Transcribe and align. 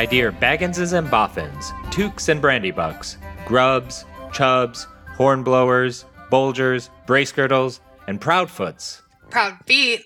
my 0.00 0.06
dear 0.06 0.32
Bagginses 0.32 0.94
and 0.94 1.10
Boffins, 1.10 1.72
Tooks 1.90 2.30
and 2.30 2.42
Brandybucks, 2.42 3.16
Grubbs, 3.44 4.06
Chubbs, 4.32 4.86
Hornblowers, 5.18 6.06
Bolgers, 6.30 6.88
Bracegirdles, 7.06 7.80
and 8.06 8.18
Proudfoots. 8.18 9.02
Proud 9.28 9.58
feet. 9.66 10.00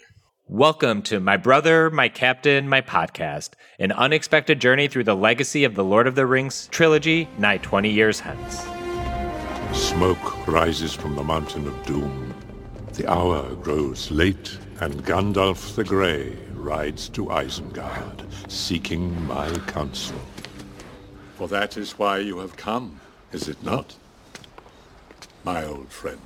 Welcome 0.48 1.00
to 1.02 1.20
My 1.20 1.36
Brother, 1.36 1.90
My 1.90 2.08
Captain, 2.08 2.68
My 2.68 2.80
Podcast, 2.80 3.50
an 3.78 3.92
unexpected 3.92 4.60
journey 4.60 4.88
through 4.88 5.04
the 5.04 5.14
legacy 5.14 5.62
of 5.62 5.76
the 5.76 5.84
Lord 5.84 6.08
of 6.08 6.16
the 6.16 6.26
Rings 6.26 6.66
trilogy, 6.72 7.28
nigh 7.38 7.58
20 7.58 7.88
years 7.88 8.18
hence. 8.18 8.66
Smoke 9.72 10.48
rises 10.48 10.92
from 10.92 11.14
the 11.14 11.22
mountain 11.22 11.68
of 11.68 11.86
doom. 11.86 12.34
The 12.94 13.08
hour 13.08 13.54
grows 13.54 14.10
late, 14.10 14.58
and 14.80 15.04
Gandalf 15.04 15.76
the 15.76 15.84
Grey 15.84 16.36
rides 16.64 17.10
to 17.10 17.26
Isengard, 17.26 18.24
seeking 18.50 19.26
my 19.26 19.50
counsel. 19.66 20.18
For 21.36 21.46
that 21.48 21.76
is 21.76 21.98
why 21.98 22.18
you 22.18 22.38
have 22.38 22.56
come, 22.56 23.00
is 23.32 23.48
it 23.48 23.62
not? 23.62 23.94
My 25.44 25.64
old 25.64 25.90
friend. 25.90 26.20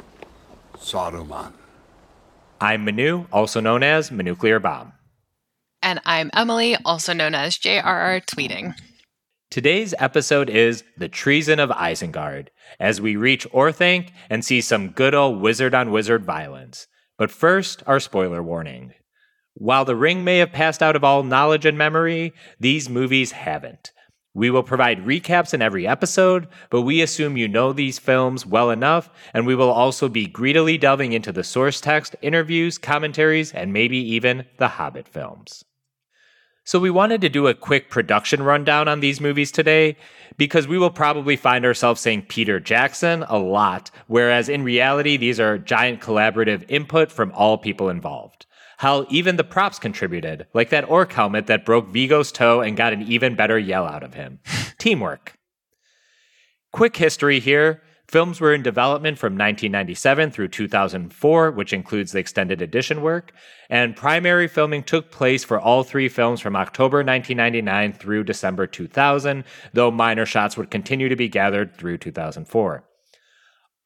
Saruman. 0.77 1.53
I'm 2.61 2.85
Manu, 2.85 3.27
also 3.33 3.61
known 3.61 3.83
as 3.83 4.11
Manuclear 4.11 4.63
Bomb. 4.63 4.93
And 5.83 6.01
I'm 6.05 6.31
Emily, 6.33 6.77
also 6.85 7.13
known 7.13 7.35
as 7.35 7.59
JRR 7.59 8.25
Tweeting. 8.25 8.75
Today's 9.51 9.95
episode 9.99 10.51
is 10.51 10.85
The 10.97 11.09
Treason 11.09 11.59
of 11.59 11.71
Isengard, 11.71 12.49
as 12.79 13.01
we 13.01 13.17
reach 13.17 13.49
Orthanc 13.51 14.11
and 14.31 14.45
see 14.45 14.61
some 14.61 14.91
good 14.91 15.15
old 15.15 15.41
wizard 15.41 15.75
on 15.75 15.91
wizard 15.91 16.25
violence. 16.25 16.87
But 17.17 17.31
first, 17.31 17.83
our 17.87 17.99
spoiler 17.99 18.43
warning. 18.43 18.93
While 19.61 19.85
The 19.85 19.97
Ring 19.97 20.23
may 20.23 20.39
have 20.39 20.53
passed 20.53 20.85
out 20.85 20.95
of 20.95 21.03
all 21.03 21.25
knowledge 21.25 21.67
and 21.67 21.77
memory, 21.77 22.33
these 22.61 22.89
movies 22.89 23.33
haven't. 23.33 23.91
We 24.33 24.51
will 24.51 24.63
provide 24.63 25.05
recaps 25.05 25.53
in 25.53 25.61
every 25.61 25.85
episode, 25.85 26.47
but 26.71 26.83
we 26.83 27.03
assume 27.03 27.37
you 27.37 27.49
know 27.49 27.73
these 27.73 27.99
films 27.99 28.47
well 28.47 28.71
enough, 28.71 29.11
and 29.35 29.49
we 29.49 29.57
will 29.57 29.73
also 29.73 30.09
be 30.09 30.29
greedily 30.29 30.79
delving 30.79 31.13
into 31.13 31.33
the 31.33 31.43
source 31.43 31.81
text, 31.81 32.15
interviews, 32.23 32.79
commentaries, 32.79 33.53
and 33.53 33.73
maybe 33.73 33.99
even 33.99 34.45
the 34.59 34.69
Hobbit 34.69 35.09
films. 35.09 35.65
So, 36.63 36.79
we 36.79 36.91
wanted 36.91 37.21
to 37.23 37.29
do 37.29 37.49
a 37.49 37.55
quick 37.55 37.91
production 37.91 38.45
rundown 38.45 38.87
on 38.87 39.01
these 39.01 39.21
movies 39.21 39.51
today 39.51 39.97
because 40.37 40.69
we 40.69 40.79
will 40.79 40.91
probably 40.91 41.35
find 41.35 41.65
ourselves 41.65 42.01
saying 42.01 42.27
Peter 42.29 42.61
Jackson 42.61 43.25
a 43.25 43.39
lot, 43.39 43.91
whereas 44.07 44.49
in 44.49 44.63
reality, 44.63 45.17
these 45.17 45.41
are 45.41 45.59
giant 45.59 46.01
collaborative 46.01 46.65
input 46.69 47.11
from 47.11 47.33
all 47.33 47.59
people 47.59 47.89
involved. 47.89 48.47
Hell, 48.79 49.07
even 49.11 49.35
the 49.35 49.45
props 49.45 49.81
contributed, 49.81 50.47
like 50.55 50.71
that 50.71 50.89
orc 50.89 51.13
helmet 51.13 51.49
that 51.49 51.65
broke 51.65 51.89
Viggo's 51.89 52.31
toe 52.31 52.61
and 52.61 52.77
got 52.77 52.93
an 52.93 53.03
even 53.03 53.35
better 53.35 53.59
yell 53.59 53.85
out 53.85 54.05
of 54.05 54.15
him. 54.15 54.39
Teamwork. 54.79 55.37
Quick 56.73 56.97
history 56.97 57.41
here. 57.41 57.83
Films 58.07 58.41
were 58.41 58.55
in 58.55 58.63
development 58.63 59.19
from 59.19 59.33
1997 59.33 60.31
through 60.31 60.49
2004, 60.49 61.51
which 61.51 61.73
includes 61.73 62.13
the 62.13 62.21
extended 62.21 62.63
edition 62.63 63.03
work, 63.03 63.33
and 63.69 63.97
primary 63.97 64.47
filming 64.47 64.85
took 64.85 65.11
place 65.11 65.43
for 65.43 65.61
all 65.61 65.83
three 65.83 66.09
films 66.09 66.41
from 66.41 66.55
October 66.55 66.99
1999 66.99 67.93
through 67.93 68.25
December 68.25 68.67
2000, 68.67 69.45
though 69.73 69.91
minor 69.91 70.25
shots 70.25 70.57
would 70.57 70.71
continue 70.71 71.09
to 71.09 71.17
be 71.17 71.29
gathered 71.29 71.77
through 71.77 71.99
2004. 71.99 72.88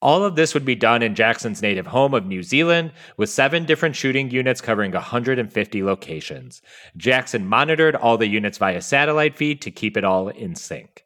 All 0.03 0.25
of 0.25 0.35
this 0.35 0.53
would 0.53 0.65
be 0.65 0.75
done 0.75 1.01
in 1.01 1.15
Jackson's 1.15 1.63
native 1.63 1.87
home 1.87 2.13
of 2.13 2.27
New 2.27 2.43
Zealand, 2.43 2.91
with 3.17 3.31
seven 3.31 3.65
different 3.65 3.95
shooting 3.95 4.33
units 4.33 4.61
covering 4.61 4.91
150 4.91 5.83
locations. 5.85 6.61
Jackson 6.97 7.47
monitored 7.47 7.95
all 7.95 8.19
the 8.19 8.27
units 8.27 8.59
via 8.59 8.83
satellite 8.83 9.37
feed 9.37 9.63
to 9.63 9.71
keep 9.71 9.97
it 9.97 10.03
all 10.03 10.29
in 10.29 10.57
sync. 10.57 11.05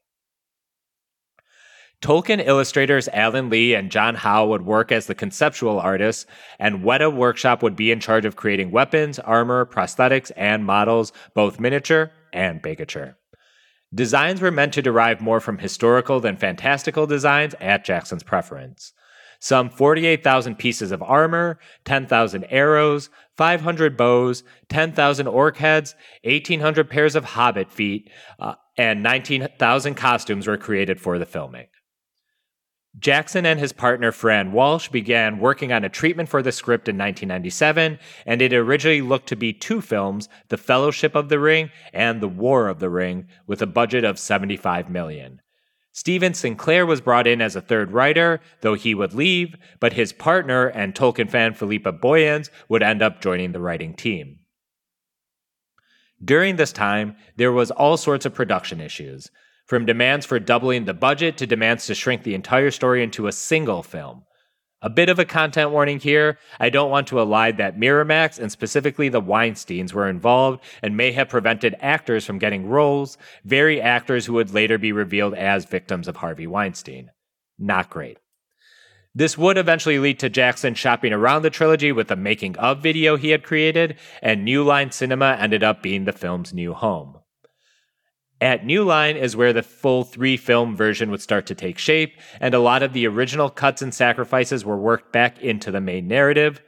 Tolkien 2.00 2.44
illustrators 2.46 3.08
Alan 3.12 3.50
Lee 3.50 3.74
and 3.74 3.90
John 3.90 4.14
Howe 4.14 4.46
would 4.46 4.62
work 4.64 4.90
as 4.90 5.06
the 5.06 5.14
conceptual 5.14 5.78
artists, 5.78 6.24
and 6.58 6.82
Weta 6.82 7.14
Workshop 7.14 7.62
would 7.62 7.76
be 7.76 7.90
in 7.90 8.00
charge 8.00 8.24
of 8.24 8.36
creating 8.36 8.70
weapons, 8.70 9.18
armor, 9.18 9.66
prosthetics, 9.66 10.32
and 10.36 10.64
models, 10.64 11.12
both 11.34 11.60
miniature 11.60 12.12
and 12.32 12.62
bigature. 12.62 13.16
Designs 13.96 14.42
were 14.42 14.50
meant 14.50 14.74
to 14.74 14.82
derive 14.82 15.22
more 15.22 15.40
from 15.40 15.56
historical 15.56 16.20
than 16.20 16.36
fantastical 16.36 17.06
designs 17.06 17.54
at 17.62 17.82
Jackson's 17.82 18.22
preference. 18.22 18.92
Some 19.40 19.70
48,000 19.70 20.56
pieces 20.56 20.92
of 20.92 21.02
armor, 21.02 21.58
10,000 21.86 22.44
arrows, 22.50 23.08
500 23.38 23.96
bows, 23.96 24.44
10,000 24.68 25.26
orc 25.26 25.56
heads, 25.56 25.94
1,800 26.24 26.90
pairs 26.90 27.16
of 27.16 27.24
hobbit 27.24 27.70
feet, 27.70 28.10
uh, 28.38 28.56
and 28.76 29.02
19,000 29.02 29.94
costumes 29.94 30.46
were 30.46 30.58
created 30.58 31.00
for 31.00 31.18
the 31.18 31.24
filming. 31.24 31.66
Jackson 32.98 33.44
and 33.44 33.60
his 33.60 33.74
partner 33.74 34.10
Fran 34.10 34.52
Walsh 34.52 34.88
began 34.88 35.38
working 35.38 35.70
on 35.70 35.84
a 35.84 35.88
treatment 35.88 36.30
for 36.30 36.42
the 36.42 36.52
script 36.52 36.88
in 36.88 36.96
1997, 36.96 37.98
and 38.24 38.42
it 38.42 38.54
originally 38.54 39.02
looked 39.02 39.28
to 39.28 39.36
be 39.36 39.52
two 39.52 39.82
films, 39.82 40.30
The 40.48 40.56
Fellowship 40.56 41.14
of 41.14 41.28
the 41.28 41.38
Ring 41.38 41.70
and 41.92 42.22
The 42.22 42.28
War 42.28 42.68
of 42.68 42.78
the 42.78 42.88
Ring, 42.88 43.28
with 43.46 43.60
a 43.60 43.66
budget 43.66 44.04
of 44.04 44.18
75 44.18 44.88
million. 44.88 45.42
Stephen 45.92 46.34
Sinclair 46.34 46.86
was 46.86 47.00
brought 47.00 47.26
in 47.26 47.40
as 47.40 47.56
a 47.56 47.60
third 47.60 47.90
writer, 47.90 48.40
though 48.60 48.74
he 48.74 48.94
would 48.94 49.14
leave, 49.14 49.56
but 49.80 49.94
his 49.94 50.12
partner 50.12 50.66
and 50.66 50.94
Tolkien 50.94 51.30
fan 51.30 51.54
Philippa 51.54 51.92
Boyens 51.92 52.50
would 52.68 52.82
end 52.82 53.02
up 53.02 53.20
joining 53.20 53.52
the 53.52 53.60
writing 53.60 53.94
team. 53.94 54.38
During 56.22 56.56
this 56.56 56.72
time, 56.72 57.16
there 57.36 57.52
was 57.52 57.70
all 57.70 57.96
sorts 57.96 58.24
of 58.24 58.34
production 58.34 58.80
issues 58.80 59.30
from 59.66 59.84
demands 59.84 60.24
for 60.24 60.38
doubling 60.38 60.84
the 60.84 60.94
budget 60.94 61.36
to 61.38 61.46
demands 61.46 61.86
to 61.86 61.94
shrink 61.94 62.22
the 62.22 62.34
entire 62.34 62.70
story 62.70 63.02
into 63.02 63.26
a 63.26 63.32
single 63.32 63.82
film. 63.82 64.22
A 64.82 64.90
bit 64.90 65.08
of 65.08 65.18
a 65.18 65.24
content 65.24 65.70
warning 65.70 65.98
here. 65.98 66.38
I 66.60 66.70
don't 66.70 66.90
want 66.90 67.08
to 67.08 67.16
elide 67.16 67.56
that 67.56 67.78
Miramax 67.78 68.38
and 68.38 68.52
specifically 68.52 69.08
the 69.08 69.22
Weinsteins 69.22 69.92
were 69.92 70.08
involved 70.08 70.62
and 70.82 70.96
may 70.96 71.12
have 71.12 71.28
prevented 71.28 71.74
actors 71.80 72.24
from 72.24 72.38
getting 72.38 72.68
roles, 72.68 73.18
very 73.44 73.80
actors 73.80 74.26
who 74.26 74.34
would 74.34 74.54
later 74.54 74.78
be 74.78 74.92
revealed 74.92 75.34
as 75.34 75.64
victims 75.64 76.06
of 76.06 76.16
Harvey 76.16 76.46
Weinstein. 76.46 77.10
Not 77.58 77.90
great. 77.90 78.18
This 79.14 79.38
would 79.38 79.56
eventually 79.56 79.98
lead 79.98 80.18
to 80.18 80.28
Jackson 80.28 80.74
shopping 80.74 81.14
around 81.14 81.40
the 81.40 81.48
trilogy 81.48 81.90
with 81.90 82.08
the 82.08 82.16
making 82.16 82.58
of 82.58 82.82
video 82.82 83.16
he 83.16 83.30
had 83.30 83.42
created, 83.42 83.96
and 84.20 84.44
New 84.44 84.62
Line 84.62 84.90
Cinema 84.90 85.38
ended 85.40 85.64
up 85.64 85.82
being 85.82 86.04
the 86.04 86.12
film's 86.12 86.52
new 86.52 86.74
home. 86.74 87.16
At 88.40 88.66
New 88.66 88.84
Line 88.84 89.16
is 89.16 89.34
where 89.34 89.54
the 89.54 89.62
full 89.62 90.04
three 90.04 90.36
film 90.36 90.76
version 90.76 91.10
would 91.10 91.22
start 91.22 91.46
to 91.46 91.54
take 91.54 91.78
shape, 91.78 92.18
and 92.38 92.54
a 92.54 92.58
lot 92.58 92.82
of 92.82 92.92
the 92.92 93.06
original 93.06 93.48
cuts 93.48 93.80
and 93.80 93.94
sacrifices 93.94 94.64
were 94.64 94.76
worked 94.76 95.10
back 95.10 95.40
into 95.40 95.70
the 95.70 95.80
main 95.80 96.06
narrative. 96.06 96.60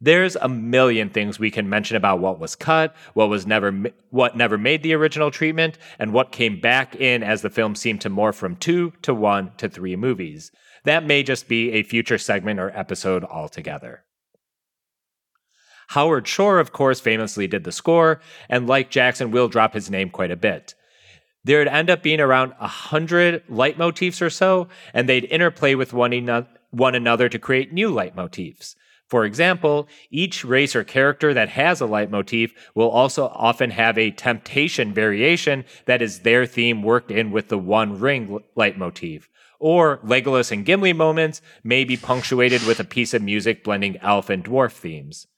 There's 0.00 0.36
a 0.36 0.48
million 0.48 1.08
things 1.08 1.38
we 1.38 1.50
can 1.50 1.68
mention 1.68 1.96
about 1.96 2.20
what 2.20 2.38
was 2.38 2.54
cut, 2.54 2.94
what 3.14 3.28
was 3.28 3.46
never 3.46 3.72
what 4.10 4.36
never 4.36 4.56
made 4.56 4.84
the 4.84 4.94
original 4.94 5.32
treatment, 5.32 5.78
and 5.98 6.12
what 6.12 6.30
came 6.30 6.60
back 6.60 6.94
in 6.94 7.24
as 7.24 7.42
the 7.42 7.50
film 7.50 7.74
seemed 7.74 8.02
to 8.02 8.10
morph 8.10 8.34
from 8.34 8.54
2 8.54 8.92
to 9.02 9.14
1 9.14 9.52
to 9.56 9.68
3 9.68 9.96
movies. 9.96 10.52
That 10.84 11.04
may 11.04 11.24
just 11.24 11.48
be 11.48 11.72
a 11.72 11.82
future 11.82 12.18
segment 12.18 12.60
or 12.60 12.70
episode 12.70 13.24
altogether. 13.24 14.04
Howard 15.88 16.28
Shore, 16.28 16.60
of 16.60 16.72
course, 16.72 17.00
famously 17.00 17.48
did 17.48 17.64
the 17.64 17.72
score, 17.72 18.20
and 18.48 18.68
like 18.68 18.90
Jackson, 18.90 19.32
will 19.32 19.48
drop 19.48 19.74
his 19.74 19.90
name 19.90 20.10
quite 20.10 20.30
a 20.30 20.36
bit 20.36 20.74
there'd 21.46 21.68
end 21.68 21.90
up 21.90 22.02
being 22.02 22.20
around 22.20 22.52
a 22.60 22.66
hundred 22.66 23.46
leitmotifs 23.48 24.20
or 24.20 24.30
so, 24.30 24.68
and 24.92 25.08
they'd 25.08 25.24
interplay 25.24 25.74
with 25.74 25.92
one, 25.92 26.12
eno- 26.12 26.46
one 26.70 26.94
another 26.94 27.28
to 27.28 27.38
create 27.38 27.72
new 27.72 27.90
leitmotifs. 27.90 28.74
For 29.08 29.24
example, 29.24 29.86
each 30.10 30.44
race 30.44 30.74
or 30.74 30.82
character 30.82 31.32
that 31.32 31.50
has 31.50 31.80
a 31.80 31.86
leitmotif 31.86 32.52
will 32.74 32.90
also 32.90 33.26
often 33.28 33.70
have 33.70 33.96
a 33.96 34.10
temptation 34.10 34.92
variation 34.92 35.64
that 35.84 36.02
is 36.02 36.20
their 36.20 36.44
theme 36.44 36.82
worked 36.82 37.12
in 37.12 37.30
with 37.30 37.48
the 37.48 37.58
one 37.58 38.00
ring 38.00 38.40
leitmotif. 38.56 39.28
Or 39.60 39.98
Legolas 39.98 40.50
and 40.50 40.66
Gimli 40.66 40.92
moments 40.92 41.40
may 41.62 41.84
be 41.84 41.96
punctuated 41.96 42.66
with 42.66 42.80
a 42.80 42.84
piece 42.84 43.14
of 43.14 43.22
music 43.22 43.62
blending 43.62 43.96
elf 43.98 44.28
and 44.28 44.44
dwarf 44.44 44.72
themes. 44.72 45.28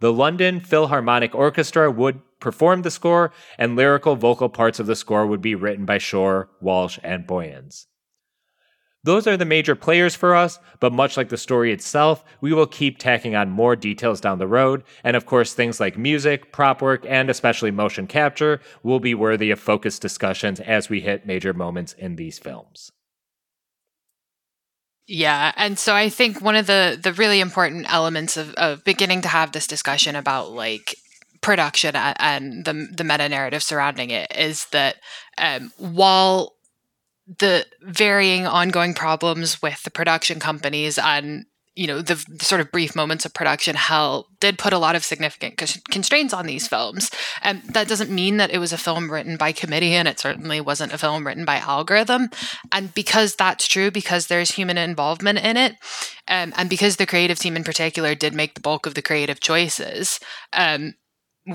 The 0.00 0.12
London 0.12 0.60
Philharmonic 0.60 1.34
Orchestra 1.34 1.90
would 1.90 2.20
perform 2.38 2.82
the 2.82 2.90
score, 2.90 3.32
and 3.58 3.74
lyrical 3.74 4.14
vocal 4.14 4.48
parts 4.48 4.78
of 4.78 4.86
the 4.86 4.94
score 4.94 5.26
would 5.26 5.42
be 5.42 5.56
written 5.56 5.84
by 5.84 5.98
Shore, 5.98 6.50
Walsh, 6.60 7.00
and 7.02 7.26
Boyens. 7.26 7.86
Those 9.02 9.26
are 9.26 9.36
the 9.36 9.44
major 9.44 9.74
players 9.74 10.14
for 10.14 10.36
us, 10.36 10.58
but 10.78 10.92
much 10.92 11.16
like 11.16 11.30
the 11.30 11.36
story 11.36 11.72
itself, 11.72 12.24
we 12.40 12.52
will 12.52 12.66
keep 12.66 12.98
tacking 12.98 13.34
on 13.34 13.50
more 13.50 13.74
details 13.74 14.20
down 14.20 14.38
the 14.38 14.46
road, 14.46 14.84
and 15.02 15.16
of 15.16 15.26
course, 15.26 15.52
things 15.52 15.80
like 15.80 15.96
music, 15.96 16.52
prop 16.52 16.82
work, 16.82 17.04
and 17.08 17.30
especially 17.30 17.70
motion 17.70 18.06
capture 18.06 18.60
will 18.82 19.00
be 19.00 19.14
worthy 19.14 19.50
of 19.50 19.58
focused 19.58 20.02
discussions 20.02 20.60
as 20.60 20.88
we 20.88 21.00
hit 21.00 21.26
major 21.26 21.52
moments 21.52 21.92
in 21.94 22.16
these 22.16 22.38
films. 22.38 22.92
Yeah, 25.10 25.52
and 25.56 25.78
so 25.78 25.94
I 25.94 26.10
think 26.10 26.42
one 26.42 26.54
of 26.54 26.66
the 26.66 26.98
the 27.02 27.14
really 27.14 27.40
important 27.40 27.90
elements 27.92 28.36
of, 28.36 28.52
of 28.54 28.84
beginning 28.84 29.22
to 29.22 29.28
have 29.28 29.52
this 29.52 29.66
discussion 29.66 30.14
about 30.14 30.52
like 30.52 30.96
production 31.40 31.96
and 31.96 32.64
the 32.66 32.88
the 32.94 33.04
meta 33.04 33.26
narrative 33.28 33.62
surrounding 33.62 34.10
it 34.10 34.30
is 34.36 34.66
that 34.66 34.96
um, 35.38 35.72
while 35.78 36.56
the 37.38 37.66
varying 37.82 38.46
ongoing 38.46 38.92
problems 38.94 39.62
with 39.62 39.82
the 39.82 39.90
production 39.90 40.40
companies 40.40 40.98
and 40.98 41.46
you 41.78 41.86
know 41.86 42.02
the, 42.02 42.16
the, 42.28 42.44
sort 42.44 42.60
of 42.60 42.72
brief 42.72 42.96
moments 42.96 43.24
of 43.24 43.32
production 43.32 43.76
hell 43.76 44.26
did 44.40 44.58
put 44.58 44.72
a 44.72 44.78
lot 44.78 44.96
of 44.96 45.04
significant 45.04 45.56
constraints 45.90 46.34
on 46.34 46.46
these 46.46 46.66
films. 46.66 47.08
And 47.40 47.62
that 47.62 47.86
doesn't 47.86 48.10
mean 48.10 48.36
that 48.38 48.50
it 48.50 48.58
was 48.58 48.72
a 48.72 48.78
film 48.78 49.10
written 49.10 49.36
by 49.36 49.52
committee 49.52 49.94
and 49.94 50.08
it 50.08 50.18
certainly 50.18 50.60
wasn't 50.60 50.92
a 50.92 50.98
film 50.98 51.24
written 51.24 51.44
by 51.44 51.58
algorithm. 51.58 52.30
And 52.72 52.92
because 52.94 53.36
that's 53.36 53.68
true 53.68 53.92
because 53.92 54.26
there's 54.26 54.50
human 54.50 54.76
involvement 54.76 55.38
in 55.38 55.56
it 55.56 55.76
um, 56.26 56.52
and 56.56 56.68
because 56.68 56.96
the 56.96 57.06
creative 57.06 57.38
team 57.38 57.56
in 57.56 57.62
particular 57.62 58.16
did 58.16 58.34
make 58.34 58.54
the 58.54 58.60
bulk 58.60 58.84
of 58.84 58.94
the 58.94 59.02
creative 59.02 59.38
choices 59.38 60.18
um, 60.52 60.94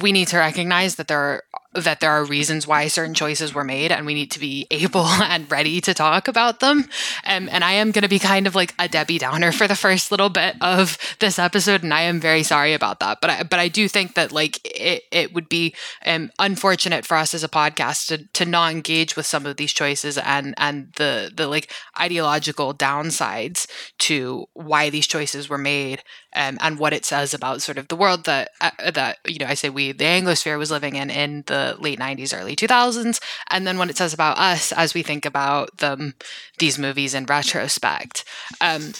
we 0.01 0.11
need 0.11 0.27
to 0.29 0.37
recognize 0.37 0.95
that 0.95 1.07
there 1.07 1.19
are 1.19 1.43
that 1.75 1.99
there 1.99 2.11
are 2.11 2.23
reasons 2.23 2.67
why 2.67 2.87
certain 2.87 3.13
choices 3.13 3.53
were 3.53 3.63
made 3.63 3.91
and 3.91 4.05
we 4.05 4.13
need 4.13 4.31
to 4.31 4.39
be 4.39 4.67
able 4.71 5.05
and 5.05 5.49
ready 5.51 5.81
to 5.81 5.93
talk 5.93 6.27
about 6.27 6.59
them. 6.59 6.85
Um, 7.25 7.49
and 7.51 7.63
I 7.63 7.73
am 7.73 7.91
going 7.91 8.03
to 8.03 8.09
be 8.09 8.19
kind 8.19 8.47
of 8.47 8.55
like 8.55 8.73
a 8.79 8.87
Debbie 8.87 9.17
Downer 9.17 9.51
for 9.51 9.67
the 9.67 9.75
first 9.75 10.11
little 10.11 10.29
bit 10.29 10.55
of 10.61 10.97
this 11.19 11.39
episode. 11.39 11.83
And 11.83 11.93
I 11.93 12.01
am 12.01 12.19
very 12.19 12.43
sorry 12.43 12.73
about 12.73 12.99
that. 12.99 13.19
But 13.21 13.29
I, 13.29 13.43
but 13.43 13.59
I 13.59 13.67
do 13.67 13.87
think 13.87 14.15
that 14.15 14.31
like 14.31 14.59
it, 14.63 15.03
it 15.11 15.33
would 15.33 15.49
be 15.49 15.73
um, 16.05 16.31
unfortunate 16.39 17.05
for 17.05 17.17
us 17.17 17.33
as 17.33 17.43
a 17.43 17.49
podcast 17.49 18.07
to, 18.07 18.25
to 18.33 18.45
not 18.45 18.71
engage 18.71 19.15
with 19.15 19.25
some 19.25 19.45
of 19.45 19.57
these 19.57 19.73
choices 19.73 20.17
and, 20.17 20.53
and 20.57 20.91
the, 20.97 21.31
the 21.35 21.47
like 21.47 21.71
ideological 21.99 22.73
downsides 22.73 23.67
to 23.99 24.45
why 24.53 24.89
these 24.89 25.07
choices 25.07 25.49
were 25.49 25.57
made 25.57 26.03
um, 26.35 26.57
and 26.61 26.79
what 26.79 26.93
it 26.93 27.05
says 27.05 27.33
about 27.33 27.61
sort 27.61 27.77
of 27.77 27.87
the 27.87 27.95
world 27.95 28.25
that, 28.25 28.49
uh, 28.61 28.91
that, 28.91 29.17
you 29.25 29.39
know, 29.39 29.45
I 29.45 29.53
say 29.53 29.69
we, 29.69 29.91
the 29.91 30.03
Anglosphere 30.03 30.57
was 30.57 30.71
living 30.71 30.95
in, 30.95 31.09
in 31.09 31.43
the 31.47 31.62
late 31.80 32.00
90s, 32.00 32.38
early 32.38 32.56
2000s, 32.56 33.19
and 33.50 33.65
then 33.65 33.77
what 33.77 33.89
it 33.89 33.98
says 33.98 34.13
about 34.13 34.38
us 34.38 34.71
as 34.71 34.94
we 34.94 35.04
think 35.04 35.25
about 35.25 35.77
them, 35.77 36.13
these 36.60 36.77
movies 36.80 37.13
in 37.13 37.25
retrospect. 37.25 38.24
Um, 38.62 38.94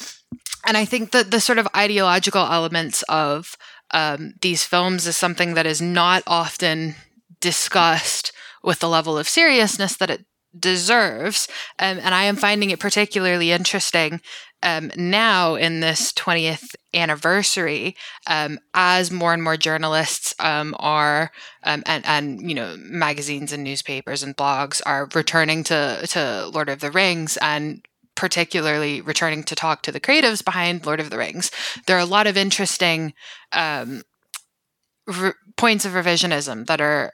and 0.66 0.78
I 0.78 0.86
think 0.86 1.12
that 1.12 1.32
the 1.32 1.40
sort 1.40 1.60
of 1.60 1.68
ideological 1.76 2.42
elements 2.42 3.04
of 3.04 3.58
um, 3.92 4.34
these 4.42 4.64
films 4.66 5.06
is 5.08 5.18
something 5.18 5.54
that 5.54 5.66
is 5.66 5.82
not 5.82 6.24
often 6.26 6.96
discussed 7.42 8.32
with 8.64 8.80
the 8.80 8.90
level 8.90 9.18
of 9.18 9.28
seriousness 9.28 9.98
that 9.98 10.10
it 10.10 10.26
deserves. 10.58 11.48
Um, 11.80 12.00
and 12.02 12.14
I 12.14 12.24
am 12.24 12.36
finding 12.36 12.70
it 12.70 12.80
particularly 12.80 13.52
interesting 13.52 14.22
um, 14.64 14.92
now 14.96 15.56
in 15.56 15.82
this 15.82 16.14
20th 16.14 16.76
anniversary, 16.94 17.96
um, 18.28 18.60
as 18.74 19.12
more 19.12 19.34
and 19.34 19.44
more 19.44 19.58
journalists 19.58 20.34
um, 20.40 20.74
are, 20.80 21.32
um, 21.64 21.84
and, 21.86 22.06
and, 22.06 22.50
you 22.50 22.56
know, 22.56 22.78
magazines 22.80 23.52
and 23.52 23.64
newspapers 23.64 24.24
and 24.24 24.38
blogs 24.38 24.82
are 24.86 25.10
returning 25.14 25.64
to, 25.66 26.08
to 26.08 26.50
Lord 26.54 26.70
of 26.70 26.80
the 26.80 26.92
Rings 26.92 27.36
and 27.38 27.86
particularly 28.16 29.02
returning 29.02 29.44
to 29.44 29.56
talk 29.56 29.82
to 29.82 29.92
the 29.92 30.00
creatives 30.00 30.44
behind 30.44 30.86
Lord 30.86 31.00
of 31.00 31.10
the 31.10 31.18
Rings, 31.18 31.52
there 31.88 31.98
are 31.98 32.00
a 32.00 32.06
lot 32.06 32.28
of 32.28 32.38
interesting 32.38 33.14
um, 33.52 34.04
re- 35.08 35.34
points 35.58 35.84
of 35.84 35.94
revisionism 35.94 36.68
that 36.68 36.80
are 36.80 37.12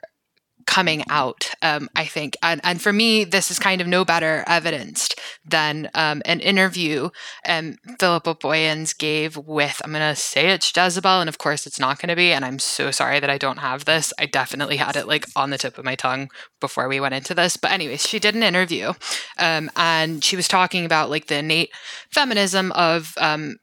coming 0.66 1.04
out, 1.08 1.50
um, 1.62 1.88
I 1.96 2.04
think. 2.04 2.36
And, 2.42 2.60
and 2.64 2.80
for 2.80 2.92
me, 2.92 3.24
this 3.24 3.50
is 3.50 3.58
kind 3.58 3.80
of 3.80 3.86
no 3.86 4.04
better 4.04 4.44
evidenced 4.46 5.18
than 5.44 5.90
um, 5.94 6.22
an 6.24 6.40
interview 6.40 7.10
um, 7.46 7.76
Philippa 7.98 8.34
Boyens 8.36 8.96
gave 8.96 9.36
with, 9.36 9.80
I'm 9.84 9.92
going 9.92 10.00
to 10.00 10.20
say 10.20 10.50
it's 10.50 10.72
Jezebel, 10.74 11.20
and 11.20 11.28
of 11.28 11.38
course 11.38 11.66
it's 11.66 11.80
not 11.80 12.00
going 12.00 12.08
to 12.08 12.16
be. 12.16 12.32
And 12.32 12.44
I'm 12.44 12.58
so 12.58 12.90
sorry 12.90 13.20
that 13.20 13.30
I 13.30 13.38
don't 13.38 13.58
have 13.58 13.84
this. 13.84 14.12
I 14.18 14.26
definitely 14.26 14.76
had 14.76 14.96
it 14.96 15.08
like 15.08 15.26
on 15.36 15.50
the 15.50 15.58
tip 15.58 15.78
of 15.78 15.84
my 15.84 15.94
tongue 15.94 16.30
before 16.60 16.88
we 16.88 17.00
went 17.00 17.14
into 17.14 17.34
this. 17.34 17.56
But, 17.56 17.72
anyways, 17.72 18.06
she 18.06 18.18
did 18.18 18.34
an 18.34 18.42
interview 18.42 18.92
um, 19.38 19.70
and 19.76 20.22
she 20.22 20.36
was 20.36 20.48
talking 20.48 20.84
about 20.84 21.10
like 21.10 21.26
the 21.26 21.38
innate 21.38 21.70
feminism 22.10 22.72
of 22.72 23.14
um, 23.18 23.56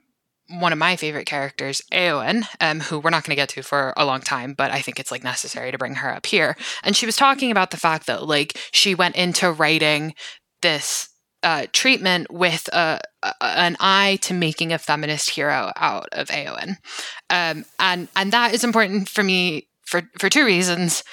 one 0.50 0.72
of 0.72 0.80
my 0.80 0.96
favorite 0.96 1.26
characters, 1.26 1.82
Eowyn, 1.92 2.46
um, 2.62 2.80
who 2.80 3.00
we're 3.00 3.10
not 3.10 3.24
going 3.24 3.36
to 3.36 3.42
get 3.42 3.50
to 3.50 3.64
for 3.64 3.94
a 3.98 4.06
long 4.06 4.22
time, 4.22 4.54
but 4.54 4.72
I 4.72 4.82
think 4.82 5.00
it's 5.00 5.12
like 5.12 5.24
necessary 5.24 5.72
to 5.72 5.78
bring 5.78 5.96
her 5.96 6.14
up 6.14 6.26
here. 6.26 6.56
And 6.84 6.96
she 6.96 7.06
was 7.06 7.16
talking 7.16 7.52
about 7.52 7.72
the 7.72 7.78
fact 7.78 8.08
that 8.08 8.26
like 8.26 8.58
she 8.72 8.96
went 8.96 9.16
into 9.16 9.52
writing 9.52 10.14
this 10.62 11.10
uh, 11.44 11.68
treatment 11.72 12.32
with 12.32 12.68
a, 12.74 13.00
a, 13.24 13.34
an 13.42 13.78
eye 13.80 14.18
to 14.22 14.34
making 14.34 14.74
a 14.74 14.80
feminist 14.80 15.32
hero 15.32 15.72
out 15.76 16.10
of 16.12 16.30
Eowyn, 16.30 16.78
um, 17.30 17.64
and 17.80 18.08
and 18.16 18.34
that 18.34 18.54
is 18.54 18.64
important 18.64 19.08
for 19.08 19.24
me 19.24 19.68
for 19.86 20.10
for 20.18 20.30
two 20.30 20.46
reasons 20.46 21.04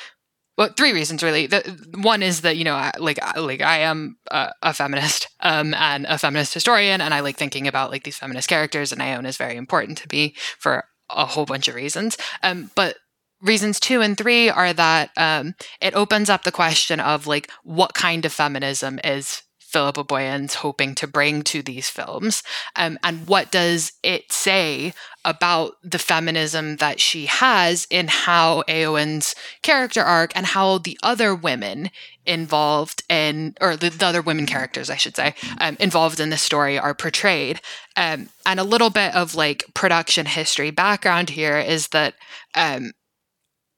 well 0.57 0.71
three 0.77 0.93
reasons 0.93 1.23
really. 1.23 1.47
The, 1.47 1.63
one 1.97 2.23
is 2.23 2.43
that 2.43 2.57
you 2.57 2.65
know 2.65 2.75
I, 2.75 2.93
like 2.99 3.19
like 3.37 3.61
i 3.61 3.79
am 3.79 4.17
a, 4.31 4.53
a, 4.63 4.75
feminist 4.75 5.29
um 5.41 5.75
and 5.75 6.07
a 6.07 6.19
feminist 6.19 6.55
historian 6.55 7.01
and 7.01 7.15
i 7.15 7.21
like 7.21 7.37
thinking 7.37 7.67
about 7.67 7.91
like 7.91 8.05
these 8.05 8.19
feminist 8.19 8.49
characters 8.49 8.93
and 8.93 9.01
Eowyn 9.01 9.27
is 9.27 9.37
very 9.37 9.57
important 9.57 9.99
to 9.99 10.09
me 10.13 10.35
for 10.59 10.85
a 11.11 11.27
whole 11.27 11.45
bunch 11.45 11.69
of 11.69 11.75
reasons. 11.75 12.17
Um 12.43 12.71
but 12.75 12.97
reasons 13.41 13.79
two 13.79 14.01
and 14.01 14.17
three 14.17 14.49
are 14.49 14.73
that 14.73 15.11
um 15.17 15.55
it 15.81 15.95
opens 15.95 16.31
up 16.31 16.45
the 16.45 16.53
question 16.53 16.99
of 17.01 17.27
like 17.27 17.51
what 17.63 17.95
kind 17.95 18.25
of 18.25 18.33
feminism 18.33 18.99
is 19.05 19.43
Philippa 19.75 20.05
Boyens 20.05 20.55
hoping 20.55 20.95
to 20.95 21.09
bring 21.09 21.43
to 21.43 21.61
these 21.61 21.91
films? 21.91 22.45
Um, 22.77 22.97
and 23.03 23.27
what 23.27 23.51
does 23.51 23.93
it 24.05 24.31
say 24.31 24.95
about 25.25 25.77
the 25.83 25.99
feminism 25.99 26.77
that 26.77 27.01
she 27.01 27.27
has 27.27 27.89
in 27.91 28.07
how 28.07 28.63
Eowyn's 28.69 29.35
character 29.63 30.03
arc 30.03 30.31
and 30.37 30.47
how 30.47 30.79
the 30.79 30.97
other 31.03 31.35
women 31.35 31.91
involved 32.25 33.03
in, 33.09 33.57
or 33.61 33.77
the, 33.77 33.91
the 33.91 34.07
other 34.07 34.23
women 34.23 34.47
characters, 34.47 34.91
I 34.91 34.97
should 34.97 35.17
say, 35.17 35.35
um, 35.59 35.77
involved 35.81 36.21
in 36.21 36.31
the 36.31 36.37
story 36.37 36.79
are 36.79 36.95
portrayed. 36.95 37.61
Um, 37.97 38.29
and 38.47 38.61
a 38.61 38.65
little 38.65 38.91
bit 38.91 39.13
of 39.13 39.35
like 39.35 39.65
production 39.75 40.27
history 40.27 40.71
background 40.71 41.31
here 41.31 41.59
is 41.59 41.89
that 41.89 42.15
um, 42.55 42.93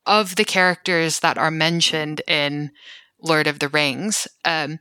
of 0.04 0.36
the 0.36 0.44
characters 0.44 1.20
that 1.20 1.38
are 1.38 1.50
mentioned 1.50 2.20
in 2.28 2.70
Lord 3.22 3.46
of 3.46 3.60
the 3.60 3.68
Rings, 3.68 4.28
um, 4.44 4.78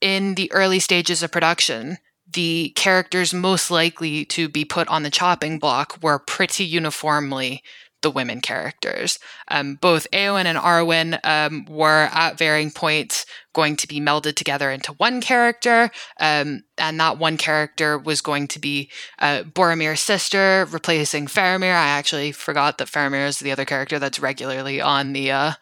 in 0.00 0.34
the 0.34 0.50
early 0.52 0.78
stages 0.78 1.22
of 1.22 1.32
production, 1.32 1.98
the 2.30 2.72
characters 2.76 3.32
most 3.32 3.70
likely 3.70 4.24
to 4.26 4.48
be 4.48 4.64
put 4.64 4.88
on 4.88 5.02
the 5.02 5.10
chopping 5.10 5.58
block 5.58 5.98
were 6.02 6.18
pretty 6.18 6.64
uniformly 6.64 7.62
the 8.02 8.10
women 8.10 8.40
characters. 8.40 9.18
Um, 9.48 9.74
both 9.74 10.06
Eowyn 10.12 10.44
and 10.44 10.58
Arwen 10.58 11.18
um, 11.24 11.64
were 11.68 12.08
at 12.12 12.38
varying 12.38 12.70
points 12.70 13.26
going 13.54 13.76
to 13.76 13.88
be 13.88 14.00
melded 14.00 14.34
together 14.34 14.70
into 14.70 14.92
one 14.94 15.20
character, 15.20 15.90
um, 16.20 16.62
and 16.76 17.00
that 17.00 17.18
one 17.18 17.36
character 17.36 17.98
was 17.98 18.20
going 18.20 18.46
to 18.48 18.60
be 18.60 18.90
uh, 19.18 19.42
Boromir's 19.42 20.00
sister, 20.00 20.66
replacing 20.70 21.26
Faramir. 21.26 21.72
I 21.72 21.88
actually 21.88 22.30
forgot 22.30 22.78
that 22.78 22.88
Faramir 22.88 23.26
is 23.26 23.40
the 23.40 23.50
other 23.50 23.64
character 23.64 23.98
that's 23.98 24.20
regularly 24.20 24.80
on 24.80 25.12
the 25.12 25.32
uh, 25.32 25.52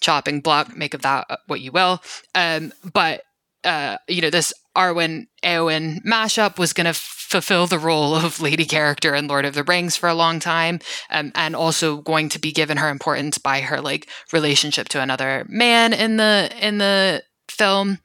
chopping 0.00 0.40
block. 0.40 0.76
Make 0.76 0.92
of 0.92 1.02
that 1.02 1.26
what 1.46 1.62
you 1.62 1.72
will. 1.72 2.02
Um, 2.34 2.72
but 2.92 3.22
uh, 3.66 3.98
you 4.08 4.22
know, 4.22 4.30
this 4.30 4.54
Arwen 4.76 5.26
Eowyn 5.42 6.02
mashup 6.04 6.58
was 6.58 6.72
going 6.72 6.86
to 6.86 6.94
fulfill 6.94 7.66
the 7.66 7.78
role 7.78 8.14
of 8.14 8.40
lady 8.40 8.64
character 8.64 9.14
in 9.14 9.26
Lord 9.26 9.44
of 9.44 9.54
the 9.54 9.64
Rings 9.64 9.96
for 9.96 10.08
a 10.08 10.14
long 10.14 10.38
time, 10.38 10.78
um, 11.10 11.32
and 11.34 11.56
also 11.56 11.96
going 11.96 12.28
to 12.30 12.38
be 12.38 12.52
given 12.52 12.76
her 12.76 12.88
importance 12.88 13.38
by 13.38 13.60
her 13.60 13.80
like 13.80 14.08
relationship 14.32 14.88
to 14.90 15.00
another 15.00 15.44
man 15.48 15.92
in 15.92 16.16
the 16.16 16.50
in 16.60 16.78
the 16.78 17.22
film. 17.48 17.98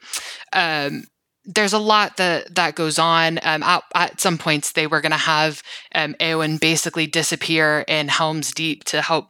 Um, 0.51 1.03
there's 1.45 1.73
a 1.73 1.79
lot 1.79 2.17
that 2.17 2.55
that 2.55 2.75
goes 2.75 2.97
on. 2.97 3.39
Um, 3.43 3.61
at, 3.61 3.83
at, 3.93 4.19
some 4.19 4.37
points, 4.37 4.71
they 4.71 4.87
were 4.87 5.01
going 5.01 5.11
to 5.11 5.17
have 5.17 5.61
um, 5.93 6.15
Eowyn 6.19 6.59
basically 6.59 7.05
disappear 7.05 7.85
in 7.87 8.07
Helm's 8.07 8.51
Deep 8.51 8.83
to 8.85 9.01
help 9.01 9.27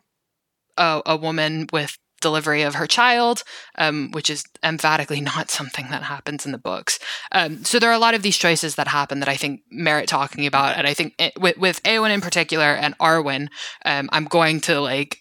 a, 0.78 1.02
a 1.06 1.18
woman 1.18 1.68
with 1.74 1.98
delivery 2.22 2.62
of 2.62 2.76
her 2.76 2.88
child, 2.88 3.44
um, 3.78 4.12
which 4.12 4.30
is 4.30 4.46
emphatically 4.64 5.22
not 5.32 5.50
something 5.50 5.90
that 5.90 6.04
happens 6.04 6.46
in 6.46 6.52
the 6.52 6.58
books. 6.58 7.00
Um, 7.32 7.64
so 7.64 7.80
there 7.80 7.90
are 7.90 7.94
a 7.94 8.00
lot 8.00 8.14
of 8.14 8.22
these 8.22 8.38
choices 8.38 8.76
that 8.76 8.88
happen 8.88 9.20
that 9.20 9.30
I 9.30 9.36
think 9.36 9.62
merit 9.70 10.08
talking 10.08 10.46
about, 10.46 10.78
and 10.78 10.88
I 10.88 10.94
think 10.94 11.14
it, 11.20 11.34
with, 11.40 11.58
with 11.58 11.82
in 11.86 12.22
particular 12.22 12.74
and 12.74 12.98
Arwen, 13.00 13.50
um, 13.86 14.10
I'm 14.12 14.26
going 14.26 14.62
to 14.62 14.80
like 14.80 15.18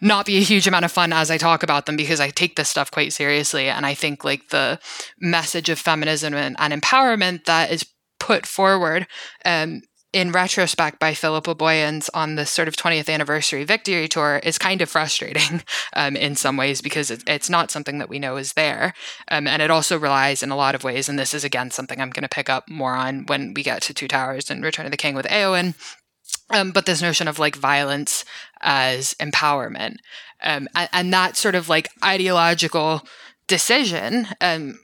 not 0.00 0.26
be 0.26 0.36
a 0.36 0.42
huge 0.42 0.66
amount 0.66 0.84
of 0.84 0.92
fun 0.92 1.12
as 1.12 1.30
I 1.30 1.38
talk 1.38 1.62
about 1.62 1.86
them 1.86 1.96
because 1.96 2.20
I 2.20 2.30
take 2.30 2.56
this 2.56 2.68
stuff 2.68 2.90
quite 2.90 3.12
seriously, 3.12 3.68
and 3.68 3.84
I 3.84 3.94
think 3.94 4.24
like 4.24 4.48
the 4.48 4.78
message 5.20 5.68
of 5.68 5.78
feminism 5.78 6.34
and, 6.34 6.56
and 6.58 6.72
empowerment 6.72 7.44
that 7.44 7.70
is 7.70 7.84
put 8.20 8.46
forward 8.46 9.06
um, 9.44 9.82
in 10.12 10.32
retrospect 10.32 10.98
by 10.98 11.12
Philippa 11.12 11.54
Boyens 11.54 12.08
on 12.14 12.34
the 12.34 12.46
sort 12.46 12.66
of 12.66 12.76
20th 12.76 13.12
anniversary 13.12 13.64
victory 13.64 14.08
tour 14.08 14.40
is 14.42 14.56
kind 14.56 14.80
of 14.80 14.88
frustrating 14.88 15.62
um, 15.94 16.16
in 16.16 16.34
some 16.34 16.56
ways 16.56 16.80
because 16.80 17.10
it, 17.10 17.22
it's 17.26 17.50
not 17.50 17.70
something 17.70 17.98
that 17.98 18.08
we 18.08 18.18
know 18.18 18.36
is 18.36 18.54
there. 18.54 18.94
Um, 19.30 19.46
and 19.46 19.60
it 19.60 19.70
also 19.70 19.98
relies 19.98 20.42
in 20.42 20.50
a 20.50 20.56
lot 20.56 20.74
of 20.74 20.84
ways, 20.84 21.08
and 21.08 21.18
this 21.18 21.34
is 21.34 21.44
again 21.44 21.70
something 21.70 22.00
I'm 22.00 22.10
going 22.10 22.22
to 22.22 22.28
pick 22.28 22.48
up 22.48 22.68
more 22.68 22.94
on 22.94 23.24
when 23.26 23.52
we 23.54 23.62
get 23.62 23.82
to 23.82 23.94
Two 23.94 24.08
Towers 24.08 24.50
and 24.50 24.64
Return 24.64 24.86
of 24.86 24.92
the 24.92 24.96
King 24.96 25.14
with 25.14 25.26
Eowyn. 25.26 25.74
um, 26.50 26.70
but 26.70 26.86
this 26.86 27.02
notion 27.02 27.28
of 27.28 27.38
like 27.38 27.56
violence 27.56 28.24
as 28.62 29.14
empowerment. 29.14 29.96
Um, 30.42 30.68
and, 30.74 30.88
and, 30.92 31.12
that 31.12 31.36
sort 31.36 31.56
of 31.56 31.68
like 31.68 31.90
ideological 32.04 33.02
decision 33.48 34.28
um, 34.40 34.78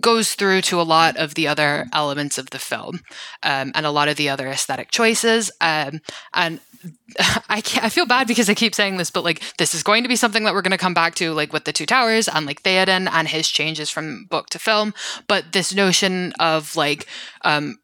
goes 0.00 0.34
through 0.34 0.62
to 0.62 0.80
a 0.80 0.82
lot 0.82 1.16
of 1.16 1.34
the 1.34 1.48
other 1.48 1.86
elements 1.92 2.38
of 2.38 2.50
the 2.50 2.58
film 2.58 3.00
um, 3.42 3.72
and 3.74 3.86
a 3.86 3.90
lot 3.90 4.08
of 4.08 4.16
the 4.16 4.28
other 4.28 4.48
aesthetic 4.48 4.90
choices. 4.90 5.50
Um, 5.60 6.00
and 6.34 6.60
I 7.18 7.62
I 7.82 7.88
feel 7.88 8.06
bad 8.06 8.26
because 8.26 8.48
I 8.48 8.54
keep 8.54 8.74
saying 8.74 8.96
this, 8.96 9.10
but 9.10 9.24
like 9.24 9.42
this 9.58 9.74
is 9.74 9.82
going 9.82 10.02
to 10.02 10.08
be 10.08 10.16
something 10.16 10.44
that 10.44 10.54
we're 10.54 10.62
going 10.62 10.70
to 10.72 10.78
come 10.78 10.94
back 10.94 11.14
to, 11.16 11.32
like 11.32 11.52
with 11.52 11.64
the 11.64 11.72
Two 11.72 11.86
Towers 11.86 12.28
and 12.28 12.46
like 12.46 12.62
Theoden 12.62 13.08
and 13.10 13.28
his 13.28 13.48
changes 13.48 13.90
from 13.90 14.26
book 14.26 14.48
to 14.50 14.58
film. 14.58 14.94
But 15.26 15.52
this 15.52 15.74
notion 15.74 16.32
of 16.38 16.76
like 16.76 17.06
um, 17.42 17.78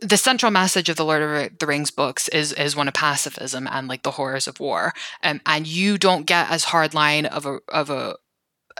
the 0.00 0.16
central 0.16 0.50
message 0.50 0.88
of 0.88 0.96
the 0.96 1.04
Lord 1.04 1.22
of 1.22 1.58
the 1.58 1.66
Rings 1.66 1.90
books 1.90 2.28
is 2.28 2.52
is 2.52 2.76
one 2.76 2.88
of 2.88 2.94
pacifism 2.94 3.68
and 3.70 3.88
like 3.88 4.02
the 4.02 4.12
horrors 4.12 4.48
of 4.48 4.60
war, 4.60 4.92
um, 5.22 5.40
and 5.46 5.66
you 5.66 5.98
don't 5.98 6.26
get 6.26 6.50
as 6.50 6.64
hard 6.64 6.94
line 6.94 7.26
of 7.26 7.46
a 7.46 7.58
of 7.68 7.90
a 7.90 8.16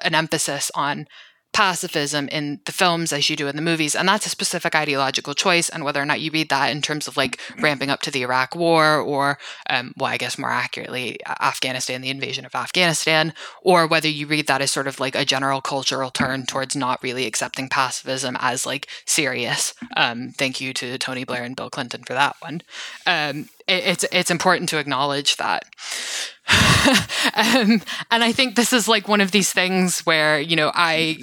an 0.03 0.15
emphasis 0.15 0.71
on 0.75 1.07
pacifism 1.53 2.29
in 2.29 2.61
the 2.65 2.73
films 2.73 3.13
as 3.13 3.29
you 3.29 3.37
do 3.37 3.49
in 3.49 3.57
the 3.57 3.63
movies. 3.63 3.95
And 3.95 4.09
that's 4.09 4.27
a 4.27 4.31
specific 4.31 4.75
ideological 4.75 5.35
choice. 5.35 5.69
And 5.69 5.85
whether 5.85 6.01
or 6.01 6.07
not 6.07 6.21
you 6.21 6.31
read 6.31 6.49
that 6.49 6.71
in 6.71 6.83
terms 6.83 7.07
of 7.07 7.17
like 7.17 7.39
ramping 7.59 7.91
up 7.91 8.01
to 8.03 8.11
the 8.11 8.23
Iraq 8.23 8.55
War 8.57 8.99
or, 8.99 9.39
um, 9.69 9.93
well, 9.97 10.11
I 10.11 10.17
guess 10.17 10.39
more 10.39 10.51
accurately, 10.51 11.19
Afghanistan, 11.41 12.01
the 12.01 12.11
invasion 12.11 12.45
of 12.45 12.55
Afghanistan, 12.55 13.35
or 13.63 13.87
whether 13.87 14.09
you 14.09 14.27
read 14.27 14.47
that 14.47 14.63
as 14.63 14.71
sort 14.71 14.87
of 14.87 15.01
like 15.01 15.15
a 15.15 15.25
general 15.25 15.61
cultural 15.61 16.11
turn 16.11 16.47
towards 16.47 16.75
not 16.75 17.03
really 17.03 17.27
accepting 17.27 17.69
pacifism 17.69 18.37
as 18.41 18.67
like 18.67 18.89
serious. 19.05 19.75
Um, 19.97 20.31
thank 20.31 20.61
you 20.61 20.73
to 20.75 20.99
Tony 20.99 21.25
Blair 21.25 21.45
and 21.45 21.57
Bill 21.57 21.71
Clinton 21.71 22.03
for 22.05 22.15
that 22.15 22.37
one. 22.41 22.63
Um, 23.07 23.49
it, 23.69 23.85
it's 23.85 24.05
it's 24.11 24.31
important 24.31 24.69
to 24.71 24.79
acknowledge 24.79 25.37
that. 25.37 25.65
um, 27.35 27.81
and 28.11 28.25
I 28.25 28.33
think 28.33 28.57
this 28.57 28.73
is 28.73 28.89
like 28.89 29.09
one 29.09 29.21
of 29.21 29.31
these 29.31 29.53
things 29.53 30.01
where 30.01 30.41
you 30.41 30.57
know 30.57 30.73
I 30.75 31.19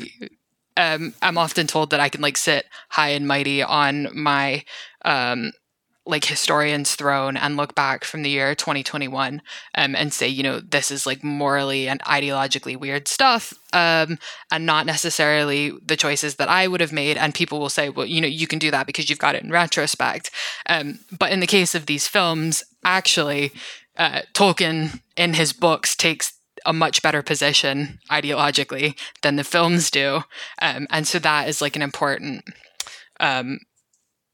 um, 0.77 1.13
I'm 1.21 1.37
often 1.37 1.67
told 1.67 1.89
that 1.89 1.99
I 1.99 2.09
can 2.09 2.21
like 2.21 2.37
sit 2.37 2.65
high 2.89 3.09
and 3.09 3.27
mighty 3.27 3.61
on 3.61 4.07
my 4.13 4.63
um, 5.03 5.51
like 6.09 6.25
historian's 6.25 6.95
throne 6.95 7.37
and 7.37 7.55
look 7.55 7.75
back 7.75 8.03
from 8.03 8.23
the 8.23 8.29
year 8.31 8.55
2021 8.55 9.41
um, 9.75 9.95
and 9.95 10.11
say, 10.11 10.27
you 10.27 10.41
know, 10.41 10.59
this 10.59 10.89
is 10.89 11.05
like 11.05 11.23
morally 11.23 11.87
and 11.87 12.01
ideologically 12.03 12.75
weird 12.75 13.07
stuff 13.07 13.53
um, 13.73 14.17
and 14.51 14.65
not 14.65 14.87
necessarily 14.87 15.71
the 15.85 15.95
choices 15.95 16.35
that 16.35 16.49
I 16.49 16.67
would 16.67 16.81
have 16.81 16.91
made. 16.91 17.15
And 17.15 17.33
people 17.33 17.59
will 17.59 17.69
say, 17.69 17.89
well, 17.89 18.07
you 18.07 18.21
know, 18.21 18.27
you 18.27 18.47
can 18.47 18.57
do 18.57 18.71
that 18.71 18.87
because 18.87 19.09
you've 19.09 19.19
got 19.19 19.35
it 19.35 19.43
in 19.43 19.51
retrospect. 19.51 20.31
Um, 20.65 20.99
but 21.17 21.31
in 21.31 21.41
the 21.41 21.47
case 21.47 21.75
of 21.75 21.85
these 21.85 22.07
films, 22.07 22.63
actually, 22.83 23.51
uh, 23.99 24.21
Tolkien 24.33 25.01
in 25.15 25.33
his 25.33 25.53
books 25.53 25.95
takes 25.95 26.33
a 26.65 26.73
much 26.73 27.01
better 27.01 27.21
position 27.21 27.99
ideologically 28.09 28.97
than 29.21 29.35
the 29.35 29.43
films 29.43 29.91
do. 29.91 30.23
Um, 30.61 30.87
and 30.89 31.07
so 31.07 31.19
that 31.19 31.47
is 31.47 31.61
like 31.61 31.75
an 31.75 31.81
important 31.81 32.43
um, 33.19 33.59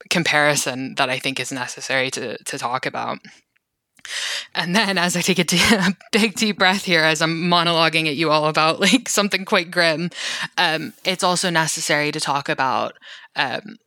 comparison 0.10 0.96
that 0.96 1.10
I 1.10 1.20
think 1.20 1.40
is 1.40 1.52
necessary 1.52 2.10
to 2.12 2.38
to 2.44 2.58
talk 2.58 2.86
about. 2.86 3.20
And 4.54 4.76
then, 4.76 5.00
as 5.00 5.18
I 5.18 5.22
take 5.22 5.40
a, 5.40 5.96
big 6.12 6.36
deep 6.36 6.60
breath 6.60 6.86
here, 6.86 7.02
as 7.02 7.22
I'm 7.22 7.50
monologuing 7.50 8.08
at 8.08 8.16
you 8.16 8.30
all 8.30 8.46
about 8.46 8.80
like 8.80 9.10
something 9.10 9.46
quite 9.46 9.72
grim, 9.72 10.12
um, 10.58 10.94
it's 11.04 11.24
also 11.24 11.50
necessary 11.50 12.12
to 12.12 12.20
talk 12.20 12.48
about 12.48 12.94
um, 13.36 13.78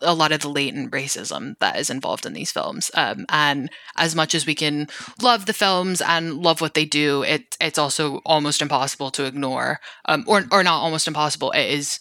a 0.00 0.14
lot 0.14 0.32
of 0.32 0.40
the 0.40 0.48
latent 0.48 0.92
racism 0.92 1.56
that 1.60 1.78
is 1.78 1.90
involved 1.90 2.26
in 2.26 2.32
these 2.32 2.52
films. 2.52 2.90
Um, 2.94 3.26
and 3.28 3.70
as 3.96 4.14
much 4.14 4.34
as 4.34 4.46
we 4.46 4.54
can 4.54 4.88
love 5.20 5.46
the 5.46 5.52
films 5.52 6.00
and 6.00 6.42
love 6.42 6.60
what 6.60 6.74
they 6.74 6.84
do, 6.84 7.22
it 7.22 7.56
it's 7.60 7.78
also 7.78 8.18
almost 8.24 8.62
impossible 8.62 9.10
to 9.12 9.24
ignore, 9.24 9.80
um, 10.06 10.24
or 10.26 10.44
or 10.50 10.62
not 10.62 10.80
almost 10.80 11.08
impossible. 11.08 11.50
It 11.52 11.70
is 11.70 11.98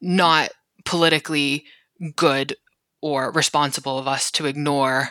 not 0.00 0.50
politically 0.84 1.64
good 2.16 2.56
or 3.00 3.32
responsible 3.32 3.98
of 3.98 4.08
us 4.08 4.30
to 4.32 4.46
ignore 4.46 5.10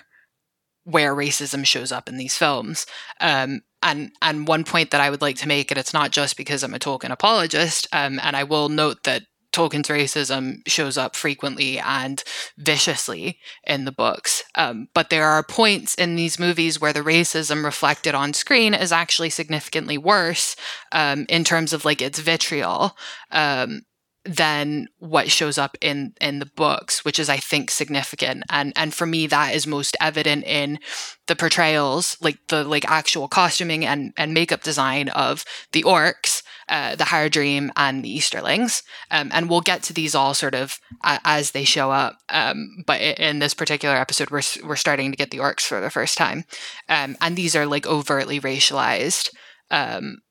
where 0.83 1.15
racism 1.15 1.65
shows 1.65 1.91
up 1.91 2.09
in 2.09 2.17
these 2.17 2.37
films. 2.37 2.85
Um, 3.19 3.61
and 3.81 4.11
and 4.21 4.47
one 4.47 4.63
point 4.63 4.91
that 4.91 5.01
I 5.01 5.09
would 5.09 5.21
like 5.21 5.37
to 5.37 5.47
make, 5.47 5.71
and 5.71 5.77
it's 5.77 5.93
not 5.93 6.11
just 6.11 6.37
because 6.37 6.63
I'm 6.63 6.73
a 6.73 6.79
Tolkien 6.79 7.11
apologist, 7.11 7.87
um, 7.91 8.19
and 8.21 8.35
I 8.35 8.43
will 8.43 8.69
note 8.69 9.03
that 9.03 9.23
Tolkien's 9.53 9.87
racism 9.87 10.67
shows 10.67 10.97
up 10.97 11.15
frequently 11.15 11.79
and 11.79 12.23
viciously 12.57 13.39
in 13.65 13.85
the 13.85 13.91
books. 13.91 14.43
Um, 14.55 14.87
but 14.93 15.09
there 15.09 15.27
are 15.27 15.43
points 15.43 15.95
in 15.95 16.15
these 16.15 16.39
movies 16.39 16.81
where 16.81 16.93
the 16.93 17.01
racism 17.01 17.63
reflected 17.63 18.15
on 18.15 18.33
screen 18.33 18.73
is 18.73 18.91
actually 18.91 19.29
significantly 19.29 19.97
worse 19.97 20.55
um, 20.91 21.25
in 21.29 21.43
terms 21.43 21.73
of 21.73 21.85
like 21.85 22.01
its 22.01 22.19
vitriol. 22.19 22.97
Um, 23.31 23.83
than 24.25 24.87
what 24.99 25.29
shows 25.29 25.57
up 25.57 25.77
in 25.81 26.13
in 26.21 26.39
the 26.39 26.45
books 26.45 27.03
which 27.03 27.19
is 27.19 27.27
i 27.27 27.35
think 27.35 27.69
significant 27.69 28.41
and 28.49 28.71
and 28.77 28.93
for 28.93 29.05
me 29.05 29.27
that 29.27 29.53
is 29.53 29.67
most 29.67 29.97
evident 29.99 30.45
in 30.45 30.79
the 31.27 31.35
portrayals 31.35 32.15
like 32.21 32.37
the 32.47 32.63
like 32.63 32.89
actual 32.89 33.27
costuming 33.27 33.85
and 33.85 34.13
and 34.15 34.33
makeup 34.33 34.63
design 34.63 35.09
of 35.09 35.43
the 35.73 35.83
orcs 35.83 36.32
uh, 36.73 36.95
the 36.95 37.29
Dream 37.29 37.71
and 37.77 38.03
the 38.03 38.09
Easterlings. 38.09 38.81
Um, 39.11 39.29
and 39.31 39.47
we'll 39.47 39.61
get 39.61 39.83
to 39.83 39.93
these 39.93 40.15
all 40.15 40.33
sort 40.33 40.55
of 40.55 40.79
uh, 41.03 41.19
as 41.23 41.51
they 41.51 41.65
show 41.65 41.91
up. 41.91 42.17
Um, 42.29 42.83
but 42.87 42.99
in 42.99 43.37
this 43.37 43.53
particular 43.53 43.95
episode, 43.95 44.31
we're, 44.31 44.41
we're 44.65 44.75
starting 44.75 45.11
to 45.11 45.17
get 45.17 45.29
the 45.29 45.37
orcs 45.37 45.61
for 45.61 45.79
the 45.79 45.91
first 45.91 46.17
time. 46.17 46.45
Um, 46.89 47.15
and 47.21 47.35
these 47.35 47.55
are 47.55 47.67
like 47.67 47.85
overtly 47.85 48.39
racialized 48.39 49.29
um, 49.69 50.23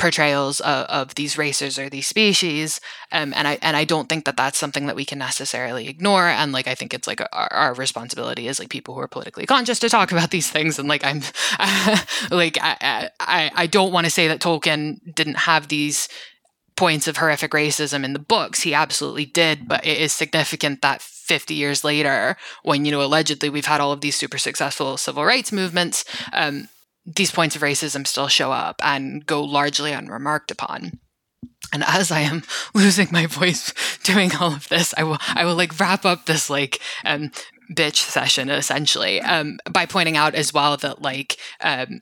portrayals 0.00 0.60
of, 0.60 0.86
of, 0.86 1.14
these 1.14 1.36
races 1.36 1.78
or 1.78 1.90
these 1.90 2.06
species 2.06 2.80
um, 3.12 3.34
and 3.36 3.46
i 3.46 3.58
and 3.60 3.76
i 3.76 3.84
don't 3.84 4.08
think 4.08 4.24
that 4.24 4.36
that's 4.36 4.56
something 4.56 4.86
that 4.86 4.96
we 4.96 5.04
can 5.04 5.18
necessarily 5.18 5.88
ignore 5.88 6.26
and 6.26 6.52
like 6.52 6.66
i 6.66 6.74
think 6.74 6.94
it's 6.94 7.06
like 7.06 7.20
our, 7.32 7.52
our 7.52 7.74
responsibility 7.74 8.48
as 8.48 8.58
like 8.58 8.70
people 8.70 8.94
who 8.94 9.00
are 9.00 9.08
politically 9.08 9.44
conscious 9.44 9.78
to 9.78 9.90
talk 9.90 10.10
about 10.10 10.30
these 10.30 10.50
things 10.50 10.78
and 10.78 10.88
like 10.88 11.04
i'm 11.04 11.20
like 12.30 12.56
i 12.62 13.10
i, 13.20 13.50
I 13.54 13.66
don't 13.66 13.92
want 13.92 14.06
to 14.06 14.10
say 14.10 14.26
that 14.28 14.40
tolkien 14.40 14.98
didn't 15.14 15.38
have 15.38 15.68
these 15.68 16.08
points 16.76 17.06
of 17.06 17.18
horrific 17.18 17.50
racism 17.50 18.02
in 18.02 18.14
the 18.14 18.18
books 18.18 18.62
he 18.62 18.72
absolutely 18.72 19.26
did 19.26 19.68
but 19.68 19.86
it 19.86 19.98
is 19.98 20.14
significant 20.14 20.80
that 20.80 21.02
50 21.02 21.52
years 21.52 21.84
later 21.84 22.38
when 22.62 22.86
you 22.86 22.90
know 22.90 23.02
allegedly 23.02 23.50
we've 23.50 23.66
had 23.66 23.82
all 23.82 23.92
of 23.92 24.00
these 24.00 24.16
super 24.16 24.38
successful 24.38 24.96
civil 24.96 25.26
rights 25.26 25.52
movements 25.52 26.06
um, 26.32 26.68
these 27.04 27.30
points 27.30 27.56
of 27.56 27.62
racism 27.62 28.06
still 28.06 28.28
show 28.28 28.52
up 28.52 28.80
and 28.84 29.24
go 29.24 29.42
largely 29.42 29.92
unremarked 29.92 30.50
upon. 30.50 31.00
And 31.72 31.84
as 31.84 32.10
I 32.10 32.20
am 32.20 32.42
losing 32.74 33.08
my 33.10 33.26
voice 33.26 33.72
doing 34.02 34.34
all 34.36 34.52
of 34.52 34.68
this, 34.68 34.94
I 34.96 35.04
will 35.04 35.18
I 35.34 35.44
will 35.44 35.54
like 35.56 35.78
wrap 35.78 36.04
up 36.04 36.26
this 36.26 36.50
like 36.50 36.80
um 37.04 37.30
bitch 37.72 37.98
session 37.98 38.50
essentially 38.50 39.20
um 39.20 39.58
by 39.70 39.86
pointing 39.86 40.16
out 40.16 40.34
as 40.34 40.52
well 40.52 40.76
that 40.76 41.00
like 41.00 41.36
um 41.60 42.00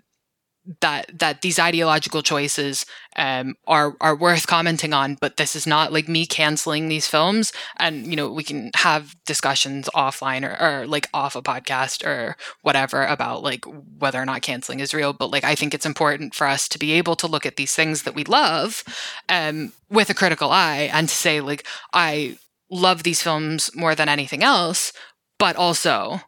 that 0.81 1.19
that 1.19 1.41
these 1.41 1.59
ideological 1.59 2.23
choices 2.23 2.85
um, 3.17 3.55
are 3.67 3.97
are 4.01 4.15
worth 4.15 4.47
commenting 4.47 4.93
on, 4.93 5.17
but 5.21 5.37
this 5.37 5.57
is 5.57 5.67
not 5.67 5.93
like 5.93 6.09
me 6.09 6.27
canceling 6.27 6.89
these 6.89 7.07
films. 7.07 7.53
And 7.79 8.07
you 8.07 8.17
know, 8.17 8.31
we 8.31 8.45
can 8.45 8.71
have 8.77 9.15
discussions 9.25 9.89
offline 9.95 10.45
or, 10.45 10.61
or 10.61 10.87
like 10.87 11.09
off 11.15 11.35
a 11.37 11.43
podcast 11.43 12.07
or 12.07 12.37
whatever 12.63 13.05
about 13.05 13.43
like 13.43 13.65
whether 13.99 14.21
or 14.21 14.27
not 14.27 14.43
canceling 14.43 14.81
is 14.81 14.93
real. 14.93 15.13
But 15.13 15.31
like, 15.31 15.45
I 15.45 15.55
think 15.55 15.73
it's 15.73 15.87
important 15.87 16.35
for 16.35 16.47
us 16.47 16.69
to 16.69 16.79
be 16.79 16.93
able 16.93 17.17
to 17.17 17.27
look 17.27 17.47
at 17.47 17.57
these 17.57 17.75
things 17.75 18.03
that 18.03 18.15
we 18.15 18.25
love 18.25 18.85
um, 19.29 19.73
with 19.89 20.11
a 20.11 20.15
critical 20.15 20.51
eye 20.51 20.91
and 20.93 21.09
to 21.09 21.15
say 21.15 21.41
like, 21.41 21.67
I 21.95 22.37
love 22.71 23.03
these 23.03 23.23
films 23.23 23.71
more 23.75 23.95
than 23.95 24.09
anything 24.09 24.43
else, 24.43 24.93
but 25.39 25.57
also 25.57 26.21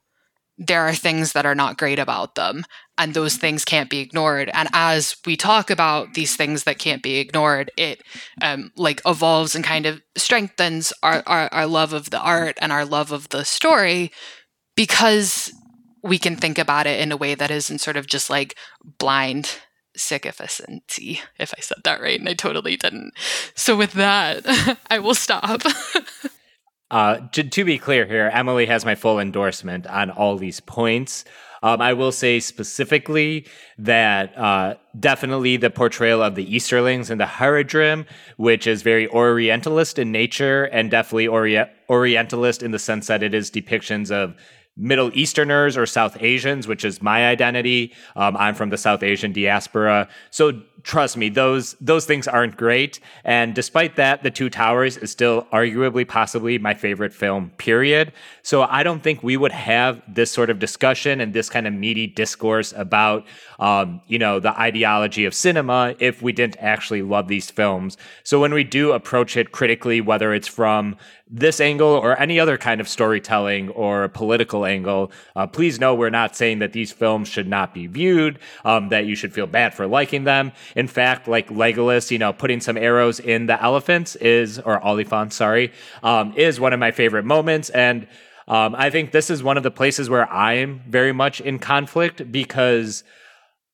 there 0.56 0.82
are 0.82 0.94
things 0.94 1.32
that 1.32 1.46
are 1.46 1.54
not 1.54 1.78
great 1.78 1.98
about 1.98 2.34
them 2.34 2.64
and 3.00 3.14
those 3.14 3.36
things 3.36 3.64
can't 3.64 3.88
be 3.88 4.00
ignored. 4.00 4.50
And 4.52 4.68
as 4.74 5.16
we 5.24 5.34
talk 5.34 5.70
about 5.70 6.12
these 6.12 6.36
things 6.36 6.64
that 6.64 6.78
can't 6.78 7.02
be 7.02 7.16
ignored 7.16 7.70
it 7.78 8.02
um, 8.42 8.72
like 8.76 9.00
evolves 9.06 9.54
and 9.54 9.64
kind 9.64 9.86
of 9.86 10.02
strengthens 10.16 10.92
our, 11.02 11.22
our, 11.26 11.48
our 11.50 11.66
love 11.66 11.94
of 11.94 12.10
the 12.10 12.20
art 12.20 12.58
and 12.60 12.70
our 12.70 12.84
love 12.84 13.10
of 13.10 13.30
the 13.30 13.42
story 13.44 14.12
because 14.76 15.50
we 16.02 16.18
can 16.18 16.36
think 16.36 16.58
about 16.58 16.86
it 16.86 17.00
in 17.00 17.10
a 17.10 17.16
way 17.16 17.34
that 17.34 17.50
isn't 17.50 17.80
sort 17.80 17.96
of 17.96 18.06
just 18.06 18.28
like 18.28 18.54
blind 18.98 19.58
sycophancy 19.96 21.20
if 21.38 21.52
i 21.56 21.60
said 21.60 21.76
that 21.84 22.00
right 22.00 22.20
and 22.20 22.28
i 22.28 22.34
totally 22.34 22.76
didn't. 22.76 23.12
So 23.54 23.76
with 23.76 23.92
that 23.94 24.78
i 24.90 24.98
will 24.98 25.14
stop. 25.14 25.62
Uh, 26.90 27.28
to, 27.28 27.44
to, 27.44 27.64
be 27.64 27.78
clear 27.78 28.04
here, 28.04 28.28
Emily 28.34 28.66
has 28.66 28.84
my 28.84 28.96
full 28.96 29.20
endorsement 29.20 29.86
on 29.86 30.10
all 30.10 30.36
these 30.36 30.58
points. 30.58 31.24
Um, 31.62 31.80
I 31.80 31.92
will 31.92 32.12
say 32.12 32.40
specifically 32.40 33.46
that 33.78 34.36
uh, 34.36 34.74
definitely 34.98 35.56
the 35.56 35.70
portrayal 35.70 36.22
of 36.22 36.34
the 36.34 36.44
Easterlings 36.56 37.10
and 37.10 37.20
the 37.20 37.26
Haradrim, 37.26 38.06
which 38.36 38.66
is 38.66 38.82
very 38.82 39.08
Orientalist 39.08 39.98
in 39.98 40.10
nature, 40.12 40.64
and 40.64 40.90
definitely 40.90 41.26
ori- 41.26 41.66
Orientalist 41.88 42.62
in 42.62 42.70
the 42.70 42.78
sense 42.78 43.06
that 43.08 43.22
it 43.22 43.34
is 43.34 43.50
depictions 43.50 44.10
of 44.10 44.34
Middle 44.76 45.10
Easterners 45.12 45.76
or 45.76 45.84
South 45.84 46.16
Asians, 46.20 46.66
which 46.66 46.84
is 46.84 47.02
my 47.02 47.28
identity. 47.28 47.92
Um, 48.16 48.36
I'm 48.36 48.54
from 48.54 48.70
the 48.70 48.78
South 48.78 49.02
Asian 49.02 49.32
diaspora. 49.32 50.08
So 50.30 50.62
trust 50.82 51.16
me, 51.16 51.28
those 51.28 51.76
those 51.80 52.06
things 52.06 52.28
aren't 52.28 52.56
great. 52.56 53.00
And 53.24 53.54
despite 53.54 53.96
that, 53.96 54.22
The 54.22 54.30
Two 54.30 54.50
Towers 54.50 54.96
is 54.96 55.10
still 55.10 55.46
arguably 55.52 56.06
possibly 56.06 56.58
my 56.58 56.74
favorite 56.74 57.12
film, 57.12 57.50
period. 57.56 58.12
So 58.42 58.62
I 58.62 58.82
don't 58.82 59.02
think 59.02 59.22
we 59.22 59.36
would 59.36 59.52
have 59.52 60.02
this 60.08 60.30
sort 60.30 60.50
of 60.50 60.58
discussion 60.58 61.20
and 61.20 61.32
this 61.32 61.48
kind 61.48 61.66
of 61.66 61.72
meaty 61.72 62.06
discourse 62.06 62.72
about 62.76 63.26
um, 63.60 64.00
you 64.06 64.18
know, 64.18 64.40
the 64.40 64.58
ideology 64.58 65.26
of 65.26 65.34
cinema 65.34 65.94
if 65.98 66.22
we 66.22 66.32
didn't 66.32 66.56
actually 66.60 67.02
love 67.02 67.28
these 67.28 67.50
films. 67.50 67.96
So 68.24 68.40
when 68.40 68.54
we 68.54 68.64
do 68.64 68.92
approach 68.92 69.36
it 69.36 69.52
critically, 69.52 70.00
whether 70.00 70.32
it's 70.32 70.48
from 70.48 70.96
this 71.32 71.60
angle 71.60 71.88
or 71.88 72.18
any 72.18 72.40
other 72.40 72.58
kind 72.58 72.80
of 72.80 72.88
storytelling 72.88 73.68
or 73.68 74.08
political 74.08 74.64
angle, 74.64 75.12
uh, 75.36 75.46
please 75.46 75.78
know 75.78 75.94
we're 75.94 76.10
not 76.10 76.34
saying 76.34 76.58
that 76.58 76.72
these 76.72 76.90
films 76.90 77.28
should 77.28 77.46
not 77.46 77.72
be 77.72 77.86
viewed, 77.86 78.38
um, 78.64 78.88
that 78.88 79.04
you 79.04 79.14
should 79.14 79.32
feel 79.32 79.46
bad 79.46 79.74
for 79.74 79.86
liking 79.86 80.24
them. 80.24 80.50
In 80.76 80.86
fact, 80.86 81.28
like 81.28 81.48
Legolas, 81.48 82.10
you 82.10 82.18
know, 82.18 82.32
putting 82.32 82.60
some 82.60 82.76
arrows 82.76 83.20
in 83.20 83.46
the 83.46 83.60
elephants 83.62 84.16
is, 84.16 84.58
or 84.58 84.80
Oliphant, 84.80 85.32
sorry, 85.32 85.72
um, 86.02 86.32
is 86.36 86.60
one 86.60 86.72
of 86.72 86.80
my 86.80 86.90
favorite 86.90 87.24
moments. 87.24 87.70
And 87.70 88.06
um, 88.48 88.74
I 88.76 88.90
think 88.90 89.12
this 89.12 89.30
is 89.30 89.42
one 89.42 89.56
of 89.56 89.62
the 89.62 89.70
places 89.70 90.10
where 90.10 90.30
I'm 90.30 90.82
very 90.88 91.12
much 91.12 91.40
in 91.40 91.58
conflict 91.58 92.32
because 92.32 93.04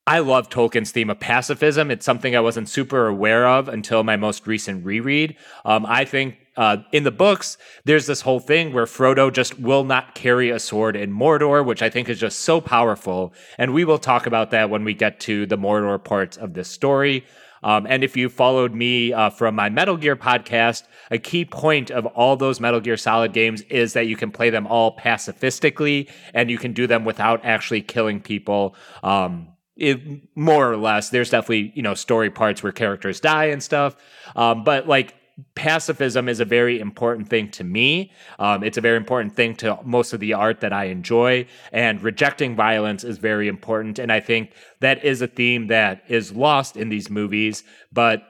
I 0.06 0.20
love 0.20 0.48
Tolkien's 0.48 0.92
theme 0.92 1.10
of 1.10 1.18
pacifism. 1.18 1.90
It's 1.90 2.06
something 2.06 2.36
I 2.36 2.40
wasn't 2.40 2.68
super 2.68 3.06
aware 3.06 3.46
of 3.46 3.68
until 3.68 4.04
my 4.04 4.16
most 4.16 4.46
recent 4.46 4.84
reread. 4.84 5.36
Um, 5.64 5.84
I 5.84 6.04
think 6.04 6.36
uh, 6.56 6.78
in 6.92 7.04
the 7.04 7.10
books, 7.10 7.58
there's 7.84 8.06
this 8.06 8.22
whole 8.22 8.40
thing 8.40 8.72
where 8.72 8.86
Frodo 8.86 9.32
just 9.32 9.58
will 9.58 9.84
not 9.84 10.14
carry 10.14 10.50
a 10.50 10.58
sword 10.58 10.96
in 10.96 11.12
Mordor, 11.12 11.64
which 11.64 11.82
I 11.82 11.90
think 11.90 12.08
is 12.08 12.18
just 12.18 12.40
so 12.40 12.60
powerful. 12.60 13.34
And 13.58 13.74
we 13.74 13.84
will 13.84 13.98
talk 13.98 14.26
about 14.26 14.50
that 14.52 14.70
when 14.70 14.84
we 14.84 14.94
get 14.94 15.20
to 15.20 15.46
the 15.46 15.58
Mordor 15.58 16.02
parts 16.02 16.36
of 16.36 16.54
this 16.54 16.68
story. 16.68 17.24
Um, 17.62 17.86
and 17.88 18.04
if 18.04 18.16
you 18.16 18.28
followed 18.28 18.74
me 18.74 19.12
uh, 19.12 19.30
from 19.30 19.54
my 19.54 19.68
Metal 19.68 19.96
Gear 19.96 20.16
podcast, 20.16 20.84
a 21.10 21.18
key 21.18 21.44
point 21.44 21.90
of 21.90 22.06
all 22.06 22.36
those 22.36 22.60
Metal 22.60 22.80
Gear 22.80 22.96
Solid 22.96 23.32
games 23.32 23.62
is 23.62 23.92
that 23.94 24.06
you 24.06 24.16
can 24.16 24.30
play 24.30 24.50
them 24.50 24.66
all 24.66 24.96
pacifistically 24.96 26.08
and 26.32 26.50
you 26.50 26.58
can 26.58 26.72
do 26.72 26.86
them 26.86 27.04
without 27.04 27.44
actually 27.44 27.82
killing 27.82 28.20
people. 28.20 28.74
Um, 29.02 29.48
it, 29.76 30.00
more 30.34 30.70
or 30.70 30.76
less. 30.76 31.10
There's 31.10 31.30
definitely 31.30 31.72
you 31.74 31.82
know 31.82 31.94
story 31.94 32.30
parts 32.30 32.62
where 32.62 32.72
characters 32.72 33.20
die 33.20 33.46
and 33.46 33.62
stuff, 33.62 33.94
um, 34.34 34.64
but 34.64 34.88
like 34.88 35.14
pacifism 35.54 36.28
is 36.28 36.40
a 36.40 36.44
very 36.44 36.80
important 36.80 37.28
thing 37.28 37.50
to 37.50 37.64
me. 37.64 38.12
Um, 38.38 38.64
it's 38.64 38.78
a 38.78 38.80
very 38.80 38.96
important 38.96 39.36
thing 39.36 39.54
to 39.56 39.78
most 39.84 40.12
of 40.12 40.20
the 40.20 40.32
art 40.32 40.60
that 40.60 40.72
I 40.72 40.84
enjoy, 40.84 41.46
and 41.72 42.02
rejecting 42.02 42.56
violence 42.56 43.04
is 43.04 43.18
very 43.18 43.48
important. 43.48 43.98
And 43.98 44.10
I 44.10 44.20
think 44.20 44.52
that 44.80 45.04
is 45.04 45.20
a 45.20 45.26
theme 45.26 45.66
that 45.66 46.02
is 46.08 46.32
lost 46.32 46.76
in 46.76 46.88
these 46.88 47.10
movies, 47.10 47.64
but 47.92 48.22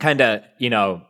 kind 0.00 0.20
of 0.20 0.42
you 0.58 0.70
know 0.70 1.02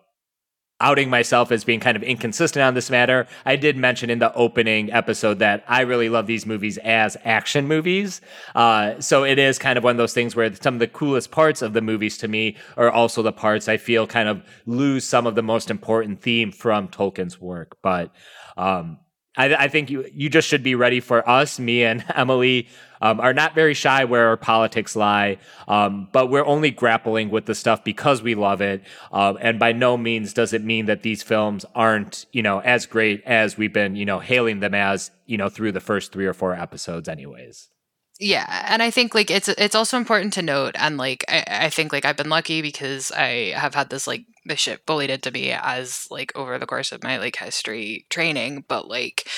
outing 0.81 1.11
myself 1.11 1.51
as 1.51 1.65
being 1.65 1.81
kind 1.81 1.97
of 1.97 2.03
inconsistent 2.03 2.63
on 2.63 2.75
this 2.75 2.91
matter. 2.91 3.27
I 3.45 3.57
did 3.57 3.77
mention 3.77 4.11
in 4.11 4.19
the 4.19 4.33
opening 4.35 4.93
episode 4.93 5.41
that 5.41 5.65
I 5.67 5.81
really 5.81 6.09
love 6.09 6.27
these 6.27 6.47
movies 6.47 6.79
as 6.79 7.17
action 7.25 7.67
movies. 7.67 8.21
Uh, 8.55 9.01
so 9.01 9.25
it 9.25 9.39
is 9.39 9.59
kind 9.59 9.77
of 9.77 9.85
one 9.85 9.93
of 9.93 9.99
those 9.99 10.15
things 10.15 10.37
where 10.37 10.55
some 10.55 10.75
of 10.75 10.81
the 10.81 10.87
coolest 10.87 11.31
parts 11.31 11.63
of 11.63 11.73
the 11.73 11.81
movies 11.81 12.17
to 12.19 12.29
me 12.29 12.57
are 12.77 12.91
also 12.91 13.23
the 13.23 13.33
parts 13.33 13.69
I 13.69 13.77
feel 13.77 14.07
kind 14.07 14.29
of 14.29 14.43
lose 14.67 15.05
some 15.05 15.27
of 15.27 15.35
the 15.35 15.43
most 15.43 15.71
important 15.71 16.23
theme 16.23 16.53
from 16.53 16.89
Tolkien's 16.89 17.41
work. 17.41 17.77
But 17.83 18.13
um, 18.57 18.99
I, 19.37 19.55
I, 19.55 19.69
think 19.69 19.91
you 19.91 20.05
you 20.13 20.29
just 20.29 20.49
should 20.49 20.63
be 20.63 20.75
ready 20.75 21.01
for 21.01 21.29
us, 21.29 21.59
me 21.59 21.85
and 21.85 22.05
Emily, 22.15 22.69
um, 23.01 23.21
are 23.21 23.33
not 23.33 23.55
very 23.55 23.75
shy 23.75 24.05
where 24.05 24.29
our 24.29 24.37
politics 24.37 24.97
lie, 24.97 25.39
um, 25.69 26.09
but 26.13 26.29
we're 26.29 26.45
only 26.45 26.71
grappling 26.71 27.31
with 27.31 27.47
the 27.47 27.55
stuff 27.55 27.85
because 27.85 28.23
we 28.23 28.35
love 28.35 28.61
it. 28.61 28.83
Um, 29.13 29.39
and 29.41 29.59
by 29.59 29.73
no 29.73 29.97
means 29.97 30.33
does 30.33 30.53
it 30.53 30.65
mean 30.65 30.87
that 30.87 31.03
these 31.03 31.23
films 31.23 31.65
aren't, 31.75 32.27
you 32.33 32.43
know, 32.43 32.61
as 32.61 32.87
great 32.87 33.23
as 33.25 33.57
we've 33.57 33.73
been, 33.73 33.97
you 33.97 34.05
know, 34.05 34.19
hailing 34.19 34.61
them 34.61 34.75
as, 34.75 35.11
you 35.27 35.37
know, 35.37 35.49
through 35.49 35.73
the 35.73 35.81
first 35.81 36.13
three 36.13 36.27
or 36.27 36.35
four 36.35 36.55
episodes, 36.55 37.09
anyways. 37.09 37.69
Yeah, 38.21 38.65
and 38.69 38.83
I 38.83 38.91
think 38.91 39.15
like 39.15 39.31
it's 39.31 39.49
it's 39.49 39.77
also 39.77 39.97
important 39.97 40.33
to 40.33 40.43
note, 40.43 40.75
and 40.77 40.97
like 40.97 41.25
I, 41.29 41.45
I 41.47 41.71
think 41.71 41.93
like 41.93 42.05
I've 42.05 42.17
been 42.17 42.29
lucky 42.29 42.63
because 42.63 43.13
I 43.13 43.53
have 43.55 43.77
had 43.77 43.91
this 43.91 44.09
like 44.09 44.25
this 44.49 44.61
shit 44.61 44.85
bullied 44.87 45.11
into 45.11 45.31
me 45.31 45.53
as 45.53 46.07
like 46.11 46.33
over 46.35 46.59
the 46.59 46.67
course 46.67 46.93
of 46.93 47.03
my 47.03 47.19
like 47.19 47.37
history 47.37 48.07
training, 48.11 48.65
but 48.69 48.89
like 48.89 49.29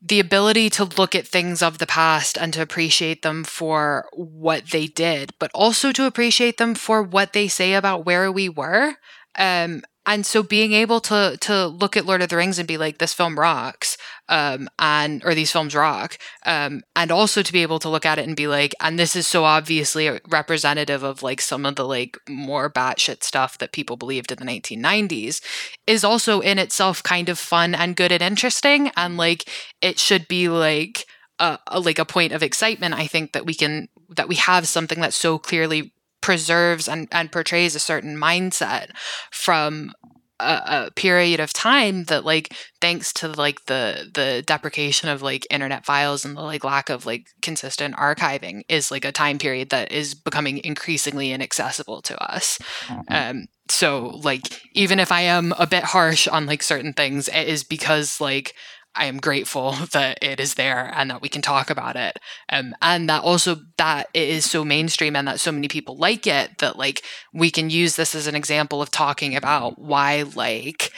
the 0.00 0.20
ability 0.20 0.68
to 0.68 0.84
look 0.84 1.14
at 1.14 1.26
things 1.26 1.62
of 1.62 1.78
the 1.78 1.86
past 1.86 2.36
and 2.36 2.52
to 2.52 2.60
appreciate 2.60 3.22
them 3.22 3.42
for 3.42 4.06
what 4.12 4.66
they 4.70 4.86
did, 4.86 5.32
but 5.38 5.50
also 5.54 5.92
to 5.92 6.06
appreciate 6.06 6.58
them 6.58 6.74
for 6.74 7.02
what 7.02 7.32
they 7.32 7.48
say 7.48 7.74
about 7.74 8.04
where 8.04 8.30
we 8.30 8.48
were. 8.48 8.96
Um, 9.36 9.82
and 10.06 10.26
so 10.26 10.42
being 10.42 10.72
able 10.72 11.00
to 11.00 11.36
to 11.40 11.66
look 11.66 11.96
at 11.96 12.06
Lord 12.06 12.22
of 12.22 12.28
the 12.28 12.36
Rings 12.36 12.58
and 12.58 12.68
be 12.68 12.76
like, 12.76 12.98
this 12.98 13.14
film 13.14 13.38
rocks, 13.38 13.96
um, 14.28 14.68
and 14.78 15.24
or 15.24 15.34
these 15.34 15.52
films 15.52 15.74
rock, 15.74 16.18
um, 16.44 16.82
and 16.94 17.10
also 17.10 17.42
to 17.42 17.52
be 17.52 17.62
able 17.62 17.78
to 17.78 17.88
look 17.88 18.04
at 18.04 18.18
it 18.18 18.26
and 18.26 18.36
be 18.36 18.46
like, 18.46 18.74
and 18.80 18.98
this 18.98 19.16
is 19.16 19.26
so 19.26 19.44
obviously 19.44 20.20
representative 20.28 21.02
of 21.02 21.22
like 21.22 21.40
some 21.40 21.64
of 21.64 21.76
the 21.76 21.86
like 21.86 22.18
more 22.28 22.70
batshit 22.70 23.22
stuff 23.22 23.58
that 23.58 23.72
people 23.72 23.96
believed 23.96 24.30
in 24.30 24.38
the 24.38 24.44
1990s, 24.44 25.40
is 25.86 26.04
also 26.04 26.40
in 26.40 26.58
itself 26.58 27.02
kind 27.02 27.28
of 27.28 27.38
fun 27.38 27.74
and 27.74 27.96
good 27.96 28.12
and 28.12 28.22
interesting, 28.22 28.90
and 28.96 29.16
like 29.16 29.48
it 29.80 29.98
should 29.98 30.28
be 30.28 30.48
like 30.48 31.06
a, 31.38 31.58
a 31.68 31.80
like 31.80 31.98
a 31.98 32.04
point 32.04 32.32
of 32.32 32.42
excitement. 32.42 32.94
I 32.94 33.06
think 33.06 33.32
that 33.32 33.46
we 33.46 33.54
can 33.54 33.88
that 34.10 34.28
we 34.28 34.36
have 34.36 34.68
something 34.68 35.00
that's 35.00 35.16
so 35.16 35.38
clearly 35.38 35.93
preserves 36.24 36.88
and, 36.88 37.06
and 37.12 37.30
portrays 37.30 37.74
a 37.74 37.78
certain 37.78 38.16
mindset 38.16 38.88
from 39.30 39.92
a, 40.40 40.86
a, 40.86 40.90
period 40.92 41.38
of 41.38 41.52
time 41.52 42.04
that 42.04 42.24
like 42.24 42.56
thanks 42.80 43.12
to 43.12 43.28
like 43.28 43.66
the 43.66 44.10
the 44.14 44.42
deprecation 44.46 45.10
of 45.10 45.20
like 45.20 45.46
internet 45.50 45.84
files 45.84 46.24
and 46.24 46.34
the 46.34 46.40
like 46.40 46.64
lack 46.64 46.88
of 46.88 47.04
like 47.04 47.26
consistent 47.42 47.94
archiving 47.96 48.62
is 48.70 48.90
like 48.90 49.04
a 49.04 49.12
time 49.12 49.36
period 49.36 49.68
that 49.68 49.92
is 49.92 50.14
becoming 50.14 50.64
increasingly 50.64 51.30
inaccessible 51.30 52.00
to 52.00 52.18
us 52.18 52.58
mm-hmm. 52.86 53.02
um 53.10 53.44
so 53.68 54.06
like 54.24 54.62
even 54.72 54.98
if 54.98 55.12
i 55.12 55.20
am 55.20 55.52
a 55.58 55.66
bit 55.66 55.84
harsh 55.84 56.26
on 56.26 56.46
like 56.46 56.62
certain 56.62 56.94
things 56.94 57.28
it 57.28 57.46
is 57.46 57.62
because 57.62 58.18
like 58.18 58.54
I 58.94 59.06
am 59.06 59.18
grateful 59.18 59.72
that 59.92 60.18
it 60.22 60.40
is 60.40 60.54
there 60.54 60.90
and 60.94 61.10
that 61.10 61.22
we 61.22 61.28
can 61.28 61.42
talk 61.42 61.70
about 61.70 61.96
it. 61.96 62.18
Um, 62.48 62.74
and 62.80 63.08
that 63.08 63.22
also 63.22 63.56
that 63.76 64.08
it 64.14 64.28
is 64.28 64.50
so 64.50 64.64
mainstream 64.64 65.16
and 65.16 65.26
that 65.28 65.40
so 65.40 65.52
many 65.52 65.68
people 65.68 65.96
like 65.96 66.26
it 66.26 66.58
that 66.58 66.78
like 66.78 67.02
we 67.32 67.50
can 67.50 67.70
use 67.70 67.96
this 67.96 68.14
as 68.14 68.26
an 68.26 68.34
example 68.34 68.80
of 68.82 68.90
talking 68.90 69.36
about 69.36 69.78
why 69.78 70.24
like 70.34 70.92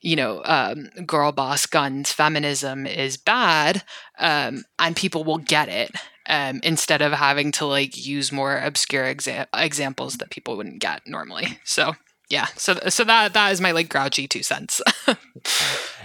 you 0.00 0.16
know 0.16 0.42
um, 0.44 0.90
girl 1.06 1.32
boss 1.32 1.66
guns 1.66 2.12
feminism 2.12 2.86
is 2.86 3.16
bad 3.16 3.82
um, 4.18 4.64
and 4.78 4.96
people 4.96 5.24
will 5.24 5.38
get 5.38 5.68
it 5.68 5.90
um, 6.28 6.60
instead 6.62 7.02
of 7.02 7.12
having 7.12 7.52
to 7.52 7.66
like 7.66 8.06
use 8.06 8.32
more 8.32 8.58
obscure 8.58 9.04
exa- 9.04 9.46
examples 9.54 10.16
that 10.16 10.30
people 10.30 10.56
wouldn't 10.56 10.80
get 10.80 11.02
normally. 11.06 11.58
So 11.64 11.94
yeah. 12.30 12.46
So 12.56 12.74
so 12.88 13.04
that 13.04 13.32
that 13.34 13.52
is 13.52 13.60
my 13.60 13.72
like 13.72 13.88
grouchy 13.88 14.28
two 14.28 14.42
cents. 14.42 14.80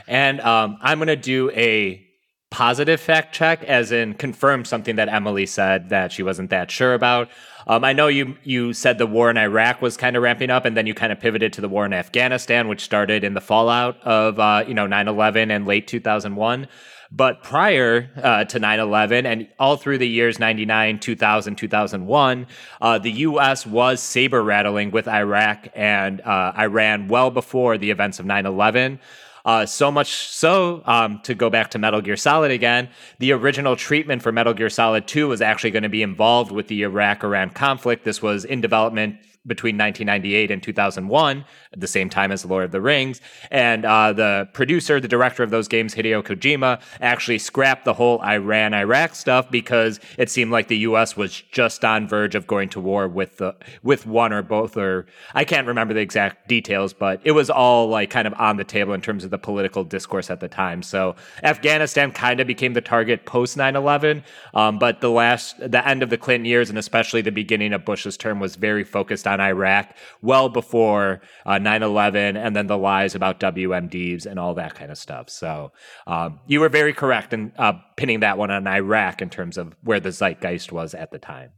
And 0.10 0.42
um, 0.42 0.78
i'm 0.82 0.98
gonna 0.98 1.16
do 1.16 1.52
a 1.52 2.04
positive 2.50 3.00
fact 3.00 3.34
check 3.34 3.64
as 3.66 3.92
in 3.92 4.16
confirm 4.16 4.66
something 4.66 4.96
that 4.96 5.08
emily 5.08 5.46
said 5.46 5.90
that 5.90 6.12
she 6.12 6.24
wasn't 6.24 6.50
that 6.50 6.72
sure 6.72 6.96
about. 6.96 7.30
Um, 7.68 7.84
i 7.84 7.94
know 7.94 8.08
you 8.08 8.36
you 8.44 8.74
said 8.74 8.98
the 8.98 9.06
war 9.06 9.30
in 9.30 9.38
iraq 9.38 9.84
was 9.84 9.96
kind 9.96 10.16
of 10.16 10.24
ramping 10.24 10.50
up 10.50 10.66
and 10.66 10.76
then 10.76 10.88
you 10.88 10.96
kind 10.96 11.12
of 11.12 11.20
pivoted 11.20 11.54
to 11.54 11.62
the 11.62 11.70
war 11.70 11.86
in 11.86 11.94
afghanistan 11.94 12.68
which 12.68 12.82
started 12.82 13.24
in 13.24 13.36
the 13.36 13.42
fallout 13.42 14.02
of 14.02 14.40
uh, 14.40 14.64
you 14.68 14.74
know 14.74 14.88
9-11 14.88 15.52
and 15.52 15.68
late 15.68 15.88
2001 15.88 16.68
but 17.12 17.44
prior 17.44 18.10
uh, 18.22 18.46
to 18.46 18.60
9 18.60 18.80
11 18.80 19.26
and 19.26 19.48
all 19.58 19.78
through 19.78 19.98
the 19.98 20.08
years 20.08 20.40
99, 20.40 21.00
2000, 21.00 21.56
2001, 21.56 22.48
uh, 22.82 23.00
the 23.00 23.12
U.S. 23.12 23.66
was 23.66 24.02
saber 24.02 24.44
rattling 24.44 24.92
with 24.92 25.08
Iraq 25.08 25.70
and 25.74 26.22
uh, 26.22 26.54
Iran 26.58 27.08
well 27.08 27.32
before 27.32 27.78
the 27.78 27.92
events 27.92 28.20
of 28.20 28.26
9 28.26 28.46
11. 28.46 29.00
Uh, 29.46 29.66
so 29.66 29.90
much 29.90 30.28
so, 30.28 30.84
um, 30.86 31.20
to 31.24 31.34
go 31.34 31.50
back 31.50 31.72
to 31.72 31.80
Metal 31.80 32.02
Gear 32.02 32.18
Solid 32.18 32.52
again, 32.52 32.90
the 33.20 33.32
original 33.32 33.76
treatment 33.76 34.22
for 34.22 34.32
Metal 34.32 34.54
Gear 34.54 34.70
Solid 34.70 35.08
2 35.08 35.28
was 35.28 35.42
actually 35.42 35.72
going 35.72 35.84
to 35.84 35.90
be 35.90 36.04
involved 36.04 36.52
with 36.52 36.68
the 36.68 36.84
Iraq 36.84 37.24
Iran 37.24 37.50
conflict. 37.50 38.04
This 38.04 38.22
was 38.22 38.46
in 38.46 38.62
development 38.62 39.18
between 39.48 39.78
1998 39.78 40.52
and 40.52 40.62
2001, 40.62 41.46
at 41.74 41.80
the 41.80 41.88
same 41.88 42.10
time 42.10 42.32
as 42.32 42.46
Lord 42.46 42.66
of 42.66 42.72
the 42.72 42.82
Rings. 42.82 43.22
And 43.52 43.86
uh, 43.86 44.14
the 44.14 44.50
producer, 44.54 45.00
the 45.00 45.08
director 45.08 45.44
of 45.44 45.50
those 45.50 45.68
games, 45.68 45.96
Hideo 45.96 46.24
Kojima, 46.24 46.82
actually 47.00 47.40
scrapped 47.40 47.86
the 47.86 47.94
whole 47.94 48.22
Iran 48.22 48.74
Iraq 48.74 49.16
stuff 49.16 49.50
because 49.50 50.00
it 50.18 50.30
seemed 50.30 50.52
like 50.52 50.68
the 50.68 50.78
U.S. 50.80 51.16
was 51.16 51.42
just 51.52 51.86
on 51.86 52.08
verge 52.08 52.36
of 52.36 52.48
going 52.48 52.70
to 52.70 52.80
war 52.80 53.08
with 53.08 53.38
the 53.38 53.56
with 53.82 54.06
one 54.06 54.34
or 54.34 54.42
both, 54.42 54.76
or 54.76 55.06
I 55.34 55.46
can't 55.46 55.68
remember 55.68 55.94
the 55.94 56.02
exact 56.02 56.48
details, 56.48 56.94
but 56.94 57.22
it 57.24 57.32
was 57.32 57.50
all 57.50 57.88
like 57.88 58.10
kind 58.10 58.28
of 58.28 58.34
on 58.36 58.58
the 58.58 58.64
table 58.64 58.94
in 58.94 59.02
terms 59.02 59.24
of 59.24 59.32
the 59.32 59.38
political 59.38 59.84
discourse 59.84 60.30
at 60.30 60.42
the 60.42 60.50
time. 60.50 60.84
So 60.84 61.16
Afghanistan 61.44 62.12
kind 62.12 62.40
of 62.40 62.48
became 62.48 62.74
the 62.74 62.82
target 62.82 63.26
post 63.26 63.58
9/11, 63.58 64.24
um, 64.54 64.80
but 64.80 65.02
the 65.02 65.10
last, 65.10 65.58
the 65.60 65.88
end 65.88 66.04
of 66.04 66.10
the 66.10 66.18
Clinton 66.18 66.46
years, 66.46 66.70
and 66.70 66.78
especially 66.78 67.22
the 67.22 67.32
beginning 67.32 67.74
of 67.74 67.86
Bush's 67.86 68.18
term, 68.18 68.40
was 68.40 68.56
very 68.56 68.84
focused 68.84 69.28
on 69.30 69.40
Iraq, 69.40 69.96
well 70.22 70.50
before 70.50 71.22
uh, 71.46 71.60
9/11, 71.60 72.38
and 72.38 72.56
then 72.56 72.68
the 72.68 72.78
lies 72.78 73.16
about 73.16 73.40
WMDs 73.40 74.26
and 74.26 74.40
all 74.40 74.56
that 74.56 74.76
kind 74.76 74.92
of 74.92 74.98
stuff. 74.98 75.30
So 75.30 75.72
um, 76.08 76.40
you 76.48 76.60
were 76.60 76.70
very 76.70 76.94
correct 76.94 77.34
in 77.34 77.54
uh, 77.58 77.74
pinning 77.96 78.22
that 78.22 78.38
one 78.38 78.52
on 78.52 78.68
Iraq 78.68 79.22
in 79.22 79.30
terms 79.30 79.58
of 79.58 79.76
where 79.84 80.00
the 80.00 80.12
zeitgeist 80.12 80.72
was 80.72 80.94
at 80.94 81.12
the 81.12 81.20
time. 81.20 81.52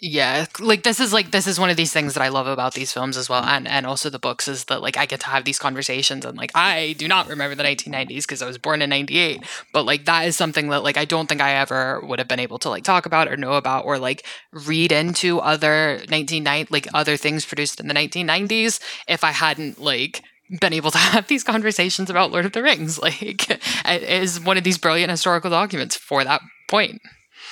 Yeah, 0.00 0.46
like 0.58 0.82
this 0.82 0.98
is 0.98 1.12
like 1.12 1.30
this 1.30 1.46
is 1.46 1.60
one 1.60 1.70
of 1.70 1.76
these 1.76 1.92
things 1.92 2.14
that 2.14 2.22
I 2.22 2.28
love 2.28 2.48
about 2.48 2.74
these 2.74 2.92
films 2.92 3.16
as 3.16 3.28
well, 3.28 3.44
and 3.44 3.66
and 3.68 3.86
also 3.86 4.10
the 4.10 4.18
books 4.18 4.48
is 4.48 4.64
that 4.64 4.82
like 4.82 4.96
I 4.96 5.06
get 5.06 5.20
to 5.20 5.28
have 5.28 5.44
these 5.44 5.58
conversations, 5.58 6.24
and 6.24 6.36
like 6.36 6.50
I 6.52 6.96
do 6.98 7.06
not 7.06 7.28
remember 7.28 7.54
the 7.54 7.62
1990s 7.62 8.22
because 8.22 8.42
I 8.42 8.46
was 8.46 8.58
born 8.58 8.82
in 8.82 8.90
'98, 8.90 9.42
but 9.72 9.86
like 9.86 10.04
that 10.06 10.26
is 10.26 10.36
something 10.36 10.68
that 10.68 10.82
like 10.82 10.96
I 10.96 11.04
don't 11.04 11.28
think 11.28 11.40
I 11.40 11.52
ever 11.52 12.00
would 12.00 12.18
have 12.18 12.26
been 12.26 12.40
able 12.40 12.58
to 12.58 12.68
like 12.70 12.82
talk 12.82 13.06
about 13.06 13.28
or 13.28 13.36
know 13.36 13.52
about 13.52 13.84
or 13.84 13.98
like 13.98 14.26
read 14.52 14.90
into 14.90 15.38
other 15.38 15.98
1990 16.08 16.72
like 16.72 16.88
other 16.92 17.16
things 17.16 17.46
produced 17.46 17.78
in 17.78 17.86
the 17.86 17.94
1990s 17.94 18.80
if 19.06 19.22
I 19.22 19.30
hadn't 19.30 19.80
like 19.80 20.22
been 20.60 20.72
able 20.72 20.90
to 20.90 20.98
have 21.14 21.28
these 21.28 21.44
conversations 21.44 22.10
about 22.10 22.32
Lord 22.32 22.46
of 22.46 22.52
the 22.52 22.62
Rings. 22.62 22.98
Like 23.04 23.48
it 23.50 24.02
is 24.02 24.40
one 24.40 24.58
of 24.58 24.64
these 24.64 24.78
brilliant 24.78 25.10
historical 25.10 25.50
documents 25.50 25.94
for 25.94 26.24
that 26.24 26.40
point. 26.68 27.00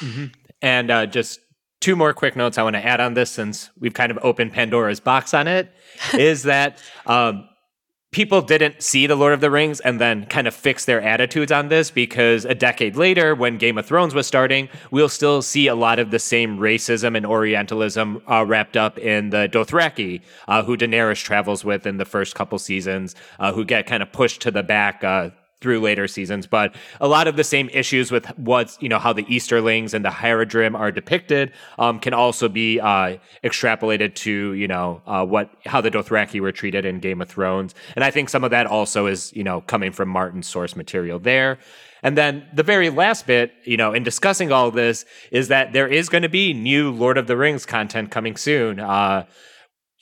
Mm-hmm. 0.00 0.26
And 0.60 0.90
uh, 0.90 1.06
just 1.06 1.38
two 1.82 1.96
more 1.96 2.14
quick 2.14 2.36
notes 2.36 2.56
I 2.56 2.62
want 2.62 2.76
to 2.76 2.86
add 2.86 3.00
on 3.00 3.14
this 3.14 3.30
since 3.30 3.70
we've 3.78 3.92
kind 3.92 4.12
of 4.12 4.18
opened 4.22 4.52
Pandora's 4.52 5.00
box 5.00 5.34
on 5.34 5.48
it 5.48 5.70
is 6.14 6.44
that 6.44 6.82
um, 7.06 7.48
people 8.12 8.40
didn't 8.40 8.82
see 8.82 9.06
the 9.06 9.16
Lord 9.16 9.32
of 9.32 9.40
the 9.40 9.50
Rings 9.50 9.80
and 9.80 10.00
then 10.00 10.26
kind 10.26 10.46
of 10.46 10.54
fix 10.54 10.84
their 10.84 11.02
attitudes 11.02 11.50
on 11.50 11.68
this 11.68 11.90
because 11.90 12.44
a 12.44 12.54
decade 12.54 12.94
later, 12.94 13.34
when 13.34 13.58
Game 13.58 13.78
of 13.78 13.84
Thrones 13.84 14.14
was 14.14 14.26
starting, 14.26 14.68
we'll 14.90 15.08
still 15.08 15.42
see 15.42 15.66
a 15.66 15.74
lot 15.74 15.98
of 15.98 16.12
the 16.12 16.20
same 16.20 16.58
racism 16.58 17.16
and 17.16 17.26
Orientalism 17.26 18.22
uh, 18.30 18.44
wrapped 18.46 18.76
up 18.76 18.98
in 18.98 19.30
the 19.30 19.48
Dothraki, 19.50 20.22
uh, 20.46 20.62
who 20.62 20.76
Daenerys 20.76 21.22
travels 21.24 21.64
with 21.64 21.84
in 21.84 21.96
the 21.96 22.04
first 22.04 22.34
couple 22.36 22.58
seasons, 22.58 23.16
uh, 23.40 23.52
who 23.52 23.64
get 23.64 23.86
kind 23.86 24.02
of 24.02 24.12
pushed 24.12 24.40
to 24.42 24.50
the 24.50 24.62
back 24.62 25.02
uh, 25.02 25.30
through 25.62 25.80
later 25.80 26.06
seasons, 26.08 26.46
but 26.46 26.74
a 27.00 27.08
lot 27.08 27.28
of 27.28 27.36
the 27.36 27.44
same 27.44 27.70
issues 27.72 28.10
with 28.10 28.26
what's 28.38 28.76
you 28.80 28.88
know 28.88 28.98
how 28.98 29.12
the 29.12 29.24
Easterlings 29.24 29.94
and 29.94 30.04
the 30.04 30.10
Haradrim 30.10 30.78
are 30.78 30.90
depicted 30.90 31.52
um, 31.78 31.98
can 32.00 32.12
also 32.12 32.48
be 32.48 32.80
uh, 32.80 33.16
extrapolated 33.44 34.14
to 34.16 34.52
you 34.52 34.68
know 34.68 35.00
uh, 35.06 35.24
what 35.24 35.50
how 35.64 35.80
the 35.80 35.90
Dothraki 35.90 36.40
were 36.40 36.52
treated 36.52 36.84
in 36.84 37.00
Game 37.00 37.22
of 37.22 37.28
Thrones, 37.28 37.74
and 37.94 38.04
I 38.04 38.10
think 38.10 38.28
some 38.28 38.44
of 38.44 38.50
that 38.50 38.66
also 38.66 39.06
is 39.06 39.32
you 39.34 39.44
know 39.44 39.60
coming 39.62 39.92
from 39.92 40.08
Martin's 40.08 40.46
source 40.46 40.76
material 40.76 41.18
there. 41.18 41.58
And 42.04 42.18
then 42.18 42.44
the 42.52 42.64
very 42.64 42.90
last 42.90 43.28
bit, 43.28 43.52
you 43.62 43.76
know, 43.76 43.92
in 43.92 44.02
discussing 44.02 44.50
all 44.50 44.72
this, 44.72 45.04
is 45.30 45.46
that 45.48 45.72
there 45.72 45.86
is 45.86 46.08
going 46.08 46.22
to 46.22 46.28
be 46.28 46.52
new 46.52 46.90
Lord 46.90 47.16
of 47.16 47.28
the 47.28 47.36
Rings 47.36 47.64
content 47.64 48.10
coming 48.10 48.36
soon. 48.36 48.80
Uh, 48.80 49.24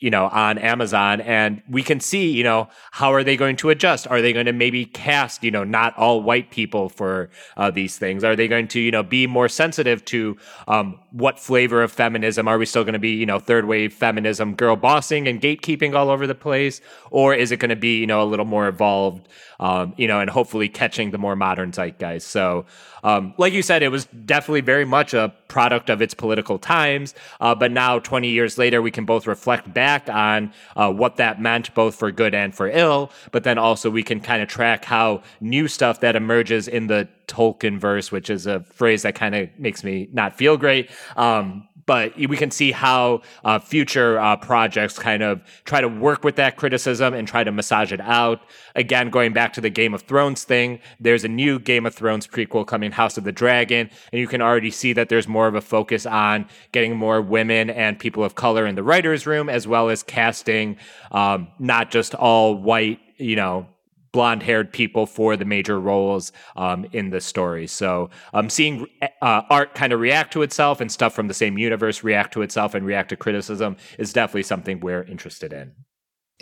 you 0.00 0.10
know, 0.10 0.26
on 0.28 0.58
Amazon. 0.58 1.20
And 1.20 1.62
we 1.68 1.82
can 1.82 2.00
see, 2.00 2.30
you 2.30 2.42
know, 2.42 2.68
how 2.90 3.12
are 3.12 3.22
they 3.22 3.36
going 3.36 3.56
to 3.56 3.68
adjust? 3.68 4.08
Are 4.08 4.22
they 4.22 4.32
going 4.32 4.46
to 4.46 4.52
maybe 4.52 4.86
cast, 4.86 5.44
you 5.44 5.50
know, 5.50 5.62
not 5.62 5.96
all 5.96 6.22
white 6.22 6.50
people 6.50 6.88
for 6.88 7.30
uh, 7.56 7.70
these 7.70 7.98
things? 7.98 8.24
Are 8.24 8.34
they 8.34 8.48
going 8.48 8.66
to, 8.68 8.80
you 8.80 8.90
know, 8.90 9.02
be 9.02 9.26
more 9.26 9.48
sensitive 9.48 10.02
to 10.06 10.38
um, 10.66 10.98
what 11.10 11.38
flavor 11.38 11.82
of 11.82 11.92
feminism? 11.92 12.48
Are 12.48 12.56
we 12.56 12.64
still 12.64 12.82
going 12.82 12.94
to 12.94 12.98
be, 12.98 13.10
you 13.10 13.26
know, 13.26 13.38
third 13.38 13.66
wave 13.66 13.92
feminism, 13.92 14.54
girl 14.54 14.74
bossing 14.74 15.28
and 15.28 15.40
gatekeeping 15.40 15.94
all 15.94 16.08
over 16.08 16.26
the 16.26 16.34
place? 16.34 16.80
Or 17.10 17.34
is 17.34 17.52
it 17.52 17.58
going 17.58 17.68
to 17.68 17.76
be, 17.76 17.98
you 17.98 18.06
know, 18.06 18.22
a 18.22 18.24
little 18.24 18.46
more 18.46 18.68
evolved, 18.68 19.28
um, 19.60 19.94
you 19.96 20.08
know, 20.08 20.18
and 20.18 20.28
hopefully 20.28 20.68
catching 20.68 21.12
the 21.12 21.18
more 21.18 21.36
modern 21.36 21.70
zeitgeist? 21.70 22.26
So, 22.26 22.66
um, 23.04 23.32
like 23.38 23.52
you 23.52 23.62
said, 23.62 23.82
it 23.82 23.88
was 23.88 24.06
definitely 24.06 24.60
very 24.62 24.84
much 24.84 25.14
a 25.14 25.32
product 25.48 25.88
of 25.88 26.02
its 26.02 26.14
political 26.14 26.58
times. 26.58 27.14
Uh, 27.40 27.54
but 27.54 27.70
now, 27.70 27.98
20 27.98 28.28
years 28.28 28.58
later, 28.58 28.82
we 28.82 28.90
can 28.90 29.04
both 29.04 29.26
reflect 29.26 29.72
back 29.72 30.08
on 30.08 30.52
uh, 30.76 30.92
what 30.92 31.16
that 31.16 31.40
meant, 31.40 31.72
both 31.74 31.94
for 31.94 32.10
good 32.10 32.34
and 32.34 32.54
for 32.54 32.68
ill. 32.68 33.12
But 33.30 33.44
then 33.44 33.58
also, 33.58 33.88
we 33.88 34.02
can 34.02 34.20
kind 34.20 34.42
of 34.42 34.48
track 34.48 34.84
how 34.84 35.22
new 35.40 35.68
stuff 35.68 36.00
that 36.00 36.16
emerges 36.16 36.66
in 36.66 36.88
the 36.88 37.08
Tolkien 37.30 37.78
verse, 37.78 38.10
which 38.10 38.28
is 38.28 38.46
a 38.46 38.60
phrase 38.60 39.02
that 39.02 39.14
kind 39.14 39.34
of 39.34 39.48
makes 39.58 39.84
me 39.84 40.08
not 40.12 40.36
feel 40.36 40.56
great. 40.56 40.90
Um, 41.16 41.68
but 41.90 42.16
we 42.16 42.36
can 42.36 42.52
see 42.52 42.70
how 42.70 43.20
uh, 43.44 43.58
future 43.58 44.16
uh, 44.20 44.36
projects 44.36 44.96
kind 44.96 45.24
of 45.24 45.42
try 45.64 45.80
to 45.80 45.88
work 45.88 46.22
with 46.22 46.36
that 46.36 46.56
criticism 46.56 47.14
and 47.14 47.26
try 47.26 47.42
to 47.42 47.50
massage 47.50 47.92
it 47.92 48.00
out. 48.02 48.40
Again, 48.76 49.10
going 49.10 49.32
back 49.32 49.52
to 49.54 49.60
the 49.60 49.70
Game 49.70 49.92
of 49.92 50.02
Thrones 50.02 50.44
thing, 50.44 50.78
there's 51.00 51.24
a 51.24 51.28
new 51.28 51.58
Game 51.58 51.86
of 51.86 51.92
Thrones 51.92 52.28
prequel 52.28 52.64
coming, 52.64 52.92
House 52.92 53.18
of 53.18 53.24
the 53.24 53.32
Dragon, 53.32 53.90
and 54.12 54.20
you 54.20 54.28
can 54.28 54.40
already 54.40 54.70
see 54.70 54.92
that 54.92 55.08
there's 55.08 55.26
more 55.26 55.48
of 55.48 55.56
a 55.56 55.60
focus 55.60 56.06
on 56.06 56.46
getting 56.70 56.96
more 56.96 57.20
women 57.20 57.70
and 57.70 57.98
people 57.98 58.22
of 58.22 58.36
color 58.36 58.68
in 58.68 58.76
the 58.76 58.84
writer's 58.84 59.26
room, 59.26 59.48
as 59.48 59.66
well 59.66 59.88
as 59.88 60.04
casting 60.04 60.76
um, 61.10 61.48
not 61.58 61.90
just 61.90 62.14
all 62.14 62.54
white, 62.54 63.00
you 63.16 63.34
know, 63.34 63.66
blonde 64.12 64.42
haired 64.42 64.72
people 64.72 65.06
for 65.06 65.36
the 65.36 65.44
major 65.44 65.80
roles 65.80 66.32
um, 66.56 66.86
in 66.92 67.10
the 67.10 67.20
story. 67.20 67.66
So 67.66 68.10
um, 68.34 68.50
seeing 68.50 68.86
uh, 69.22 69.42
art 69.50 69.74
kind 69.74 69.92
of 69.92 70.00
react 70.00 70.32
to 70.32 70.42
itself 70.42 70.80
and 70.80 70.90
stuff 70.90 71.14
from 71.14 71.28
the 71.28 71.34
same 71.34 71.58
universe 71.58 72.02
react 72.02 72.32
to 72.34 72.42
itself 72.42 72.74
and 72.74 72.84
react 72.84 73.10
to 73.10 73.16
criticism 73.16 73.76
is 73.98 74.12
definitely 74.12 74.42
something 74.44 74.80
we're 74.80 75.04
interested 75.04 75.52
in. 75.52 75.72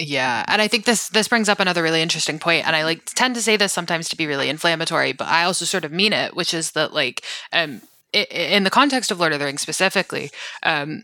Yeah, 0.00 0.44
and 0.46 0.62
I 0.62 0.68
think 0.68 0.84
this 0.84 1.08
this 1.08 1.26
brings 1.26 1.48
up 1.48 1.58
another 1.58 1.82
really 1.82 2.02
interesting 2.02 2.38
point, 2.38 2.66
and 2.66 2.76
I 2.76 2.84
like 2.84 3.04
tend 3.04 3.34
to 3.34 3.42
say 3.42 3.56
this 3.56 3.72
sometimes 3.72 4.08
to 4.08 4.16
be 4.16 4.28
really 4.28 4.48
inflammatory, 4.48 5.12
but 5.12 5.26
I 5.26 5.42
also 5.42 5.64
sort 5.64 5.84
of 5.84 5.90
mean 5.90 6.12
it, 6.12 6.36
which 6.36 6.54
is 6.54 6.70
that 6.72 6.92
like 6.92 7.24
um, 7.52 7.82
in 8.12 8.62
the 8.62 8.70
context 8.70 9.10
of 9.10 9.18
Lord 9.18 9.32
of 9.32 9.40
the 9.40 9.44
Rings 9.44 9.60
specifically, 9.60 10.30
um, 10.62 11.02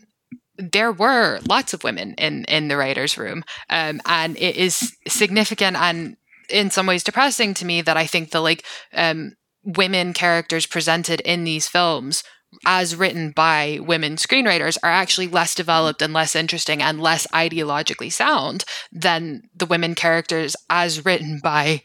there 0.57 0.93
were 0.93 1.39
lots 1.45 1.73
of 1.73 1.83
women 1.83 2.13
in 2.13 2.45
in 2.45 2.69
the 2.69 2.77
writers' 2.77 3.17
room, 3.17 3.43
um, 3.69 3.99
and 4.05 4.37
it 4.37 4.55
is 4.55 4.95
significant 5.09 5.75
and 5.75 6.15
in 6.49 6.69
some 6.69 6.87
ways 6.87 7.03
depressing 7.03 7.53
to 7.55 7.65
me 7.65 7.81
that 7.81 7.97
I 7.97 8.05
think 8.05 8.31
the 8.31 8.41
like 8.41 8.65
um, 8.93 9.33
women 9.63 10.13
characters 10.13 10.65
presented 10.65 11.21
in 11.21 11.43
these 11.43 11.67
films 11.67 12.23
as 12.65 12.95
written 12.95 13.31
by 13.31 13.79
women 13.81 14.15
screenwriters 14.15 14.77
are 14.83 14.91
actually 14.91 15.27
less 15.27 15.55
developed 15.55 16.01
and 16.01 16.13
less 16.13 16.35
interesting 16.35 16.81
and 16.81 17.01
less 17.01 17.27
ideologically 17.27 18.11
sound 18.11 18.63
than 18.91 19.41
the 19.53 19.65
women 19.65 19.95
characters 19.95 20.55
as 20.69 21.03
written 21.03 21.39
by 21.43 21.81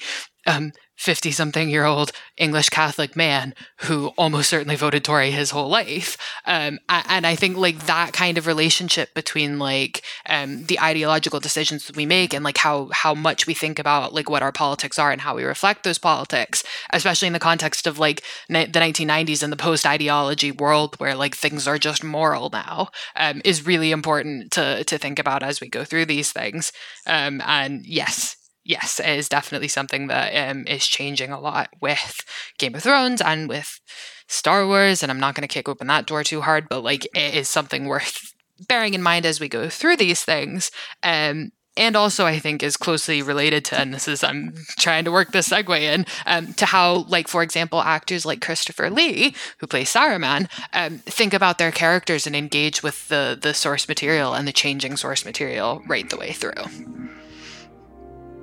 um, 0.47 0.73
50 1.01 1.31
something 1.33 1.71
year 1.71 1.87
old 1.87 2.13
English 2.37 2.69
Catholic 2.69 3.17
man 3.17 3.55
who 3.79 4.09
almost 4.19 4.51
certainly 4.51 4.77
voted 4.77 5.03
Tory 5.03 5.31
his 5.31 5.51
whole 5.51 5.71
life. 5.71 6.19
Um, 6.45 6.79
and 6.91 7.27
I 7.27 7.35
think 7.37 7.57
like 7.57 7.87
that 7.87 8.13
kind 8.13 8.37
of 8.37 8.47
relationship 8.47 9.15
between 9.15 9.59
like 9.59 10.03
um, 10.29 10.67
the 10.67 10.79
ideological 10.79 11.41
decisions 11.41 11.87
that 11.87 11.97
we 11.97 12.05
make 12.05 12.35
and 12.35 12.45
like 12.45 12.59
how, 12.59 12.91
how 12.93 13.15
much 13.15 13.47
we 13.47 13.55
think 13.55 13.79
about 13.79 14.13
like 14.13 14.29
what 14.29 14.43
our 14.43 14.53
politics 14.53 14.99
are 14.99 15.11
and 15.11 15.23
how 15.23 15.35
we 15.35 15.43
reflect 15.43 15.85
those 15.85 15.97
politics, 15.97 16.63
especially 16.91 17.29
in 17.29 17.33
the 17.33 17.39
context 17.39 17.87
of 17.87 17.99
like 17.99 18.23
the 18.51 18.67
1990s 18.67 19.43
and 19.43 19.51
the 19.51 19.57
post 19.57 19.87
ideology 19.87 20.53
world 20.53 20.97
where 21.01 21.15
like 21.15 21.35
things 21.35 21.67
are 21.67 21.79
just 21.79 22.05
moral 22.05 22.51
now, 22.51 22.91
um, 23.17 23.41
is 23.43 23.65
really 23.65 23.91
important 23.91 24.51
to, 24.51 24.85
to 24.85 24.99
think 24.99 25.19
about 25.19 25.43
as 25.43 25.63
we 25.63 25.69
go 25.71 25.83
through 25.83 26.05
these 26.05 26.31
things. 26.31 26.73
Um, 27.07 27.41
and 27.47 27.87
yes, 27.87 28.37
yes, 28.71 29.01
it 29.01 29.09
is 29.09 29.29
definitely 29.29 29.69
something 29.69 30.07
that 30.07 30.31
um, 30.49 30.67
is 30.67 30.87
changing 30.87 31.33
a 31.33 31.41
lot 31.41 31.71
with 31.81 32.25
Game 32.57 32.75
of 32.77 32.83
Thrones 32.83 33.21
and 33.21 33.49
with 33.49 33.81
Star 34.29 34.67
Wars. 34.67 35.03
And 35.03 35.11
I'm 35.11 35.21
not 35.21 35.35
going 35.35 35.47
to 35.47 35.53
kick 35.53 35.69
open 35.69 35.89
that 35.89 36.07
door 36.07 36.23
too 36.23 36.41
hard, 36.41 36.69
but 36.69 36.85
like 36.85 37.05
it 37.07 37.35
is 37.35 37.49
something 37.49 37.87
worth 37.87 38.33
bearing 38.69 38.95
in 38.95 39.03
mind 39.03 39.27
as 39.27 39.41
we 39.41 39.49
go 39.49 39.69
through 39.69 39.97
these 39.97 40.25
things. 40.25 40.71
Um, 41.03 41.51
and 41.77 41.97
also, 41.97 42.27
I 42.27 42.39
think 42.41 42.63
is 42.63 42.77
closely 42.77 43.23
related 43.23 43.65
to, 43.67 43.81
and 43.81 43.95
this 43.95 44.09
is 44.09 44.25
I'm 44.25 44.55
trying 44.79 45.05
to 45.05 45.13
work 45.13 45.31
this 45.31 45.49
segue 45.49 45.81
in 45.81 46.05
um, 46.27 46.53
to 46.55 46.67
how, 46.67 47.05
like 47.09 47.29
for 47.29 47.43
example, 47.43 47.81
actors 47.81 48.27
like 48.27 48.41
Christopher 48.41 48.91
Lee, 48.91 49.35
who 49.59 49.67
plays 49.69 49.93
Saruman, 49.93 50.51
um, 50.73 50.99
think 50.99 51.33
about 51.33 51.59
their 51.59 51.71
characters 51.71 52.27
and 52.27 52.35
engage 52.35 52.83
with 52.83 53.09
the 53.09 53.39
the 53.41 53.55
source 53.55 53.89
material 53.89 54.35
and 54.35 54.49
the 54.49 54.53
changing 54.53 54.97
source 54.97 55.25
material 55.25 55.81
right 55.87 56.11
the 56.11 56.17
way 56.17 56.33
through 56.33 57.20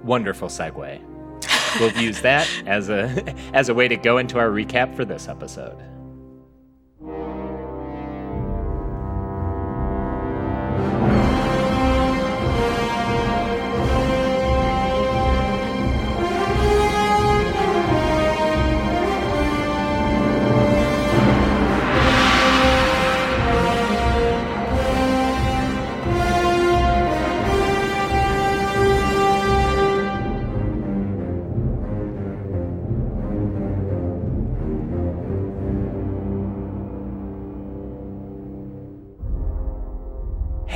wonderful 0.04 0.48
segue. 0.48 1.02
we'll 1.80 1.92
use 2.02 2.22
that 2.22 2.50
as 2.66 2.90
a 2.90 3.36
as 3.54 3.70
a 3.70 3.74
way 3.74 3.88
to 3.88 3.98
go 3.98 4.18
into 4.18 4.40
our 4.40 4.50
recap 4.50 4.96
for 4.96 5.06
this 5.06 5.28
episode. 5.28 5.84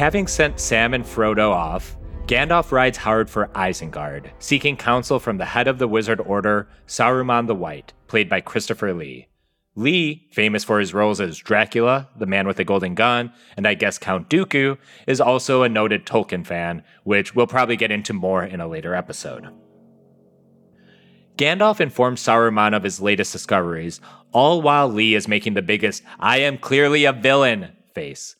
Having 0.01 0.25
sent 0.25 0.59
Sam 0.59 0.95
and 0.95 1.05
Frodo 1.05 1.51
off, 1.51 1.95
Gandalf 2.25 2.71
rides 2.71 2.97
hard 2.97 3.29
for 3.29 3.49
Isengard, 3.49 4.31
seeking 4.39 4.75
counsel 4.75 5.19
from 5.19 5.37
the 5.37 5.45
head 5.45 5.67
of 5.67 5.77
the 5.77 5.87
Wizard 5.87 6.19
Order, 6.21 6.67
Saruman 6.87 7.45
the 7.45 7.53
White, 7.53 7.93
played 8.07 8.27
by 8.27 8.41
Christopher 8.41 8.95
Lee. 8.95 9.27
Lee, 9.75 10.27
famous 10.31 10.63
for 10.63 10.79
his 10.79 10.95
roles 10.95 11.21
as 11.21 11.37
Dracula, 11.37 12.09
the 12.17 12.25
man 12.25 12.47
with 12.47 12.57
the 12.57 12.63
golden 12.63 12.95
gun, 12.95 13.31
and 13.55 13.67
I 13.67 13.75
guess 13.75 13.99
Count 13.99 14.27
Dooku, 14.27 14.79
is 15.05 15.21
also 15.21 15.61
a 15.61 15.69
noted 15.69 16.07
Tolkien 16.07 16.47
fan, 16.47 16.81
which 17.03 17.35
we'll 17.35 17.45
probably 17.45 17.75
get 17.75 17.91
into 17.91 18.11
more 18.11 18.43
in 18.43 18.59
a 18.59 18.67
later 18.67 18.95
episode. 18.95 19.49
Gandalf 21.37 21.79
informs 21.79 22.23
Saruman 22.23 22.75
of 22.75 22.81
his 22.81 23.01
latest 23.01 23.33
discoveries, 23.33 24.01
all 24.31 24.63
while 24.63 24.87
Lee 24.87 25.13
is 25.13 25.27
making 25.27 25.53
the 25.53 25.61
biggest 25.61 26.01
I 26.19 26.39
am 26.39 26.57
clearly 26.57 27.05
a 27.05 27.13
villain 27.13 27.73
face. 27.93 28.35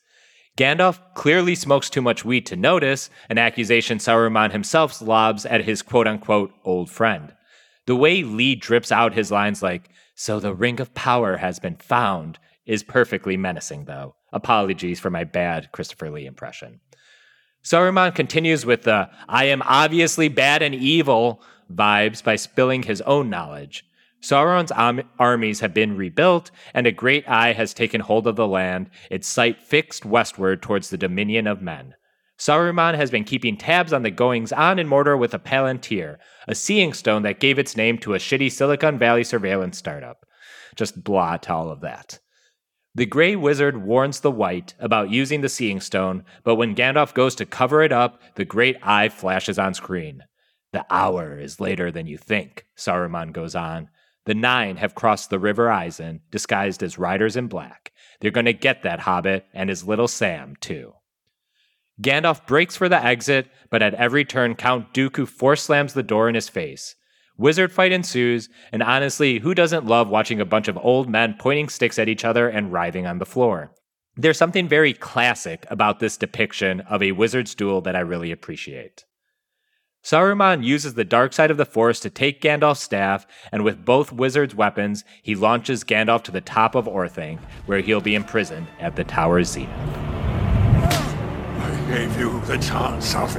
Gandalf 0.57 0.99
clearly 1.15 1.55
smokes 1.55 1.89
too 1.89 2.01
much 2.01 2.25
weed 2.25 2.45
to 2.47 2.55
notice, 2.55 3.09
an 3.29 3.37
accusation 3.37 3.97
Saruman 3.97 4.51
himself 4.51 5.01
lobs 5.01 5.45
at 5.45 5.63
his 5.63 5.81
quote 5.81 6.07
unquote 6.07 6.51
old 6.63 6.89
friend. 6.89 7.33
The 7.87 7.95
way 7.95 8.23
Lee 8.23 8.55
drips 8.55 8.91
out 8.91 9.13
his 9.13 9.31
lines 9.31 9.63
like, 9.63 9.89
So 10.13 10.39
the 10.39 10.53
ring 10.53 10.79
of 10.79 10.93
power 10.93 11.37
has 11.37 11.59
been 11.59 11.77
found, 11.77 12.37
is 12.65 12.83
perfectly 12.83 13.37
menacing, 13.37 13.85
though. 13.85 14.15
Apologies 14.31 14.99
for 14.99 15.09
my 15.09 15.23
bad 15.23 15.71
Christopher 15.71 16.09
Lee 16.09 16.25
impression. 16.25 16.79
Saruman 17.63 18.13
continues 18.13 18.65
with 18.65 18.83
the 18.83 19.09
I 19.27 19.45
am 19.45 19.61
obviously 19.63 20.29
bad 20.29 20.61
and 20.61 20.73
evil 20.75 21.41
vibes 21.71 22.23
by 22.23 22.35
spilling 22.35 22.83
his 22.83 23.01
own 23.01 23.29
knowledge. 23.29 23.85
Sauron's 24.21 24.71
armies 25.19 25.59
have 25.61 25.73
been 25.73 25.97
rebuilt, 25.97 26.51
and 26.73 26.85
a 26.85 26.91
great 26.91 27.27
eye 27.27 27.53
has 27.53 27.73
taken 27.73 28.01
hold 28.01 28.27
of 28.27 28.35
the 28.35 28.47
land, 28.47 28.89
its 29.09 29.27
sight 29.27 29.61
fixed 29.61 30.05
westward 30.05 30.61
towards 30.61 30.89
the 30.89 30.97
dominion 30.97 31.47
of 31.47 31.61
men. 31.61 31.95
Saruman 32.37 32.95
has 32.95 33.11
been 33.11 33.23
keeping 33.23 33.55
tabs 33.55 33.93
on 33.93 34.01
the 34.01 34.09
goings 34.09 34.51
on 34.51 34.79
in 34.79 34.87
Mordor 34.87 35.17
with 35.17 35.33
a 35.33 35.39
Palantir, 35.39 36.17
a 36.47 36.55
seeing 36.55 36.91
stone 36.91 37.21
that 37.21 37.39
gave 37.39 37.59
its 37.59 37.77
name 37.77 37.99
to 37.99 38.15
a 38.15 38.19
shitty 38.19 38.51
Silicon 38.51 38.97
Valley 38.97 39.23
surveillance 39.23 39.77
startup. 39.77 40.25
Just 40.75 41.03
blah 41.03 41.37
to 41.37 41.53
all 41.53 41.69
of 41.69 41.81
that. 41.81 42.19
The 42.95 43.05
Grey 43.05 43.35
Wizard 43.35 43.83
warns 43.83 44.19
the 44.19 44.31
White 44.31 44.73
about 44.79 45.11
using 45.11 45.41
the 45.41 45.49
Seeing 45.49 45.79
Stone, 45.79 46.25
but 46.43 46.55
when 46.55 46.75
Gandalf 46.75 47.13
goes 47.13 47.35
to 47.35 47.45
cover 47.45 47.83
it 47.83 47.91
up, 47.91 48.19
the 48.35 48.43
Great 48.43 48.75
Eye 48.81 49.09
flashes 49.09 49.57
on 49.57 49.73
screen. 49.73 50.23
The 50.73 50.85
hour 50.89 51.37
is 51.37 51.59
later 51.59 51.91
than 51.91 52.07
you 52.07 52.17
think, 52.17 52.65
Saruman 52.75 53.31
goes 53.33 53.55
on. 53.55 53.89
The 54.25 54.35
Nine 54.35 54.77
have 54.77 54.95
crossed 54.95 55.29
the 55.29 55.39
River 55.39 55.67
Isen, 55.67 56.19
disguised 56.29 56.83
as 56.83 56.99
riders 56.99 57.35
in 57.35 57.47
black. 57.47 57.91
They're 58.19 58.31
going 58.31 58.45
to 58.45 58.53
get 58.53 58.83
that 58.83 59.01
hobbit 59.01 59.45
and 59.53 59.69
his 59.69 59.87
little 59.87 60.07
Sam, 60.07 60.55
too. 60.61 60.93
Gandalf 62.01 62.45
breaks 62.47 62.75
for 62.75 62.87
the 62.87 63.03
exit, 63.03 63.47
but 63.69 63.81
at 63.81 63.93
every 63.95 64.25
turn, 64.25 64.55
Count 64.55 64.93
Dooku 64.93 65.27
force 65.27 65.63
slams 65.63 65.93
the 65.93 66.03
door 66.03 66.29
in 66.29 66.35
his 66.35 66.49
face. 66.49 66.95
Wizard 67.37 67.71
fight 67.71 67.91
ensues, 67.91 68.49
and 68.71 68.83
honestly, 68.83 69.39
who 69.39 69.55
doesn't 69.55 69.85
love 69.85 70.09
watching 70.09 70.39
a 70.39 70.45
bunch 70.45 70.67
of 70.67 70.77
old 70.77 71.09
men 71.09 71.35
pointing 71.39 71.69
sticks 71.69 71.97
at 71.97 72.09
each 72.09 72.23
other 72.23 72.47
and 72.47 72.71
writhing 72.71 73.07
on 73.07 73.17
the 73.17 73.25
floor? 73.25 73.71
There's 74.15 74.37
something 74.37 74.67
very 74.67 74.93
classic 74.93 75.65
about 75.69 75.99
this 75.99 76.17
depiction 76.17 76.81
of 76.81 77.01
a 77.01 77.13
wizard's 77.13 77.55
duel 77.55 77.81
that 77.81 77.95
I 77.95 78.01
really 78.01 78.31
appreciate. 78.31 79.05
Saruman 80.03 80.63
uses 80.63 80.95
the 80.95 81.03
dark 81.03 81.31
side 81.31 81.51
of 81.51 81.57
the 81.57 81.65
Force 81.65 81.99
to 81.99 82.09
take 82.09 82.41
Gandalf's 82.41 82.81
staff, 82.81 83.27
and 83.51 83.63
with 83.63 83.85
both 83.85 84.11
wizards' 84.11 84.55
weapons, 84.55 85.03
he 85.21 85.35
launches 85.35 85.83
Gandalf 85.83 86.23
to 86.23 86.31
the 86.31 86.41
top 86.41 86.73
of 86.73 86.85
Orthanc, 86.85 87.39
where 87.67 87.81
he'll 87.81 88.01
be 88.01 88.15
imprisoned 88.15 88.67
at 88.79 88.95
the 88.95 89.03
Tower's 89.03 89.51
zenith. 89.51 89.69
I 91.59 91.85
gave 91.87 92.19
you 92.19 92.41
the 92.45 92.57
chance 92.57 93.13
of 93.13 93.37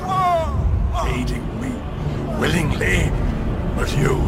aiding 1.08 1.60
me 1.60 1.70
willingly, 2.38 3.10
but 3.74 3.90
you 3.98 4.20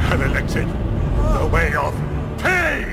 have 0.00 0.22
elected 0.22 0.66
the 0.66 1.46
way 1.52 1.74
of 1.74 1.94
pain. 2.38 2.86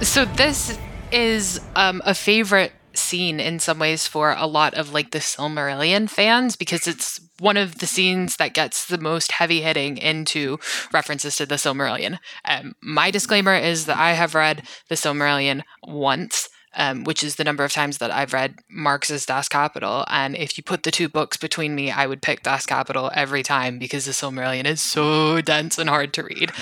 So 0.00 0.26
this 0.26 0.78
is 1.10 1.60
um, 1.74 2.00
a 2.04 2.14
favorite 2.14 2.70
scene 2.94 3.40
in 3.40 3.58
some 3.58 3.78
ways 3.78 4.06
for 4.06 4.32
a 4.32 4.46
lot 4.46 4.74
of 4.74 4.92
like 4.92 5.10
the 5.10 5.18
Silmarillion 5.18 6.08
fans 6.08 6.56
because 6.56 6.86
it's 6.86 7.20
one 7.38 7.56
of 7.56 7.78
the 7.78 7.86
scenes 7.86 8.36
that 8.36 8.54
gets 8.54 8.86
the 8.86 8.98
most 8.98 9.32
heavy 9.32 9.62
hitting 9.62 9.96
into 9.96 10.58
references 10.92 11.36
to 11.36 11.46
the 11.46 11.54
Silmarillion. 11.56 12.18
Um, 12.44 12.74
my 12.82 13.10
disclaimer 13.10 13.54
is 13.54 13.86
that 13.86 13.96
I 13.96 14.12
have 14.12 14.34
read 14.34 14.62
the 14.88 14.94
Silmarillion 14.94 15.62
once. 15.82 16.48
Um, 16.72 17.02
which 17.02 17.24
is 17.24 17.34
the 17.34 17.42
number 17.42 17.64
of 17.64 17.72
times 17.72 17.98
that 17.98 18.12
I've 18.12 18.32
read 18.32 18.54
Marx's 18.70 19.26
Das 19.26 19.48
Kapital. 19.48 20.04
And 20.06 20.36
if 20.36 20.56
you 20.56 20.62
put 20.62 20.84
the 20.84 20.92
two 20.92 21.08
books 21.08 21.36
between 21.36 21.74
me, 21.74 21.90
I 21.90 22.06
would 22.06 22.22
pick 22.22 22.44
Das 22.44 22.64
Kapital 22.64 23.10
every 23.12 23.42
time 23.42 23.80
because 23.80 24.04
the 24.04 24.12
Silmarillion 24.12 24.66
is 24.66 24.80
so 24.80 25.40
dense 25.40 25.78
and 25.78 25.90
hard 25.90 26.12
to 26.12 26.22
read. 26.22 26.52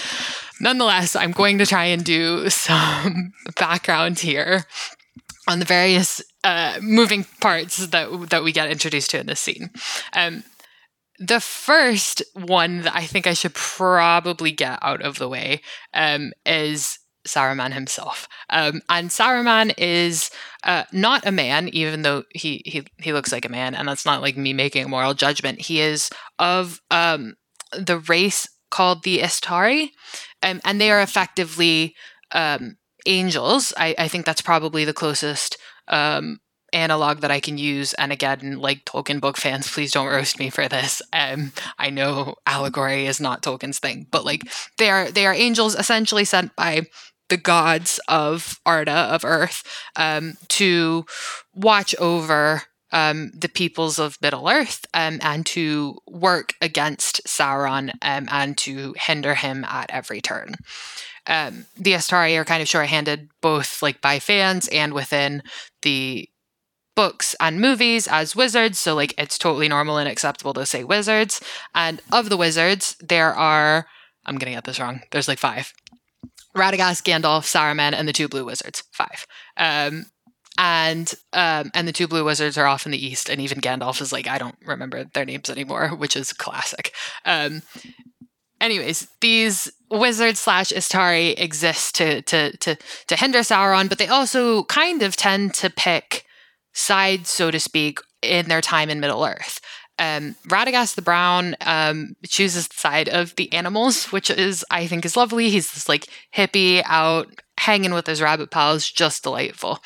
Nonetheless, 0.62 1.14
I'm 1.14 1.32
going 1.32 1.58
to 1.58 1.66
try 1.66 1.84
and 1.84 2.02
do 2.02 2.48
some 2.48 3.34
background 3.56 4.20
here 4.20 4.64
on 5.48 5.58
the 5.58 5.64
various 5.64 6.22
uh, 6.44 6.78
moving 6.80 7.24
parts 7.40 7.78
that 7.88 8.30
that 8.30 8.44
we 8.44 8.52
get 8.52 8.70
introduced 8.70 9.10
to 9.10 9.20
in 9.20 9.26
this 9.26 9.40
scene. 9.40 9.70
Um, 10.12 10.44
the 11.18 11.40
first 11.40 12.22
one 12.34 12.82
that 12.82 12.94
I 12.94 13.04
think 13.04 13.26
I 13.26 13.34
should 13.34 13.54
probably 13.54 14.52
get 14.52 14.78
out 14.82 15.02
of 15.02 15.18
the 15.18 15.28
way 15.28 15.62
um, 15.92 16.32
is 16.46 17.00
Saruman 17.26 17.72
himself. 17.72 18.28
Um, 18.50 18.82
and 18.88 19.10
Saruman 19.10 19.74
is 19.76 20.30
uh, 20.64 20.84
not 20.92 21.26
a 21.26 21.32
man, 21.32 21.68
even 21.68 22.02
though 22.02 22.24
he, 22.30 22.62
he 22.64 22.86
he 22.98 23.12
looks 23.12 23.32
like 23.32 23.44
a 23.44 23.50
man, 23.50 23.74
and 23.74 23.88
that's 23.88 24.06
not 24.06 24.22
like 24.22 24.36
me 24.36 24.52
making 24.52 24.84
a 24.84 24.88
moral 24.88 25.14
judgment. 25.14 25.62
He 25.62 25.80
is 25.80 26.10
of 26.38 26.80
um, 26.90 27.34
the 27.72 27.98
race 27.98 28.48
called 28.70 29.02
the 29.02 29.18
Istari, 29.18 29.90
um, 30.42 30.60
and 30.64 30.80
they 30.80 30.90
are 30.90 31.00
effectively 31.00 31.94
um, 32.32 32.76
angels. 33.08 33.72
I, 33.76 33.94
I, 33.98 34.08
think 34.08 34.26
that's 34.26 34.42
probably 34.42 34.84
the 34.84 34.92
closest 34.92 35.56
um, 35.88 36.40
analog 36.72 37.20
that 37.20 37.30
I 37.30 37.40
can 37.40 37.58
use. 37.58 37.94
And 37.94 38.12
again, 38.12 38.58
like 38.58 38.84
Tolkien 38.84 39.20
book 39.20 39.36
fans, 39.36 39.70
please 39.72 39.92
don't 39.92 40.06
roast 40.06 40.38
me 40.38 40.50
for 40.50 40.68
this. 40.68 41.02
Um, 41.12 41.52
I 41.78 41.90
know 41.90 42.36
allegory 42.46 43.06
is 43.06 43.20
not 43.20 43.42
Tolkien's 43.42 43.78
thing, 43.78 44.06
but 44.10 44.24
like 44.24 44.42
they 44.76 44.90
are 44.90 45.10
they 45.10 45.26
are 45.26 45.34
angels 45.34 45.74
essentially 45.74 46.24
sent 46.24 46.54
by 46.54 46.82
the 47.28 47.36
gods 47.36 48.00
of 48.08 48.58
Arda 48.64 48.90
of 48.90 49.24
Earth 49.24 49.62
um, 49.96 50.34
to 50.48 51.04
watch 51.54 51.94
over 51.96 52.62
um, 52.90 53.30
the 53.34 53.50
peoples 53.50 53.98
of 53.98 54.16
Middle 54.22 54.48
Earth 54.48 54.86
um, 54.94 55.18
and 55.22 55.44
to 55.46 55.98
work 56.06 56.54
against 56.60 57.20
Sauron 57.26 57.90
um, 58.00 58.28
and 58.30 58.56
to 58.58 58.94
hinder 58.96 59.34
him 59.34 59.64
at 59.64 59.90
every 59.90 60.20
turn. 60.22 60.54
Um, 61.28 61.66
the 61.76 61.92
Istari 61.92 62.36
are 62.36 62.44
kind 62.44 62.62
of 62.62 62.68
shorthanded 62.68 63.28
both 63.40 63.82
like 63.82 64.00
by 64.00 64.18
fans 64.18 64.66
and 64.68 64.92
within 64.92 65.42
the 65.82 66.28
books 66.96 67.36
and 67.38 67.60
movies 67.60 68.08
as 68.08 68.34
wizards. 68.34 68.78
So 68.78 68.94
like 68.94 69.14
it's 69.18 69.38
totally 69.38 69.68
normal 69.68 69.98
and 69.98 70.08
acceptable 70.08 70.54
to 70.54 70.66
say 70.66 70.82
wizards. 70.82 71.40
And 71.74 72.00
of 72.10 72.28
the 72.28 72.36
wizards, 72.36 72.96
there 73.00 73.32
are 73.34 73.86
I'm 74.26 74.36
gonna 74.36 74.52
get 74.52 74.64
this 74.64 74.80
wrong. 74.80 75.02
There's 75.10 75.28
like 75.28 75.38
five. 75.38 75.72
Radagast, 76.56 77.04
Gandalf, 77.04 77.44
Saruman, 77.44 77.92
and 77.92 78.08
the 78.08 78.12
two 78.12 78.28
blue 78.28 78.44
wizards. 78.44 78.82
Five. 78.90 79.26
Um, 79.56 80.06
and 80.58 81.14
um, 81.32 81.70
and 81.72 81.86
the 81.86 81.92
two 81.92 82.08
blue 82.08 82.24
wizards 82.24 82.58
are 82.58 82.66
off 82.66 82.84
in 82.84 82.92
the 82.92 83.06
east, 83.06 83.30
and 83.30 83.40
even 83.40 83.60
Gandalf 83.60 84.00
is 84.02 84.12
like, 84.12 84.26
I 84.26 84.38
don't 84.38 84.56
remember 84.64 85.04
their 85.04 85.24
names 85.24 85.48
anymore, 85.48 85.90
which 85.90 86.16
is 86.16 86.32
classic. 86.32 86.92
Um, 87.24 87.62
anyways, 88.60 89.08
these 89.20 89.70
wizards 89.90 90.40
slash 90.40 90.70
Istari 90.70 91.38
exist 91.38 91.94
to 91.96 92.22
to 92.22 92.56
to 92.58 92.76
to 93.06 93.16
hinder 93.16 93.40
Sauron, 93.40 93.88
but 93.88 93.98
they 93.98 94.08
also 94.08 94.64
kind 94.64 95.02
of 95.02 95.16
tend 95.16 95.54
to 95.54 95.70
pick 95.70 96.24
sides, 96.72 97.30
so 97.30 97.50
to 97.50 97.60
speak, 97.60 98.00
in 98.22 98.48
their 98.48 98.60
time 98.60 98.90
in 98.90 99.00
Middle 99.00 99.24
Earth. 99.24 99.60
Um, 100.00 100.36
Radagast 100.46 100.94
the 100.94 101.02
Brown 101.02 101.56
um, 101.66 102.14
chooses 102.24 102.68
the 102.68 102.76
side 102.76 103.08
of 103.08 103.34
the 103.34 103.52
animals, 103.52 104.06
which 104.12 104.30
is, 104.30 104.64
I 104.70 104.86
think, 104.86 105.04
is 105.04 105.16
lovely. 105.16 105.50
He's 105.50 105.72
this 105.72 105.88
like 105.88 106.06
hippie 106.34 106.82
out 106.86 107.26
hanging 107.58 107.92
with 107.92 108.06
his 108.06 108.22
rabbit 108.22 108.52
pals, 108.52 108.88
just 108.88 109.24
delightful. 109.24 109.80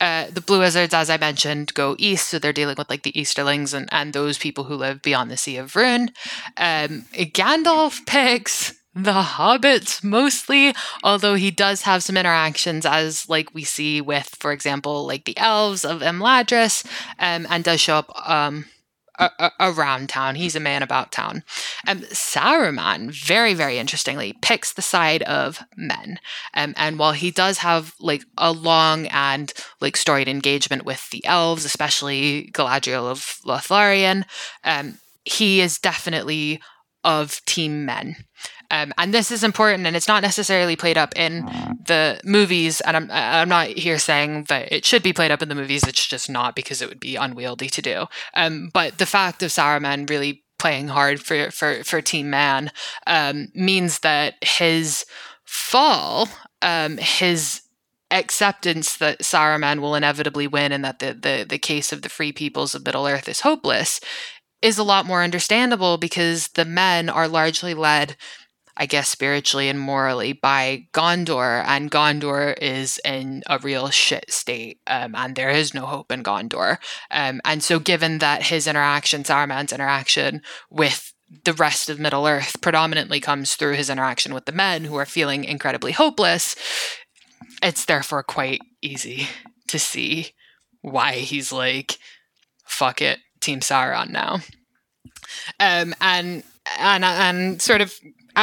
Uh, 0.00 0.26
the 0.30 0.40
Blue 0.40 0.60
Wizards, 0.60 0.94
as 0.94 1.10
I 1.10 1.18
mentioned, 1.18 1.74
go 1.74 1.94
east, 1.98 2.28
so 2.28 2.38
they're 2.38 2.52
dealing 2.52 2.76
with 2.78 2.88
like 2.88 3.02
the 3.02 3.18
Easterlings 3.18 3.74
and, 3.74 3.88
and 3.92 4.12
those 4.12 4.38
people 4.38 4.64
who 4.64 4.74
live 4.74 5.02
beyond 5.02 5.30
the 5.30 5.36
Sea 5.36 5.58
of 5.58 5.72
Rhûn. 5.74 6.08
Um, 6.56 7.04
Gandalf 7.12 8.06
picks 8.06 8.74
the 8.92 9.12
hobbits 9.12 10.02
mostly 10.02 10.74
although 11.04 11.34
he 11.34 11.52
does 11.52 11.82
have 11.82 12.02
some 12.02 12.16
interactions 12.16 12.84
as 12.84 13.28
like 13.28 13.54
we 13.54 13.62
see 13.62 14.00
with 14.00 14.34
for 14.40 14.50
example 14.50 15.06
like 15.06 15.26
the 15.26 15.38
elves 15.38 15.84
of 15.84 16.00
imladris 16.00 16.84
um, 17.20 17.46
and 17.48 17.62
does 17.62 17.80
show 17.80 17.94
up 17.94 18.28
um, 18.28 18.64
around 19.60 20.08
town. 20.08 20.34
He's 20.34 20.56
a 20.56 20.60
man 20.60 20.82
about 20.82 21.12
town. 21.12 21.42
Um, 21.86 22.00
Saruman, 22.00 23.10
very, 23.10 23.54
very 23.54 23.78
interestingly, 23.78 24.34
picks 24.40 24.72
the 24.72 24.82
side 24.82 25.22
of 25.22 25.62
men. 25.76 26.18
Um, 26.54 26.74
and 26.76 26.98
while 26.98 27.12
he 27.12 27.30
does 27.30 27.58
have 27.58 27.94
like 28.00 28.22
a 28.38 28.52
long 28.52 29.06
and 29.08 29.52
like 29.80 29.96
storied 29.96 30.28
engagement 30.28 30.84
with 30.84 31.08
the 31.10 31.24
elves, 31.24 31.64
especially 31.64 32.50
Galadriel 32.52 33.10
of 33.10 33.38
Lothlorien, 33.46 34.24
um, 34.64 34.98
he 35.24 35.60
is 35.60 35.78
definitely 35.78 36.60
of 37.04 37.44
team 37.46 37.84
men. 37.84 38.16
Um, 38.70 38.92
and 38.98 39.12
this 39.12 39.30
is 39.30 39.42
important, 39.42 39.86
and 39.86 39.96
it's 39.96 40.08
not 40.08 40.22
necessarily 40.22 40.76
played 40.76 40.98
up 40.98 41.16
in 41.16 41.44
the 41.84 42.20
movies. 42.24 42.80
And 42.80 42.96
I'm 42.96 43.10
I'm 43.10 43.48
not 43.48 43.68
here 43.68 43.98
saying 43.98 44.44
that 44.44 44.72
it 44.72 44.84
should 44.84 45.02
be 45.02 45.12
played 45.12 45.30
up 45.30 45.42
in 45.42 45.48
the 45.48 45.54
movies. 45.54 45.86
It's 45.86 46.06
just 46.06 46.30
not 46.30 46.54
because 46.54 46.80
it 46.80 46.88
would 46.88 47.00
be 47.00 47.16
unwieldy 47.16 47.68
to 47.68 47.82
do. 47.82 48.06
Um, 48.34 48.70
but 48.72 48.98
the 48.98 49.06
fact 49.06 49.42
of 49.42 49.50
Saruman 49.50 50.08
really 50.08 50.44
playing 50.58 50.88
hard 50.88 51.20
for 51.20 51.50
for 51.50 51.82
for 51.82 52.00
Team 52.00 52.30
Man 52.30 52.70
um, 53.06 53.48
means 53.54 54.00
that 54.00 54.34
his 54.42 55.04
fall, 55.44 56.28
um, 56.62 56.98
his 56.98 57.62
acceptance 58.12 58.96
that 58.96 59.20
Saruman 59.20 59.80
will 59.80 59.94
inevitably 59.94 60.46
win 60.46 60.72
and 60.72 60.84
that 60.84 60.98
the, 60.98 61.14
the 61.14 61.46
the 61.48 61.58
case 61.58 61.92
of 61.92 62.02
the 62.02 62.08
free 62.08 62.32
peoples 62.32 62.74
of 62.74 62.84
Middle 62.84 63.06
Earth 63.06 63.28
is 63.28 63.40
hopeless 63.40 64.00
is 64.62 64.78
a 64.78 64.84
lot 64.84 65.06
more 65.06 65.22
understandable 65.22 65.96
because 65.96 66.48
the 66.48 66.64
men 66.64 67.08
are 67.08 67.28
largely 67.28 67.74
led 67.74 68.16
I 68.80 68.86
guess 68.86 69.10
spiritually 69.10 69.68
and 69.68 69.78
morally 69.78 70.32
by 70.32 70.86
Gondor, 70.94 71.62
and 71.66 71.90
Gondor 71.90 72.56
is 72.62 72.98
in 73.04 73.42
a 73.46 73.58
real 73.58 73.90
shit 73.90 74.32
state, 74.32 74.80
um, 74.86 75.14
and 75.14 75.36
there 75.36 75.50
is 75.50 75.74
no 75.74 75.84
hope 75.84 76.10
in 76.10 76.22
Gondor. 76.22 76.78
Um, 77.10 77.42
and 77.44 77.62
so, 77.62 77.78
given 77.78 78.18
that 78.18 78.44
his 78.44 78.66
interaction, 78.66 79.22
Saruman's 79.22 79.74
interaction 79.74 80.40
with 80.70 81.12
the 81.44 81.52
rest 81.52 81.90
of 81.90 82.00
Middle 82.00 82.26
Earth 82.26 82.56
predominantly 82.62 83.20
comes 83.20 83.54
through 83.54 83.74
his 83.74 83.90
interaction 83.90 84.32
with 84.32 84.46
the 84.46 84.52
men 84.52 84.84
who 84.84 84.96
are 84.96 85.04
feeling 85.04 85.44
incredibly 85.44 85.92
hopeless, 85.92 86.56
it's 87.62 87.84
therefore 87.84 88.22
quite 88.22 88.62
easy 88.80 89.28
to 89.68 89.78
see 89.78 90.30
why 90.80 91.16
he's 91.16 91.52
like, 91.52 91.98
fuck 92.64 93.02
it, 93.02 93.18
Team 93.40 93.60
Sauron 93.60 94.08
now. 94.08 94.36
Um, 95.60 95.94
and 96.00 96.44
and 96.78 97.04
and 97.04 97.60
sort 97.60 97.82
of 97.82 97.92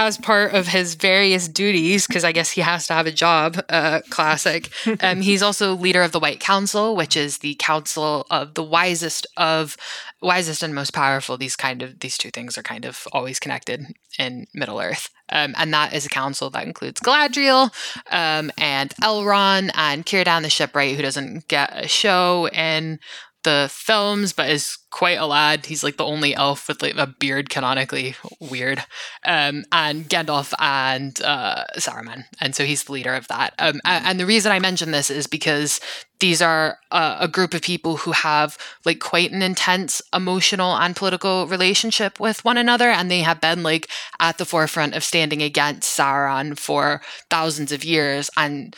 as 0.06 0.18
part 0.18 0.54
of 0.54 0.68
his 0.68 0.96
various 0.96 1.48
duties, 1.48 2.06
because 2.06 2.24
I 2.24 2.32
guess 2.32 2.52
he 2.52 2.62
has 2.62 2.88
to 2.88 2.94
have 2.94 3.08
a 3.08 3.12
job, 3.12 3.60
uh, 3.70 4.02
classic, 4.10 4.70
um, 5.02 5.22
he's 5.22 5.42
also 5.42 5.76
leader 5.76 6.04
of 6.04 6.12
the 6.12 6.20
White 6.20 6.40
Council, 6.40 6.96
which 6.96 7.18
is 7.18 7.40
the 7.40 7.56
council 7.56 8.28
of 8.30 8.54
the 8.54 8.64
wisest 8.64 9.26
of 9.38 9.78
wisest 10.22 10.64
and 10.64 10.74
most 10.74 10.94
powerful. 10.94 11.38
These 11.38 11.56
kind 11.56 11.82
of 11.82 12.00
these 12.00 12.18
two 12.18 12.32
things 12.32 12.58
are 12.58 12.64
kind 12.64 12.86
of 12.86 13.08
always 13.12 13.40
connected 13.40 13.86
in 14.20 14.48
Middle 14.54 14.80
Earth, 14.80 15.10
um, 15.30 15.56
and 15.58 15.74
that 15.74 15.94
is 15.94 16.06
a 16.06 16.10
council 16.10 16.50
that 16.52 16.66
includes 16.66 17.00
Galadriel 17.00 17.72
um, 18.12 18.52
and 18.58 18.92
Elrond 19.02 19.72
and 19.76 20.06
Círdan 20.06 20.44
the 20.44 20.50
Shipwright, 20.50 20.96
who 20.96 21.02
doesn't 21.02 21.48
get 21.48 21.72
a 21.74 21.88
show 21.88 22.48
in 22.50 23.00
the 23.44 23.70
films, 23.72 24.34
but 24.34 24.50
is 24.50 24.78
quite 24.90 25.18
a 25.18 25.26
lad. 25.26 25.66
He's 25.66 25.84
like 25.84 25.98
the 25.98 26.06
only 26.06 26.36
elf 26.36 26.68
with 26.68 26.82
like 26.82 26.96
a 26.98 27.08
beard, 27.08 27.50
canonically 27.50 28.16
weird. 28.40 28.84
Um, 29.26 29.64
and 29.72 30.10
Gandalf 30.10 30.54
and 30.60 31.20
uh, 31.22 31.64
Saruman, 31.78 32.26
and 32.42 32.56
so 32.56 32.66
he's 32.66 32.84
the 32.84 32.92
leader 32.92 33.14
of 33.14 33.28
that. 33.28 33.54
Um, 33.60 33.80
and 33.86 34.20
the 34.20 34.26
reason 34.26 34.52
I 34.52 34.60
mention 34.60 34.92
this 34.92 35.10
is 35.10 35.28
because 35.28 35.80
these 36.20 36.42
are 36.42 36.80
uh, 36.92 37.18
a 37.20 37.28
group 37.28 37.54
of 37.54 37.62
people 37.62 37.98
who 37.98 38.12
have 38.12 38.58
like 38.86 39.00
quite 39.00 39.32
an 39.32 39.42
intense 39.42 40.02
emotional 40.14 40.76
and 40.76 40.96
political 40.96 41.48
relationship 41.48 42.20
with 42.20 42.44
one 42.44 42.58
another, 42.58 42.90
and 42.90 43.12
they 43.12 43.22
have 43.22 43.40
been 43.40 43.64
like 43.64 43.88
at 44.20 44.38
the 44.38 44.46
forefront 44.46 44.96
of 44.96 45.04
standing 45.04 45.42
against 45.42 45.98
Sauron 45.98 46.58
for 46.58 47.02
thousands 47.30 47.72
of 47.72 47.84
years 47.84 48.30
and 48.36 48.76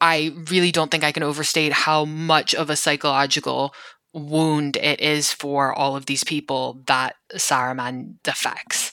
I 0.00 0.34
really 0.50 0.72
don't 0.72 0.90
think 0.90 1.04
I 1.04 1.12
can 1.12 1.22
overstate 1.22 1.72
how 1.72 2.04
much 2.04 2.54
of 2.54 2.70
a 2.70 2.76
psychological 2.76 3.74
wound 4.12 4.76
it 4.76 5.00
is 5.00 5.32
for 5.32 5.72
all 5.72 5.96
of 5.96 6.06
these 6.06 6.24
people 6.24 6.82
that 6.86 7.16
Saruman 7.34 8.14
defects. 8.22 8.92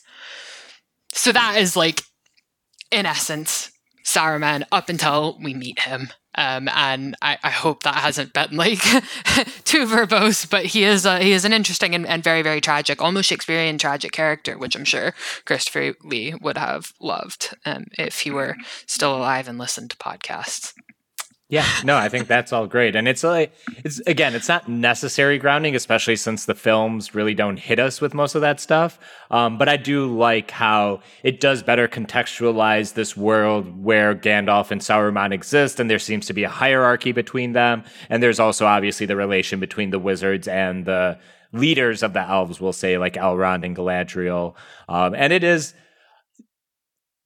So 1.13 1.31
that 1.31 1.57
is 1.57 1.75
like, 1.75 2.01
in 2.91 3.05
essence, 3.05 3.71
Saruman 4.05 4.63
up 4.71 4.89
until 4.89 5.37
we 5.41 5.53
meet 5.53 5.79
him. 5.79 6.09
Um, 6.39 6.69
and 6.69 7.15
I, 7.19 7.39
I, 7.43 7.49
hope 7.49 7.81
that 7.81 7.95
hasn't 7.95 8.31
been 8.31 8.55
like 8.55 8.81
too 9.63 9.87
verbose, 9.87 10.47
but 10.47 10.67
he 10.67 10.83
is 10.83 11.03
a, 11.03 11.17
he 11.17 11.31
is 11.31 11.45
an 11.45 11.51
interesting 11.51 11.95
and, 11.95 12.05
and, 12.05 12.23
very 12.23 12.43
very 12.43 12.61
tragic, 12.61 13.01
almost 13.01 13.27
Shakespearean 13.27 13.79
tragic 13.79 14.11
character, 14.11 14.55
which 14.55 14.75
I'm 14.75 14.85
sure 14.85 15.15
Christopher 15.45 15.95
Lee 16.03 16.35
would 16.39 16.59
have 16.59 16.93
loved 17.01 17.55
um, 17.65 17.85
if 17.97 18.19
he 18.19 18.29
were 18.29 18.55
still 18.85 19.17
alive 19.17 19.47
and 19.47 19.57
listened 19.57 19.89
to 19.89 19.97
podcasts. 19.97 20.73
Yeah, 21.49 21.65
no, 21.85 21.95
I 21.95 22.09
think 22.09 22.27
that's 22.27 22.51
all 22.51 22.67
great. 22.67 22.97
And 22.97 23.07
it's 23.07 23.23
like 23.23 23.53
it's 23.85 23.99
again, 24.01 24.35
it's 24.35 24.49
not 24.49 24.67
necessary 24.67 25.37
grounding, 25.37 25.77
especially 25.77 26.17
since 26.17 26.43
the 26.43 26.53
films 26.53 27.15
really 27.15 27.33
don't 27.33 27.57
hit 27.57 27.79
us 27.79 28.01
with 28.01 28.13
most 28.13 28.35
of 28.35 28.41
that 28.41 28.59
stuff. 28.59 28.99
Um, 29.31 29.57
but 29.57 29.69
I 29.69 29.77
do 29.77 30.13
like 30.13 30.51
how 30.51 30.99
it 31.23 31.39
does 31.39 31.63
better 31.63 31.87
contextualize 31.87 32.95
this 32.95 33.15
world 33.15 33.81
where 33.81 34.13
Gandalf 34.13 34.71
and 34.71 34.81
Sauron 34.81 35.31
exist, 35.31 35.79
and 35.79 35.89
there 35.89 35.99
seems 35.99 36.25
to 36.25 36.33
be 36.33 36.43
a 36.43 36.49
hierarchy 36.49 37.13
between 37.13 37.53
them. 37.53 37.85
And 38.09 38.21
there's 38.21 38.41
also 38.41 38.65
obviously 38.65 39.05
the 39.05 39.15
relation 39.15 39.61
between 39.61 39.91
the 39.91 39.99
wizards 39.99 40.49
and 40.49 40.83
the 40.83 41.17
leaders 41.53 42.03
of 42.03 42.11
the 42.11 42.27
elves, 42.27 42.59
we'll 42.59 42.73
say, 42.73 42.97
like 42.97 43.13
Elrond 43.13 43.63
and 43.63 43.73
Galadriel. 43.73 44.55
Um, 44.89 45.15
and 45.15 45.31
it 45.31 45.45
is 45.45 45.73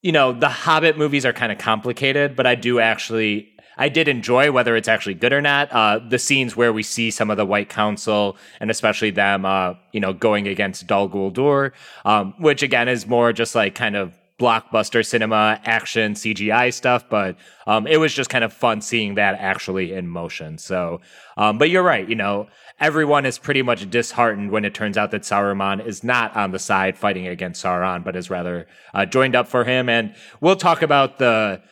you 0.01 0.11
know, 0.11 0.33
the 0.33 0.49
Hobbit 0.49 0.97
movies 0.97 1.25
are 1.25 1.33
kind 1.33 1.51
of 1.51 1.59
complicated, 1.59 2.35
but 2.35 2.47
I 2.47 2.55
do 2.55 2.79
actually 2.79 3.50
I 3.81 3.89
did 3.89 4.07
enjoy, 4.07 4.51
whether 4.51 4.75
it's 4.75 4.87
actually 4.87 5.15
good 5.15 5.33
or 5.33 5.41
not, 5.41 5.71
uh, 5.71 5.97
the 6.07 6.19
scenes 6.19 6.55
where 6.55 6.71
we 6.71 6.83
see 6.83 7.09
some 7.09 7.31
of 7.31 7.37
the 7.37 7.47
White 7.47 7.67
Council 7.67 8.37
and 8.59 8.69
especially 8.69 9.09
them, 9.09 9.43
uh, 9.43 9.73
you 9.91 9.99
know, 9.99 10.13
going 10.13 10.47
against 10.47 10.85
Dol 10.85 11.09
Guldur, 11.09 11.71
um, 12.05 12.35
which 12.37 12.61
again 12.61 12.87
is 12.87 13.07
more 13.07 13.33
just 13.33 13.55
like 13.55 13.73
kind 13.73 13.95
of 13.95 14.13
blockbuster 14.39 15.03
cinema 15.03 15.59
action 15.65 16.13
CGI 16.13 16.71
stuff, 16.71 17.09
but 17.09 17.35
um, 17.65 17.87
it 17.87 17.97
was 17.97 18.13
just 18.13 18.29
kind 18.29 18.43
of 18.43 18.53
fun 18.53 18.81
seeing 18.81 19.15
that 19.15 19.33
actually 19.39 19.93
in 19.93 20.07
motion. 20.07 20.59
So, 20.59 21.01
um, 21.35 21.57
but 21.57 21.71
you're 21.71 21.81
right, 21.81 22.07
you 22.07 22.15
know, 22.15 22.49
everyone 22.79 23.25
is 23.25 23.39
pretty 23.39 23.63
much 23.63 23.89
disheartened 23.89 24.51
when 24.51 24.63
it 24.63 24.75
turns 24.75 24.95
out 24.95 25.09
that 25.09 25.23
Saruman 25.23 25.83
is 25.83 26.03
not 26.03 26.35
on 26.35 26.51
the 26.51 26.59
side 26.59 26.99
fighting 26.99 27.27
against 27.27 27.63
Sauron, 27.63 28.03
but 28.03 28.15
is 28.15 28.29
rather 28.29 28.67
uh, 28.93 29.07
joined 29.07 29.35
up 29.35 29.47
for 29.47 29.63
him. 29.63 29.89
And 29.89 30.13
we'll 30.39 30.55
talk 30.55 30.83
about 30.83 31.17
the 31.17 31.63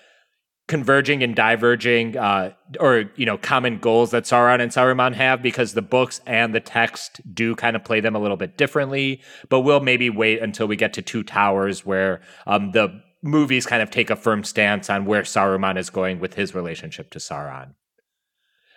converging 0.70 1.24
and 1.24 1.36
diverging 1.36 2.16
uh, 2.16 2.54
or 2.80 3.06
you 3.16 3.26
know 3.26 3.38
common 3.40 3.80
goals 3.80 4.12
that 4.12 4.24
Sauron 4.24 4.62
and 4.62 4.72
Saruman 4.72 5.16
have 5.16 5.42
because 5.42 5.74
the 5.74 5.82
books 5.82 6.22
and 6.28 6.54
the 6.54 6.60
text 6.60 7.20
do 7.34 7.56
kind 7.56 7.76
of 7.76 7.84
play 7.84 8.00
them 8.00 8.16
a 8.16 8.20
little 8.20 8.38
bit 8.38 8.56
differently 8.56 9.20
but 9.50 9.62
we'll 9.62 9.80
maybe 9.80 10.12
wait 10.12 10.40
until 10.42 10.68
we 10.68 10.76
get 10.76 10.94
to 10.94 11.02
Two 11.02 11.24
Towers 11.24 11.88
where 11.88 12.22
um, 12.46 12.72
the 12.72 13.02
movies 13.24 13.66
kind 13.66 13.82
of 13.82 13.90
take 13.90 14.12
a 14.12 14.16
firm 14.16 14.44
stance 14.44 14.92
on 14.92 15.06
where 15.06 15.24
Saruman 15.24 15.76
is 15.76 15.90
going 15.90 16.20
with 16.20 16.36
his 16.36 16.54
relationship 16.54 17.10
to 17.10 17.20
Sauron. 17.20 17.74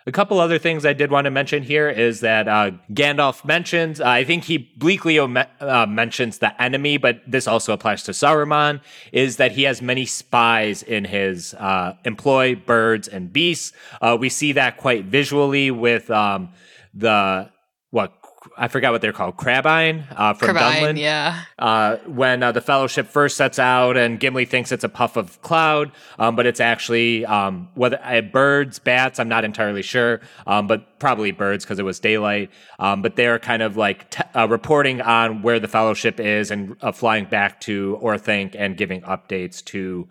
A 0.05 0.11
couple 0.11 0.39
other 0.39 0.59
things 0.59 0.85
I 0.85 0.91
did 0.91 1.11
want 1.11 1.25
to 1.25 1.31
mention 1.31 1.63
here 1.63 1.89
is 1.89 2.19
that 2.19 2.49
uh, 2.49 2.71
Gandalf 2.91 3.45
mentions, 3.45 4.01
uh, 4.01 4.07
I 4.07 4.25
think 4.25 4.43
he 4.43 4.57
bleakly 4.57 5.17
uh, 5.17 5.85
mentions 5.85 6.39
the 6.39 6.61
enemy, 6.61 6.97
but 6.97 7.21
this 7.25 7.47
also 7.47 7.71
applies 7.71 8.03
to 8.03 8.11
Saruman, 8.11 8.81
is 9.13 9.37
that 9.37 9.53
he 9.53 9.63
has 9.63 9.81
many 9.81 10.05
spies 10.05 10.83
in 10.83 11.05
his 11.05 11.53
uh, 11.53 11.93
employ, 12.03 12.55
birds 12.55 13.07
and 13.07 13.31
beasts. 13.31 13.71
Uh, 14.01 14.17
we 14.19 14.27
see 14.27 14.51
that 14.51 14.75
quite 14.75 15.05
visually 15.05 15.71
with 15.71 16.11
um, 16.11 16.49
the 16.93 17.49
what 17.91 18.22
I 18.57 18.67
forgot 18.67 18.91
what 18.91 19.01
they're 19.01 19.13
called, 19.13 19.37
Crebain 19.37 20.05
uh, 20.11 20.33
from 20.33 20.49
Crebain, 20.49 20.81
Dunland. 20.81 20.99
Yeah. 20.99 21.43
Uh, 21.57 21.97
when 22.05 22.43
uh, 22.43 22.51
the 22.51 22.61
Fellowship 22.61 23.07
first 23.07 23.37
sets 23.37 23.59
out, 23.59 23.97
and 23.97 24.19
Gimli 24.19 24.45
thinks 24.45 24.71
it's 24.71 24.83
a 24.83 24.89
puff 24.89 25.17
of 25.17 25.41
cloud, 25.41 25.91
um, 26.19 26.35
but 26.35 26.45
it's 26.45 26.59
actually 26.59 27.25
um, 27.25 27.69
whether 27.75 27.99
uh, 28.03 28.21
birds, 28.21 28.79
bats. 28.79 29.19
I'm 29.19 29.29
not 29.29 29.45
entirely 29.45 29.81
sure, 29.81 30.21
um, 30.45 30.67
but 30.67 30.99
probably 30.99 31.31
birds 31.31 31.65
because 31.65 31.79
it 31.79 31.83
was 31.83 31.99
daylight. 31.99 32.49
Um, 32.79 33.01
but 33.01 33.15
they're 33.15 33.39
kind 33.39 33.61
of 33.61 33.77
like 33.77 34.09
t- 34.09 34.23
uh, 34.35 34.47
reporting 34.47 35.01
on 35.01 35.41
where 35.41 35.59
the 35.59 35.67
Fellowship 35.67 36.19
is 36.19 36.51
and 36.51 36.75
uh, 36.81 36.91
flying 36.91 37.25
back 37.25 37.61
to 37.61 37.99
Orthanc 38.01 38.55
and 38.57 38.77
giving 38.77 39.01
updates 39.01 39.63
to 39.65 40.07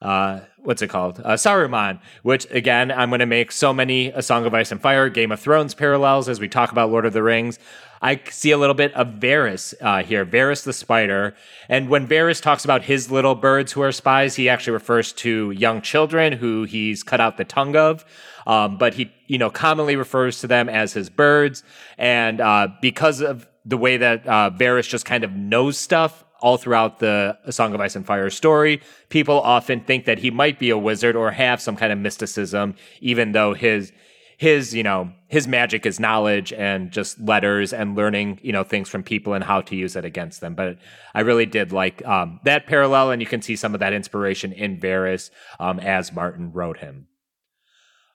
uh, 0.00 0.40
what's 0.64 0.82
it 0.82 0.88
called? 0.88 1.20
Uh, 1.20 1.34
Saruman, 1.34 2.00
which 2.22 2.46
again, 2.50 2.90
I'm 2.90 3.10
going 3.10 3.20
to 3.20 3.26
make 3.26 3.52
so 3.52 3.72
many 3.72 4.08
A 4.08 4.22
Song 4.22 4.46
of 4.46 4.54
Ice 4.54 4.72
and 4.72 4.80
Fire, 4.80 5.08
Game 5.08 5.30
of 5.30 5.40
Thrones 5.40 5.74
parallels 5.74 6.28
as 6.28 6.40
we 6.40 6.48
talk 6.48 6.72
about 6.72 6.90
Lord 6.90 7.06
of 7.06 7.12
the 7.12 7.22
Rings. 7.22 7.58
I 8.02 8.20
see 8.30 8.50
a 8.50 8.58
little 8.58 8.74
bit 8.74 8.92
of 8.94 9.06
Varys 9.18 9.72
uh, 9.80 10.02
here, 10.02 10.26
Varys 10.26 10.64
the 10.64 10.72
spider. 10.72 11.34
And 11.68 11.88
when 11.88 12.06
Varys 12.06 12.42
talks 12.42 12.64
about 12.64 12.82
his 12.82 13.10
little 13.10 13.34
birds 13.34 13.72
who 13.72 13.82
are 13.82 13.92
spies, 13.92 14.36
he 14.36 14.48
actually 14.48 14.74
refers 14.74 15.12
to 15.14 15.50
young 15.52 15.80
children 15.80 16.34
who 16.34 16.64
he's 16.64 17.02
cut 17.02 17.20
out 17.20 17.38
the 17.38 17.44
tongue 17.44 17.76
of. 17.76 18.04
Um, 18.46 18.76
but 18.76 18.94
he, 18.94 19.10
you 19.26 19.38
know, 19.38 19.48
commonly 19.48 19.96
refers 19.96 20.40
to 20.40 20.46
them 20.46 20.68
as 20.68 20.92
his 20.92 21.08
birds. 21.08 21.62
And 21.96 22.42
uh, 22.42 22.68
because 22.82 23.22
of 23.22 23.48
the 23.64 23.78
way 23.78 23.96
that 23.96 24.26
uh, 24.26 24.50
Varys 24.50 24.88
just 24.88 25.06
kind 25.06 25.24
of 25.24 25.32
knows 25.32 25.78
stuff 25.78 26.24
all 26.44 26.58
throughout 26.58 26.98
the 26.98 27.38
Song 27.48 27.72
of 27.74 27.80
Ice 27.80 27.96
and 27.96 28.04
Fire 28.04 28.28
story. 28.28 28.82
People 29.08 29.40
often 29.40 29.80
think 29.80 30.04
that 30.04 30.18
he 30.18 30.30
might 30.30 30.58
be 30.58 30.68
a 30.68 30.76
wizard 30.76 31.16
or 31.16 31.30
have 31.30 31.58
some 31.58 31.74
kind 31.74 31.90
of 31.90 31.98
mysticism, 31.98 32.74
even 33.00 33.32
though 33.32 33.54
his 33.54 33.92
his 34.36 34.74
you 34.74 34.82
know 34.82 35.10
his 35.28 35.48
magic 35.48 35.86
is 35.86 35.98
knowledge 35.98 36.52
and 36.52 36.90
just 36.90 37.18
letters 37.18 37.72
and 37.72 37.96
learning 37.96 38.38
you 38.42 38.52
know 38.52 38.62
things 38.62 38.90
from 38.90 39.02
people 39.02 39.32
and 39.32 39.42
how 39.42 39.62
to 39.62 39.74
use 39.74 39.96
it 39.96 40.04
against 40.04 40.42
them. 40.42 40.54
But 40.54 40.76
i 41.14 41.20
really 41.20 41.46
did 41.46 41.72
like 41.72 42.04
um, 42.06 42.40
that 42.44 42.66
parallel 42.66 43.10
and 43.10 43.22
you 43.22 43.26
can 43.26 43.40
see 43.40 43.56
some 43.56 43.72
of 43.72 43.80
that 43.80 43.94
inspiration 43.94 44.52
in 44.52 44.78
Varys 44.78 45.30
um, 45.58 45.80
as 45.80 46.12
martin 46.12 46.52
wrote 46.52 46.78
him. 46.78 47.06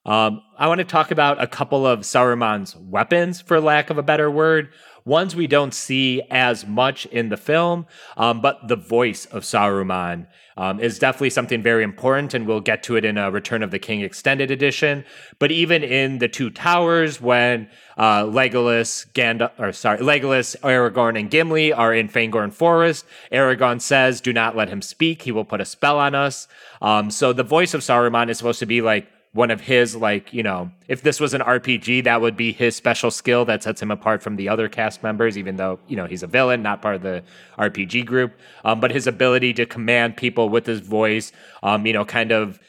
Um, 0.06 0.42
i 0.58 0.68
want 0.68 0.80
to 0.80 0.86
talk 0.86 1.10
about 1.10 1.42
a 1.42 1.48
couple 1.48 1.88
of 1.88 2.02
saruman's 2.02 2.76
weapons 2.76 3.42
for 3.42 3.60
lack 3.60 3.90
of 3.90 3.98
a 3.98 4.04
better 4.04 4.30
word 4.30 4.70
ones 5.06 5.36
we 5.36 5.48
don't 5.48 5.74
see 5.74 6.22
as 6.30 6.66
much 6.66 7.06
in 7.08 7.30
the 7.30 7.38
film, 7.38 7.86
um, 8.18 8.42
but 8.42 8.68
the 8.68 8.76
voice 8.76 9.26
of 9.26 9.44
Saruman 9.44 10.28
um, 10.60 10.80
is 10.82 11.00
definitely 11.00 11.30
something 11.30 11.64
very 11.64 11.84
important, 11.84 12.34
and 12.34 12.46
we'll 12.46 12.60
get 12.60 12.84
to 12.84 12.98
it 12.98 13.06
in 13.06 13.18
a 13.18 13.32
Return 13.32 13.64
of 13.64 13.72
the 13.72 13.80
King 13.80 14.02
extended 14.02 14.52
edition. 14.52 15.06
But 15.40 15.52
even 15.52 15.84
in 15.84 16.18
the 16.18 16.28
Two 16.28 16.50
Towers, 16.50 17.22
when 17.22 17.70
uh, 17.98 18.24
Legolas, 18.24 19.10
Gandalf, 19.14 19.52
or 19.58 19.72
sorry, 19.72 20.00
Legolas, 20.00 20.58
Aragorn, 20.60 21.18
and 21.18 21.32
Gimli 21.32 21.72
are 21.72 21.94
in 21.94 22.10
Fangorn 22.10 22.52
Forest, 22.52 23.06
Aragorn 23.32 23.80
says, 23.80 24.20
"Do 24.20 24.34
not 24.34 24.58
let 24.58 24.68
him 24.68 24.82
speak; 24.82 25.22
he 25.22 25.32
will 25.32 25.46
put 25.46 25.62
a 25.62 25.66
spell 25.66 25.98
on 25.98 26.14
us." 26.14 26.50
Um, 26.82 27.10
so 27.10 27.32
the 27.32 27.44
voice 27.44 27.74
of 27.74 27.82
Saruman 27.82 28.30
is 28.30 28.38
supposed 28.38 28.60
to 28.60 28.66
be 28.66 28.82
like 28.82 29.08
one 29.34 29.52
of 29.52 29.62
his 29.62 29.96
like 29.96 30.34
you 30.34 30.42
know 30.42 30.72
if 30.88 31.04
this 31.04 31.20
was 31.20 31.34
an 31.34 31.42
rpg 31.42 32.04
that 32.04 32.20
would 32.20 32.36
be 32.36 32.52
his 32.52 32.76
special 32.76 33.12
skill 33.12 33.46
that 33.46 33.62
sets 33.62 33.82
him 33.82 33.92
apart 33.92 34.24
from 34.24 34.38
the 34.38 34.50
other 34.50 34.68
cast 34.68 35.04
members 35.04 35.38
even 35.38 35.56
though 35.56 35.80
you 35.88 35.96
know 35.96 36.06
he's 36.06 36.24
a 36.24 36.28
villain 36.28 36.64
not 36.64 36.82
part 36.82 36.96
of 36.96 37.04
the 37.04 37.24
rpg 37.58 38.06
group. 38.06 38.34
Um, 38.64 38.80
but 38.80 38.92
his 38.92 39.06
ability 39.08 39.54
to 39.54 39.66
command 39.66 40.18
people 40.18 40.50
with 40.50 40.66
his 40.66 40.80
voice 40.80 41.32
um, 41.62 41.86
you 41.86 41.94
know 41.94 42.06
kind 42.06 42.32
of 42.32 42.60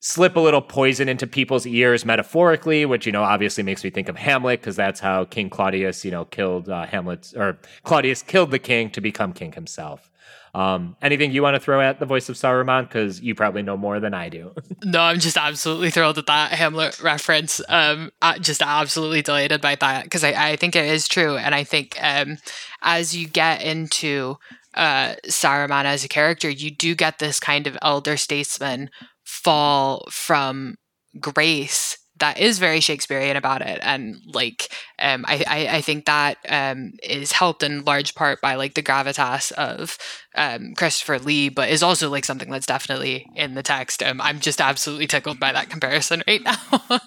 slip 0.00 0.36
a 0.36 0.40
little 0.40 0.60
poison 0.60 1.08
into 1.08 1.26
people's 1.26 1.64
ears 1.64 2.04
metaphorically 2.04 2.84
which 2.84 3.06
you 3.06 3.12
know 3.12 3.22
obviously 3.22 3.62
makes 3.62 3.82
me 3.82 3.88
think 3.88 4.08
of 4.08 4.16
hamlet 4.16 4.60
because 4.60 4.76
that's 4.76 5.00
how 5.00 5.24
king 5.24 5.48
claudius 5.48 6.04
you 6.04 6.10
know 6.10 6.26
killed 6.26 6.68
uh, 6.68 6.84
hamlet 6.84 7.32
or 7.34 7.58
claudius 7.82 8.22
killed 8.22 8.50
the 8.50 8.58
king 8.58 8.90
to 8.90 9.00
become 9.00 9.32
king 9.32 9.52
himself 9.52 10.10
um, 10.54 10.96
anything 11.00 11.32
you 11.32 11.42
want 11.42 11.54
to 11.54 11.60
throw 11.60 11.80
at 11.80 11.98
the 11.98 12.06
voice 12.06 12.28
of 12.28 12.36
Saruman? 12.36 12.88
Because 12.88 13.20
you 13.20 13.34
probably 13.34 13.62
know 13.62 13.76
more 13.76 14.00
than 14.00 14.12
I 14.12 14.28
do. 14.28 14.52
no, 14.84 15.00
I'm 15.00 15.18
just 15.18 15.36
absolutely 15.36 15.90
thrilled 15.90 16.18
at 16.18 16.26
that 16.26 16.52
Hamlet 16.52 17.00
reference. 17.00 17.60
Um, 17.68 18.10
I, 18.20 18.38
just 18.38 18.60
absolutely 18.62 19.22
delighted 19.22 19.60
by 19.60 19.76
that 19.76 20.04
because 20.04 20.24
I, 20.24 20.50
I 20.50 20.56
think 20.56 20.76
it 20.76 20.86
is 20.86 21.08
true. 21.08 21.36
And 21.36 21.54
I 21.54 21.64
think 21.64 21.96
um, 22.02 22.38
as 22.82 23.16
you 23.16 23.28
get 23.28 23.62
into 23.62 24.36
uh, 24.74 25.14
Saruman 25.26 25.84
as 25.84 26.04
a 26.04 26.08
character, 26.08 26.50
you 26.50 26.70
do 26.70 26.94
get 26.94 27.18
this 27.18 27.40
kind 27.40 27.66
of 27.66 27.78
elder 27.80 28.16
statesman 28.16 28.90
fall 29.24 30.06
from 30.10 30.76
grace 31.18 31.96
that 32.22 32.38
is 32.38 32.60
very 32.60 32.78
Shakespearean 32.78 33.36
about 33.36 33.62
it, 33.62 33.80
and 33.82 34.16
like 34.32 34.68
um, 35.00 35.24
I, 35.26 35.44
I, 35.44 35.76
I 35.78 35.80
think 35.80 36.04
that 36.04 36.38
um, 36.48 36.92
is 37.02 37.32
helped 37.32 37.64
in 37.64 37.82
large 37.82 38.14
part 38.14 38.40
by 38.40 38.54
like 38.54 38.74
the 38.74 38.82
gravitas 38.82 39.50
of 39.52 39.98
um, 40.36 40.74
Christopher 40.76 41.18
Lee, 41.18 41.48
but 41.48 41.68
is 41.68 41.82
also 41.82 42.08
like 42.08 42.24
something 42.24 42.48
that's 42.48 42.64
definitely 42.64 43.26
in 43.34 43.54
the 43.54 43.62
text. 43.64 44.04
Um, 44.04 44.20
I'm 44.20 44.38
just 44.38 44.60
absolutely 44.60 45.08
tickled 45.08 45.40
by 45.40 45.50
that 45.50 45.68
comparison 45.68 46.22
right 46.28 46.42
now. 46.44 46.56
well, 46.88 47.00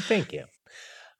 thank 0.00 0.32
you. 0.32 0.44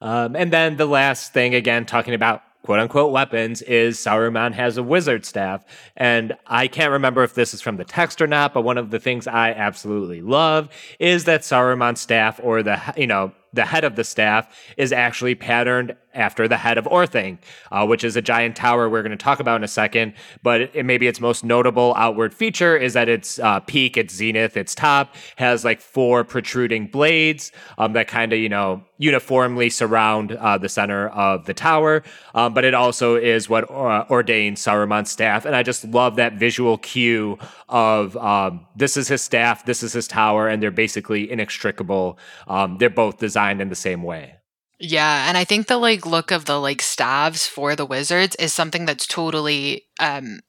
Um, 0.00 0.34
and 0.34 0.50
then 0.50 0.78
the 0.78 0.86
last 0.86 1.34
thing, 1.34 1.54
again, 1.54 1.84
talking 1.84 2.14
about 2.14 2.42
quote 2.62 2.78
unquote 2.78 3.12
weapons 3.12 3.62
is 3.62 3.98
Saruman 3.98 4.52
has 4.52 4.76
a 4.76 4.82
wizard 4.82 5.24
staff. 5.24 5.64
And 5.96 6.36
I 6.46 6.68
can't 6.68 6.92
remember 6.92 7.22
if 7.22 7.34
this 7.34 7.54
is 7.54 7.60
from 7.60 7.76
the 7.76 7.84
text 7.84 8.20
or 8.20 8.26
not, 8.26 8.54
but 8.54 8.62
one 8.62 8.78
of 8.78 8.90
the 8.90 9.00
things 9.00 9.26
I 9.26 9.50
absolutely 9.50 10.22
love 10.22 10.68
is 10.98 11.24
that 11.24 11.42
Saruman's 11.42 12.00
staff 12.00 12.40
or 12.42 12.62
the, 12.62 12.80
you 12.96 13.06
know, 13.06 13.32
the 13.52 13.64
head 13.64 13.84
of 13.84 13.96
the 13.96 14.04
staff 14.04 14.54
is 14.76 14.92
actually 14.92 15.34
patterned 15.34 15.96
after 16.14 16.46
the 16.46 16.56
head 16.56 16.78
of 16.78 16.84
Orthanc, 16.84 17.38
uh, 17.70 17.86
which 17.86 18.04
is 18.04 18.16
a 18.16 18.22
giant 18.22 18.56
tower 18.56 18.88
we're 18.88 19.02
going 19.02 19.16
to 19.16 19.16
talk 19.16 19.40
about 19.40 19.56
in 19.56 19.64
a 19.64 19.68
second. 19.68 20.14
But 20.42 20.62
it, 20.62 20.84
maybe 20.84 21.06
its 21.06 21.20
most 21.20 21.44
notable 21.44 21.94
outward 21.96 22.34
feature 22.34 22.76
is 22.76 22.92
that 22.94 23.08
its 23.08 23.38
uh, 23.38 23.60
peak, 23.60 23.96
its 23.96 24.14
zenith, 24.14 24.56
its 24.56 24.74
top 24.74 25.14
has 25.36 25.64
like 25.64 25.80
four 25.80 26.24
protruding 26.24 26.86
blades 26.86 27.52
um, 27.78 27.94
that 27.94 28.08
kind 28.08 28.32
of, 28.32 28.38
you 28.38 28.48
know, 28.48 28.84
uniformly 28.98 29.68
surround 29.68 30.32
uh, 30.32 30.56
the 30.58 30.68
center 30.68 31.08
of 31.08 31.46
the 31.46 31.54
tower. 31.54 32.02
Um, 32.34 32.54
but 32.54 32.64
it 32.64 32.74
also 32.74 33.16
is 33.16 33.48
what 33.48 33.68
uh, 33.70 34.04
ordains 34.10 34.60
Saruman's 34.60 35.10
staff. 35.10 35.44
And 35.44 35.56
I 35.56 35.62
just 35.62 35.84
love 35.86 36.16
that 36.16 36.34
visual 36.34 36.78
cue 36.78 37.38
of 37.68 38.16
um, 38.18 38.66
this 38.76 38.96
is 38.96 39.08
his 39.08 39.22
staff, 39.22 39.64
this 39.64 39.82
is 39.82 39.92
his 39.92 40.06
tower, 40.06 40.46
and 40.46 40.62
they're 40.62 40.70
basically 40.70 41.30
inextricable. 41.30 42.18
Um, 42.46 42.76
they're 42.78 42.90
both 42.90 43.18
designed 43.18 43.41
in 43.50 43.68
the 43.68 43.74
same 43.74 44.02
way. 44.02 44.36
Yeah, 44.78 45.28
and 45.28 45.36
I 45.38 45.44
think 45.44 45.66
the 45.68 45.76
like 45.78 46.04
look 46.04 46.30
of 46.30 46.44
the 46.46 46.58
like 46.58 46.82
staves 46.82 47.46
for 47.46 47.76
the 47.76 47.86
wizards 47.86 48.34
is 48.36 48.52
something 48.52 48.84
that's 48.84 49.06
totally 49.06 49.84
um 50.00 50.40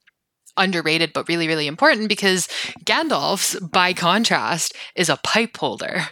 underrated 0.56 1.12
but 1.12 1.28
really 1.28 1.48
really 1.48 1.66
important 1.66 2.08
because 2.08 2.48
Gandalf's 2.84 3.58
by 3.60 3.92
contrast 3.92 4.74
is 4.94 5.08
a 5.08 5.18
pipe 5.18 5.56
holder. 5.56 6.02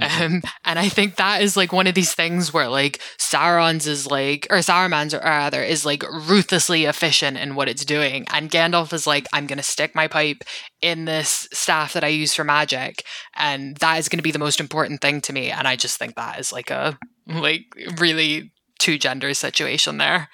Mm-hmm. 0.00 0.22
Um, 0.22 0.42
and 0.64 0.78
I 0.78 0.88
think 0.88 1.16
that 1.16 1.42
is 1.42 1.56
like 1.56 1.72
one 1.72 1.86
of 1.86 1.94
these 1.94 2.14
things 2.14 2.52
where 2.52 2.68
like 2.68 3.00
Sauron's 3.18 3.86
is 3.86 4.06
like 4.06 4.46
or 4.50 4.58
Saruman's 4.58 5.14
or 5.14 5.20
rather 5.20 5.62
is 5.62 5.84
like 5.84 6.02
ruthlessly 6.02 6.84
efficient 6.84 7.36
in 7.36 7.54
what 7.54 7.68
it's 7.68 7.84
doing 7.84 8.26
and 8.30 8.50
Gandalf 8.50 8.92
is 8.92 9.06
like 9.06 9.26
I'm 9.32 9.46
to 9.58 9.64
stick 9.64 9.94
my 9.94 10.08
pipe 10.08 10.42
in 10.80 11.04
this 11.04 11.48
staff 11.52 11.92
that 11.92 12.04
I 12.04 12.08
use 12.08 12.34
for 12.34 12.44
magic 12.44 13.04
and 13.34 13.76
that 13.78 13.98
is 13.98 14.08
to 14.18 14.22
be 14.22 14.32
the 14.32 14.38
most 14.38 14.60
important 14.60 15.00
thing 15.00 15.20
to 15.22 15.32
me 15.32 15.50
and 15.50 15.66
I 15.66 15.76
just 15.76 15.98
think 15.98 16.14
that 16.16 16.38
is 16.38 16.52
like 16.52 16.70
a 16.70 16.98
like 17.26 17.64
really 17.98 18.52
two 18.84 18.98
gender 18.98 19.32
situation 19.32 19.96
there. 19.96 20.28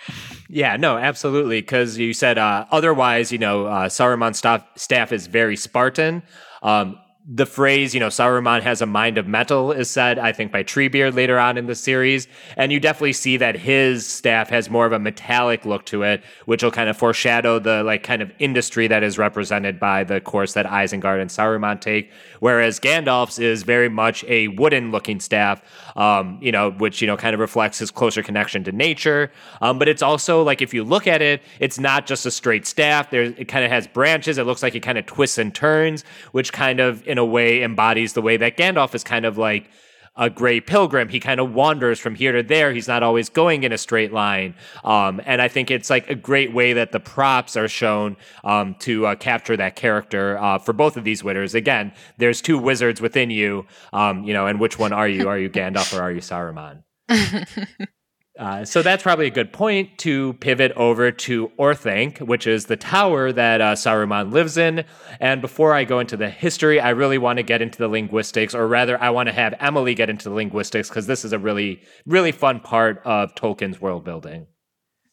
Yeah, 0.48 0.76
no, 0.76 0.98
absolutely. 0.98 1.61
Because 1.61 1.96
you 1.96 2.12
said 2.12 2.36
uh, 2.36 2.66
otherwise, 2.72 3.30
you 3.30 3.38
know, 3.38 3.66
uh, 3.66 3.88
Saruman's 3.88 4.38
staff, 4.38 4.66
staff 4.74 5.12
is 5.12 5.28
very 5.28 5.57
Spartan. 5.57 6.24
Um, 6.61 6.98
the 7.33 7.47
phrase, 7.47 7.95
you 7.95 8.01
know, 8.01 8.09
Saruman 8.09 8.61
has 8.62 8.83
a 8.83 8.87
mind 8.87 9.16
of 9.16 9.28
metal 9.28 9.70
is 9.70 9.89
said, 9.89 10.18
I 10.18 10.33
think, 10.33 10.51
by 10.51 10.64
Treebeard 10.64 11.14
later 11.14 11.39
on 11.39 11.57
in 11.57 11.66
the 11.66 11.76
series. 11.76 12.26
And 12.57 12.72
you 12.72 12.81
definitely 12.81 13.12
see 13.12 13.37
that 13.37 13.55
his 13.55 14.05
staff 14.05 14.49
has 14.49 14.68
more 14.68 14.85
of 14.85 14.91
a 14.91 14.99
metallic 14.99 15.64
look 15.64 15.85
to 15.87 16.03
it, 16.03 16.24
which 16.47 16.64
will 16.64 16.72
kind 16.72 16.91
of 16.91 16.97
foreshadow 16.97 17.61
the 17.61 17.85
like 17.85 18.03
kind 18.03 18.20
of 18.20 18.33
industry 18.41 18.89
that 18.89 19.05
is 19.05 19.16
represented 19.16 19.78
by 19.78 20.03
the 20.03 20.20
course 20.20 20.55
that 20.55 20.66
Isengard 20.66 21.20
and 21.20 21.31
Saruman 21.31 21.81
take. 21.81 22.11
Whereas 22.41 22.81
Gandalf's 22.81 23.39
is 23.39 23.62
very 23.62 23.89
much 23.89 24.24
a 24.24 24.49
wooden 24.49 24.91
looking 24.91 25.20
staff, 25.20 25.62
um, 25.95 26.37
you 26.43 26.51
know, 26.51 26.72
which, 26.72 27.01
you 27.01 27.07
know, 27.07 27.16
kind 27.16 27.35
of 27.35 27.39
reflects 27.39 27.78
his 27.78 27.93
closer 27.93 28.24
connection 28.24 28.64
to 28.64 28.72
nature. 28.72 29.31
Um, 29.61 29.78
but 29.78 29.87
it's 29.87 30.03
also 30.03 30.43
like, 30.43 30.62
if 30.62 30.74
you 30.74 30.83
look 30.83 31.07
at 31.07 31.22
it, 31.22 31.43
it's 31.61 31.78
not 31.78 32.07
just 32.07 32.26
a 32.26 32.31
straight 32.33 32.66
staff. 32.66 33.11
There, 33.11 33.22
it 33.22 33.47
kind 33.47 33.64
of 33.64 33.70
has 33.70 33.87
branches. 33.87 34.37
It 34.37 34.47
looks 34.47 34.64
like 34.64 34.74
it 34.74 34.81
kind 34.81 34.99
of 34.99 35.07
twists 35.07 35.39
and 35.39 35.55
turns, 35.55 36.03
which 36.33 36.53
kind 36.53 36.81
of, 36.81 37.07
in 37.07 37.19
a 37.20 37.24
way 37.24 37.62
embodies 37.62 38.14
the 38.14 38.22
way 38.22 38.36
that 38.38 38.56
Gandalf 38.56 38.94
is 38.96 39.04
kind 39.04 39.24
of 39.24 39.38
like 39.38 39.70
a 40.16 40.28
gray 40.28 40.60
pilgrim. 40.60 41.08
He 41.08 41.20
kind 41.20 41.40
of 41.40 41.54
wanders 41.54 41.98
from 41.98 42.14
here 42.14 42.32
to 42.32 42.42
there. 42.42 42.72
He's 42.72 42.88
not 42.88 43.02
always 43.02 43.28
going 43.28 43.62
in 43.62 43.72
a 43.72 43.78
straight 43.78 44.12
line. 44.12 44.54
Um, 44.84 45.20
and 45.24 45.40
I 45.40 45.48
think 45.48 45.70
it's 45.70 45.88
like 45.88 46.10
a 46.10 46.14
great 46.14 46.52
way 46.52 46.72
that 46.72 46.92
the 46.92 47.00
props 47.00 47.56
are 47.56 47.68
shown 47.68 48.16
um, 48.44 48.74
to 48.80 49.06
uh, 49.06 49.14
capture 49.14 49.56
that 49.56 49.76
character 49.76 50.38
uh, 50.38 50.58
for 50.58 50.72
both 50.72 50.96
of 50.96 51.04
these 51.04 51.22
winners. 51.22 51.54
Again, 51.54 51.92
there's 52.18 52.42
two 52.42 52.58
wizards 52.58 53.00
within 53.00 53.30
you, 53.30 53.66
um, 53.92 54.24
you 54.24 54.34
know, 54.34 54.46
and 54.46 54.58
which 54.60 54.78
one 54.78 54.92
are 54.92 55.08
you? 55.08 55.28
Are 55.28 55.38
you 55.38 55.48
Gandalf 55.48 55.96
or 55.96 56.02
are 56.02 56.12
you 56.12 56.20
Saruman? 56.20 56.82
Uh, 58.41 58.64
so 58.64 58.80
that's 58.80 59.03
probably 59.03 59.26
a 59.26 59.30
good 59.30 59.53
point 59.53 59.99
to 59.99 60.32
pivot 60.34 60.72
over 60.72 61.12
to 61.12 61.49
Orthanc, 61.59 62.22
which 62.22 62.47
is 62.47 62.64
the 62.64 62.76
tower 62.76 63.32
that 63.32 63.61
uh, 63.61 63.74
Saruman 63.74 64.32
lives 64.32 64.57
in. 64.57 64.86
And 65.20 65.43
before 65.43 65.74
I 65.74 65.84
go 65.84 66.01
into 66.01 66.16
the 66.16 66.30
history, 66.30 66.80
I 66.80 66.91
really 66.91 67.18
want 67.18 67.36
to 67.36 67.43
get 67.43 67.61
into 67.61 67.76
the 67.76 67.86
linguistics, 67.86 68.55
or 68.55 68.66
rather, 68.66 68.99
I 68.99 69.11
want 69.11 69.26
to 69.26 69.34
have 69.34 69.55
Emily 69.61 69.95
get 69.95 70.09
into 70.09 70.30
the 70.30 70.34
linguistics 70.34 70.88
because 70.88 71.07
this 71.07 71.22
is 71.22 71.34
a 71.34 71.38
really, 71.38 71.82
really 72.07 72.32
fun 72.32 72.61
part 72.61 73.03
of 73.05 73.34
Tolkien's 73.34 73.78
world 73.78 74.05
building. 74.05 74.47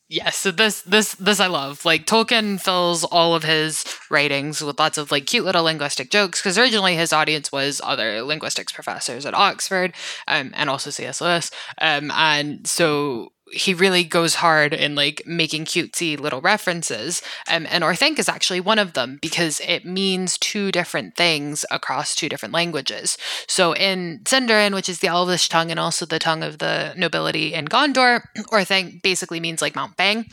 Yes, 0.10 0.38
so 0.38 0.52
this 0.52 0.84
this 0.84 1.16
this 1.16 1.42
I 1.42 1.48
love. 1.48 1.84
Like 1.84 2.06
Tolkien 2.06 2.62
fills 2.62 3.04
all 3.04 3.36
of 3.36 3.44
his 3.44 3.84
writings 4.10 4.62
with 4.62 4.80
lots 4.80 4.98
of 4.98 5.12
like 5.12 5.26
cute 5.26 5.44
little 5.44 5.66
linguistic 5.66 6.10
jokes 6.12 6.40
because 6.40 6.58
originally 6.58 6.96
his 6.96 7.12
audience 7.12 7.52
was 7.52 7.82
other 7.84 8.22
linguistics 8.22 8.72
professors 8.72 9.26
at 9.26 9.34
Oxford, 9.34 9.94
um, 10.30 10.52
and 10.56 10.70
also 10.70 10.92
C.S. 10.92 11.20
Lewis. 11.20 11.52
Um, 11.82 12.10
and 12.12 12.66
so 12.66 13.34
he 13.52 13.74
really 13.74 14.04
goes 14.04 14.36
hard 14.36 14.74
in 14.74 14.96
like 14.96 15.22
making 15.26 15.66
cutesy 15.66 16.20
little 16.20 16.42
references. 16.42 17.22
Um, 17.50 17.66
and 17.70 17.84
Orthanc 17.84 18.20
is 18.20 18.30
actually 18.30 18.60
one 18.60 18.80
of 18.80 18.94
them 18.94 19.20
because 19.22 19.60
it 19.62 19.86
means 19.86 20.38
two 20.38 20.72
different 20.72 21.16
things 21.16 21.66
across 21.72 22.16
two 22.16 22.30
different 22.30 22.54
languages. 22.54 23.18
So 23.48 23.74
in 23.74 24.20
Sindarin, 24.24 24.74
which 24.74 24.90
is 24.90 25.00
the 25.00 25.08
Elvish 25.08 25.50
tongue 25.50 25.72
and 25.72 25.80
also 25.80 26.06
the 26.06 26.20
tongue 26.20 26.44
of 26.44 26.58
the 26.60 26.94
nobility 26.98 27.54
in 27.54 27.68
Gondor, 27.68 28.22
Orthanc 28.52 29.02
basically 29.02 29.40
means 29.40 29.62
like 29.62 29.76
Mount 29.76 29.96
Fang. 29.98 30.26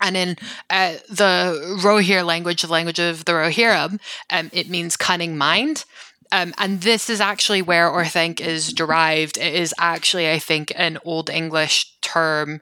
And 0.00 0.16
in 0.16 0.36
uh, 0.70 0.94
the 1.08 1.78
Rohir 1.82 2.24
language, 2.24 2.62
the 2.62 2.68
language 2.68 2.98
of 2.98 3.24
the 3.24 3.32
Rohirrim, 3.32 3.98
um, 4.30 4.50
it 4.52 4.68
means 4.68 4.96
cunning 4.96 5.36
mind. 5.36 5.84
Um, 6.32 6.54
and 6.58 6.80
this 6.80 7.10
is 7.10 7.20
actually 7.20 7.62
where 7.62 7.88
Orthanc 7.90 8.40
is 8.40 8.72
derived. 8.72 9.36
It 9.36 9.54
is 9.54 9.74
actually, 9.78 10.30
I 10.30 10.38
think, 10.38 10.72
an 10.76 10.98
Old 11.04 11.30
English 11.30 11.98
term 12.00 12.60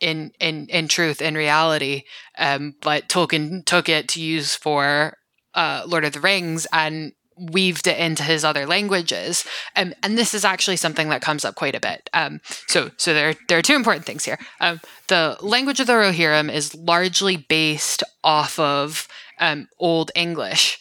in 0.00 0.32
in 0.40 0.66
in 0.68 0.88
truth, 0.88 1.22
in 1.22 1.34
reality. 1.34 2.02
Um, 2.38 2.74
but 2.82 3.08
Tolkien 3.08 3.64
took 3.64 3.88
it 3.88 4.08
to 4.08 4.20
use 4.20 4.54
for 4.54 5.16
uh, 5.54 5.84
Lord 5.86 6.04
of 6.04 6.12
the 6.12 6.20
Rings 6.20 6.66
and 6.72 7.12
weaved 7.36 7.86
it 7.86 7.98
into 7.98 8.22
his 8.22 8.44
other 8.44 8.66
languages. 8.66 9.44
Um, 9.74 9.94
and 10.02 10.16
this 10.16 10.34
is 10.34 10.44
actually 10.44 10.76
something 10.76 11.08
that 11.08 11.22
comes 11.22 11.44
up 11.44 11.54
quite 11.56 11.74
a 11.74 11.80
bit. 11.80 12.08
Um, 12.12 12.40
so, 12.68 12.90
so 12.96 13.12
there, 13.12 13.34
there 13.48 13.58
are 13.58 13.62
two 13.62 13.74
important 13.74 14.06
things 14.06 14.24
here. 14.24 14.38
Um, 14.60 14.80
the 15.08 15.36
language 15.40 15.80
of 15.80 15.86
the 15.86 15.94
Rohirrim 15.94 16.52
is 16.52 16.74
largely 16.74 17.36
based 17.36 18.04
off 18.22 18.58
of 18.58 19.08
um, 19.40 19.68
Old 19.78 20.12
English, 20.14 20.78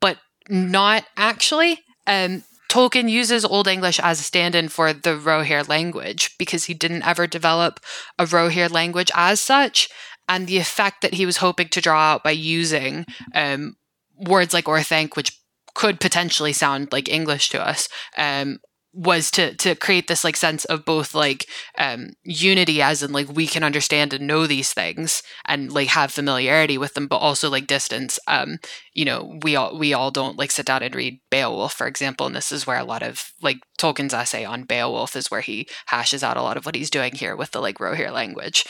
but 0.00 0.18
not 0.50 1.04
actually. 1.16 1.80
Um, 2.06 2.42
Tolkien 2.70 3.10
uses 3.10 3.44
Old 3.44 3.66
English 3.66 3.98
as 3.98 4.20
a 4.20 4.22
stand 4.22 4.54
in 4.54 4.68
for 4.68 4.92
the 4.92 5.10
Rohirrim 5.10 5.68
language 5.68 6.36
because 6.38 6.64
he 6.64 6.74
didn't 6.74 7.06
ever 7.06 7.26
develop 7.26 7.80
a 8.18 8.24
Rohirrim 8.24 8.70
language 8.70 9.10
as 9.14 9.40
such. 9.40 9.88
And 10.28 10.46
the 10.46 10.58
effect 10.58 11.02
that 11.02 11.14
he 11.14 11.26
was 11.26 11.38
hoping 11.38 11.68
to 11.70 11.80
draw 11.80 12.12
out 12.12 12.22
by 12.22 12.30
using 12.30 13.04
um, 13.34 13.74
words 14.16 14.54
like 14.54 14.66
Orthanc, 14.66 15.16
which 15.16 15.36
could 15.74 15.98
potentially 15.98 16.52
sound 16.52 16.92
like 16.92 17.08
English 17.08 17.48
to 17.50 17.60
us, 17.60 17.88
um, 18.16 18.58
was 18.92 19.30
to 19.30 19.54
to 19.54 19.74
create 19.74 20.08
this 20.08 20.24
like 20.24 20.36
sense 20.36 20.64
of 20.66 20.84
both 20.84 21.14
like 21.14 21.46
um 21.78 22.10
unity 22.24 22.82
as 22.82 23.02
in 23.02 23.12
like 23.12 23.28
we 23.28 23.46
can 23.46 23.62
understand 23.62 24.12
and 24.12 24.26
know 24.26 24.46
these 24.46 24.72
things 24.72 25.22
and 25.46 25.72
like 25.72 25.88
have 25.88 26.10
familiarity 26.12 26.76
with 26.76 26.94
them 26.94 27.06
but 27.06 27.16
also 27.18 27.48
like 27.48 27.66
distance. 27.66 28.18
Um 28.26 28.58
you 28.92 29.04
know 29.04 29.38
we 29.42 29.54
all 29.56 29.78
we 29.78 29.92
all 29.92 30.10
don't 30.10 30.38
like 30.38 30.50
sit 30.50 30.66
down 30.66 30.82
and 30.82 30.94
read 30.94 31.20
beowulf 31.30 31.74
for 31.74 31.86
example 31.86 32.26
and 32.26 32.34
this 32.34 32.50
is 32.50 32.66
where 32.66 32.78
a 32.78 32.84
lot 32.84 33.02
of 33.02 33.32
like 33.40 33.58
tolkien's 33.78 34.14
essay 34.14 34.44
on 34.44 34.64
beowulf 34.64 35.16
is 35.16 35.30
where 35.30 35.40
he 35.40 35.68
hashes 35.86 36.22
out 36.22 36.36
a 36.36 36.42
lot 36.42 36.56
of 36.56 36.66
what 36.66 36.74
he's 36.74 36.90
doing 36.90 37.14
here 37.14 37.36
with 37.36 37.52
the 37.52 37.60
like 37.60 37.78
rohir 37.78 38.12
language. 38.12 38.64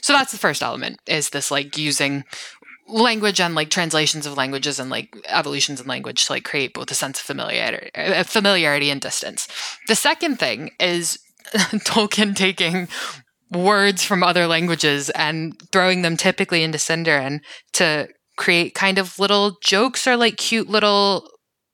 So 0.00 0.12
that's 0.12 0.32
the 0.32 0.38
first 0.38 0.62
element 0.62 0.98
is 1.06 1.30
this 1.30 1.50
like 1.50 1.76
using 1.76 2.24
language 2.88 3.40
and 3.40 3.54
like 3.54 3.70
translations 3.70 4.26
of 4.26 4.36
languages 4.36 4.78
and 4.80 4.90
like 4.90 5.16
evolutions 5.26 5.80
in 5.80 5.86
language 5.86 6.26
to 6.26 6.32
like 6.32 6.44
create 6.44 6.74
both 6.74 6.90
a 6.90 6.94
sense 6.94 7.20
of 7.20 7.26
familiarity, 7.26 7.90
uh, 7.94 8.22
familiarity 8.24 8.90
and 8.90 9.00
distance. 9.00 9.46
The 9.86 9.94
second 9.94 10.38
thing 10.38 10.70
is 10.80 11.18
Tolkien 11.52 12.34
taking 12.34 12.88
words 13.50 14.02
from 14.04 14.22
other 14.22 14.46
languages 14.46 15.10
and 15.10 15.60
throwing 15.72 16.02
them 16.02 16.16
typically 16.16 16.62
into 16.62 16.78
Sindarin 16.78 17.40
to 17.74 18.08
create 18.36 18.74
kind 18.74 18.98
of 18.98 19.18
little 19.18 19.58
jokes 19.62 20.06
or 20.06 20.16
like 20.16 20.36
cute 20.36 20.68
little 20.68 21.28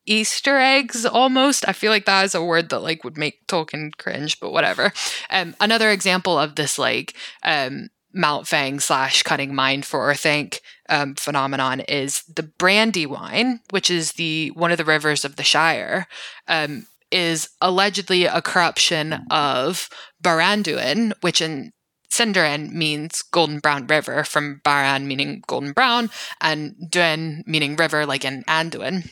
Easter 0.07 0.59
eggs 0.59 1.07
almost. 1.07 1.67
I 1.67 1.73
feel 1.73 1.91
like 1.91 2.05
that 2.05 2.25
is 2.25 2.35
a 2.35 2.45
word 2.45 2.69
that 2.69 2.81
like 2.81 3.05
would 3.05 3.17
make 3.17 3.47
Tolkien 3.47 3.91
cringe, 3.97 4.39
but 4.39 4.53
whatever. 4.53 4.93
Um, 5.31 5.55
another 5.61 5.91
example 5.91 6.39
of 6.39 6.57
this 6.57 6.79
like 6.79 7.15
um, 7.43 7.89
Mount 8.15 8.47
Fang 8.47 8.81
slash 8.81 9.23
cutting 9.23 9.55
mind 9.55 9.85
for 9.85 10.01
Orthanc 10.01 10.61
um, 10.89 11.15
phenomenon 11.15 11.81
is 11.81 12.23
the 12.23 12.43
Brandywine, 12.43 13.61
which 13.71 13.91
is 13.91 14.13
the 14.13 14.51
one 14.55 14.71
of 14.71 14.79
the 14.79 14.85
rivers 14.85 15.25
of 15.25 15.37
the 15.37 15.43
Shire, 15.43 16.07
um, 16.49 16.87
is 17.11 17.49
allegedly 17.61 18.25
a 18.25 18.43
corruption 18.43 19.25
of 19.31 19.89
Baranduin, 20.23 21.13
which 21.21 21.41
in 21.41 21.73
Sindarin 22.11 22.71
means 22.73 23.23
golden 23.23 23.59
brown 23.59 23.87
river, 23.89 24.23
from 24.23 24.61
Baran 24.63 25.09
meaning 25.09 25.43
golden 25.47 25.73
brown, 25.73 26.11
and 26.41 26.75
Duin 26.89 27.43
meaning 27.47 27.75
river, 27.75 28.07
like 28.07 28.25
in 28.25 28.45
Anduin. 28.45 29.11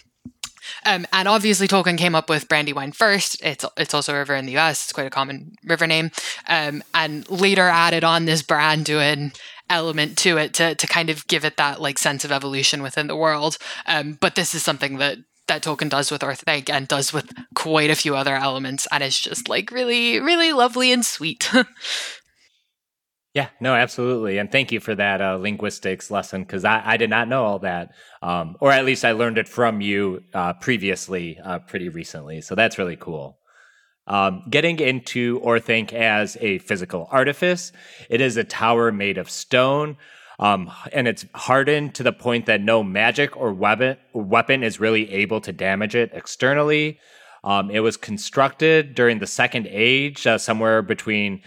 Um, 0.85 1.07
and 1.13 1.29
obviously, 1.29 1.69
Tolkien 1.69 1.99
came 1.99 2.15
up 2.15 2.29
with 2.29 2.49
Brandywine 2.49 2.93
first. 2.93 3.43
It's 3.43 3.65
it's 3.77 3.95
also 3.95 4.15
a 4.15 4.19
river 4.19 4.35
in 4.35 4.47
the 4.47 4.53
U.S. 4.53 4.85
It's 4.85 4.93
quite 4.93 5.07
a 5.07 5.11
common 5.11 5.57
river 5.65 5.87
name, 5.87 6.11
um, 6.49 6.83
and 6.95 7.29
later 7.31 7.69
added 7.69 8.05
on 8.05 8.25
this 8.25 8.43
Branduin 8.43 9.37
element 9.71 10.19
to 10.19 10.37
it 10.37 10.55
to 10.55 10.75
to 10.75 10.87
kind 10.87 11.11
of 11.11 11.27
give 11.27 11.45
it 11.45 11.57
that 11.57 11.81
like 11.81 11.99
sense 11.99 12.25
of 12.25 12.33
evolution 12.33 12.83
within 12.83 13.07
the 13.07 13.17
world. 13.17 13.59
Um, 13.87 14.19
but 14.21 14.35
this 14.35 14.55
is 14.55 14.63
something 14.63 14.99
that 14.99 15.19
that 15.49 15.63
Tolkien 15.63 15.91
does 15.91 16.11
with 16.11 16.23
Orthanc 16.23 16.71
and 16.71 16.87
does 16.89 17.13
with 17.13 17.33
quite 17.55 17.91
a 17.91 17.97
few 17.97 18.15
other 18.15 18.37
elements, 18.37 18.87
and 18.93 19.03
it's 19.03 19.21
just 19.21 19.49
like 19.49 19.71
really, 19.71 20.21
really 20.21 20.53
lovely 20.53 20.93
and 20.93 21.05
sweet. 21.05 21.51
Yeah, 23.35 23.49
no, 23.61 23.75
absolutely. 23.75 24.37
And 24.37 24.53
thank 24.53 24.73
you 24.73 24.81
for 24.81 24.95
that 24.95 25.23
uh, 25.23 25.37
linguistics 25.37 26.11
lesson 26.11 26.43
because 26.43 26.67
I, 26.67 26.83
I, 26.85 26.97
did 26.99 27.09
not 27.09 27.29
know 27.29 27.45
all 27.45 27.61
that. 27.61 27.93
Um, 28.21 28.57
or 28.61 28.73
at 28.73 28.85
least 28.85 29.07
I 29.07 29.13
learned 29.13 29.39
it 29.39 29.49
from 29.49 29.81
you 29.81 30.23
uh, 30.35 30.53
previously, 30.55 31.39
uh, 31.43 31.61
pretty 31.61 31.89
recently. 31.89 32.43
So 32.43 32.55
that's 32.55 32.77
really 32.77 32.97
cool. 32.97 33.39
Um, 34.07 34.43
getting 34.51 34.81
into 34.81 35.41
Orthanc 35.41 35.95
as 35.95 36.37
a 36.41 36.59
physical 36.59 37.09
artifice, 37.11 37.73
it 38.11 38.21
is 38.21 38.37
a 38.37 38.45
tower 38.45 38.93
made 38.93 39.17
of 39.17 39.31
stone. 39.31 39.97
Um, 40.39 40.71
and 40.93 41.09
it's 41.09 41.25
hardened 41.35 41.95
to 41.95 42.03
the 42.03 42.13
point 42.13 42.47
that 42.47 42.61
no 42.61 42.83
magic 42.83 43.35
or 43.37 43.53
weapon, 43.53 43.97
weapon 44.13 44.63
is 44.63 44.81
really 44.81 45.11
able 45.11 45.41
to 45.43 45.53
damage 45.53 45.95
it 45.95 46.11
externally. 46.13 46.99
Um, 47.45 47.71
it 47.71 47.81
was 47.81 47.97
constructed 47.97 48.95
during 48.95 49.21
the 49.21 49.27
Second 49.27 49.69
Age, 49.71 50.27
uh, 50.27 50.37
somewhere 50.37 50.83
between 50.83 51.43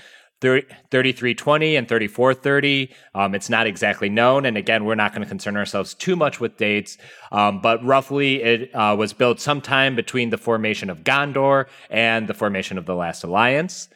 3320 0.45 1.75
and 1.75 1.87
3430. 1.87 2.91
Um, 3.13 3.35
it's 3.35 3.49
not 3.49 3.67
exactly 3.67 4.09
known. 4.09 4.45
And 4.45 4.57
again, 4.57 4.85
we're 4.85 4.95
not 4.95 5.11
going 5.11 5.23
to 5.23 5.27
concern 5.27 5.57
ourselves 5.57 5.93
too 5.93 6.15
much 6.15 6.39
with 6.39 6.57
dates, 6.57 6.97
um, 7.31 7.61
but 7.61 7.83
roughly 7.83 8.41
it 8.41 8.73
uh, 8.73 8.95
was 8.97 9.13
built 9.13 9.39
sometime 9.39 9.95
between 9.95 10.29
the 10.29 10.37
formation 10.37 10.89
of 10.89 11.03
Gondor 11.03 11.65
and 11.89 12.27
the 12.27 12.33
formation 12.33 12.77
of 12.77 12.85
the 12.85 12.95
Last 12.95 13.23
Alliance. 13.23 13.89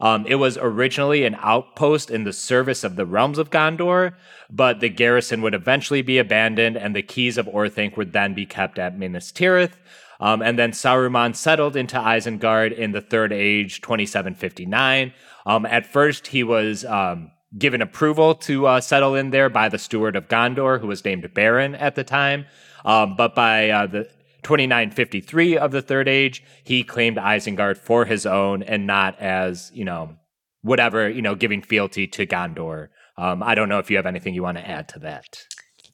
Um, 0.00 0.26
it 0.26 0.34
was 0.34 0.58
originally 0.58 1.24
an 1.24 1.36
outpost 1.38 2.10
in 2.10 2.24
the 2.24 2.32
service 2.32 2.82
of 2.82 2.96
the 2.96 3.06
realms 3.06 3.38
of 3.38 3.50
Gondor, 3.50 4.14
but 4.50 4.80
the 4.80 4.88
garrison 4.88 5.42
would 5.42 5.54
eventually 5.54 6.02
be 6.02 6.18
abandoned, 6.18 6.76
and 6.76 6.96
the 6.96 7.02
keys 7.02 7.38
of 7.38 7.46
Orthanc 7.46 7.96
would 7.96 8.12
then 8.12 8.34
be 8.34 8.44
kept 8.44 8.80
at 8.80 8.98
Minas 8.98 9.30
Tirith. 9.30 9.74
Um, 10.18 10.40
and 10.40 10.58
then 10.58 10.70
Saruman 10.70 11.34
settled 11.34 11.76
into 11.76 11.96
Isengard 11.96 12.76
in 12.76 12.92
the 12.92 13.00
Third 13.00 13.32
Age, 13.32 13.80
2759. 13.80 15.12
Um, 15.46 15.66
at 15.66 15.86
first, 15.86 16.28
he 16.28 16.42
was 16.42 16.84
um, 16.84 17.30
given 17.58 17.82
approval 17.82 18.34
to 18.34 18.66
uh, 18.66 18.80
settle 18.80 19.14
in 19.14 19.30
there 19.30 19.48
by 19.48 19.68
the 19.68 19.78
steward 19.78 20.16
of 20.16 20.28
Gondor, 20.28 20.80
who 20.80 20.86
was 20.86 21.04
named 21.04 21.24
Beren 21.34 21.76
at 21.80 21.94
the 21.94 22.04
time. 22.04 22.46
Um, 22.84 23.16
but 23.16 23.34
by 23.34 23.70
uh, 23.70 23.86
the 23.86 24.04
2953 24.42 25.56
of 25.56 25.70
the 25.70 25.82
Third 25.82 26.08
Age, 26.08 26.42
he 26.64 26.82
claimed 26.82 27.16
Isengard 27.16 27.76
for 27.76 28.04
his 28.04 28.26
own 28.26 28.62
and 28.62 28.86
not 28.86 29.18
as, 29.20 29.70
you 29.74 29.84
know, 29.84 30.16
whatever, 30.62 31.08
you 31.08 31.22
know, 31.22 31.34
giving 31.34 31.62
fealty 31.62 32.06
to 32.08 32.26
Gondor. 32.26 32.88
Um, 33.16 33.42
I 33.42 33.54
don't 33.54 33.68
know 33.68 33.78
if 33.78 33.90
you 33.90 33.96
have 33.96 34.06
anything 34.06 34.34
you 34.34 34.42
want 34.42 34.58
to 34.58 34.68
add 34.68 34.88
to 34.90 34.98
that. 35.00 35.46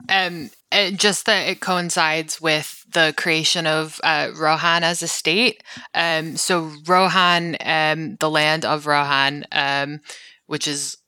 Um, 0.08 0.50
just 0.96 1.26
that 1.26 1.48
it 1.48 1.60
coincides 1.60 2.40
with 2.40 2.84
the 2.92 3.14
creation 3.16 3.66
of 3.66 4.00
uh, 4.04 4.30
Rohan 4.36 4.84
as 4.84 5.02
a 5.02 5.08
state. 5.08 5.62
Um, 5.94 6.36
so 6.36 6.72
Rohan, 6.86 7.56
um, 7.64 8.16
the 8.16 8.30
land 8.30 8.64
of 8.64 8.86
Rohan, 8.86 9.46
um, 9.52 10.00
which 10.46 10.68
is 10.68 10.98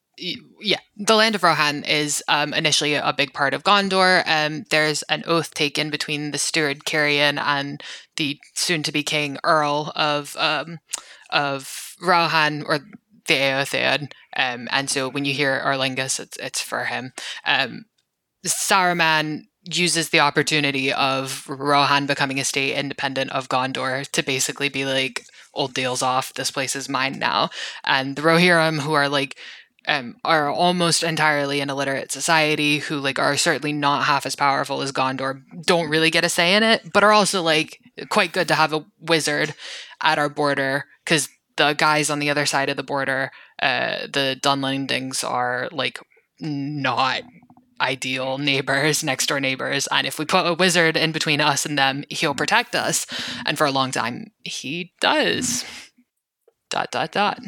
yeah, 0.61 0.81
the 0.97 1.15
land 1.15 1.35
of 1.35 1.43
Rohan 1.43 1.85
is 1.85 2.23
um, 2.29 2.53
initially 2.53 2.95
a 2.95 3.15
big 3.17 3.33
part 3.33 3.55
of 3.55 3.65
Gondor. 3.65 4.23
Um, 4.27 4.65
there's 4.71 5.03
an 5.05 5.23
oath 5.27 5.55
taken 5.55 5.89
between 5.91 6.31
the 6.31 6.39
steward 6.39 6.85
Cirion 6.85 7.39
and 7.39 7.83
the 8.17 8.39
soon-to-be 8.55 9.03
king 9.03 9.39
Eorl 9.45 9.93
of 9.97 10.37
um, 10.39 10.79
of 11.31 11.97
Rohan 12.03 12.65
or 12.67 12.81
the 13.27 13.35
Eotheod. 13.35 14.13
Um, 14.37 14.69
and 14.71 14.91
so 14.91 15.09
when 15.09 15.25
you 15.25 15.33
hear 15.33 15.61
Eorlingas, 15.65 16.21
it's 16.21 16.37
it's 16.37 16.61
for 16.61 16.85
him. 16.85 17.13
Um, 17.47 17.87
Saruman 18.49 19.43
uses 19.65 20.09
the 20.09 20.21
opportunity 20.21 20.93
of 20.93 21.47
Rohan 21.49 22.07
becoming 22.07 22.41
a 22.41 22.45
state 22.45 22.75
independent 22.75 23.31
of 23.33 23.49
Gondor 23.49 24.09
to 24.11 24.23
basically 24.23 24.69
be 24.69 24.85
like, 24.85 25.25
old 25.53 25.75
deals 25.75 26.03
off, 26.03 26.33
this 26.35 26.51
place 26.51 26.75
is 26.75 26.89
mine 26.89 27.19
now. 27.19 27.51
And 27.85 28.17
the 28.17 28.23
Rohirrim, 28.23 28.81
who 28.81 28.93
are 28.95 29.09
like, 29.09 29.37
um, 29.87 30.17
are 30.25 30.49
almost 30.49 31.03
entirely 31.03 31.61
an 31.61 31.71
illiterate 31.71 32.13
society 32.13 32.79
who 32.79 32.99
like 32.99 33.19
are 33.19 33.37
certainly 33.37 33.73
not 33.73 34.05
half 34.05 34.27
as 34.27 34.37
powerful 34.37 34.83
as 34.83 34.93
Gondor, 34.93 35.43
don't 35.65 35.89
really 35.89 36.11
get 36.11 36.25
a 36.25 36.29
say 36.29 36.55
in 36.55 36.63
it, 36.63 36.93
but 36.93 37.03
are 37.03 37.13
also 37.13 37.43
like 37.43 37.79
quite 38.11 38.33
good 38.33 38.49
to 38.49 38.55
have 38.55 38.73
a 38.73 38.85
wizard 39.01 39.55
at 40.03 40.19
our 40.19 40.29
border 40.29 40.85
because 41.05 41.29
the 41.57 41.73
guys 41.75 42.11
on 42.11 42.19
the 42.19 42.31
other 42.31 42.47
side 42.47 42.69
of 42.69 42.77
the 42.77 42.83
border, 42.83 43.31
uh, 43.61 44.03
the 44.03 44.39
Dunlendings, 44.43 45.29
are 45.29 45.69
like 45.73 45.99
not 46.41 47.23
ideal 47.81 48.39
neighbors, 48.39 49.03
next 49.03 49.27
door 49.27 49.41
neighbors. 49.41 49.89
And 49.91 50.07
if 50.07 50.19
we 50.19 50.25
put 50.25 50.47
a 50.47 50.55
wizard 50.55 50.97
in 50.97 51.13
between 51.13 51.41
us 51.41 51.65
and 51.65 51.79
them, 51.79 52.05
he'll 52.09 52.35
protect 52.35 52.75
us. 52.75 53.07
And 53.47 53.57
for 53.57 53.67
a 53.67 53.73
long 53.73 53.91
time, 53.91 54.33
he 54.45 54.93
does. 55.01 55.65
Dot, 56.71 56.91
dot, 56.91 57.13
dot. 57.13 57.41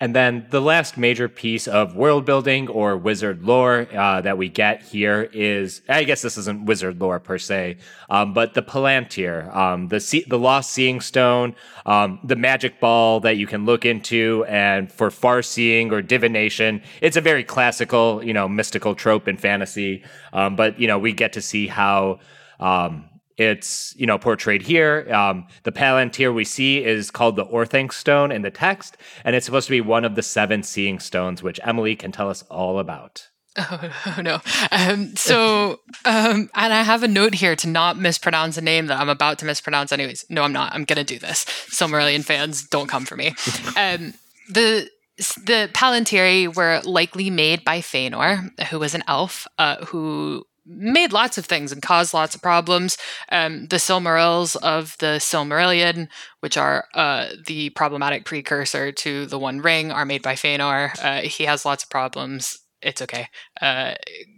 And 0.00 0.14
then 0.14 0.46
the 0.50 0.60
last 0.60 0.98
major 0.98 1.28
piece 1.28 1.68
of 1.68 1.94
world 1.94 2.26
building 2.26 2.68
or 2.68 2.96
wizard 2.96 3.44
lore 3.44 3.86
uh, 3.96 4.20
that 4.22 4.36
we 4.36 4.48
get 4.48 4.82
here 4.82 5.30
is, 5.32 5.82
I 5.88 6.02
guess 6.02 6.20
this 6.20 6.36
isn't 6.36 6.66
wizard 6.66 7.00
lore 7.00 7.20
per 7.20 7.38
se, 7.38 7.76
um, 8.10 8.34
but 8.34 8.54
the 8.54 8.62
Palantir, 8.62 9.54
um, 9.54 9.88
the 9.88 10.00
see- 10.00 10.24
the 10.28 10.38
lost 10.38 10.72
seeing 10.72 11.00
stone, 11.00 11.54
um, 11.86 12.18
the 12.24 12.34
magic 12.34 12.80
ball 12.80 13.20
that 13.20 13.36
you 13.36 13.46
can 13.46 13.66
look 13.66 13.84
into, 13.84 14.44
and 14.48 14.90
for 14.90 15.12
far 15.12 15.42
seeing 15.42 15.92
or 15.92 16.02
divination, 16.02 16.82
it's 17.00 17.16
a 17.16 17.20
very 17.20 17.44
classical, 17.44 18.20
you 18.22 18.34
know, 18.34 18.48
mystical 18.48 18.96
trope 18.96 19.28
in 19.28 19.36
fantasy. 19.36 20.02
Um, 20.32 20.56
but 20.56 20.78
you 20.80 20.88
know, 20.88 20.98
we 20.98 21.12
get 21.12 21.32
to 21.34 21.40
see 21.40 21.68
how 21.68 22.18
um, 22.58 23.08
it's 23.36 23.94
you 23.96 24.06
know 24.06 24.18
portrayed 24.18 24.62
here. 24.62 25.06
Um, 25.12 25.46
the 25.64 25.72
palantir 25.72 26.32
we 26.34 26.44
see 26.44 26.84
is 26.84 27.10
called 27.10 27.36
the 27.36 27.44
Orthanc 27.44 27.92
stone 27.92 28.30
in 28.30 28.42
the 28.42 28.50
text, 28.50 28.96
and 29.24 29.34
it's 29.34 29.46
supposed 29.46 29.66
to 29.66 29.72
be 29.72 29.80
one 29.80 30.04
of 30.04 30.14
the 30.14 30.22
seven 30.22 30.62
seeing 30.62 30.98
stones, 30.98 31.42
which 31.42 31.60
Emily 31.62 31.96
can 31.96 32.12
tell 32.12 32.30
us 32.30 32.42
all 32.50 32.78
about. 32.78 33.28
Oh, 33.56 33.90
oh 34.06 34.20
no! 34.22 34.40
Um, 34.70 35.14
so, 35.16 35.80
um, 36.04 36.50
and 36.54 36.72
I 36.72 36.82
have 36.82 37.02
a 37.02 37.08
note 37.08 37.34
here 37.34 37.56
to 37.56 37.68
not 37.68 37.98
mispronounce 37.98 38.56
a 38.56 38.62
name 38.62 38.86
that 38.86 39.00
I'm 39.00 39.08
about 39.08 39.38
to 39.40 39.44
mispronounce. 39.44 39.92
Anyways, 39.92 40.24
no, 40.28 40.42
I'm 40.42 40.52
not. 40.52 40.72
I'm 40.72 40.84
gonna 40.84 41.04
do 41.04 41.18
this. 41.18 41.44
Silmarillion 41.44 42.24
fans, 42.24 42.66
don't 42.68 42.88
come 42.88 43.04
for 43.04 43.16
me. 43.16 43.34
Um, 43.76 44.14
the 44.50 44.88
the 45.16 45.70
Palantiri 45.72 46.54
were 46.54 46.80
likely 46.84 47.30
made 47.30 47.64
by 47.64 47.80
Fëanor, 47.80 48.66
who 48.68 48.78
was 48.78 48.94
an 48.94 49.02
elf, 49.08 49.46
uh, 49.58 49.84
who 49.86 50.44
made 50.66 51.12
lots 51.12 51.38
of 51.38 51.46
things 51.46 51.72
and 51.72 51.82
caused 51.82 52.14
lots 52.14 52.34
of 52.34 52.42
problems. 52.42 52.96
Um, 53.30 53.66
the 53.66 53.76
Silmarils 53.76 54.56
of 54.56 54.96
the 54.98 55.18
Silmarillion, 55.18 56.08
which 56.40 56.56
are 56.56 56.86
uh, 56.94 57.28
the 57.46 57.70
problematic 57.70 58.24
precursor 58.24 58.92
to 58.92 59.26
the 59.26 59.38
One 59.38 59.60
Ring, 59.60 59.92
are 59.92 60.06
made 60.06 60.22
by 60.22 60.34
Fëanor. 60.34 60.92
Uh, 61.02 61.20
he 61.28 61.44
has 61.44 61.64
lots 61.64 61.84
of 61.84 61.90
problems. 61.90 62.58
It's 62.80 63.02
okay. 63.02 63.28
Uh, 63.60 63.94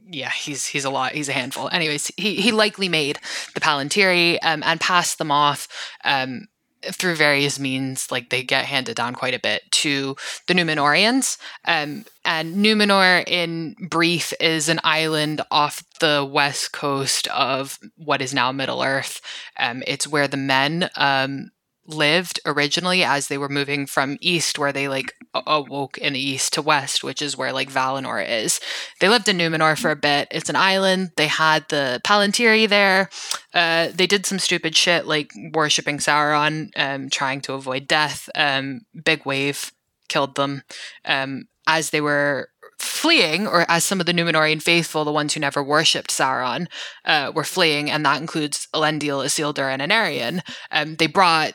yeah, 0.09 0.31
he's 0.31 0.67
he's 0.67 0.85
a 0.85 0.91
lot. 0.91 1.13
He's 1.13 1.29
a 1.29 1.33
handful. 1.33 1.69
Anyways, 1.69 2.13
he 2.17 2.37
he 2.37 2.53
likely 2.53 2.89
made 2.89 3.19
the 3.55 3.61
Palantiri 3.61 4.39
um, 4.43 4.63
and 4.65 4.81
passed 4.81 5.19
them 5.19 5.33
off. 5.33 5.67
Um, 6.05 6.47
through 6.83 7.17
various 7.17 7.59
means, 7.59 8.11
like 8.11 8.31
they 8.31 8.43
get 8.43 8.65
handed 8.65 8.97
down 8.97 9.15
quite 9.15 9.35
a 9.35 9.41
bit 9.41 9.63
to 9.71 10.17
the 10.47 10.55
Numenoreans. 10.55 11.39
Um, 11.65 12.05
and 12.25 12.57
Numenor, 12.57 13.25
in 13.27 13.75
brief, 13.89 14.33
is 14.41 14.69
an 14.69 14.81
island 14.85 15.41
off 15.51 15.83
the 16.01 16.29
west 16.29 16.73
coast 16.73 17.27
of 17.29 17.79
what 17.97 18.23
is 18.23 18.35
now 18.35 18.53
Middle 18.53 18.83
Earth. 18.83 19.21
Um, 19.59 19.83
it's 19.87 20.07
where 20.07 20.29
the 20.29 20.37
men 20.37 20.91
um, 20.97 21.51
lived 21.87 22.41
originally 22.45 23.05
as 23.05 23.29
they 23.29 23.39
were 23.39 23.49
moving 23.49 23.87
from 23.87 24.17
east 24.21 24.59
where 24.59 24.73
they 24.73 24.89
like 24.89 25.15
awoke 25.35 25.99
in 25.99 26.15
the 26.15 26.21
east 26.21 26.53
to 26.55 26.63
west 26.63 27.05
which 27.05 27.21
is 27.21 27.37
where 27.37 27.53
like 27.53 27.71
valinor 27.71 28.25
is. 28.27 28.61
They 29.01 29.09
lived 29.09 29.29
in 29.29 29.39
numenor 29.39 29.79
for 29.79 29.91
a 29.91 29.97
bit. 29.97 30.29
It's 30.31 30.49
an 30.49 30.57
island. 30.57 31.13
They 31.17 31.29
had 31.29 31.67
the 31.69 32.01
palantiri 32.05 32.69
there. 32.69 33.09
Uh, 33.55 33.89
they 33.95 34.07
did 34.07 34.27
some 34.27 34.39
stupid 34.39 34.77
shit 34.77 35.07
like 35.07 35.31
worshipping 35.53 35.99
sauron 35.99 36.71
um, 36.77 37.11
trying 37.11 37.41
to 37.43 37.55
avoid 37.55 37.87
death. 37.87 38.29
Um, 38.35 38.83
big 39.05 39.25
wave 39.27 39.73
killed 40.09 40.35
them. 40.35 40.63
Um, 41.05 41.49
as 41.67 41.91
they 41.91 42.01
were 42.01 42.51
fleeing, 42.79 43.47
or 43.47 43.69
as 43.69 43.85
some 43.85 44.01
of 44.01 44.07
the 44.07 44.13
Numenorean 44.13 44.63
faithful, 44.63 45.05
the 45.05 45.13
ones 45.13 45.35
who 45.35 45.41
never 45.41 45.63
worshipped 45.63 46.11
Sauron, 46.11 46.67
uh, 47.05 47.33
were 47.35 47.45
fleeing, 47.45 47.91
and 47.91 48.05
that 48.05 48.21
includes 48.21 48.69
Elendil, 48.75 49.25
Isildur, 49.25 49.73
and 49.73 49.83
Anarion. 49.83 50.41
Um, 50.71 50.97
they 50.97 51.07
brought 51.07 51.55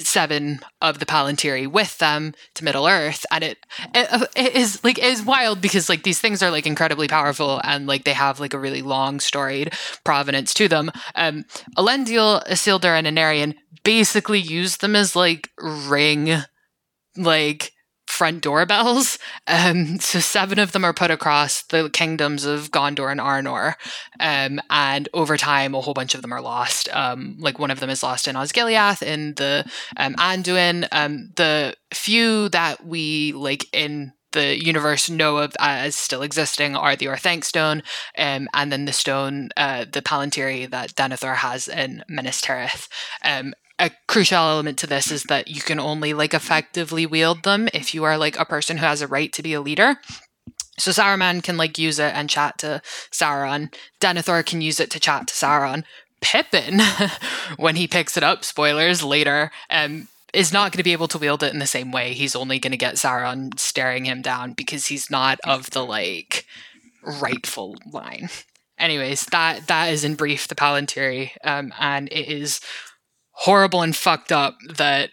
seven 0.00 0.60
of 0.80 0.98
the 0.98 1.06
Palantiri 1.06 1.66
with 1.66 1.98
them 1.98 2.34
to 2.54 2.64
Middle 2.64 2.86
Earth, 2.86 3.24
and 3.30 3.44
it, 3.44 3.58
it, 3.94 4.28
it 4.36 4.54
is 4.54 4.82
like 4.84 4.98
it 4.98 5.04
is 5.04 5.24
wild 5.24 5.60
because 5.60 5.88
like 5.88 6.02
these 6.02 6.20
things 6.20 6.42
are 6.42 6.50
like 6.50 6.66
incredibly 6.66 7.08
powerful 7.08 7.60
and 7.64 7.86
like 7.86 8.04
they 8.04 8.12
have 8.12 8.40
like 8.40 8.54
a 8.54 8.58
really 8.58 8.82
long 8.82 9.20
storied 9.20 9.72
provenance 10.04 10.54
to 10.54 10.68
them. 10.68 10.90
Um, 11.14 11.44
Elendil, 11.76 12.46
Isildur, 12.46 12.98
and 12.98 13.06
Anarion 13.06 13.54
basically 13.84 14.40
use 14.40 14.78
them 14.78 14.94
as 14.94 15.16
like 15.16 15.50
ring, 15.58 16.36
like 17.16 17.72
front 18.18 18.42
doorbells. 18.42 19.16
Um, 19.46 20.00
so 20.00 20.18
seven 20.18 20.58
of 20.58 20.72
them 20.72 20.84
are 20.84 20.92
put 20.92 21.12
across 21.12 21.62
the 21.62 21.88
kingdoms 21.88 22.44
of 22.44 22.72
Gondor 22.72 23.12
and 23.12 23.20
Arnor. 23.20 23.74
Um, 24.18 24.60
and 24.68 25.08
over 25.14 25.36
time, 25.36 25.74
a 25.74 25.80
whole 25.80 25.94
bunch 25.94 26.16
of 26.16 26.22
them 26.22 26.32
are 26.32 26.40
lost. 26.40 26.88
Um, 26.92 27.36
like 27.38 27.60
one 27.60 27.70
of 27.70 27.78
them 27.78 27.90
is 27.90 28.02
lost 28.02 28.26
in 28.26 28.34
Osgiliath 28.34 29.02
in 29.02 29.34
the 29.34 29.64
um, 29.96 30.14
Anduin. 30.16 30.88
Um, 30.90 31.30
the 31.36 31.76
few 31.94 32.48
that 32.48 32.84
we 32.84 33.32
like 33.32 33.66
in 33.72 34.12
the 34.32 34.62
universe 34.62 35.08
know 35.08 35.38
of 35.38 35.54
as 35.58 35.94
still 35.94 36.22
existing 36.22 36.76
are 36.76 36.96
the 36.96 37.06
Orthanc 37.06 37.44
stone, 37.44 37.82
um, 38.18 38.48
and 38.52 38.70
then 38.70 38.84
the 38.84 38.92
stone, 38.92 39.50
uh, 39.56 39.84
the 39.90 40.02
Palantiri 40.02 40.68
that 40.68 40.94
Denethor 40.94 41.36
has 41.36 41.68
in 41.68 42.04
Minas 42.08 42.42
Tirith. 42.42 42.88
Um, 43.24 43.54
a 43.78 43.90
crucial 44.06 44.38
element 44.38 44.78
to 44.78 44.86
this 44.86 45.10
is 45.10 45.24
that 45.24 45.48
you 45.48 45.60
can 45.60 45.78
only 45.78 46.12
like 46.12 46.34
effectively 46.34 47.06
wield 47.06 47.44
them 47.44 47.68
if 47.72 47.94
you 47.94 48.04
are 48.04 48.18
like 48.18 48.38
a 48.38 48.44
person 48.44 48.78
who 48.78 48.86
has 48.86 49.02
a 49.02 49.06
right 49.06 49.32
to 49.32 49.42
be 49.42 49.54
a 49.54 49.60
leader. 49.60 49.96
So 50.78 50.90
Saruman 50.90 51.42
can 51.42 51.56
like 51.56 51.78
use 51.78 51.98
it 51.98 52.14
and 52.14 52.30
chat 52.30 52.58
to 52.58 52.82
Sauron. 53.10 53.72
Denethor 54.00 54.44
can 54.44 54.60
use 54.60 54.80
it 54.80 54.90
to 54.90 55.00
chat 55.00 55.28
to 55.28 55.34
Sauron. 55.34 55.84
Pippin, 56.20 56.80
when 57.56 57.76
he 57.76 57.86
picks 57.86 58.16
it 58.16 58.24
up, 58.24 58.44
spoilers 58.44 59.04
later, 59.04 59.52
um, 59.70 60.08
is 60.34 60.52
not 60.52 60.72
going 60.72 60.78
to 60.78 60.84
be 60.84 60.92
able 60.92 61.08
to 61.08 61.18
wield 61.18 61.42
it 61.42 61.52
in 61.52 61.60
the 61.60 61.66
same 61.66 61.92
way. 61.92 62.12
He's 62.12 62.36
only 62.36 62.58
going 62.58 62.72
to 62.72 62.76
get 62.76 62.96
Sauron 62.96 63.58
staring 63.58 64.04
him 64.04 64.22
down 64.22 64.52
because 64.52 64.86
he's 64.86 65.10
not 65.10 65.38
of 65.44 65.70
the 65.70 65.84
like 65.84 66.44
rightful 67.02 67.76
line. 67.92 68.28
Anyways, 68.78 69.26
that 69.26 69.66
that 69.66 69.92
is 69.92 70.04
in 70.04 70.14
brief 70.14 70.46
the 70.46 70.54
Palantiri, 70.54 71.30
um, 71.42 71.72
and 71.80 72.08
it 72.12 72.28
is 72.28 72.60
horrible 73.38 73.82
and 73.82 73.94
fucked 73.94 74.32
up 74.32 74.56
that 74.68 75.10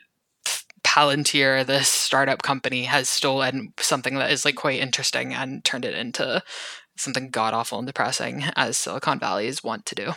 Palantir, 0.84 1.66
this 1.66 1.88
startup 1.88 2.42
company, 2.42 2.84
has 2.84 3.10
stolen 3.10 3.74
something 3.80 4.16
that 4.16 4.32
is 4.32 4.46
like 4.46 4.56
quite 4.56 4.80
interesting 4.80 5.34
and 5.34 5.64
turned 5.64 5.86
it 5.86 5.94
into 5.94 6.42
something 6.98 7.30
god 7.30 7.54
awful 7.54 7.78
and 7.78 7.86
depressing, 7.86 8.46
as 8.56 8.78
Silicon 8.78 9.20
Valley 9.20 9.48
is 9.48 9.64
wont 9.64 9.86
to 9.86 9.96
do. 9.96 10.14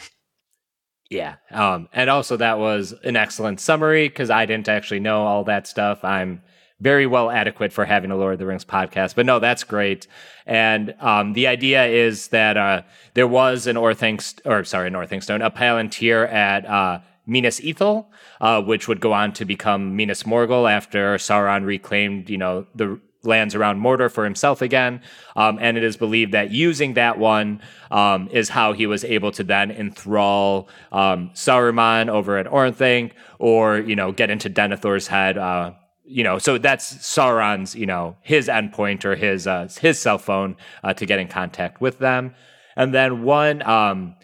Yeah. 1.10 1.36
Um, 1.50 1.88
and 1.92 2.08
also, 2.08 2.36
that 2.36 2.58
was 2.58 2.94
an 3.04 3.16
excellent 3.16 3.60
summary 3.60 4.08
because 4.08 4.30
I 4.30 4.46
didn't 4.46 4.68
actually 4.68 5.00
know 5.00 5.22
all 5.22 5.44
that 5.44 5.66
stuff. 5.66 6.04
I'm 6.04 6.42
very 6.80 7.06
well 7.06 7.30
adequate 7.30 7.72
for 7.72 7.84
having 7.84 8.10
a 8.10 8.16
Lord 8.16 8.34
of 8.34 8.38
the 8.38 8.46
Rings 8.46 8.64
podcast. 8.64 9.16
But 9.16 9.26
no, 9.26 9.38
that's 9.38 9.64
great. 9.64 10.06
And 10.46 10.94
um, 11.00 11.32
the 11.32 11.46
idea 11.46 11.86
is 11.86 12.28
that 12.28 12.56
uh, 12.56 12.82
there 13.14 13.26
was 13.26 13.66
an 13.66 13.76
Orthanc, 13.76 14.40
or 14.46 14.64
sorry, 14.64 14.86
an 14.86 14.94
a 14.94 15.50
Palantir 15.50 16.30
at 16.32 16.64
uh, 16.66 17.00
Minas 17.28 17.60
Ithil, 17.60 18.06
uh, 18.40 18.62
which 18.62 18.88
would 18.88 19.00
go 19.00 19.12
on 19.12 19.32
to 19.34 19.44
become 19.44 19.94
Minas 19.94 20.24
Morgul 20.24 20.68
after 20.68 21.16
Sauron 21.16 21.64
reclaimed, 21.64 22.30
you 22.30 22.38
know, 22.38 22.66
the 22.74 22.98
lands 23.22 23.54
around 23.54 23.80
Mordor 23.80 24.10
for 24.10 24.24
himself 24.24 24.62
again. 24.62 25.02
Um, 25.36 25.58
and 25.60 25.76
it 25.76 25.84
is 25.84 25.96
believed 25.96 26.32
that 26.32 26.50
using 26.50 26.94
that 26.94 27.18
one 27.18 27.60
um, 27.90 28.28
is 28.32 28.48
how 28.48 28.72
he 28.72 28.86
was 28.86 29.04
able 29.04 29.30
to 29.32 29.44
then 29.44 29.70
enthrall 29.70 30.68
um, 30.92 31.30
Saruman 31.34 32.08
over 32.08 32.38
at 32.38 32.46
Orthanc 32.46 33.12
or, 33.38 33.78
you 33.78 33.96
know, 33.96 34.12
get 34.12 34.30
into 34.30 34.48
Denethor's 34.48 35.08
head. 35.08 35.36
Uh, 35.36 35.72
you 36.04 36.24
know, 36.24 36.38
so 36.38 36.56
that's 36.56 36.94
Sauron's, 36.94 37.74
you 37.74 37.86
know, 37.86 38.16
his 38.22 38.48
endpoint 38.48 39.04
or 39.04 39.14
his 39.14 39.46
uh, 39.46 39.68
his 39.78 39.98
cell 39.98 40.18
phone 40.18 40.56
uh, 40.82 40.94
to 40.94 41.04
get 41.04 41.18
in 41.18 41.28
contact 41.28 41.82
with 41.82 41.98
them. 41.98 42.34
And 42.76 42.94
then 42.94 43.24
one 43.24 43.62
um, 43.62 44.14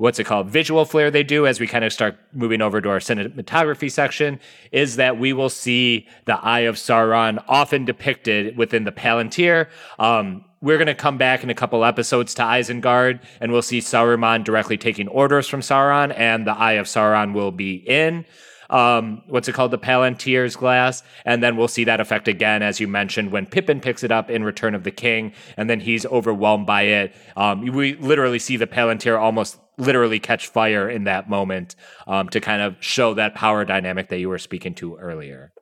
what's 0.00 0.18
it 0.18 0.24
called 0.24 0.48
visual 0.48 0.86
flair 0.86 1.10
they 1.10 1.22
do 1.22 1.46
as 1.46 1.60
we 1.60 1.66
kind 1.66 1.84
of 1.84 1.92
start 1.92 2.18
moving 2.32 2.62
over 2.62 2.80
to 2.80 2.88
our 2.88 3.00
cinematography 3.00 3.90
section 3.90 4.40
is 4.72 4.96
that 4.96 5.18
we 5.18 5.34
will 5.34 5.50
see 5.50 6.08
the 6.24 6.34
eye 6.42 6.60
of 6.60 6.76
Sauron 6.76 7.44
often 7.46 7.84
depicted 7.84 8.56
within 8.56 8.84
the 8.84 8.92
Palantir. 8.92 9.68
Um, 9.98 10.46
we're 10.62 10.78
going 10.78 10.86
to 10.86 10.94
come 10.94 11.18
back 11.18 11.42
in 11.42 11.50
a 11.50 11.54
couple 11.54 11.84
episodes 11.84 12.32
to 12.34 12.42
Isengard, 12.42 13.22
and 13.40 13.52
we'll 13.52 13.60
see 13.60 13.80
Saruman 13.80 14.42
directly 14.42 14.78
taking 14.78 15.06
orders 15.08 15.48
from 15.48 15.60
Sauron, 15.60 16.14
and 16.16 16.46
the 16.46 16.52
Eye 16.52 16.72
of 16.72 16.86
Sauron 16.86 17.34
will 17.34 17.50
be 17.50 17.74
in 17.74 18.24
um, 18.70 19.22
what's 19.26 19.48
it 19.48 19.52
called, 19.52 19.72
the 19.72 19.78
Palantir's 19.78 20.56
glass, 20.56 21.02
and 21.24 21.42
then 21.42 21.56
we'll 21.56 21.68
see 21.68 21.84
that 21.84 22.00
effect 22.00 22.28
again, 22.28 22.62
as 22.62 22.80
you 22.80 22.88
mentioned, 22.88 23.32
when 23.32 23.46
Pippin 23.46 23.80
picks 23.80 24.02
it 24.02 24.12
up 24.12 24.30
in 24.30 24.44
Return 24.44 24.74
of 24.74 24.84
the 24.84 24.90
King, 24.90 25.32
and 25.56 25.68
then 25.68 25.80
he's 25.80 26.06
overwhelmed 26.06 26.66
by 26.66 26.82
it. 26.82 27.14
Um, 27.36 27.66
we 27.66 27.94
literally 27.96 28.38
see 28.38 28.56
the 28.56 28.66
Palantir 28.66 29.20
almost 29.20 29.58
literally 29.80 30.20
catch 30.20 30.46
fire 30.46 30.88
in 30.88 31.04
that 31.04 31.28
moment 31.28 31.74
um, 32.06 32.28
to 32.28 32.40
kind 32.40 32.62
of 32.62 32.76
show 32.80 33.14
that 33.14 33.34
power 33.34 33.64
dynamic 33.64 34.08
that 34.08 34.18
you 34.18 34.28
were 34.28 34.38
speaking 34.38 34.74
to 34.74 34.96
earlier. 34.96 35.52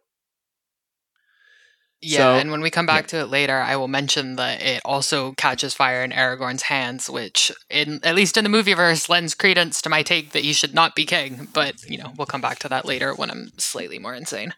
Yeah, 2.01 2.19
So- 2.19 2.35
and 2.37 2.53
when 2.53 2.61
we 2.61 2.71
come 2.71 2.87
back 2.87 3.09
to 3.09 3.19
it 3.19 3.25
later, 3.29 3.59
I 3.59 3.75
will 3.75 3.89
mention 3.89 4.37
that 4.37 4.63
it 4.63 4.81
also 4.85 5.33
catches 5.33 5.75
fire 5.75 6.05
in 6.05 6.13
Aragorn's 6.13 6.63
hands, 6.63 7.11
which, 7.11 7.51
in 7.69 7.99
at 8.05 8.15
least 8.15 8.37
in 8.37 8.45
the 8.45 8.51
movieverse, 8.51 9.09
lends 9.09 9.35
credence 9.35 9.83
to 9.83 9.89
my 9.89 10.05
take 10.05 10.31
that 10.31 10.45
he 10.45 10.53
should 10.53 10.75
not 10.75 10.95
be 10.95 11.05
king. 11.05 11.49
But 11.53 11.83
you 11.91 11.99
know, 11.99 12.13
we'll 12.17 12.27
come 12.27 12.41
back 12.41 12.61
to 12.61 12.69
that 12.69 12.85
later 12.85 13.15
when 13.15 13.31
I'm 13.33 13.51
slightly 13.59 13.99
more 13.99 14.15
insane. 14.15 14.55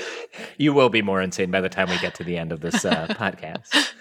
you 0.58 0.74
will 0.74 0.90
be 0.90 1.00
more 1.00 1.22
insane 1.22 1.50
by 1.50 1.62
the 1.62 1.70
time 1.70 1.88
we 1.88 1.98
get 2.00 2.14
to 2.16 2.24
the 2.24 2.36
end 2.36 2.52
of 2.52 2.60
this 2.60 2.84
uh, 2.84 3.06
podcast. 3.10 3.92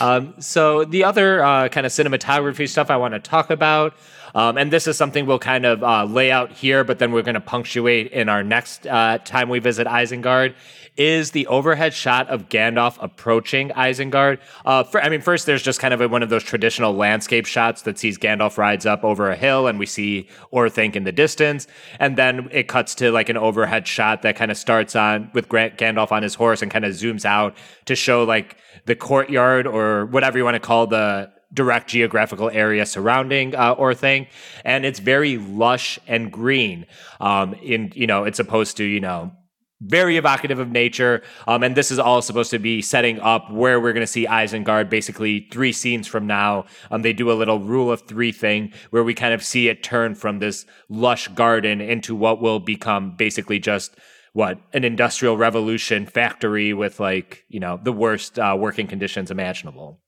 Um, 0.00 0.34
so 0.40 0.84
the 0.84 1.04
other 1.04 1.44
uh, 1.44 1.68
kind 1.68 1.86
of 1.86 1.92
cinematography 1.92 2.68
stuff 2.68 2.90
I 2.90 2.96
want 2.96 3.14
to 3.14 3.20
talk 3.20 3.50
about, 3.50 3.94
um, 4.34 4.58
and 4.58 4.72
this 4.72 4.86
is 4.86 4.96
something 4.96 5.26
we'll 5.26 5.38
kind 5.38 5.64
of 5.66 5.82
uh, 5.82 6.04
lay 6.04 6.30
out 6.30 6.52
here, 6.52 6.84
but 6.84 6.98
then 6.98 7.12
we're 7.12 7.22
going 7.22 7.34
to 7.34 7.40
punctuate 7.40 8.12
in 8.12 8.28
our 8.28 8.42
next 8.42 8.86
uh, 8.86 9.18
time 9.24 9.48
we 9.48 9.58
visit 9.58 9.86
Isengard. 9.86 10.54
Is 10.96 11.32
the 11.32 11.46
overhead 11.48 11.92
shot 11.92 12.28
of 12.28 12.48
Gandalf 12.48 12.96
approaching 13.02 13.68
Isengard? 13.68 14.38
Uh, 14.64 14.82
for, 14.82 15.02
I 15.02 15.10
mean, 15.10 15.20
first 15.20 15.44
there's 15.44 15.62
just 15.62 15.78
kind 15.78 15.92
of 15.92 16.00
a, 16.00 16.08
one 16.08 16.22
of 16.22 16.30
those 16.30 16.42
traditional 16.42 16.94
landscape 16.94 17.44
shots 17.44 17.82
that 17.82 17.98
sees 17.98 18.16
Gandalf 18.16 18.56
rides 18.56 18.86
up 18.86 19.04
over 19.04 19.30
a 19.30 19.36
hill, 19.36 19.66
and 19.66 19.78
we 19.78 19.84
see 19.84 20.28
Orthanc 20.54 20.96
in 20.96 21.04
the 21.04 21.12
distance, 21.12 21.66
and 22.00 22.16
then 22.16 22.48
it 22.50 22.68
cuts 22.68 22.94
to 22.96 23.12
like 23.12 23.28
an 23.28 23.36
overhead 23.36 23.86
shot 23.86 24.22
that 24.22 24.36
kind 24.36 24.50
of 24.50 24.56
starts 24.56 24.96
on 24.96 25.30
with 25.34 25.50
Grant 25.50 25.76
Gandalf 25.76 26.12
on 26.12 26.22
his 26.22 26.34
horse 26.34 26.62
and 26.62 26.70
kind 26.70 26.86
of 26.86 26.92
zooms 26.92 27.26
out 27.26 27.54
to 27.84 27.94
show 27.94 28.24
like 28.24 28.56
the 28.86 28.96
courtyard 28.96 29.66
or 29.66 30.06
whatever 30.06 30.38
you 30.38 30.44
want 30.44 30.54
to 30.54 30.60
call 30.60 30.86
the 30.86 31.30
direct 31.56 31.88
geographical 31.88 32.50
area 32.50 32.86
surrounding 32.86 33.54
uh, 33.56 33.74
Orthanc, 33.74 34.28
and 34.64 34.86
it's 34.86 35.00
very 35.00 35.38
lush 35.38 35.98
and 36.06 36.30
green. 36.30 36.86
Um, 37.20 37.54
in 37.54 37.92
you 37.96 38.06
know, 38.06 38.22
it's 38.22 38.36
supposed 38.36 38.76
to 38.76 38.84
you 38.84 39.00
know 39.00 39.32
very 39.80 40.16
evocative 40.16 40.58
of 40.58 40.70
nature. 40.70 41.22
Um, 41.46 41.62
and 41.62 41.76
this 41.76 41.90
is 41.90 41.98
all 41.98 42.22
supposed 42.22 42.50
to 42.50 42.58
be 42.58 42.80
setting 42.80 43.20
up 43.20 43.50
where 43.50 43.80
we're 43.80 43.92
going 43.92 44.02
to 44.02 44.06
see 44.06 44.26
Isengard 44.26 44.88
basically 44.88 45.48
three 45.52 45.72
scenes 45.72 46.06
from 46.06 46.26
now. 46.26 46.64
Um, 46.90 47.02
they 47.02 47.12
do 47.12 47.30
a 47.30 47.34
little 47.34 47.60
rule 47.60 47.92
of 47.92 48.02
three 48.02 48.32
thing 48.32 48.72
where 48.90 49.04
we 49.04 49.14
kind 49.14 49.34
of 49.34 49.44
see 49.44 49.68
it 49.68 49.82
turn 49.82 50.14
from 50.14 50.38
this 50.38 50.64
lush 50.88 51.28
garden 51.28 51.80
into 51.80 52.14
what 52.14 52.40
will 52.40 52.60
become 52.60 53.16
basically 53.16 53.58
just 53.58 53.94
what 54.32 54.58
an 54.74 54.84
industrial 54.84 55.36
revolution 55.36 56.04
factory 56.06 56.74
with 56.74 57.00
like, 57.00 57.44
you 57.48 57.60
know, 57.60 57.80
the 57.82 57.92
worst 57.92 58.38
uh, 58.38 58.54
working 58.58 58.86
conditions 58.86 59.30
imaginable. 59.30 60.00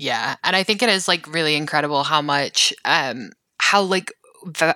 Yeah, 0.00 0.36
and 0.42 0.56
I 0.56 0.62
think 0.62 0.82
it 0.82 0.88
is 0.88 1.06
like 1.08 1.26
really 1.26 1.56
incredible 1.56 2.04
how 2.04 2.22
much, 2.22 2.72
um, 2.86 3.32
how 3.58 3.82
like 3.82 4.10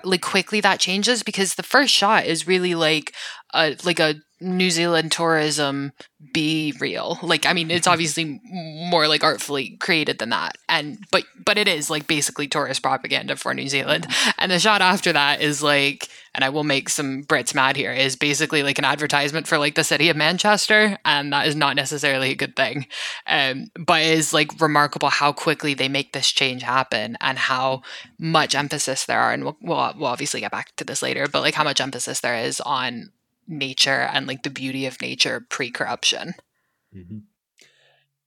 like 0.03 0.21
quickly 0.21 0.61
that 0.61 0.79
changes 0.79 1.23
because 1.23 1.55
the 1.55 1.63
first 1.63 1.91
shot 1.91 2.27
is 2.27 2.45
really 2.47 2.75
like 2.75 3.11
a 3.51 3.75
like 3.83 3.99
a 3.99 4.13
New 4.41 4.69
Zealand 4.69 5.11
tourism 5.11 5.93
be 6.33 6.73
real. 6.79 7.17
Like 7.21 7.45
I 7.45 7.53
mean, 7.53 7.71
it's 7.71 7.87
obviously 7.95 8.41
more 8.43 9.07
like 9.07 9.23
artfully 9.23 9.77
created 9.77 10.19
than 10.19 10.29
that, 10.29 10.57
and 10.67 10.99
but 11.11 11.23
but 11.45 11.57
it 11.57 11.67
is 11.67 11.89
like 11.89 12.07
basically 12.07 12.47
tourist 12.47 12.81
propaganda 12.83 13.35
for 13.35 13.53
New 13.53 13.69
Zealand. 13.69 14.07
And 14.37 14.51
the 14.51 14.59
shot 14.59 14.81
after 14.81 15.13
that 15.13 15.41
is 15.41 15.63
like, 15.63 16.09
and 16.33 16.43
I 16.43 16.49
will 16.49 16.63
make 16.63 16.89
some 16.89 17.23
Brits 17.23 17.55
mad 17.55 17.77
here, 17.77 17.93
is 17.93 18.15
basically 18.17 18.61
like 18.63 18.77
an 18.77 18.85
advertisement 18.85 19.47
for 19.47 19.57
like 19.57 19.75
the 19.75 19.83
city 19.83 20.09
of 20.09 20.17
Manchester, 20.17 20.97
and 21.05 21.31
that 21.31 21.47
is 21.47 21.55
not 21.55 21.75
necessarily 21.77 22.31
a 22.31 22.35
good 22.35 22.55
thing. 22.55 22.87
Um, 23.27 23.67
but 23.79 24.01
it 24.01 24.17
is 24.17 24.33
like 24.33 24.59
remarkable 24.59 25.09
how 25.09 25.31
quickly 25.31 25.73
they 25.73 25.87
make 25.87 26.11
this 26.11 26.31
change 26.31 26.63
happen 26.63 27.17
and 27.21 27.37
how 27.37 27.83
much 28.19 28.53
emphasis 28.53 29.05
there 29.05 29.19
are. 29.19 29.31
And 29.31 29.43
we'll, 29.45 29.57
we'll, 29.61 29.93
we'll 29.97 30.07
obviously 30.07 30.41
get 30.41 30.51
back 30.51 30.75
to 30.75 30.83
this 30.83 31.01
later, 31.01 31.27
but 31.27 31.41
like 31.41 31.53
how 31.53 31.63
much 31.63 31.79
emphasis 31.79 32.19
there 32.19 32.35
is 32.35 32.59
on 32.61 33.11
nature 33.47 34.09
and 34.11 34.27
like 34.27 34.43
the 34.43 34.49
beauty 34.49 34.85
of 34.85 35.01
nature 35.01 35.45
pre 35.49 35.71
corruption. 35.71 36.33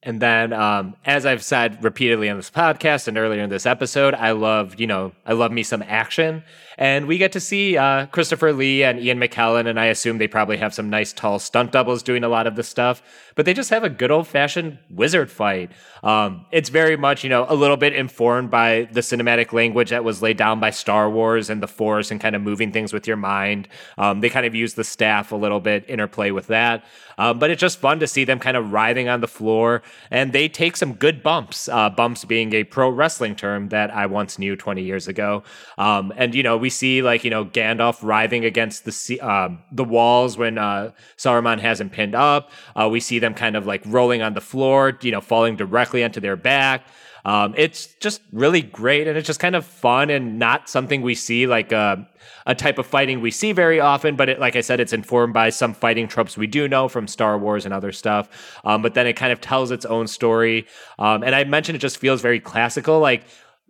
And 0.02 0.22
then, 0.22 0.52
um, 0.52 0.94
as 1.04 1.26
I've 1.26 1.42
said 1.42 1.82
repeatedly 1.82 2.28
on 2.28 2.36
this 2.36 2.50
podcast 2.50 3.08
and 3.08 3.18
earlier 3.18 3.42
in 3.42 3.50
this 3.50 3.66
episode, 3.66 4.14
I 4.14 4.30
love, 4.30 4.78
you 4.78 4.86
know, 4.86 5.12
I 5.26 5.32
love 5.32 5.50
me 5.50 5.62
some 5.62 5.82
action. 5.82 6.44
And 6.78 7.06
we 7.06 7.18
get 7.18 7.32
to 7.32 7.40
see 7.40 7.76
uh, 7.76 8.06
Christopher 8.06 8.52
Lee 8.52 8.84
and 8.84 9.00
Ian 9.00 9.18
McKellen, 9.18 9.66
and 9.66 9.80
I 9.80 9.86
assume 9.86 10.18
they 10.18 10.28
probably 10.28 10.58
have 10.58 10.72
some 10.72 10.88
nice 10.88 11.12
tall 11.12 11.40
stunt 11.40 11.72
doubles 11.72 12.04
doing 12.04 12.22
a 12.22 12.28
lot 12.28 12.46
of 12.46 12.54
the 12.54 12.62
stuff. 12.62 13.02
But 13.34 13.46
they 13.46 13.52
just 13.52 13.70
have 13.70 13.82
a 13.82 13.90
good 13.90 14.12
old 14.12 14.28
fashioned 14.28 14.78
wizard 14.88 15.28
fight. 15.28 15.72
Um, 16.04 16.46
it's 16.52 16.68
very 16.68 16.96
much, 16.96 17.24
you 17.24 17.30
know, 17.30 17.46
a 17.48 17.54
little 17.56 17.76
bit 17.76 17.94
informed 17.94 18.50
by 18.50 18.88
the 18.92 19.00
cinematic 19.00 19.52
language 19.52 19.90
that 19.90 20.04
was 20.04 20.22
laid 20.22 20.36
down 20.36 20.60
by 20.60 20.70
Star 20.70 21.10
Wars 21.10 21.50
and 21.50 21.60
the 21.60 21.68
Force 21.68 22.12
and 22.12 22.20
kind 22.20 22.36
of 22.36 22.42
moving 22.42 22.70
things 22.70 22.92
with 22.92 23.08
your 23.08 23.16
mind. 23.16 23.66
Um, 23.96 24.20
they 24.20 24.28
kind 24.28 24.46
of 24.46 24.54
use 24.54 24.74
the 24.74 24.84
staff 24.84 25.32
a 25.32 25.36
little 25.36 25.60
bit, 25.60 25.84
interplay 25.88 26.30
with 26.30 26.46
that. 26.46 26.84
Um, 27.18 27.40
but 27.40 27.50
it's 27.50 27.60
just 27.60 27.80
fun 27.80 27.98
to 27.98 28.06
see 28.06 28.24
them 28.24 28.38
kind 28.38 28.56
of 28.56 28.72
writhing 28.72 29.08
on 29.08 29.20
the 29.20 29.26
floor, 29.26 29.82
and 30.10 30.32
they 30.32 30.48
take 30.48 30.76
some 30.76 30.94
good 30.94 31.22
bumps. 31.22 31.68
Uh, 31.68 31.90
bumps 31.90 32.24
being 32.24 32.54
a 32.54 32.62
pro 32.62 32.88
wrestling 32.88 33.34
term 33.34 33.70
that 33.70 33.92
I 33.92 34.06
once 34.06 34.38
knew 34.38 34.54
20 34.54 34.82
years 34.82 35.08
ago. 35.08 35.42
Um, 35.76 36.12
and 36.16 36.34
you 36.34 36.44
know, 36.44 36.56
we 36.56 36.67
see 36.70 37.02
like 37.02 37.24
you 37.24 37.30
know 37.30 37.44
Gandalf 37.44 37.98
writhing 38.02 38.44
against 38.44 38.84
the 38.84 39.20
um, 39.20 39.60
the 39.72 39.84
walls 39.84 40.36
when 40.36 40.58
uh, 40.58 40.92
Saruman 41.16 41.60
has 41.60 41.80
him 41.80 41.90
pinned 41.90 42.14
up. 42.14 42.50
Uh, 42.74 42.88
we 42.90 43.00
see 43.00 43.18
them 43.18 43.34
kind 43.34 43.56
of 43.56 43.66
like 43.66 43.82
rolling 43.86 44.22
on 44.22 44.34
the 44.34 44.40
floor, 44.40 44.98
you 45.02 45.10
know, 45.10 45.20
falling 45.20 45.56
directly 45.56 46.04
onto 46.04 46.20
their 46.20 46.36
back. 46.36 46.84
Um, 47.24 47.54
it's 47.56 47.94
just 47.96 48.22
really 48.32 48.62
great, 48.62 49.06
and 49.06 49.18
it's 49.18 49.26
just 49.26 49.40
kind 49.40 49.54
of 49.54 49.66
fun 49.66 50.08
and 50.08 50.38
not 50.38 50.68
something 50.68 51.02
we 51.02 51.14
see 51.14 51.46
like 51.46 51.72
a, 51.72 52.08
a 52.46 52.54
type 52.54 52.78
of 52.78 52.86
fighting 52.86 53.20
we 53.20 53.30
see 53.30 53.52
very 53.52 53.80
often. 53.80 54.16
But 54.16 54.28
it, 54.28 54.40
like 54.40 54.56
I 54.56 54.60
said, 54.60 54.80
it's 54.80 54.92
informed 54.92 55.34
by 55.34 55.50
some 55.50 55.74
fighting 55.74 56.08
tropes 56.08 56.38
we 56.38 56.46
do 56.46 56.68
know 56.68 56.88
from 56.88 57.06
Star 57.06 57.36
Wars 57.36 57.64
and 57.64 57.74
other 57.74 57.92
stuff. 57.92 58.60
Um, 58.64 58.80
but 58.80 58.94
then 58.94 59.06
it 59.06 59.14
kind 59.14 59.32
of 59.32 59.40
tells 59.40 59.70
its 59.70 59.84
own 59.84 60.06
story. 60.06 60.66
Um, 60.98 61.22
and 61.22 61.34
I 61.34 61.44
mentioned 61.44 61.76
it 61.76 61.80
just 61.80 61.98
feels 61.98 62.22
very 62.22 62.40
classical. 62.40 62.98
Like 63.00 63.24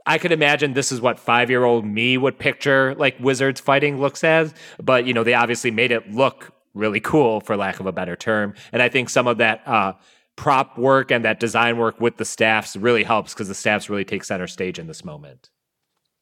I 0.07 0.19
could 0.19 0.33
imagine 0.33 0.73
this 0.73 0.93
is 0.93 1.01
what 1.01 1.19
five 1.19 1.51
year 1.51 1.65
old 1.65 1.85
me 1.85 2.17
would 2.17 2.39
picture 2.39 2.95
like 2.97 3.19
wizards 3.21 3.61
fighting 3.61 4.01
looks 4.01 4.25
as. 4.25 4.55
But 4.83 5.07
you 5.07 5.15
know, 5.15 5.25
they 5.25 5.35
obviously 5.35 5.71
made 5.71 5.91
it 5.91 6.11
look 6.13 6.53
really 6.75 7.01
cool, 7.01 7.41
for 7.41 7.57
lack 7.57 7.81
of 7.81 7.87
a 7.87 7.93
better 7.93 8.17
term. 8.17 8.55
And 8.73 8.83
I 8.83 8.89
think 8.89 9.11
some 9.11 9.27
of 9.27 9.39
that. 9.39 9.67
Uh, 9.67 9.95
prop 10.37 10.79
work 10.79 11.11
and 11.11 11.25
that 11.25 11.41
design 11.41 11.77
work 11.77 12.01
with 12.01 12.17
the 12.17 12.25
staffs 12.25 12.77
really 12.77 13.03
helps 13.03 13.35
because 13.35 13.49
the 13.49 13.55
staffs 13.55 13.91
really 13.91 14.05
take 14.05 14.23
center 14.23 14.47
stage 14.47 14.79
in 14.79 14.87
this 14.87 15.05
moment. 15.05 15.51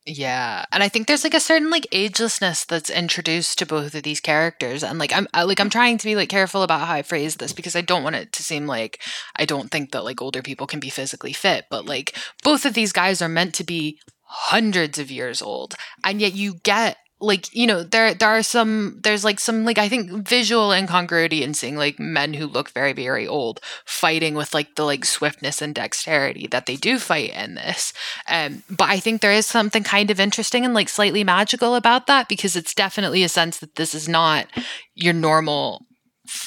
Yeah, 0.09 0.64
and 0.70 0.84
I 0.84 0.88
think 0.88 1.09
there's 1.09 1.24
like 1.24 1.34
a 1.34 1.40
certain 1.40 1.68
like 1.68 1.88
agelessness 1.92 2.64
that's 2.64 2.90
introduced 2.90 3.59
to 3.59 3.66
both 3.66 3.92
of 3.92 4.04
these 4.04 4.20
characters, 4.20 4.84
and 4.84 5.00
like 5.00 5.12
I'm 5.12 5.26
I, 5.34 5.42
like 5.42 5.59
I'm 5.59 5.68
trying 5.70 5.98
to 5.98 6.04
be 6.07 6.14
like 6.14 6.28
careful 6.28 6.62
about 6.62 6.86
how 6.86 6.94
I 6.94 7.02
phrase 7.02 7.36
this 7.36 7.52
because 7.52 7.74
I 7.74 7.80
don't 7.80 8.04
want 8.04 8.14
it 8.14 8.32
to 8.34 8.42
seem 8.44 8.68
like 8.68 9.00
I 9.34 9.44
don't 9.44 9.68
think 9.68 9.90
that 9.90 10.04
like 10.04 10.22
older 10.22 10.42
people 10.42 10.68
can 10.68 10.78
be 10.78 10.90
physically 10.90 11.32
fit, 11.32 11.64
but 11.70 11.86
like 11.86 12.16
both 12.44 12.64
of 12.64 12.74
these 12.74 12.92
guys 12.92 13.20
are 13.20 13.28
meant 13.28 13.52
to 13.54 13.64
be 13.64 13.98
hundreds 14.22 15.00
of 15.00 15.11
years 15.11 15.42
old, 15.42 15.74
and 16.04 16.20
yet 16.20 16.34
you 16.34 16.54
get 16.62 16.98
like 17.18 17.54
you 17.54 17.66
know 17.66 17.82
there 17.82 18.12
there 18.12 18.28
are 18.28 18.42
some 18.42 18.98
there's 19.02 19.24
like 19.24 19.40
some 19.40 19.64
like 19.64 19.78
i 19.78 19.88
think 19.88 20.10
visual 20.28 20.70
incongruity 20.70 21.42
in 21.42 21.54
seeing 21.54 21.76
like 21.76 21.98
men 21.98 22.34
who 22.34 22.46
look 22.46 22.70
very 22.70 22.92
very 22.92 23.26
old 23.26 23.58
fighting 23.86 24.34
with 24.34 24.52
like 24.52 24.74
the 24.74 24.84
like 24.84 25.04
swiftness 25.04 25.62
and 25.62 25.74
dexterity 25.74 26.46
that 26.46 26.66
they 26.66 26.76
do 26.76 26.98
fight 26.98 27.32
in 27.34 27.54
this. 27.54 27.94
Um 28.28 28.62
but 28.68 28.90
i 28.90 29.00
think 29.00 29.20
there 29.20 29.32
is 29.32 29.46
something 29.46 29.82
kind 29.82 30.10
of 30.10 30.20
interesting 30.20 30.64
and 30.64 30.74
like 30.74 30.90
slightly 30.90 31.24
magical 31.24 31.74
about 31.74 32.06
that 32.06 32.28
because 32.28 32.54
it's 32.54 32.74
definitely 32.74 33.22
a 33.22 33.28
sense 33.30 33.58
that 33.58 33.76
this 33.76 33.94
is 33.94 34.08
not 34.08 34.46
your 34.94 35.14
normal 35.14 35.86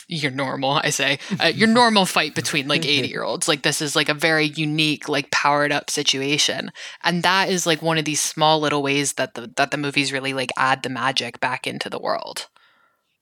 your 0.08 0.32
normal 0.32 0.80
i 0.84 0.90
say. 0.90 1.20
Uh, 1.42 1.48
your 1.48 1.68
normal 1.68 2.06
fight 2.06 2.36
between 2.36 2.68
like 2.68 2.86
80 2.86 3.08
year 3.08 3.24
olds 3.24 3.48
like 3.48 3.64
this 3.64 3.82
is 3.82 3.96
like 3.96 4.10
a 4.10 4.14
very 4.14 4.46
unique 4.46 5.10
like 5.10 5.32
powered 5.32 5.72
up 5.72 5.90
situation. 5.90 6.72
And 7.04 7.24
that 7.24 7.50
is 7.50 7.66
like 7.66 7.82
one 7.82 7.98
of 7.98 8.06
these 8.06 8.22
small 8.22 8.60
little 8.60 8.84
ways 8.84 9.14
that 9.14 9.34
the 9.34 9.52
that 9.58 9.72
the 9.72 9.78
movies 9.78 10.14
really 10.14 10.34
like 10.34 10.52
add 10.58 10.84
the 10.84 10.90
magic 10.90 11.40
back 11.40 11.68
into 11.68 11.90
the 11.90 12.00
world. 12.00 12.48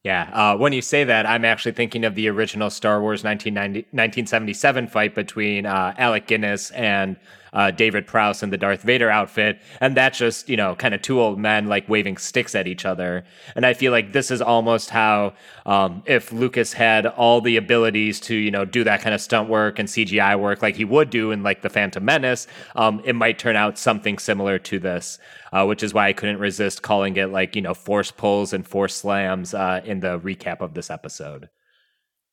Yeah, 0.04 0.30
uh, 0.32 0.58
when 0.58 0.72
you 0.72 0.82
say 0.82 1.04
that, 1.04 1.26
I'm 1.26 1.44
actually 1.44 1.74
thinking 1.74 2.06
of 2.06 2.16
the 2.16 2.30
original 2.30 2.70
Star 2.70 3.02
Wars 3.02 3.26
1990, 3.26 3.90
1977 3.92 4.88
fight 4.88 5.14
between 5.14 5.66
uh, 5.66 5.94
Alec 5.98 6.28
Guinness 6.28 6.72
and 6.72 7.18
uh, 7.58 7.72
David 7.72 8.06
Prowse 8.06 8.44
in 8.44 8.52
the 8.52 8.58
Darth 8.58 8.84
Vader 8.84 9.10
outfit. 9.10 9.60
And 9.82 9.98
that's 9.98 10.20
just, 10.20 10.48
you 10.48 10.56
know, 10.56 10.76
kind 10.76 10.94
of 10.94 11.02
two 11.02 11.20
old 11.20 11.40
men 11.40 11.66
like 11.66 11.90
waving 11.90 12.18
sticks 12.18 12.54
at 12.54 12.68
each 12.68 12.86
other. 12.86 13.26
And 13.56 13.66
I 13.66 13.74
feel 13.74 13.92
like 13.92 14.14
this 14.14 14.30
is 14.30 14.44
almost 14.44 14.92
how, 14.92 15.34
um, 15.66 16.04
if 16.06 16.32
Lucas 16.32 16.72
had 16.72 17.08
all 17.08 17.42
the 17.42 17.58
abilities 17.58 18.20
to, 18.22 18.36
you 18.36 18.52
know, 18.52 18.64
do 18.64 18.84
that 18.84 19.02
kind 19.02 19.16
of 19.16 19.22
stunt 19.22 19.50
work 19.50 19.80
and 19.80 19.90
CGI 19.90 20.40
work 20.40 20.62
like 20.62 20.76
he 20.76 20.86
would 20.86 21.10
do 21.10 21.32
in 21.32 21.42
like 21.42 21.64
The 21.64 21.70
Phantom 21.70 22.06
Menace, 22.06 22.46
um, 22.76 23.02
it 23.04 23.14
might 23.14 23.40
turn 23.40 23.56
out 23.56 23.80
something 23.80 24.20
similar 24.20 24.60
to 24.60 24.78
this. 24.78 25.18
Uh, 25.54 25.66
which 25.66 25.82
is 25.82 25.94
why 25.94 26.10
I 26.10 26.14
couldn't 26.14 26.40
resist 26.40 26.82
calling 26.82 27.16
it 27.16 27.28
like, 27.28 27.56
you 27.56 27.62
know, 27.62 27.74
force 27.74 28.12
pulls 28.12 28.52
and 28.52 28.68
force 28.68 28.94
slams 28.94 29.54
uh, 29.54 29.80
in 29.86 30.02
the 30.02 30.20
recap 30.20 30.60
of 30.60 30.74
this 30.74 30.90
episode. 30.90 31.48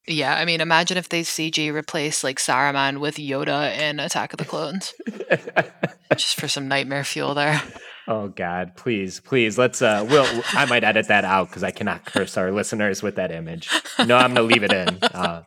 Yeah, 0.06 0.36
I 0.36 0.44
mean, 0.44 0.60
imagine 0.60 0.98
if 0.98 1.08
they 1.08 1.22
CG 1.22 1.72
replace 1.72 2.22
like 2.22 2.38
Saruman 2.38 2.98
with 2.98 3.16
Yoda 3.16 3.76
in 3.78 4.00
Attack 4.00 4.34
of 4.34 4.38
the 4.38 4.44
Clones, 4.44 4.92
just 6.16 6.38
for 6.38 6.46
some 6.46 6.68
nightmare 6.68 7.04
fuel 7.04 7.34
there. 7.34 7.62
Oh 8.06 8.28
God, 8.28 8.76
please, 8.76 9.20
please, 9.20 9.56
let's. 9.56 9.80
uh 9.80 10.06
We'll. 10.08 10.26
I 10.52 10.66
might 10.66 10.84
edit 10.84 11.08
that 11.08 11.24
out 11.24 11.48
because 11.48 11.62
I 11.62 11.70
cannot 11.70 12.04
curse 12.04 12.36
our 12.36 12.52
listeners 12.52 13.02
with 13.02 13.16
that 13.16 13.32
image. 13.32 13.70
No, 13.98 14.16
I'm 14.16 14.34
gonna 14.34 14.42
leave 14.42 14.62
it 14.62 14.72
in. 14.72 14.98
Uh, 15.14 15.44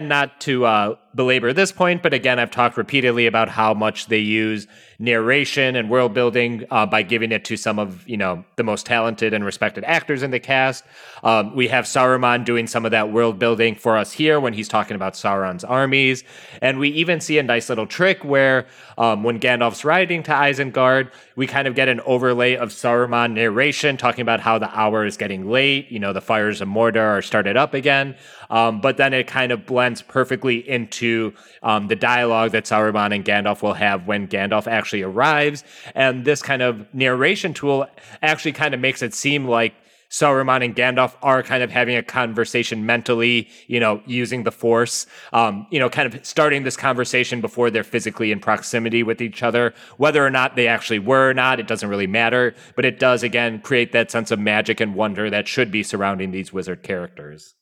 not 0.00 0.40
to 0.40 0.64
uh, 0.64 0.94
belabor 1.14 1.52
this 1.52 1.72
point, 1.72 2.02
but 2.02 2.14
again, 2.14 2.38
I've 2.38 2.50
talked 2.50 2.78
repeatedly 2.78 3.26
about 3.26 3.50
how 3.50 3.74
much 3.74 4.06
they 4.06 4.18
use 4.18 4.66
narration 5.00 5.76
and 5.76 5.88
world 5.88 6.12
building 6.12 6.64
uh, 6.70 6.84
by 6.84 7.02
giving 7.02 7.32
it 7.32 7.42
to 7.46 7.56
some 7.56 7.78
of 7.78 8.06
you 8.06 8.18
know 8.18 8.44
the 8.56 8.62
most 8.62 8.84
talented 8.84 9.32
and 9.32 9.44
respected 9.44 9.82
actors 9.84 10.22
in 10.22 10.30
the 10.30 10.38
cast. 10.38 10.84
Um, 11.24 11.56
we 11.56 11.68
have 11.68 11.86
Saruman 11.86 12.44
doing 12.44 12.66
some 12.66 12.84
of 12.84 12.90
that 12.90 13.10
world 13.10 13.38
building 13.38 13.74
for 13.74 13.96
us 13.96 14.12
here 14.12 14.38
when 14.38 14.52
he's 14.52 14.68
talking 14.68 14.94
about 14.94 15.14
Sauron's 15.14 15.64
armies, 15.64 16.22
and 16.60 16.78
we 16.78 16.90
even 16.90 17.20
see 17.20 17.38
a 17.38 17.42
nice 17.42 17.68
little 17.70 17.86
trick 17.86 18.22
where 18.22 18.66
um, 18.98 19.22
when 19.24 19.40
Gandalf's 19.40 19.84
riding 19.84 20.22
to 20.24 20.32
Isengard, 20.32 21.10
we 21.34 21.46
kind 21.46 21.66
of 21.66 21.74
get 21.74 21.88
an 21.88 22.00
overlay 22.00 22.56
of 22.56 22.68
Saruman 22.68 23.32
narration 23.32 23.96
talking 23.96 24.22
about 24.22 24.40
how 24.40 24.58
the 24.58 24.68
hour 24.78 25.06
is 25.06 25.16
getting 25.16 25.50
late. 25.50 25.90
You 25.90 25.98
know, 25.98 26.12
the 26.12 26.20
fires 26.20 26.60
of 26.60 26.68
Mordor 26.68 27.18
are 27.18 27.22
started 27.22 27.56
up 27.56 27.72
again, 27.72 28.14
um, 28.50 28.80
but 28.80 28.96
then 28.96 29.14
it 29.14 29.26
kind 29.26 29.52
of 29.52 29.64
blends 29.64 30.02
perfectly 30.02 30.68
into 30.68 31.32
um, 31.62 31.88
the 31.88 31.96
dialogue 31.96 32.50
that 32.52 32.64
Saruman 32.64 33.14
and 33.14 33.24
Gandalf 33.24 33.62
will 33.62 33.74
have 33.74 34.06
when 34.06 34.28
Gandalf 34.28 34.66
actually 34.66 35.02
arrives. 35.02 35.64
And 35.94 36.24
this 36.24 36.42
kind 36.42 36.62
of 36.62 36.92
narration 36.92 37.54
tool 37.54 37.86
actually 38.22 38.52
kind 38.52 38.74
of 38.74 38.80
makes 38.80 39.02
it 39.02 39.14
seem 39.14 39.46
like 39.46 39.74
Saruman 40.10 40.64
and 40.64 40.74
Gandalf 40.74 41.14
are 41.22 41.42
kind 41.42 41.62
of 41.62 41.70
having 41.70 41.94
a 41.94 42.02
conversation 42.02 42.84
mentally, 42.84 43.48
you 43.68 43.78
know, 43.78 44.02
using 44.06 44.42
the 44.42 44.50
Force, 44.50 45.06
um, 45.32 45.68
you 45.70 45.78
know, 45.78 45.88
kind 45.88 46.12
of 46.12 46.26
starting 46.26 46.64
this 46.64 46.76
conversation 46.76 47.40
before 47.40 47.70
they're 47.70 47.84
physically 47.84 48.32
in 48.32 48.40
proximity 48.40 49.04
with 49.04 49.22
each 49.22 49.42
other. 49.44 49.72
Whether 49.98 50.26
or 50.26 50.30
not 50.30 50.56
they 50.56 50.66
actually 50.66 50.98
were 50.98 51.30
or 51.30 51.34
not, 51.34 51.60
it 51.60 51.68
doesn't 51.68 51.88
really 51.88 52.08
matter. 52.08 52.56
But 52.74 52.84
it 52.84 52.98
does, 52.98 53.22
again, 53.22 53.60
create 53.60 53.92
that 53.92 54.10
sense 54.10 54.32
of 54.32 54.40
magic 54.40 54.80
and 54.80 54.96
wonder 54.96 55.30
that 55.30 55.46
should 55.46 55.70
be 55.70 55.84
surrounding 55.84 56.32
these 56.32 56.52
wizard 56.52 56.82
characters. 56.82 57.54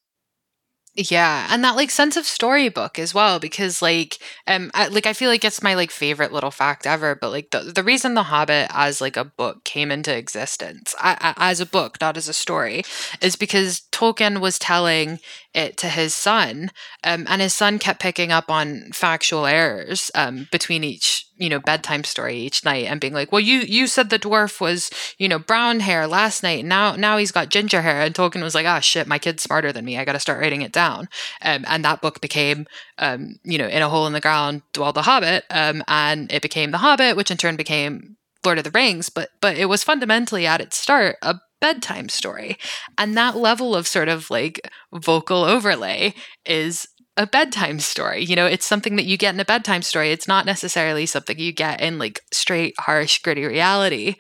Yeah, 1.00 1.46
and 1.50 1.62
that 1.62 1.76
like 1.76 1.92
sense 1.92 2.16
of 2.16 2.26
storybook 2.26 2.98
as 2.98 3.14
well, 3.14 3.38
because 3.38 3.80
like 3.80 4.18
um 4.48 4.72
I, 4.74 4.88
like 4.88 5.06
I 5.06 5.12
feel 5.12 5.30
like 5.30 5.44
it's 5.44 5.62
my 5.62 5.74
like 5.74 5.92
favorite 5.92 6.32
little 6.32 6.50
fact 6.50 6.88
ever. 6.88 7.14
But 7.14 7.30
like 7.30 7.50
the 7.52 7.60
the 7.60 7.84
reason 7.84 8.14
The 8.14 8.24
Hobbit 8.24 8.68
as 8.74 9.00
like 9.00 9.16
a 9.16 9.24
book 9.24 9.62
came 9.62 9.92
into 9.92 10.12
existence 10.16 10.96
I, 10.98 11.34
I, 11.36 11.50
as 11.52 11.60
a 11.60 11.66
book, 11.66 11.98
not 12.00 12.16
as 12.16 12.26
a 12.28 12.32
story, 12.32 12.82
is 13.22 13.36
because 13.36 13.82
Tolkien 13.92 14.40
was 14.40 14.58
telling 14.58 15.20
it 15.54 15.76
to 15.78 15.88
his 15.88 16.14
son, 16.14 16.70
um, 17.04 17.26
and 17.28 17.40
his 17.40 17.54
son 17.54 17.78
kept 17.78 18.00
picking 18.00 18.30
up 18.30 18.50
on 18.50 18.90
factual 18.92 19.46
errors 19.46 20.10
um, 20.14 20.48
between 20.52 20.84
each 20.84 21.26
you 21.38 21.48
know 21.48 21.60
bedtime 21.60 22.04
story 22.04 22.36
each 22.36 22.64
night 22.64 22.86
and 22.86 23.00
being 23.00 23.14
like 23.14 23.30
well 23.30 23.40
you 23.40 23.60
you 23.60 23.86
said 23.86 24.10
the 24.10 24.18
dwarf 24.18 24.60
was 24.60 24.90
you 25.18 25.28
know 25.28 25.38
brown 25.38 25.80
hair 25.80 26.06
last 26.06 26.42
night. 26.42 26.64
Now 26.64 26.96
now 26.96 27.16
he's 27.16 27.32
got 27.32 27.48
ginger 27.48 27.82
hair. 27.82 28.02
And 28.02 28.14
tolkien 28.14 28.42
was 28.42 28.54
like 28.54 28.66
ah 28.66 28.78
oh, 28.78 28.80
shit 28.80 29.06
my 29.06 29.18
kid's 29.18 29.42
smarter 29.42 29.72
than 29.72 29.84
me. 29.84 29.96
I 29.96 30.04
gotta 30.04 30.20
start 30.20 30.40
writing 30.40 30.62
it 30.62 30.72
down. 30.72 31.08
Um, 31.42 31.64
and 31.68 31.84
that 31.84 32.02
book 32.02 32.20
became 32.20 32.66
um, 32.98 33.36
you 33.44 33.58
know 33.58 33.68
in 33.68 33.82
a 33.82 33.88
hole 33.88 34.06
in 34.06 34.12
the 34.12 34.20
ground 34.20 34.62
dwelled 34.72 34.96
the 34.96 35.02
hobbit 35.02 35.44
um, 35.50 35.82
and 35.88 36.30
it 36.32 36.42
became 36.42 36.70
the 36.70 36.78
hobbit 36.78 37.16
which 37.16 37.30
in 37.30 37.36
turn 37.36 37.56
became 37.56 38.16
lord 38.44 38.58
of 38.58 38.64
the 38.64 38.70
rings 38.70 39.08
but 39.08 39.30
but 39.40 39.56
it 39.56 39.66
was 39.66 39.82
fundamentally 39.82 40.46
at 40.46 40.60
its 40.60 40.78
start 40.78 41.16
a 41.22 41.34
bedtime 41.60 42.08
story 42.08 42.56
and 42.96 43.16
that 43.16 43.36
level 43.36 43.74
of 43.74 43.86
sort 43.86 44.08
of 44.08 44.30
like 44.30 44.60
vocal 44.92 45.44
overlay 45.44 46.14
is 46.44 46.86
a 47.18 47.26
bedtime 47.26 47.80
story. 47.80 48.24
You 48.24 48.36
know, 48.36 48.46
it's 48.46 48.64
something 48.64 48.94
that 48.94 49.04
you 49.04 49.18
get 49.18 49.34
in 49.34 49.40
a 49.40 49.44
bedtime 49.44 49.82
story. 49.82 50.12
It's 50.12 50.28
not 50.28 50.46
necessarily 50.46 51.04
something 51.04 51.36
you 51.36 51.52
get 51.52 51.80
in 51.80 51.98
like 51.98 52.20
straight, 52.32 52.74
harsh, 52.78 53.20
gritty 53.22 53.44
reality. 53.44 54.14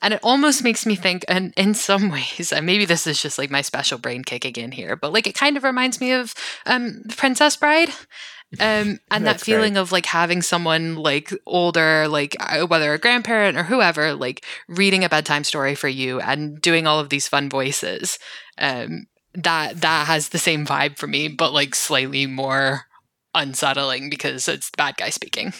And 0.00 0.14
it 0.14 0.20
almost 0.22 0.64
makes 0.64 0.86
me 0.86 0.96
think, 0.96 1.26
and 1.28 1.52
in 1.58 1.74
some 1.74 2.08
ways, 2.10 2.50
and 2.50 2.64
maybe 2.64 2.86
this 2.86 3.06
is 3.06 3.20
just 3.20 3.36
like 3.38 3.50
my 3.50 3.60
special 3.60 3.98
brain 3.98 4.24
kicking 4.24 4.54
in 4.56 4.72
here, 4.72 4.96
but 4.96 5.12
like 5.12 5.26
it 5.26 5.34
kind 5.34 5.58
of 5.58 5.62
reminds 5.62 6.00
me 6.00 6.12
of 6.12 6.34
um, 6.64 7.02
Princess 7.16 7.54
Bride. 7.56 7.90
Um, 8.60 8.98
and 9.10 9.26
that 9.26 9.40
feeling 9.40 9.74
great. 9.74 9.80
of 9.80 9.92
like 9.92 10.06
having 10.06 10.42
someone 10.42 10.96
like 10.96 11.32
older, 11.46 12.08
like 12.08 12.36
uh, 12.40 12.66
whether 12.66 12.92
a 12.92 12.98
grandparent 12.98 13.58
or 13.58 13.64
whoever, 13.64 14.14
like 14.14 14.44
reading 14.68 15.04
a 15.04 15.08
bedtime 15.08 15.44
story 15.44 15.74
for 15.74 15.88
you 15.88 16.20
and 16.20 16.60
doing 16.60 16.86
all 16.86 16.98
of 16.98 17.10
these 17.10 17.28
fun 17.28 17.50
voices. 17.50 18.18
Um, 18.56 19.06
that 19.34 19.82
that 19.82 20.06
has 20.06 20.30
the 20.30 20.38
same 20.38 20.66
vibe 20.66 20.98
for 20.98 21.06
me, 21.06 21.28
but 21.28 21.52
like 21.52 21.74
slightly 21.74 22.26
more 22.26 22.86
unsettling 23.34 24.10
because 24.10 24.48
it's 24.48 24.70
the 24.70 24.76
bad 24.76 24.96
guy 24.96 25.10
speaking. 25.10 25.52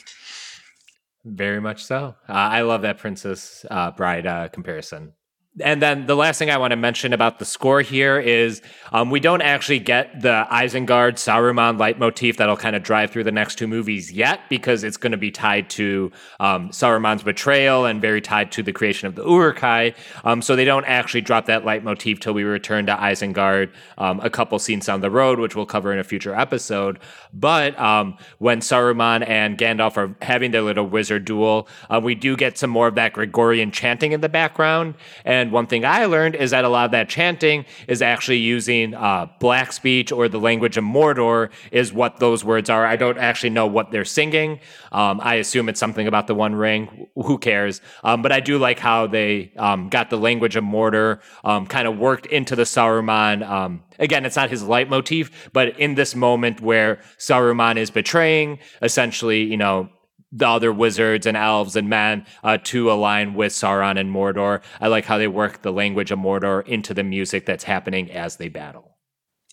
Very 1.25 1.61
much 1.61 1.85
so. 1.85 2.15
Uh, 2.29 2.33
I 2.33 2.63
love 2.63 2.83
that 2.83 2.99
Princess 2.99 3.67
uh, 3.71 3.91
Bride 3.91 4.27
uh, 4.27 4.49
comparison 4.49 5.13
and 5.61 5.83
then 5.83 6.07
the 6.07 6.15
last 6.15 6.39
thing 6.39 6.51
I 6.51 6.57
want 6.57 6.71
to 6.71 6.77
mention 6.77 7.13
about 7.13 7.39
the 7.39 7.45
score 7.45 7.81
here 7.81 8.19
is 8.19 8.63
um, 8.93 9.11
we 9.11 9.19
don't 9.19 9.43
actually 9.43 9.81
get 9.81 10.21
the 10.21 10.47
Isengard 10.51 11.15
Saruman 11.15 11.79
leitmotif 11.79 12.37
that'll 12.37 12.57
kind 12.57 12.77
of 12.77 12.83
drive 12.83 13.11
through 13.11 13.25
the 13.25 13.33
next 13.33 13.57
two 13.57 13.67
movies 13.67 14.13
yet 14.13 14.41
because 14.49 14.85
it's 14.85 14.97
going 14.97 15.13
to 15.13 15.19
be 15.19 15.31
tied 15.31 15.69
to 15.71 16.13
um, 16.39 16.71
Saruman's 16.71 17.23
betrayal 17.23 17.87
and 17.87 18.01
very 18.01 18.21
tied 18.21 18.53
to 18.53 18.63
the 18.63 18.73
creation 18.73 19.09
of 19.09 19.15
the 19.15 19.25
Uruk-hai. 19.25 19.95
Um, 20.25 20.43
so 20.43 20.55
they 20.55 20.65
don't 20.65 20.85
actually 20.85 21.23
drop 21.23 21.47
that 21.47 21.65
leitmotif 21.65 22.21
till 22.21 22.35
we 22.35 22.45
return 22.45 22.87
to 22.87 22.95
Isengard 22.95 23.73
um, 23.99 24.21
a 24.21 24.31
couple 24.31 24.59
scenes 24.59 24.87
down 24.87 25.01
the 25.01 25.11
road, 25.11 25.41
which 25.41 25.57
we'll 25.57 25.67
cover 25.67 25.93
in 25.93 25.99
a 25.99 26.05
future 26.05 26.35
episode. 26.35 26.99
But 27.33 27.79
um, 27.79 28.17
when 28.39 28.61
Saruman 28.61 29.27
and 29.29 29.59
Gandalf 29.59 29.97
are 29.97 30.15
having 30.23 30.53
their 30.53 30.63
little 30.63 30.87
wizard 30.87 31.25
duel, 31.25 31.69
uh, 31.91 32.01
we 32.03 32.15
do 32.15 32.37
get 32.37 32.59
some 32.59 32.71
more 32.71 32.87
of 32.87 32.95
that 32.95 33.13
Gregorian 33.13 33.73
chanting 33.73 34.13
in 34.13 34.21
the 34.21 34.29
background 34.29 34.95
and 35.25 35.48
and 35.49 35.55
one 35.55 35.67
thing 35.67 35.87
I 35.87 36.05
learned 36.05 36.35
is 36.35 36.51
that 36.51 36.67
a 36.67 36.69
lot 36.69 36.85
of 36.85 36.91
that 36.91 37.09
chanting 37.09 37.65
is 37.87 38.03
actually 38.03 38.37
using 38.37 38.93
uh, 38.93 39.29
black 39.41 39.73
speech 39.73 40.13
or 40.13 40.29
the 40.29 40.39
language 40.39 40.77
of 40.77 40.85
Mordor, 40.85 41.49
is 41.73 41.91
what 41.91 42.19
those 42.19 42.45
words 42.45 42.69
are. 42.69 42.85
I 42.85 42.97
don't 42.97 43.17
actually 43.17 43.51
know 43.51 43.67
what 43.67 43.91
they're 43.91 44.05
singing. 44.05 44.61
Um, 44.93 45.23
I 45.23 45.37
assume 45.37 45.71
it's 45.71 45.81
something 45.81 46.07
about 46.07 46.27
the 46.27 46.35
One 46.35 46.55
Ring. 46.55 47.07
Who 47.15 47.39
cares? 47.39 47.81
Um, 48.05 48.21
but 48.21 48.31
I 48.31 48.41
do 48.41 48.59
like 48.59 48.79
how 48.79 49.07
they 49.07 49.53
um, 49.57 49.89
got 49.89 50.11
the 50.11 50.19
language 50.19 50.55
of 50.55 50.65
Mordor 50.65 51.21
um, 51.45 51.67
kind 51.67 51.89
of 51.89 51.99
worked 51.99 52.27
into 52.27 52.55
the 52.55 52.65
Saruman. 52.65 53.49
Um, 53.49 53.83
again, 53.99 54.27
it's 54.27 54.37
not 54.37 54.51
his 54.51 54.63
leitmotif, 54.63 55.51
but 55.55 55.81
in 55.81 55.95
this 55.95 56.15
moment 56.15 56.61
where 56.61 57.01
Saruman 57.19 57.79
is 57.79 57.91
betraying, 57.91 58.59
essentially, 58.83 59.45
you 59.45 59.57
know, 59.57 59.89
the 60.31 60.49
other 60.49 60.73
wizards 60.73 61.27
and 61.27 61.37
elves 61.37 61.77
and 61.77 61.89
men 61.89 62.27
uh, 62.45 62.59
to 62.65 62.91
align 62.91 63.35
with 63.35 63.53
Sauron 63.53 63.99
and 63.99 64.15
Mordor. 64.15 64.63
I 64.81 64.89
like 64.89 65.07
how 65.07 65.19
they 65.19 65.29
work 65.29 65.63
the 65.63 65.73
language 65.73 66.11
of 66.11 66.19
Mordor 66.19 66.67
into 66.67 66.95
the 66.95 67.05
music 67.05 67.47
that's 67.47 67.65
happening 67.65 68.11
as 68.11 68.37
they 68.37 68.49
battle. 68.49 68.99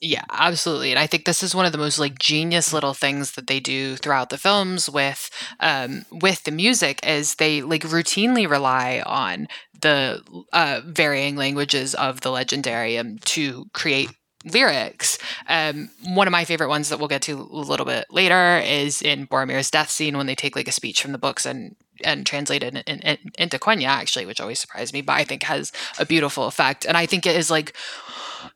Yeah, 0.01 0.25
absolutely. 0.29 0.91
And 0.91 0.99
I 0.99 1.07
think 1.07 1.23
this 1.23 1.41
is 1.41 1.55
one 1.55 1.65
of 1.65 1.71
the 1.71 1.77
most 1.77 1.99
like 1.99 2.19
genius 2.19 2.73
little 2.73 2.93
things 2.93 3.31
that 3.31 3.47
they 3.47 3.61
do 3.61 3.95
throughout 3.95 4.29
the 4.29 4.37
films 4.37 4.89
with 4.89 5.29
um 5.61 6.05
with 6.11 6.43
the 6.43 6.51
music 6.51 6.99
is 7.07 7.35
they 7.35 7.61
like 7.61 7.83
routinely 7.83 8.47
rely 8.47 9.01
on 9.05 9.47
the 9.81 10.21
uh 10.51 10.81
varying 10.85 11.37
languages 11.37 11.95
of 11.95 12.21
the 12.21 12.29
legendarium 12.29 13.23
to 13.23 13.65
create 13.73 14.09
lyrics. 14.45 15.17
Um, 15.47 15.89
one 16.03 16.27
of 16.27 16.31
my 16.31 16.45
favorite 16.45 16.69
ones 16.69 16.89
that 16.89 16.99
we'll 16.99 17.07
get 17.07 17.23
to 17.23 17.33
a 17.33 17.57
little 17.57 17.85
bit 17.85 18.05
later 18.09 18.59
is 18.59 19.01
in 19.01 19.27
Boromir's 19.27 19.71
death 19.71 19.89
scene 19.89 20.17
when 20.17 20.27
they 20.27 20.35
take 20.35 20.55
like 20.55 20.67
a 20.67 20.71
speech 20.71 21.01
from 21.01 21.11
the 21.11 21.17
books 21.17 21.45
and 21.45 21.75
and 22.03 22.25
translate 22.25 22.61
it 22.61 22.75
in, 22.75 22.99
in, 22.99 23.17
into 23.37 23.57
Quenya, 23.57 23.87
actually, 23.87 24.25
which 24.25 24.41
always 24.41 24.59
surprised 24.59 24.93
me, 24.93 25.01
but 25.01 25.13
I 25.13 25.23
think 25.23 25.43
has 25.43 25.71
a 25.97 26.05
beautiful 26.05 26.45
effect. 26.45 26.85
And 26.85 26.97
I 26.97 27.05
think 27.05 27.25
it 27.25 27.37
is 27.37 27.49
like 27.49 27.73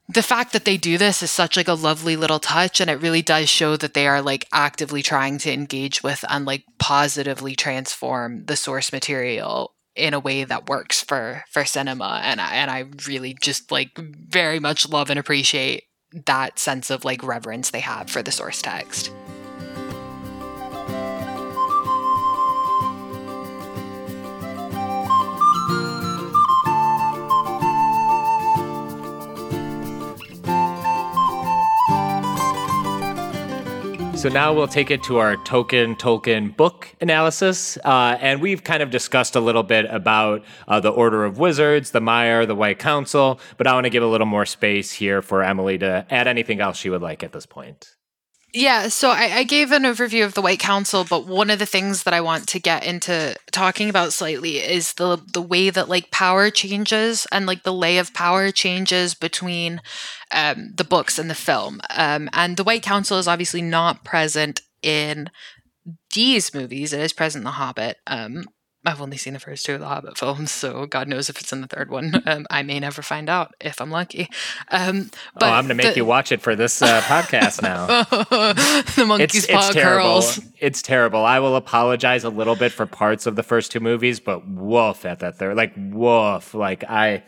the 0.07 0.23
fact 0.23 0.53
that 0.53 0.65
they 0.65 0.77
do 0.77 0.97
this 0.97 1.23
is 1.23 1.31
such 1.31 1.55
like 1.55 1.67
a 1.67 1.73
lovely 1.73 2.15
little 2.15 2.39
touch 2.39 2.81
and 2.81 2.89
it 2.89 3.01
really 3.01 3.21
does 3.21 3.49
show 3.49 3.77
that 3.77 3.93
they 3.93 4.07
are 4.07 4.21
like 4.21 4.45
actively 4.51 5.01
trying 5.01 5.37
to 5.39 5.53
engage 5.53 6.03
with 6.03 6.25
and 6.29 6.45
like 6.45 6.63
positively 6.79 7.55
transform 7.55 8.45
the 8.45 8.55
source 8.55 8.91
material 8.91 9.73
in 9.95 10.13
a 10.13 10.19
way 10.19 10.43
that 10.43 10.69
works 10.69 11.03
for 11.03 11.43
for 11.49 11.65
cinema 11.65 12.21
and 12.23 12.39
I, 12.39 12.55
and 12.55 12.71
I 12.71 12.85
really 13.07 13.35
just 13.41 13.71
like 13.71 13.97
very 13.97 14.59
much 14.59 14.87
love 14.87 15.09
and 15.09 15.19
appreciate 15.19 15.83
that 16.25 16.59
sense 16.59 16.89
of 16.89 17.05
like 17.05 17.23
reverence 17.23 17.71
they 17.71 17.81
have 17.81 18.09
for 18.09 18.21
the 18.21 18.31
source 18.31 18.61
text. 18.61 19.11
So 34.19 34.27
now 34.27 34.51
we'll 34.51 34.67
take 34.67 34.91
it 34.91 35.01
to 35.03 35.19
our 35.19 35.37
token 35.45 35.95
Tolkien 35.95 36.53
book 36.57 36.93
analysis. 36.99 37.77
Uh, 37.85 38.17
and 38.19 38.41
we've 38.41 38.65
kind 38.65 38.83
of 38.83 38.89
discussed 38.89 39.37
a 39.37 39.39
little 39.39 39.63
bit 39.63 39.85
about 39.89 40.43
uh, 40.67 40.81
the 40.81 40.89
Order 40.89 41.23
of 41.23 41.39
Wizards, 41.39 41.91
the 41.91 42.01
Maiar, 42.01 42.45
the 42.45 42.53
White 42.53 42.79
Council, 42.79 43.39
but 43.55 43.65
I 43.65 43.73
want 43.73 43.85
to 43.85 43.89
give 43.89 44.03
a 44.03 44.07
little 44.07 44.27
more 44.27 44.45
space 44.45 44.91
here 44.91 45.21
for 45.21 45.41
Emily 45.41 45.77
to 45.77 46.05
add 46.09 46.27
anything 46.27 46.59
else 46.59 46.75
she 46.75 46.89
would 46.89 47.01
like 47.01 47.23
at 47.23 47.31
this 47.31 47.45
point. 47.45 47.95
Yeah, 48.51 48.87
so 48.87 49.11
I, 49.11 49.29
I, 49.37 49.43
gave 49.43 49.71
an 49.71 49.83
overview 49.83 50.25
of 50.25 50.33
the 50.33 50.41
White 50.41 50.59
Council, 50.59 51.05
but 51.07 51.27
one 51.27 51.51
of 51.51 51.59
the 51.59 51.67
things 51.67 52.01
that 52.03 52.15
I 52.15 52.21
want 52.21 52.47
to 52.49 52.59
get 52.59 52.83
into 52.83 53.35
talking 53.51 53.89
about 53.89 54.11
slightly 54.11 54.57
is 54.57 54.93
the 54.93 55.21
the 55.33 55.41
way 55.41 55.69
that 55.69 55.87
like 55.87 56.09
power 56.09 56.49
changes 56.49 57.27
and 57.31 57.45
like 57.45 57.61
the 57.61 57.73
lay 57.73 57.99
of 57.99 58.13
power 58.15 58.49
changes 58.49 59.13
between 59.13 59.81
um, 60.31 60.71
the 60.75 60.83
books 60.83 61.19
and 61.19 61.29
the 61.29 61.35
film. 61.35 61.79
Um, 61.95 62.27
and 62.33 62.57
the 62.57 62.63
White 62.63 62.81
Council 62.81 63.19
is 63.19 63.27
obviously 63.27 63.61
not 63.61 64.03
present 64.03 64.61
in 64.81 65.29
these 66.15 66.51
movies. 66.51 66.91
It 66.91 67.01
is 67.01 67.13
present 67.13 67.41
in 67.41 67.45
The 67.45 67.51
Hobbit. 67.51 67.97
Um, 68.07 68.45
I've 68.89 69.01
only 69.01 69.17
seen 69.17 69.33
the 69.33 69.39
first 69.39 69.65
two 69.65 69.75
of 69.75 69.79
the 69.79 69.87
Hobbit 69.87 70.17
films, 70.17 70.51
so 70.51 70.85
God 70.85 71.07
knows 71.07 71.29
if 71.29 71.39
it's 71.39 71.53
in 71.53 71.61
the 71.61 71.67
third 71.67 71.89
one. 71.89 72.23
Um, 72.29 72.45
I 72.51 72.61
may 72.61 72.79
never 72.79 73.01
find 73.01 73.27
out 73.27 73.55
if 73.59 73.81
I'm 73.81 73.89
lucky. 73.89 74.29
Um, 74.69 75.09
but 75.33 75.43
oh, 75.43 75.47
I'm 75.47 75.65
going 75.65 75.69
to 75.69 75.83
make 75.83 75.93
the, 75.93 76.01
you 76.01 76.05
watch 76.05 76.31
it 76.31 76.41
for 76.41 76.55
this 76.55 76.79
uh, 76.81 77.01
podcast 77.01 77.63
now. 77.63 77.87
the 78.95 79.05
monkey's 79.05 79.45
it's, 79.45 79.47
paw 79.47 79.59
it's 79.59 79.73
terrible. 79.73 80.09
curls. 80.09 80.39
It's 80.59 80.81
terrible. 80.83 81.25
I 81.25 81.39
will 81.39 81.55
apologize 81.55 82.23
a 82.23 82.29
little 82.29 82.55
bit 82.55 82.71
for 82.71 82.85
parts 82.85 83.25
of 83.25 83.35
the 83.35 83.41
first 83.41 83.71
two 83.71 83.79
movies, 83.79 84.19
but 84.19 84.47
woof 84.47 85.05
at 85.05 85.19
that 85.19 85.37
third. 85.37 85.57
Like 85.57 85.73
woof. 85.75 86.53
Like 86.53 86.83
I. 86.83 87.23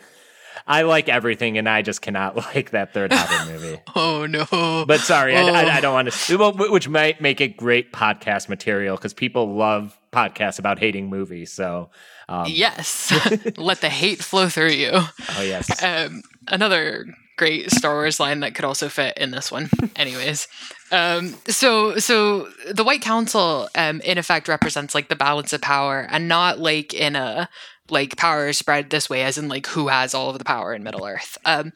I 0.67 0.83
like 0.83 1.09
everything, 1.09 1.57
and 1.57 1.67
I 1.67 1.81
just 1.81 2.01
cannot 2.01 2.35
like 2.55 2.71
that 2.71 2.93
third 2.93 3.13
Hobbit 3.13 3.53
movie. 3.61 3.81
oh 3.95 4.25
no! 4.25 4.85
But 4.85 4.99
sorry, 5.01 5.35
oh. 5.35 5.47
I, 5.47 5.63
I, 5.63 5.77
I, 5.77 5.81
don't 5.81 5.93
want 5.93 6.11
to. 6.11 6.51
Which 6.69 6.87
might 6.87 7.21
make 7.21 7.41
it 7.41 7.57
great 7.57 7.91
podcast 7.91 8.49
material 8.49 8.95
because 8.95 9.13
people 9.13 9.55
love 9.55 9.97
podcasts 10.11 10.59
about 10.59 10.79
hating 10.79 11.09
movies. 11.09 11.51
So 11.51 11.89
um. 12.29 12.45
yes, 12.47 13.11
let 13.57 13.81
the 13.81 13.89
hate 13.89 14.23
flow 14.23 14.49
through 14.49 14.71
you. 14.71 14.91
Oh 14.93 15.41
yes. 15.41 15.83
Um, 15.83 16.21
another 16.47 17.05
great 17.37 17.71
Star 17.71 17.95
Wars 17.95 18.19
line 18.19 18.41
that 18.41 18.53
could 18.53 18.65
also 18.65 18.87
fit 18.87 19.17
in 19.17 19.31
this 19.31 19.51
one. 19.51 19.69
Anyways, 19.95 20.47
um, 20.91 21.35
so 21.47 21.97
so 21.97 22.49
the 22.71 22.83
White 22.83 23.01
Council, 23.01 23.67
um, 23.75 24.01
in 24.01 24.17
effect, 24.17 24.47
represents 24.47 24.93
like 24.93 25.09
the 25.09 25.15
balance 25.15 25.53
of 25.53 25.61
power, 25.61 26.07
and 26.09 26.27
not 26.27 26.59
like 26.59 26.93
in 26.93 27.15
a 27.15 27.49
like 27.91 28.17
power 28.17 28.53
spread 28.53 28.89
this 28.89 29.09
way, 29.09 29.23
as 29.23 29.37
in 29.37 29.47
like 29.47 29.67
who 29.67 29.89
has 29.89 30.13
all 30.13 30.29
of 30.29 30.37
the 30.37 30.45
power 30.45 30.73
in 30.73 30.83
Middle 30.83 31.05
Earth. 31.05 31.37
Um, 31.45 31.73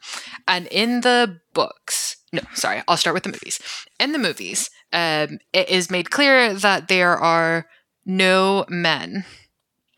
and 0.48 0.66
in 0.68 1.02
the 1.02 1.40
books, 1.54 2.16
no, 2.32 2.42
sorry, 2.54 2.82
I'll 2.88 2.96
start 2.96 3.14
with 3.14 3.22
the 3.22 3.32
movies. 3.32 3.60
In 4.00 4.12
the 4.12 4.18
movies, 4.18 4.70
um, 4.92 5.38
it 5.52 5.68
is 5.68 5.90
made 5.90 6.10
clear 6.10 6.54
that 6.54 6.88
there 6.88 7.16
are 7.16 7.66
no 8.04 8.64
men 8.68 9.24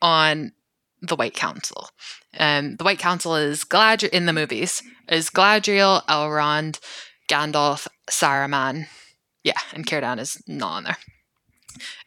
on 0.02 0.52
the 1.00 1.16
White 1.16 1.34
Council. 1.34 1.88
Um, 2.38 2.76
the 2.76 2.84
White 2.84 2.98
Council 2.98 3.34
is 3.36 3.64
Galadriel 3.64 4.10
in 4.10 4.26
the 4.26 4.32
movies 4.32 4.82
is 5.08 5.30
Galadriel, 5.30 6.04
Elrond, 6.06 6.78
Gandalf, 7.28 7.86
Saruman. 8.10 8.86
Yeah, 9.42 9.58
and 9.72 9.86
Círdan 9.86 10.18
is 10.18 10.42
not 10.46 10.72
on 10.72 10.84
there. 10.84 10.98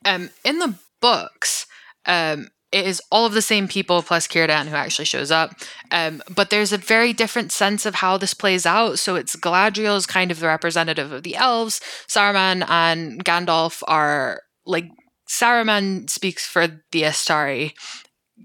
Um, 0.05 0.29
in 0.43 0.59
the 0.59 0.75
books, 0.99 1.65
um, 2.05 2.49
it 2.71 2.85
is 2.85 3.01
all 3.11 3.25
of 3.25 3.33
the 3.33 3.41
same 3.41 3.67
people 3.67 4.01
plus 4.01 4.27
Círdan 4.27 4.67
who 4.67 4.75
actually 4.75 5.05
shows 5.05 5.29
up. 5.29 5.53
Um, 5.91 6.23
but 6.33 6.49
there's 6.49 6.71
a 6.71 6.77
very 6.77 7.13
different 7.13 7.51
sense 7.51 7.85
of 7.85 7.95
how 7.95 8.17
this 8.17 8.33
plays 8.33 8.65
out. 8.65 8.97
So 8.99 9.15
it's 9.15 9.35
Galadriel 9.35 9.97
is 9.97 10.05
kind 10.05 10.31
of 10.31 10.39
the 10.39 10.47
representative 10.47 11.11
of 11.11 11.23
the 11.23 11.35
elves. 11.35 11.81
Saruman 12.07 12.65
and 12.69 13.23
Gandalf 13.23 13.83
are 13.87 14.41
like 14.65 14.89
Saruman 15.29 16.09
speaks 16.09 16.45
for 16.45 16.67
the 16.67 17.03
Istari. 17.03 17.73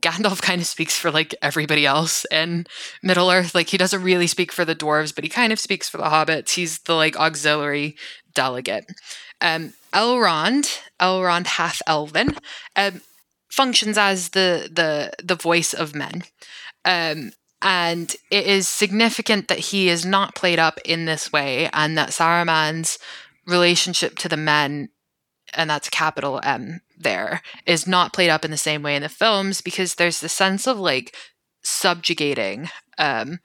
Gandalf 0.01 0.43
kind 0.43 0.61
of 0.61 0.67
speaks 0.67 0.97
for 0.97 1.11
like 1.11 1.35
everybody 1.41 1.87
else 1.87 2.27
in 2.31 2.67
Middle 3.03 3.31
Earth. 3.31 3.55
Like 3.55 3.69
he 3.69 3.79
doesn't 3.79 4.03
really 4.03 4.27
speak 4.27 4.53
for 4.53 4.65
the 4.65 4.77
dwarves, 4.77 5.15
but 5.15 5.25
he 5.25 5.31
kind 5.31 5.53
of 5.53 5.61
speaks 5.61 5.89
for 5.89 5.99
the 5.99 6.05
hobbits. 6.05 6.51
He's 6.51 6.81
the 6.81 6.95
like 6.95 7.17
auxiliary 7.17 7.97
delegate. 8.35 8.87
Um, 9.41 9.75
Elrond, 9.93 10.79
Elrond 11.01 11.47
half 11.47 11.81
elven, 11.87 12.37
um, 12.75 13.01
functions 13.57 13.97
as 13.99 14.31
the 14.31 14.69
the 14.73 15.13
the 15.23 15.35
voice 15.35 15.73
of 15.73 15.95
men. 15.95 16.23
Um, 16.85 17.33
and 17.63 18.15
it 18.31 18.47
is 18.47 18.69
significant 18.69 19.49
that 19.49 19.59
he 19.59 19.89
is 19.89 20.05
not 20.05 20.35
played 20.35 20.59
up 20.59 20.79
in 20.85 21.07
this 21.07 21.33
way, 21.33 21.69
and 21.73 21.97
that 21.97 22.11
Saruman's 22.11 22.99
relationship 23.47 24.19
to 24.19 24.29
the 24.29 24.37
men 24.37 24.91
and 25.55 25.71
that's 25.71 25.89
capital 25.89 26.41
M 26.43 26.81
there, 26.99 27.43
is 27.67 27.87
not 27.87 28.13
played 28.13 28.31
up 28.31 28.45
in 28.45 28.51
the 28.51 28.57
same 28.57 28.83
way 28.83 28.97
in 28.97 29.03
the 29.03 29.09
films 29.09 29.61
because 29.61 29.95
there's 29.95 30.21
the 30.21 30.29
sense 30.29 30.67
of 30.67 30.79
like 30.79 31.15
subjugating 31.63 32.69
um, 32.99 33.41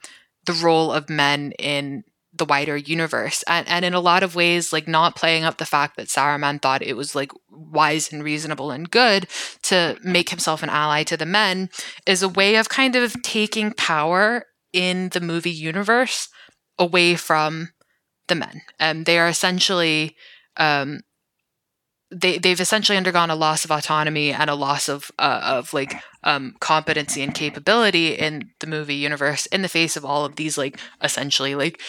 the 0.46 0.52
role 0.52 0.92
of 0.92 1.10
men 1.10 1.52
in 1.58 2.04
the 2.42 2.46
wider 2.46 2.76
universe. 2.76 3.44
And, 3.46 3.68
and 3.68 3.84
in 3.84 3.94
a 3.94 4.00
lot 4.00 4.24
of 4.24 4.34
ways 4.34 4.72
like 4.72 4.88
not 4.88 5.14
playing 5.14 5.44
up 5.44 5.58
the 5.58 5.64
fact 5.64 5.96
that 5.96 6.08
Saruman 6.08 6.60
thought 6.60 6.82
it 6.82 6.96
was 6.96 7.14
like 7.14 7.30
wise 7.48 8.12
and 8.12 8.24
reasonable 8.24 8.72
and 8.72 8.90
good 8.90 9.28
to 9.62 9.96
make 10.02 10.30
himself 10.30 10.64
an 10.64 10.68
ally 10.68 11.04
to 11.04 11.16
the 11.16 11.24
men 11.24 11.70
is 12.04 12.20
a 12.20 12.28
way 12.28 12.56
of 12.56 12.68
kind 12.68 12.96
of 12.96 13.22
taking 13.22 13.72
power 13.74 14.46
in 14.72 15.10
the 15.10 15.20
movie 15.20 15.52
universe 15.52 16.28
away 16.80 17.14
from 17.14 17.68
the 18.26 18.34
men. 18.34 18.62
And 18.80 18.98
um, 18.98 19.04
they 19.04 19.20
are 19.20 19.28
essentially 19.28 20.16
um, 20.56 21.02
they 22.10 22.38
they've 22.38 22.60
essentially 22.60 22.98
undergone 22.98 23.30
a 23.30 23.36
loss 23.36 23.64
of 23.64 23.70
autonomy 23.70 24.32
and 24.32 24.50
a 24.50 24.56
loss 24.56 24.88
of 24.88 25.12
uh, 25.16 25.40
of 25.44 25.72
like 25.72 25.94
um, 26.24 26.56
competency 26.58 27.22
and 27.22 27.36
capability 27.36 28.14
in 28.14 28.50
the 28.58 28.66
movie 28.66 28.96
universe 28.96 29.46
in 29.46 29.62
the 29.62 29.68
face 29.68 29.96
of 29.96 30.04
all 30.04 30.24
of 30.24 30.34
these 30.34 30.58
like 30.58 30.80
essentially 31.00 31.54
like 31.54 31.80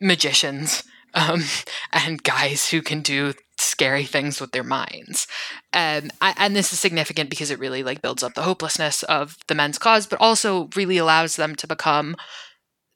magicians 0.00 0.84
um, 1.14 1.42
and 1.92 2.22
guys 2.22 2.70
who 2.70 2.82
can 2.82 3.02
do 3.02 3.34
scary 3.58 4.04
things 4.04 4.40
with 4.40 4.52
their 4.52 4.64
minds. 4.64 5.26
Um, 5.72 6.10
I, 6.20 6.34
and 6.38 6.56
this 6.56 6.72
is 6.72 6.80
significant 6.80 7.30
because 7.30 7.50
it 7.50 7.58
really 7.58 7.82
like 7.82 8.02
builds 8.02 8.22
up 8.22 8.34
the 8.34 8.42
hopelessness 8.42 9.02
of 9.04 9.36
the 9.48 9.54
men's 9.54 9.78
cause, 9.78 10.06
but 10.06 10.20
also 10.20 10.68
really 10.74 10.96
allows 10.96 11.36
them 11.36 11.54
to 11.56 11.66
become 11.66 12.16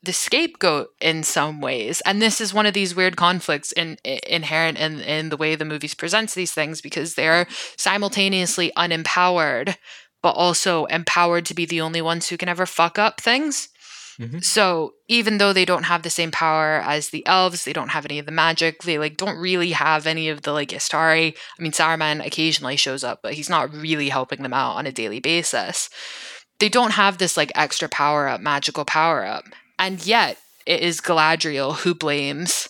the 0.02 0.12
scapegoat 0.12 0.88
in 1.00 1.22
some 1.22 1.62
ways 1.62 2.02
and 2.02 2.20
this 2.20 2.38
is 2.38 2.52
one 2.52 2.66
of 2.66 2.74
these 2.74 2.94
weird 2.94 3.16
conflicts 3.16 3.72
in, 3.72 3.96
in, 4.05 4.18
inherent 4.28 4.78
in, 4.78 5.00
in 5.00 5.30
the 5.30 5.36
way 5.36 5.55
the 5.55 5.64
movies 5.64 5.94
presents 5.94 6.34
these 6.34 6.52
things 6.52 6.82
because 6.82 7.14
they're 7.14 7.46
simultaneously 7.78 8.70
unempowered 8.76 9.76
but 10.22 10.32
also 10.32 10.84
empowered 10.86 11.46
to 11.46 11.55
be 11.55 11.64
the 11.64 11.80
only 11.80 12.02
ones 12.02 12.28
who 12.28 12.36
can 12.36 12.50
ever 12.50 12.66
fuck 12.66 12.98
up 12.98 13.18
things 13.18 13.70
mm-hmm. 14.18 14.38
so 14.38 14.94
even 15.08 15.38
though 15.38 15.52
they 15.52 15.64
don't 15.64 15.84
have 15.84 16.02
the 16.02 16.10
same 16.10 16.30
power 16.30 16.80
as 16.84 17.10
the 17.10 17.26
elves 17.26 17.64
they 17.64 17.72
don't 17.72 17.90
have 17.90 18.04
any 18.04 18.18
of 18.18 18.26
the 18.26 18.32
magic 18.32 18.82
they 18.82 18.98
like 18.98 19.16
don't 19.16 19.38
really 19.38 19.70
have 19.70 20.06
any 20.06 20.28
of 20.28 20.42
the 20.42 20.52
like 20.52 20.68
istari 20.68 21.36
i 21.58 21.62
mean 21.62 21.72
saruman 21.72 22.24
occasionally 22.24 22.76
shows 22.76 23.04
up 23.04 23.20
but 23.22 23.34
he's 23.34 23.50
not 23.50 23.72
really 23.72 24.08
helping 24.08 24.42
them 24.42 24.54
out 24.54 24.76
on 24.76 24.86
a 24.86 24.92
daily 24.92 25.20
basis 25.20 25.88
they 26.60 26.68
don't 26.68 26.92
have 26.92 27.18
this 27.18 27.36
like 27.36 27.52
extra 27.54 27.88
power 27.88 28.28
up 28.28 28.40
magical 28.40 28.84
power 28.84 29.24
up 29.24 29.44
and 29.78 30.04
yet, 30.06 30.38
it 30.66 30.80
is 30.80 31.00
Galadriel 31.00 31.76
who 31.78 31.94
blames 31.94 32.68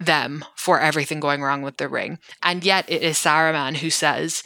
them 0.00 0.44
for 0.56 0.80
everything 0.80 1.20
going 1.20 1.42
wrong 1.42 1.62
with 1.62 1.76
the 1.76 1.88
ring. 1.88 2.18
And 2.42 2.64
yet, 2.64 2.88
it 2.88 3.02
is 3.02 3.18
Saruman 3.18 3.76
who 3.76 3.90
says, 3.90 4.42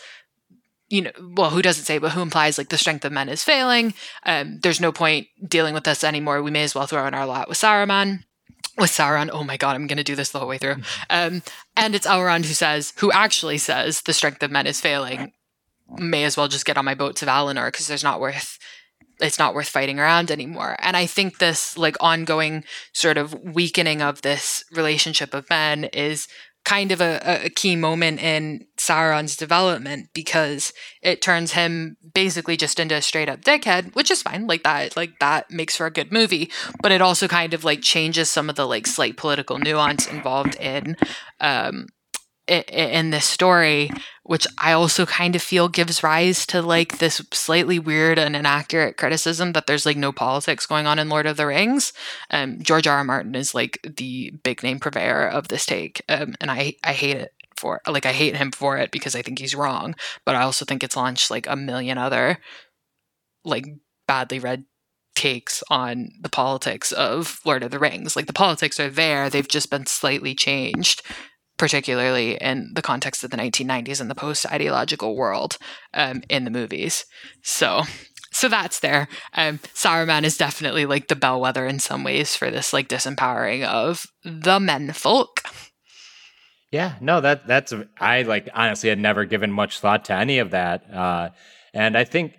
you 0.88 1.02
know, 1.02 1.10
well, 1.20 1.50
who 1.50 1.62
doesn't 1.62 1.84
say, 1.84 1.98
but 1.98 2.12
who 2.12 2.22
implies 2.22 2.56
like 2.56 2.70
the 2.70 2.78
strength 2.78 3.04
of 3.04 3.12
men 3.12 3.28
is 3.28 3.44
failing. 3.44 3.94
Um, 4.24 4.58
there's 4.62 4.80
no 4.80 4.92
point 4.92 5.28
dealing 5.46 5.74
with 5.74 5.84
this 5.84 6.02
anymore. 6.02 6.42
We 6.42 6.50
may 6.50 6.62
as 6.62 6.74
well 6.74 6.86
throw 6.86 7.06
in 7.06 7.14
our 7.14 7.26
lot 7.26 7.48
with 7.48 7.58
Saruman. 7.58 8.24
With 8.78 8.90
Sauron, 8.90 9.28
oh 9.32 9.42
my 9.42 9.56
god, 9.56 9.74
I'm 9.74 9.88
going 9.88 9.98
to 9.98 10.04
do 10.04 10.14
this 10.14 10.30
the 10.30 10.38
whole 10.38 10.46
way 10.46 10.58
through. 10.58 10.76
Um, 11.10 11.42
and 11.76 11.96
it's 11.96 12.06
Elrond 12.06 12.44
who 12.44 12.54
says, 12.54 12.92
who 12.98 13.10
actually 13.10 13.58
says, 13.58 14.02
the 14.02 14.12
strength 14.12 14.40
of 14.44 14.52
men 14.52 14.68
is 14.68 14.80
failing. 14.80 15.32
May 15.96 16.22
as 16.22 16.36
well 16.36 16.46
just 16.46 16.64
get 16.64 16.78
on 16.78 16.84
my 16.84 16.94
boat 16.94 17.16
to 17.16 17.26
Valinor 17.26 17.66
because 17.66 17.88
there's 17.88 18.04
not 18.04 18.20
worth 18.20 18.56
it's 19.20 19.38
not 19.38 19.52
worth 19.52 19.68
fighting 19.68 19.98
around 19.98 20.30
anymore. 20.30 20.76
And 20.78 20.96
I 20.96 21.06
think 21.06 21.38
this 21.38 21.76
like 21.76 21.96
ongoing 22.00 22.62
sort 22.92 23.18
of 23.18 23.34
weakening 23.42 24.00
of 24.00 24.22
this 24.22 24.62
relationship 24.70 25.34
of 25.34 25.50
men 25.50 25.84
is 25.84 26.28
kind 26.64 26.92
of 26.92 27.00
a, 27.00 27.44
a, 27.44 27.50
key 27.50 27.74
moment 27.74 28.20
in 28.20 28.66
Sauron's 28.88 29.36
development 29.36 30.08
because 30.14 30.72
it 31.02 31.20
turns 31.20 31.52
him 31.52 31.96
basically 32.14 32.56
just 32.56 32.80
into 32.80 32.94
a 32.94 33.02
straight 33.02 33.28
up 33.28 33.42
dickhead, 33.42 33.94
which 33.94 34.10
is 34.10 34.22
fine. 34.22 34.46
Like 34.46 34.62
that, 34.62 34.96
like 34.96 35.18
that 35.20 35.50
makes 35.50 35.76
for 35.76 35.86
a 35.86 35.90
good 35.90 36.12
movie. 36.12 36.50
But 36.82 36.92
it 36.92 37.02
also 37.02 37.28
kind 37.28 37.54
of 37.54 37.64
like 37.64 37.82
changes 37.82 38.30
some 38.30 38.48
of 38.48 38.56
the 38.56 38.66
like 38.66 38.86
slight 38.86 39.16
political 39.16 39.58
nuance 39.58 40.06
involved 40.06 40.56
in 40.56 40.96
um 41.40 41.86
in 42.48 43.10
this 43.10 43.26
story, 43.26 43.90
which 44.22 44.46
I 44.56 44.72
also 44.72 45.04
kind 45.04 45.36
of 45.36 45.42
feel 45.42 45.68
gives 45.68 46.02
rise 46.02 46.46
to 46.46 46.62
like 46.62 46.98
this 46.98 47.20
slightly 47.32 47.78
weird 47.78 48.18
and 48.18 48.34
inaccurate 48.34 48.96
criticism 48.96 49.52
that 49.52 49.66
there's 49.66 49.84
like 49.84 49.98
no 49.98 50.12
politics 50.12 50.66
going 50.66 50.86
on 50.86 50.98
in 50.98 51.10
Lord 51.10 51.26
of 51.26 51.36
the 51.36 51.46
Rings. 51.46 51.92
Um, 52.30 52.62
George 52.62 52.86
R. 52.86 52.96
R. 52.96 53.04
Martin 53.04 53.34
is 53.34 53.54
like 53.54 53.78
the 53.82 54.32
big 54.42 54.62
name 54.62 54.80
purveyor 54.80 55.28
of 55.28 55.48
this 55.48 55.66
take, 55.66 56.02
um, 56.08 56.34
and 56.40 56.50
I 56.50 56.74
I 56.82 56.94
hate 56.94 57.16
it 57.16 57.34
for 57.58 57.80
like 57.86 58.06
I 58.06 58.12
hate 58.12 58.36
him 58.36 58.50
for 58.50 58.78
it 58.78 58.90
because 58.90 59.14
I 59.14 59.22
think 59.22 59.38
he's 59.38 59.54
wrong, 59.54 59.94
but 60.24 60.34
I 60.34 60.42
also 60.42 60.64
think 60.64 60.82
it's 60.82 60.96
launched 60.96 61.30
like 61.30 61.46
a 61.46 61.56
million 61.56 61.98
other 61.98 62.38
like 63.44 63.66
badly 64.06 64.38
read 64.38 64.64
takes 65.14 65.64
on 65.68 66.10
the 66.20 66.28
politics 66.28 66.92
of 66.92 67.40
Lord 67.44 67.62
of 67.62 67.70
the 67.70 67.78
Rings. 67.78 68.14
Like 68.14 68.26
the 68.26 68.32
politics 68.32 68.78
are 68.78 68.90
there, 68.90 69.28
they've 69.28 69.48
just 69.48 69.70
been 69.70 69.86
slightly 69.86 70.34
changed 70.34 71.02
particularly 71.58 72.36
in 72.36 72.70
the 72.74 72.82
context 72.82 73.22
of 73.22 73.30
the 73.30 73.36
1990s 73.36 74.00
and 74.00 74.08
the 74.08 74.14
post 74.14 74.46
ideological 74.46 75.16
world 75.16 75.58
um, 75.92 76.22
in 76.30 76.44
the 76.44 76.50
movies. 76.50 77.04
So, 77.42 77.82
so 78.30 78.48
that's 78.48 78.80
there. 78.80 79.08
Um, 79.34 79.58
Saruman 79.74 80.22
is 80.22 80.38
definitely 80.38 80.86
like 80.86 81.08
the 81.08 81.16
bellwether 81.16 81.66
in 81.66 81.80
some 81.80 82.04
ways 82.04 82.36
for 82.36 82.50
this 82.50 82.72
like 82.72 82.88
disempowering 82.88 83.66
of 83.66 84.06
the 84.24 84.60
men 84.60 84.92
folk. 84.92 85.40
Yeah, 86.70 86.96
no, 87.00 87.20
that 87.20 87.46
that's 87.46 87.72
I 87.98 88.22
like 88.22 88.48
honestly 88.52 88.90
had 88.90 88.98
never 88.98 89.24
given 89.24 89.50
much 89.50 89.80
thought 89.80 90.04
to 90.06 90.14
any 90.14 90.38
of 90.38 90.50
that, 90.50 90.92
uh, 90.92 91.30
and 91.72 91.96
I 91.96 92.04
think 92.04 92.34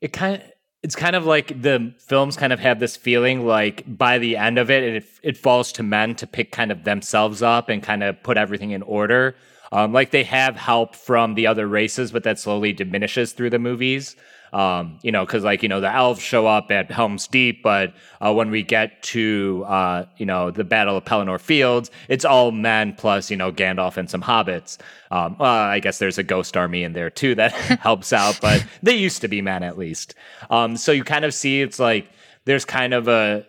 it 0.00 0.12
kind 0.12 0.36
of 0.36 0.42
it's 0.84 0.94
kind 0.94 1.16
of 1.16 1.24
like 1.24 1.62
the 1.62 1.94
films 1.98 2.36
kind 2.36 2.52
of 2.52 2.60
have 2.60 2.78
this 2.78 2.94
feeling 2.94 3.46
like 3.46 3.82
by 3.86 4.18
the 4.18 4.36
end 4.36 4.58
of 4.58 4.70
it, 4.70 4.82
it 4.82 5.04
it 5.22 5.36
falls 5.36 5.72
to 5.72 5.82
men 5.82 6.14
to 6.16 6.26
pick 6.26 6.52
kind 6.52 6.70
of 6.70 6.84
themselves 6.84 7.42
up 7.42 7.68
and 7.68 7.82
kind 7.82 8.04
of 8.04 8.22
put 8.22 8.36
everything 8.36 8.70
in 8.70 8.82
order. 8.82 9.34
Um, 9.72 9.92
like 9.92 10.12
they 10.12 10.24
have 10.24 10.54
help 10.56 10.94
from 10.94 11.34
the 11.34 11.48
other 11.48 11.66
races, 11.66 12.12
but 12.12 12.22
that 12.24 12.38
slowly 12.38 12.72
diminishes 12.72 13.32
through 13.32 13.50
the 13.50 13.58
movies. 13.58 14.14
Um, 14.54 15.00
you 15.02 15.10
know, 15.10 15.26
because 15.26 15.42
like 15.42 15.64
you 15.64 15.68
know 15.68 15.80
the 15.80 15.92
elves 15.92 16.22
show 16.22 16.46
up 16.46 16.70
at 16.70 16.88
Helm's 16.88 17.26
Deep, 17.26 17.60
but 17.60 17.92
uh, 18.20 18.32
when 18.32 18.52
we 18.52 18.62
get 18.62 19.02
to 19.02 19.64
uh, 19.66 20.04
you 20.16 20.24
know 20.24 20.52
the 20.52 20.62
Battle 20.62 20.96
of 20.96 21.04
Pelennor 21.04 21.40
Fields, 21.40 21.90
it's 22.08 22.24
all 22.24 22.52
men 22.52 22.94
plus 22.94 23.32
you 23.32 23.36
know 23.36 23.50
Gandalf 23.50 23.96
and 23.96 24.08
some 24.08 24.22
hobbits. 24.22 24.78
Um, 25.10 25.34
well, 25.40 25.50
I 25.50 25.80
guess 25.80 25.98
there's 25.98 26.18
a 26.18 26.22
ghost 26.22 26.56
army 26.56 26.84
in 26.84 26.92
there 26.92 27.10
too 27.10 27.34
that 27.34 27.52
helps 27.80 28.12
out, 28.12 28.38
but 28.40 28.64
they 28.80 28.94
used 28.94 29.22
to 29.22 29.28
be 29.28 29.42
men 29.42 29.64
at 29.64 29.76
least. 29.76 30.14
Um, 30.50 30.76
so 30.76 30.92
you 30.92 31.02
kind 31.02 31.24
of 31.24 31.34
see 31.34 31.60
it's 31.60 31.80
like 31.80 32.08
there's 32.44 32.64
kind 32.64 32.94
of 32.94 33.08
a 33.08 33.44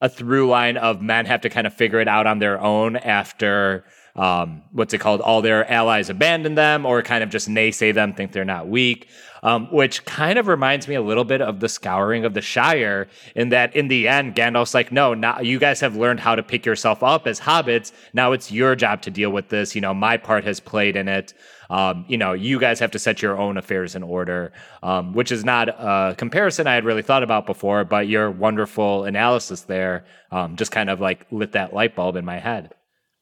a 0.00 0.08
through 0.08 0.48
line 0.48 0.76
of 0.76 1.02
men 1.02 1.26
have 1.26 1.40
to 1.40 1.48
kind 1.48 1.66
of 1.66 1.74
figure 1.74 1.98
it 1.98 2.06
out 2.06 2.28
on 2.28 2.38
their 2.38 2.60
own 2.60 2.94
after 2.94 3.84
um, 4.14 4.62
what's 4.70 4.94
it 4.94 4.98
called? 4.98 5.20
All 5.20 5.42
their 5.42 5.68
allies 5.68 6.10
abandon 6.10 6.54
them 6.54 6.86
or 6.86 7.02
kind 7.02 7.24
of 7.24 7.30
just 7.30 7.48
naysay 7.48 7.92
them, 7.92 8.12
think 8.12 8.30
they're 8.30 8.44
not 8.44 8.68
weak 8.68 9.08
um, 9.44 9.68
which 9.70 10.04
kind 10.06 10.38
of 10.38 10.48
reminds 10.48 10.88
me 10.88 10.94
a 10.94 11.02
little 11.02 11.24
bit 11.24 11.40
of 11.40 11.60
the 11.60 11.68
scouring 11.68 12.24
of 12.24 12.34
the 12.34 12.40
Shire, 12.40 13.06
in 13.36 13.50
that 13.50 13.76
in 13.76 13.88
the 13.88 14.08
end, 14.08 14.34
Gandalf's 14.34 14.74
like, 14.74 14.90
no, 14.90 15.14
now 15.14 15.40
you 15.40 15.58
guys 15.58 15.80
have 15.80 15.94
learned 15.94 16.18
how 16.18 16.34
to 16.34 16.42
pick 16.42 16.66
yourself 16.66 17.02
up 17.02 17.26
as 17.26 17.38
hobbits. 17.38 17.92
Now 18.14 18.32
it's 18.32 18.50
your 18.50 18.74
job 18.74 19.02
to 19.02 19.10
deal 19.10 19.30
with 19.30 19.50
this. 19.50 19.74
You 19.74 19.82
know, 19.82 19.94
my 19.94 20.16
part 20.16 20.44
has 20.44 20.58
played 20.58 20.96
in 20.96 21.06
it. 21.06 21.34
Um, 21.70 22.04
you 22.08 22.16
know, 22.16 22.32
you 22.32 22.58
guys 22.58 22.78
have 22.80 22.90
to 22.92 22.98
set 22.98 23.22
your 23.22 23.38
own 23.38 23.56
affairs 23.56 23.94
in 23.94 24.02
order, 24.02 24.52
um, 24.82 25.12
which 25.12 25.30
is 25.30 25.44
not 25.44 25.68
a 25.68 26.14
comparison 26.16 26.66
I 26.66 26.74
had 26.74 26.84
really 26.84 27.02
thought 27.02 27.22
about 27.22 27.46
before, 27.46 27.84
but 27.84 28.08
your 28.08 28.30
wonderful 28.30 29.04
analysis 29.04 29.62
there 29.62 30.04
um, 30.30 30.56
just 30.56 30.70
kind 30.70 30.90
of 30.90 31.00
like 31.00 31.26
lit 31.30 31.52
that 31.52 31.72
light 31.72 31.94
bulb 31.94 32.16
in 32.16 32.24
my 32.24 32.38
head. 32.38 32.74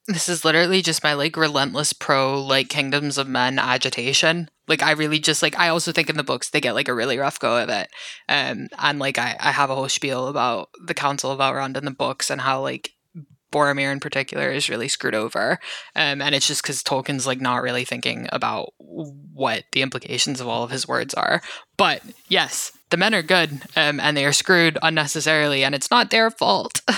This 0.08 0.28
is 0.28 0.44
literally 0.44 0.82
just 0.82 1.04
my 1.04 1.14
like 1.14 1.36
relentless 1.36 1.92
pro 1.92 2.42
like 2.42 2.68
kingdoms 2.68 3.18
of 3.18 3.28
men 3.28 3.58
agitation. 3.58 4.48
Like 4.66 4.82
I 4.82 4.92
really 4.92 5.18
just 5.18 5.42
like 5.42 5.58
I 5.58 5.68
also 5.68 5.92
think 5.92 6.10
in 6.10 6.16
the 6.16 6.24
books 6.24 6.50
they 6.50 6.60
get 6.60 6.74
like 6.74 6.88
a 6.88 6.94
really 6.94 7.18
rough 7.18 7.38
go 7.38 7.56
of 7.56 7.68
it. 7.68 7.88
Um 8.28 8.68
and 8.78 8.98
like 8.98 9.18
I, 9.18 9.36
I 9.38 9.52
have 9.52 9.70
a 9.70 9.74
whole 9.74 9.88
spiel 9.88 10.28
about 10.28 10.70
the 10.84 10.94
Council 10.94 11.30
of 11.30 11.38
Elrond 11.38 11.76
in 11.76 11.84
the 11.84 11.90
books 11.90 12.30
and 12.30 12.40
how 12.40 12.60
like 12.60 12.90
Boromir 13.52 13.92
in 13.92 14.00
particular 14.00 14.50
is 14.50 14.68
really 14.68 14.88
screwed 14.88 15.14
over. 15.14 15.60
Um 15.94 16.20
and 16.20 16.34
it's 16.34 16.48
just 16.48 16.62
because 16.62 16.82
Tolkien's 16.82 17.26
like 17.26 17.40
not 17.40 17.62
really 17.62 17.84
thinking 17.84 18.28
about 18.32 18.72
what 18.78 19.64
the 19.72 19.82
implications 19.82 20.40
of 20.40 20.48
all 20.48 20.64
of 20.64 20.70
his 20.70 20.88
words 20.88 21.14
are. 21.14 21.42
But 21.76 22.02
yes, 22.28 22.72
the 22.92 22.96
men 22.96 23.14
are 23.14 23.22
good, 23.22 23.62
um, 23.74 23.98
and 23.98 24.16
they 24.16 24.26
are 24.26 24.34
screwed 24.34 24.78
unnecessarily, 24.82 25.64
and 25.64 25.74
it's 25.74 25.90
not 25.90 26.10
their 26.10 26.30
fault. 26.30 26.82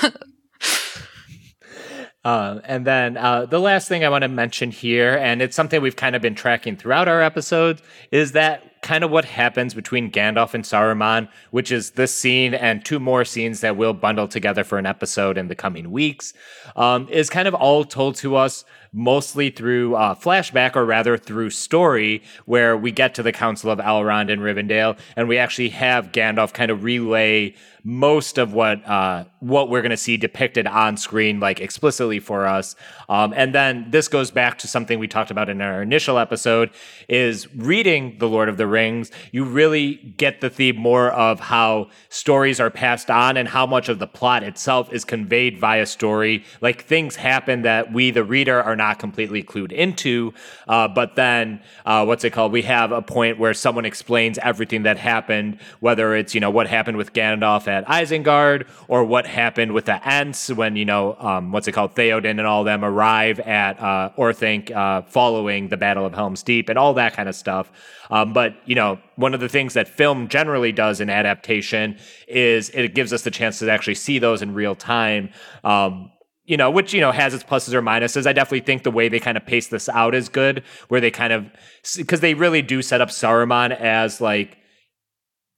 Um, 2.24 2.62
and 2.64 2.86
then 2.86 3.16
uh, 3.16 3.46
the 3.46 3.60
last 3.60 3.86
thing 3.88 4.04
I 4.04 4.08
want 4.08 4.22
to 4.22 4.28
mention 4.28 4.70
here, 4.70 5.16
and 5.16 5.42
it's 5.42 5.54
something 5.54 5.82
we've 5.82 5.96
kind 5.96 6.16
of 6.16 6.22
been 6.22 6.34
tracking 6.34 6.76
throughout 6.76 7.06
our 7.06 7.20
episodes, 7.20 7.82
is 8.10 8.32
that 8.32 8.80
kind 8.80 9.02
of 9.02 9.10
what 9.10 9.24
happens 9.24 9.74
between 9.74 10.10
Gandalf 10.10 10.54
and 10.54 10.64
Saruman, 10.64 11.28
which 11.50 11.72
is 11.72 11.92
this 11.92 12.14
scene 12.14 12.54
and 12.54 12.84
two 12.84 12.98
more 13.00 13.24
scenes 13.24 13.60
that 13.60 13.76
we'll 13.76 13.94
bundle 13.94 14.28
together 14.28 14.62
for 14.62 14.78
an 14.78 14.86
episode 14.86 15.38
in 15.38 15.48
the 15.48 15.54
coming 15.54 15.90
weeks, 15.90 16.34
um, 16.76 17.08
is 17.08 17.30
kind 17.30 17.48
of 17.48 17.54
all 17.54 17.84
told 17.84 18.14
to 18.16 18.36
us 18.36 18.64
mostly 18.94 19.50
through 19.50 19.96
uh, 19.96 20.14
flashback, 20.14 20.76
or 20.76 20.86
rather 20.86 21.18
through 21.18 21.50
story, 21.50 22.22
where 22.46 22.76
we 22.76 22.92
get 22.92 23.14
to 23.16 23.22
the 23.22 23.32
Council 23.32 23.70
of 23.70 23.80
Elrond 23.80 24.30
in 24.30 24.40
Rivendell, 24.40 24.96
and 25.16 25.28
we 25.28 25.36
actually 25.36 25.70
have 25.70 26.12
Gandalf 26.12 26.54
kind 26.54 26.70
of 26.70 26.84
relay 26.84 27.54
most 27.86 28.38
of 28.38 28.54
what 28.54 28.86
uh, 28.88 29.24
what 29.40 29.68
we're 29.68 29.82
going 29.82 29.90
to 29.90 29.96
see 29.96 30.16
depicted 30.16 30.66
on 30.66 30.96
screen, 30.96 31.38
like 31.38 31.60
explicitly 31.60 32.18
for 32.18 32.46
us. 32.46 32.74
Um, 33.10 33.34
and 33.36 33.54
then 33.54 33.90
this 33.90 34.08
goes 34.08 34.30
back 34.30 34.56
to 34.58 34.68
something 34.68 34.98
we 34.98 35.06
talked 35.06 35.30
about 35.30 35.50
in 35.50 35.60
our 35.60 35.82
initial 35.82 36.18
episode: 36.18 36.70
is 37.08 37.52
reading 37.54 38.16
the 38.18 38.28
Lord 38.28 38.48
of 38.48 38.56
the 38.56 38.66
Rings. 38.66 39.10
You 39.32 39.44
really 39.44 39.96
get 40.16 40.40
the 40.40 40.48
theme 40.48 40.76
more 40.76 41.10
of 41.10 41.40
how 41.40 41.90
stories 42.08 42.58
are 42.58 42.70
passed 42.70 43.10
on 43.10 43.36
and 43.36 43.48
how 43.48 43.66
much 43.66 43.90
of 43.90 43.98
the 43.98 44.06
plot 44.06 44.42
itself 44.42 44.90
is 44.92 45.04
conveyed 45.04 45.58
via 45.58 45.84
story. 45.84 46.44
Like 46.62 46.84
things 46.84 47.16
happen 47.16 47.62
that 47.62 47.92
we, 47.92 48.10
the 48.10 48.24
reader, 48.24 48.62
are 48.62 48.76
not 48.76 48.83
completely 48.92 49.42
clued 49.42 49.72
into. 49.72 50.34
Uh, 50.68 50.88
but 50.88 51.16
then, 51.16 51.62
uh, 51.86 52.04
what's 52.04 52.24
it 52.24 52.30
called? 52.30 52.52
We 52.52 52.62
have 52.62 52.92
a 52.92 53.00
point 53.00 53.38
where 53.38 53.54
someone 53.54 53.86
explains 53.86 54.36
everything 54.38 54.82
that 54.82 54.98
happened, 54.98 55.58
whether 55.80 56.14
it's 56.14 56.34
you 56.34 56.40
know 56.40 56.50
what 56.50 56.66
happened 56.66 56.98
with 56.98 57.14
Gandalf 57.14 57.66
at 57.66 57.86
Isengard, 57.86 58.68
or 58.88 59.04
what 59.04 59.26
happened 59.26 59.72
with 59.72 59.86
the 59.86 60.06
Ents 60.06 60.50
when 60.50 60.76
you 60.76 60.84
know 60.84 61.16
um, 61.18 61.52
what's 61.52 61.66
it 61.66 61.72
called, 61.72 61.94
Theoden 61.94 62.38
and 62.38 62.42
all 62.42 62.64
them 62.64 62.84
arrive 62.84 63.40
at 63.40 63.80
uh, 63.80 64.10
Orthanc 64.18 64.70
uh, 64.70 65.02
following 65.02 65.68
the 65.68 65.78
Battle 65.78 66.04
of 66.04 66.12
Helm's 66.12 66.42
Deep 66.42 66.68
and 66.68 66.78
all 66.78 66.92
that 66.94 67.14
kind 67.14 67.28
of 67.28 67.34
stuff. 67.34 67.72
Um, 68.10 68.32
but 68.32 68.56
you 68.66 68.74
know, 68.74 68.98
one 69.16 69.34
of 69.34 69.40
the 69.40 69.48
things 69.48 69.74
that 69.74 69.88
film 69.88 70.28
generally 70.28 70.72
does 70.72 71.00
in 71.00 71.08
adaptation 71.08 71.96
is 72.28 72.70
it 72.70 72.94
gives 72.94 73.12
us 73.12 73.22
the 73.22 73.30
chance 73.30 73.58
to 73.60 73.70
actually 73.70 73.94
see 73.94 74.18
those 74.18 74.42
in 74.42 74.54
real 74.54 74.74
time. 74.74 75.30
Um, 75.62 76.10
you 76.46 76.56
know, 76.56 76.70
which 76.70 76.92
you 76.92 77.00
know 77.00 77.12
has 77.12 77.34
its 77.34 77.44
pluses 77.44 77.72
or 77.72 77.82
minuses. 77.82 78.26
I 78.26 78.32
definitely 78.32 78.60
think 78.60 78.82
the 78.82 78.90
way 78.90 79.08
they 79.08 79.20
kind 79.20 79.36
of 79.36 79.46
pace 79.46 79.68
this 79.68 79.88
out 79.88 80.14
is 80.14 80.28
good, 80.28 80.62
where 80.88 81.00
they 81.00 81.10
kind 81.10 81.32
of 81.32 81.50
because 81.96 82.20
they 82.20 82.34
really 82.34 82.62
do 82.62 82.82
set 82.82 83.00
up 83.00 83.08
Saruman 83.08 83.78
as 83.78 84.20
like 84.20 84.58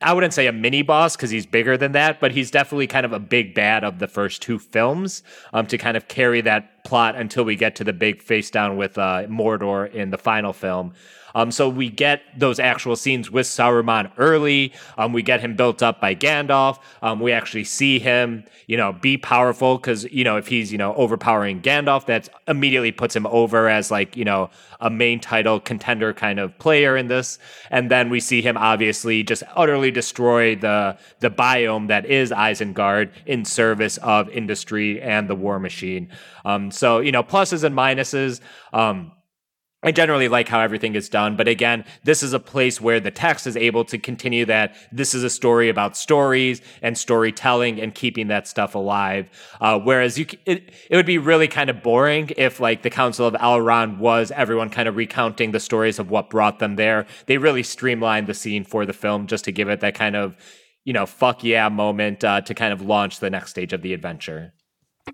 I 0.01 0.13
wouldn't 0.13 0.35
say 0.35 0.47
a 0.47 0.53
mini 0.53 0.83
boss 0.83 1.17
because 1.17 1.31
he's 1.31 1.47
bigger 1.47 1.77
than 1.77 1.93
that, 1.93 2.21
but 2.21 2.33
he's 2.33 2.51
definitely 2.51 2.87
kind 2.87 3.07
of 3.07 3.13
a 3.13 3.19
big 3.19 3.55
bad 3.55 3.83
of 3.83 3.99
the 3.99 4.07
first 4.07 4.43
two 4.43 4.59
films 4.59 5.23
um, 5.55 5.67
to 5.69 5.79
kind 5.79 5.97
of 5.97 6.07
carry 6.09 6.43
that 6.43 6.76
plot 6.87 7.17
until 7.17 7.45
we 7.45 7.57
get 7.57 7.75
to 7.77 7.85
the 7.85 7.93
big 7.93 8.23
face 8.23 8.51
down 8.51 8.77
with 8.77 8.97
uh, 8.97 9.25
Mordor 9.27 9.93
in 9.93 10.11
the 10.11 10.19
final 10.19 10.53
film. 10.53 10.93
Um, 11.37 11.51
so 11.51 11.69
we 11.69 11.91
get 11.91 12.23
those 12.35 12.59
actual 12.59 12.97
scenes 12.97 13.31
with 13.31 13.47
Saruman 13.47 14.11
early. 14.17 14.73
Um, 14.97 15.13
we 15.13 15.23
get 15.23 15.41
him 15.41 15.55
built 15.55 15.83
up 15.83 16.01
by 16.01 16.15
Gandalf. 16.15 16.79
Um, 17.03 17.21
we 17.21 17.31
actually 17.31 17.65
see 17.65 17.99
him, 17.99 18.45
you 18.67 18.79
know, 18.79 18.95
be 18.95 19.19
powerful 19.19 19.77
because 19.77 20.05
you 20.05 20.25
know 20.25 20.39
if 20.39 20.47
he's 20.49 20.73
you 20.73 20.79
know 20.79 20.95
overpowering 20.95 21.61
Gandalf, 21.61 22.07
that 22.07 22.31
immediately 22.49 22.91
puts 22.91 23.15
him 23.15 23.27
over 23.27 23.69
as 23.69 23.91
like 23.91 24.17
you 24.17 24.25
know 24.25 24.49
a 24.81 24.89
main 24.89 25.21
title 25.21 25.61
contender 25.61 26.15
kind 26.15 26.39
of 26.39 26.59
player 26.59 26.97
in 26.97 27.09
this. 27.09 27.39
And 27.71 27.91
then 27.91 28.09
we 28.09 28.19
see 28.19 28.41
him 28.41 28.57
obviously 28.57 29.23
just 29.23 29.43
utterly 29.55 29.91
destroy 29.91 30.57
the 30.57 30.97
the 31.21 31.31
biome 31.31 31.89
that 31.89 32.07
is 32.07 32.31
Isengard 32.31 33.11
in 33.27 33.45
service 33.45 33.99
of 33.99 34.31
industry 34.31 35.03
and 35.03 35.29
the 35.29 35.35
war 35.35 35.59
machine. 35.59 36.09
Um, 36.47 36.71
so 36.77 37.01
you 37.01 37.13
know 37.13 37.23
pluses 37.23 37.65
and 37.65 37.75
minuses. 37.75 38.41
Um, 38.73 39.13
I 39.83 39.93
generally 39.93 40.27
like 40.27 40.49
how 40.49 40.61
everything 40.61 40.97
is 40.97 41.09
done, 41.09 41.37
but 41.37 41.47
again, 41.47 41.85
this 42.03 42.25
is 42.25 42.33
a 42.33 42.41
place 42.41 42.81
where 42.81 42.99
the 42.99 43.13
text 43.13 43.47
is 43.47 43.57
able 43.57 43.85
to 43.85 43.99
continue 43.99 44.45
that 44.47 44.75
this 44.91 45.15
is 45.15 45.23
a 45.23 45.31
story 45.31 45.69
about 45.69 45.97
stories 45.97 46.63
and 46.83 46.99
storytelling 46.99 47.81
and 47.81 47.95
keeping 47.95 48.27
that 48.27 48.49
stuff 48.49 48.75
alive. 48.75 49.29
Uh, 49.61 49.79
whereas 49.79 50.19
you, 50.19 50.27
it, 50.45 50.73
it 50.91 50.97
would 50.97 51.07
be 51.07 51.19
really 51.19 51.47
kind 51.47 51.71
of 51.71 51.85
boring 51.85 52.31
if 52.37 52.59
like 52.59 52.83
the 52.83 52.91
Council 52.91 53.29
of 53.29 53.35
Elrond 53.35 53.99
was 53.99 54.33
everyone 54.33 54.71
kind 54.71 54.89
of 54.89 54.97
recounting 54.97 55.53
the 55.53 55.61
stories 55.61 56.01
of 56.01 56.11
what 56.11 56.31
brought 56.31 56.59
them 56.59 56.75
there. 56.75 57.07
They 57.27 57.39
really 57.39 57.63
streamlined 57.63 58.27
the 58.27 58.35
scene 58.35 58.65
for 58.65 58.87
the 58.87 58.93
film 58.93 59.29
just 59.29 59.45
to 59.45 59.53
give 59.53 59.69
it 59.69 59.81
that 59.81 59.95
kind 59.95 60.17
of, 60.17 60.37
you 60.85 60.95
know, 60.95 61.07
fuck 61.07 61.45
yeah 61.45 61.69
moment 61.69 62.25
uh, 62.25 62.41
to 62.41 62.55
kind 62.55 62.73
of 62.73 62.81
launch 62.81 63.21
the 63.21 63.31
next 63.31 63.51
stage 63.51 63.73
of 63.73 63.83
the 63.83 63.93
adventure. 63.93 64.53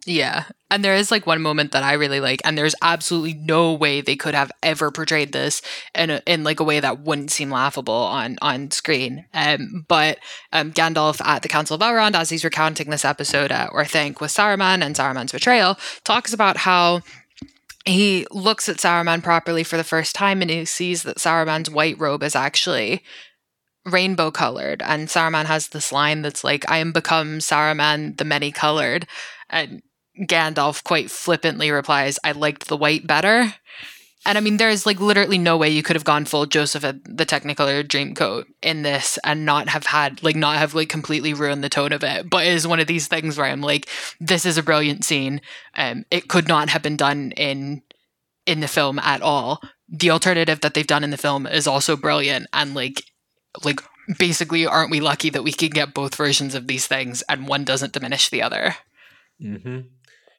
Yeah. 0.06 0.44
And 0.70 0.82
there 0.82 0.94
is 0.94 1.10
like 1.10 1.26
one 1.26 1.42
moment 1.42 1.72
that 1.72 1.82
I 1.82 1.92
really 1.92 2.18
like, 2.18 2.40
and 2.44 2.56
there's 2.56 2.74
absolutely 2.80 3.34
no 3.34 3.72
way 3.74 4.00
they 4.00 4.16
could 4.16 4.34
have 4.34 4.50
ever 4.62 4.90
portrayed 4.90 5.32
this 5.32 5.60
in 5.94 6.10
a, 6.10 6.22
in 6.26 6.44
like 6.44 6.60
a 6.60 6.64
way 6.64 6.80
that 6.80 7.00
wouldn't 7.00 7.30
seem 7.30 7.50
laughable 7.50 7.92
on 7.92 8.36
on 8.40 8.70
screen. 8.70 9.26
Um, 9.34 9.84
but 9.88 10.18
um, 10.52 10.72
Gandalf 10.72 11.20
at 11.24 11.42
the 11.42 11.48
Council 11.48 11.74
of 11.74 11.82
Elrond, 11.82 12.14
as 12.14 12.30
he's 12.30 12.44
recounting 12.44 12.90
this 12.90 13.04
episode 13.04 13.52
at 13.52 13.70
Orthanc 13.70 14.20
with 14.20 14.30
Saruman 14.30 14.82
and 14.82 14.96
Saruman's 14.96 15.32
betrayal, 15.32 15.78
talks 16.04 16.32
about 16.32 16.56
how 16.58 17.02
he 17.84 18.26
looks 18.30 18.68
at 18.68 18.78
Saruman 18.78 19.22
properly 19.22 19.64
for 19.64 19.76
the 19.76 19.84
first 19.84 20.14
time 20.14 20.40
and 20.40 20.50
he 20.50 20.64
sees 20.64 21.02
that 21.02 21.18
Saruman's 21.18 21.70
white 21.70 21.98
robe 21.98 22.22
is 22.22 22.36
actually 22.36 23.02
rainbow 23.84 24.30
colored 24.30 24.80
and 24.82 25.08
Saruman 25.08 25.46
has 25.46 25.68
this 25.68 25.90
line 25.90 26.22
that's 26.22 26.44
like 26.44 26.68
I 26.70 26.78
am 26.78 26.92
become 26.92 27.38
Saruman 27.38 28.16
the 28.16 28.24
many 28.24 28.52
colored 28.52 29.08
and 29.52 29.82
Gandalf 30.18 30.82
quite 30.82 31.10
flippantly 31.10 31.70
replies, 31.70 32.18
I 32.24 32.32
liked 32.32 32.68
the 32.68 32.76
white 32.76 33.06
better. 33.06 33.54
And 34.24 34.38
I 34.38 34.40
mean, 34.40 34.56
there's 34.56 34.86
like 34.86 35.00
literally 35.00 35.38
no 35.38 35.56
way 35.56 35.68
you 35.68 35.82
could 35.82 35.96
have 35.96 36.04
gone 36.04 36.24
full 36.24 36.46
Joseph 36.46 36.82
the 36.82 37.26
Technicolor 37.26 37.82
Dreamcoat 37.82 38.44
in 38.62 38.82
this 38.82 39.18
and 39.24 39.44
not 39.44 39.68
have 39.68 39.86
had, 39.86 40.22
like, 40.22 40.36
not 40.36 40.58
have 40.58 40.74
like 40.74 40.88
completely 40.88 41.34
ruined 41.34 41.64
the 41.64 41.68
tone 41.68 41.92
of 41.92 42.04
it. 42.04 42.30
But 42.30 42.46
it 42.46 42.52
is 42.52 42.66
one 42.66 42.78
of 42.78 42.86
these 42.86 43.08
things 43.08 43.36
where 43.36 43.46
I'm 43.46 43.60
like, 43.60 43.88
this 44.20 44.46
is 44.46 44.56
a 44.56 44.62
brilliant 44.62 45.04
scene. 45.04 45.40
Um, 45.74 46.04
it 46.10 46.28
could 46.28 46.46
not 46.46 46.68
have 46.68 46.82
been 46.82 46.96
done 46.96 47.32
in 47.32 47.82
in 48.46 48.60
the 48.60 48.68
film 48.68 48.98
at 49.00 49.22
all. 49.22 49.60
The 49.88 50.10
alternative 50.10 50.60
that 50.60 50.74
they've 50.74 50.86
done 50.86 51.04
in 51.04 51.10
the 51.10 51.16
film 51.16 51.46
is 51.46 51.66
also 51.66 51.96
brilliant 51.96 52.46
and 52.52 52.74
like, 52.74 53.02
like 53.64 53.80
basically, 54.18 54.66
aren't 54.66 54.90
we 54.90 55.00
lucky 55.00 55.30
that 55.30 55.44
we 55.44 55.52
can 55.52 55.70
get 55.70 55.94
both 55.94 56.14
versions 56.14 56.54
of 56.54 56.66
these 56.66 56.86
things 56.86 57.22
and 57.28 57.48
one 57.48 57.64
doesn't 57.64 57.92
diminish 57.92 58.28
the 58.28 58.42
other? 58.42 58.76
Mm-hmm. 59.42 59.80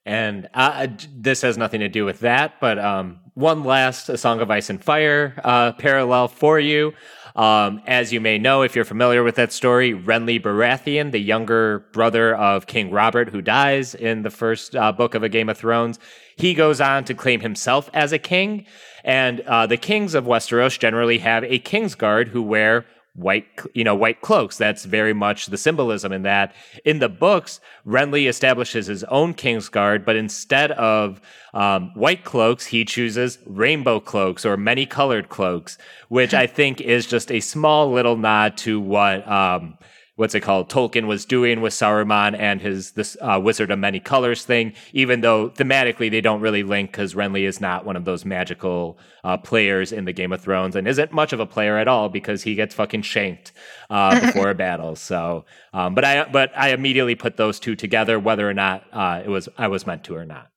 And 0.05 0.49
uh, 0.53 0.87
this 1.15 1.41
has 1.43 1.57
nothing 1.57 1.79
to 1.79 1.89
do 1.89 2.03
with 2.03 2.19
that, 2.21 2.59
but 2.59 2.77
um, 2.77 3.19
one 3.35 3.63
last 3.63 4.09
A 4.09 4.17
Song 4.17 4.41
of 4.41 4.51
Ice 4.51 4.69
and 4.69 4.83
Fire 4.83 5.39
uh, 5.43 5.71
parallel 5.73 6.27
for 6.27 6.59
you. 6.59 6.93
Um, 7.35 7.81
as 7.87 8.13
you 8.13 8.21
may 8.21 8.37
know, 8.37 8.61
if 8.61 8.75
you're 8.75 8.85
familiar 8.85 9.23
with 9.23 9.35
that 9.35 9.51
story, 9.51 9.93
Renly 9.93 10.41
Baratheon, 10.41 11.11
the 11.11 11.19
younger 11.19 11.79
brother 11.91 12.35
of 12.35 12.67
King 12.67 12.91
Robert, 12.91 13.29
who 13.29 13.41
dies 13.41 13.95
in 13.95 14.21
the 14.21 14.29
first 14.29 14.75
uh, 14.75 14.91
book 14.91 15.15
of 15.15 15.23
A 15.23 15.29
Game 15.29 15.49
of 15.49 15.57
Thrones, 15.57 15.99
he 16.35 16.53
goes 16.53 16.79
on 16.79 17.05
to 17.05 17.15
claim 17.15 17.39
himself 17.39 17.89
as 17.93 18.11
a 18.11 18.19
king. 18.19 18.65
And 19.03 19.41
uh, 19.41 19.65
the 19.65 19.77
kings 19.77 20.13
of 20.13 20.25
Westeros 20.25 20.77
generally 20.77 21.17
have 21.19 21.43
a 21.45 21.59
king's 21.59 21.95
guard 21.95 22.27
who 22.27 22.43
wear 22.43 22.85
white 23.15 23.45
you 23.73 23.83
know 23.83 23.95
white 23.95 24.21
cloaks. 24.21 24.57
That's 24.57 24.85
very 24.85 25.13
much 25.13 25.47
the 25.47 25.57
symbolism 25.57 26.11
in 26.11 26.23
that. 26.23 26.53
In 26.83 26.99
the 26.99 27.09
books 27.09 27.59
renly 27.85 28.27
establishes 28.27 28.87
his 28.87 29.03
own 29.05 29.33
king's 29.33 29.69
guard 29.69 30.05
but 30.05 30.15
instead 30.15 30.71
of 30.71 31.21
um, 31.53 31.91
white 31.93 32.23
cloaks 32.23 32.65
he 32.65 32.85
chooses 32.85 33.37
rainbow 33.45 33.99
cloaks 33.99 34.45
or 34.45 34.57
many 34.57 34.85
colored 34.85 35.29
cloaks 35.29 35.77
which 36.07 36.33
i 36.33 36.47
think 36.53 36.81
is 36.81 37.05
just 37.05 37.31
a 37.31 37.39
small 37.39 37.91
little 37.91 38.17
nod 38.17 38.57
to 38.57 38.79
what 38.79 39.27
um, 39.29 39.77
what's 40.15 40.35
it 40.35 40.41
called 40.41 40.69
Tolkien 40.69 41.07
was 41.07 41.25
doing 41.25 41.61
with 41.61 41.73
Saruman 41.73 42.37
and 42.37 42.61
his 42.61 42.91
this 42.91 43.17
uh, 43.21 43.39
Wizard 43.43 43.71
of 43.71 43.79
Many 43.79 43.99
Colors 43.99 44.45
thing, 44.45 44.73
even 44.91 45.21
though 45.21 45.49
thematically 45.49 46.11
they 46.11 46.21
don't 46.21 46.41
really 46.41 46.63
link 46.63 46.91
because 46.91 47.15
Renly 47.15 47.47
is 47.47 47.59
not 47.59 47.85
one 47.85 47.95
of 47.95 48.05
those 48.05 48.23
magical 48.23 48.99
uh, 49.23 49.37
players 49.37 49.91
in 49.91 50.05
the 50.05 50.13
Game 50.13 50.31
of 50.31 50.41
Thrones 50.41 50.75
and 50.75 50.87
isn't 50.87 51.11
much 51.11 51.33
of 51.33 51.39
a 51.39 51.45
player 51.45 51.77
at 51.77 51.87
all 51.87 52.09
because 52.09 52.43
he 52.43 52.55
gets 52.55 52.75
fucking 52.75 53.01
shanked 53.01 53.53
uh, 53.89 54.19
before 54.27 54.49
a 54.49 54.55
battle. 54.55 54.95
So, 54.95 55.45
um, 55.73 55.95
but 55.95 56.05
I 56.05 56.25
but 56.25 56.51
I 56.55 56.69
immediately 56.69 57.15
put 57.15 57.37
those 57.37 57.59
two 57.59 57.75
together, 57.75 58.19
whether 58.19 58.47
or 58.47 58.53
not 58.53 58.83
uh, 58.91 59.21
it 59.25 59.29
was 59.29 59.49
I 59.57 59.67
was 59.67 59.87
meant 59.87 60.03
to 60.05 60.15
or 60.15 60.25
not. 60.25 60.49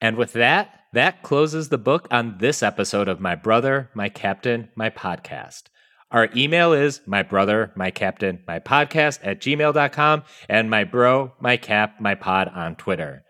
And 0.00 0.16
with 0.16 0.32
that, 0.34 0.80
that 0.92 1.22
closes 1.22 1.68
the 1.68 1.78
book 1.78 2.08
on 2.10 2.38
this 2.38 2.62
episode 2.62 3.08
of 3.08 3.20
My 3.20 3.34
Brother, 3.34 3.90
My 3.94 4.08
Captain, 4.08 4.68
My 4.76 4.90
Podcast. 4.90 5.64
Our 6.10 6.28
email 6.36 6.72
is 6.72 7.00
my 7.06 7.22
brother, 7.22 7.72
my 7.74 7.90
captain, 7.90 8.40
my 8.46 8.60
podcast 8.60 9.18
at 9.22 9.40
gmail.com 9.40 10.22
and 10.48 10.70
my 10.70 10.84
bro, 10.84 11.32
my 11.40 11.56
cap, 11.56 12.00
my 12.00 12.14
pod 12.14 12.48
on 12.48 12.76
Twitter. 12.76 13.24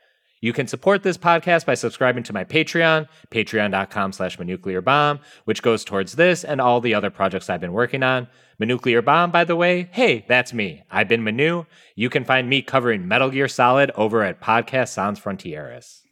You 0.45 0.53
can 0.53 0.67
support 0.67 1.03
this 1.03 1.17
podcast 1.17 1.65
by 1.65 1.73
subscribing 1.73 2.23
to 2.25 2.35
my 2.35 2.45
Patreon, 2.45 3.09
patreon.com 3.31 4.13
slash 4.13 4.37
bomb, 4.83 5.21
which 5.47 5.63
goes 5.63 5.85
towards 5.85 6.17
this 6.17 6.45
and 6.45 6.61
all 6.61 6.83
the 6.83 6.93
other 6.93 7.09
projects 7.09 7.49
I've 7.49 7.63
been 7.63 7.73
working 7.73 8.03
on. 8.03 8.29
Nuclear 8.67 9.01
Bomb, 9.01 9.31
by 9.31 9.45
the 9.45 9.57
way, 9.57 9.89
hey, 9.93 10.27
that's 10.29 10.53
me. 10.53 10.83
I've 10.91 11.09
been 11.09 11.25
Manu. 11.25 11.65
You 11.97 12.11
can 12.11 12.27
find 12.27 12.49
me 12.49 12.61
covering 12.61 13.09
Metal 13.09 13.31
Gear 13.31 13.49
Solid 13.49 13.91
over 13.95 14.23
at 14.23 14.41
Podcast 14.43 14.89
Sans 14.89 15.19
Frontieres. 15.19 16.03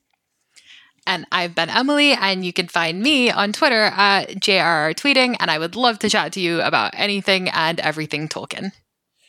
And 1.06 1.26
I've 1.32 1.54
been 1.54 1.68
Emily, 1.68 2.12
and 2.12 2.44
you 2.44 2.52
can 2.52 2.68
find 2.68 3.00
me 3.00 3.30
on 3.30 3.52
Twitter 3.52 3.84
at 3.94 4.36
JRR 4.36 4.94
Tweeting, 4.94 5.36
and 5.40 5.50
I 5.50 5.58
would 5.58 5.74
love 5.74 5.98
to 6.00 6.08
chat 6.08 6.32
to 6.34 6.40
you 6.40 6.60
about 6.60 6.92
anything 6.96 7.48
and 7.48 7.80
everything 7.80 8.28
Tolkien. 8.28 8.72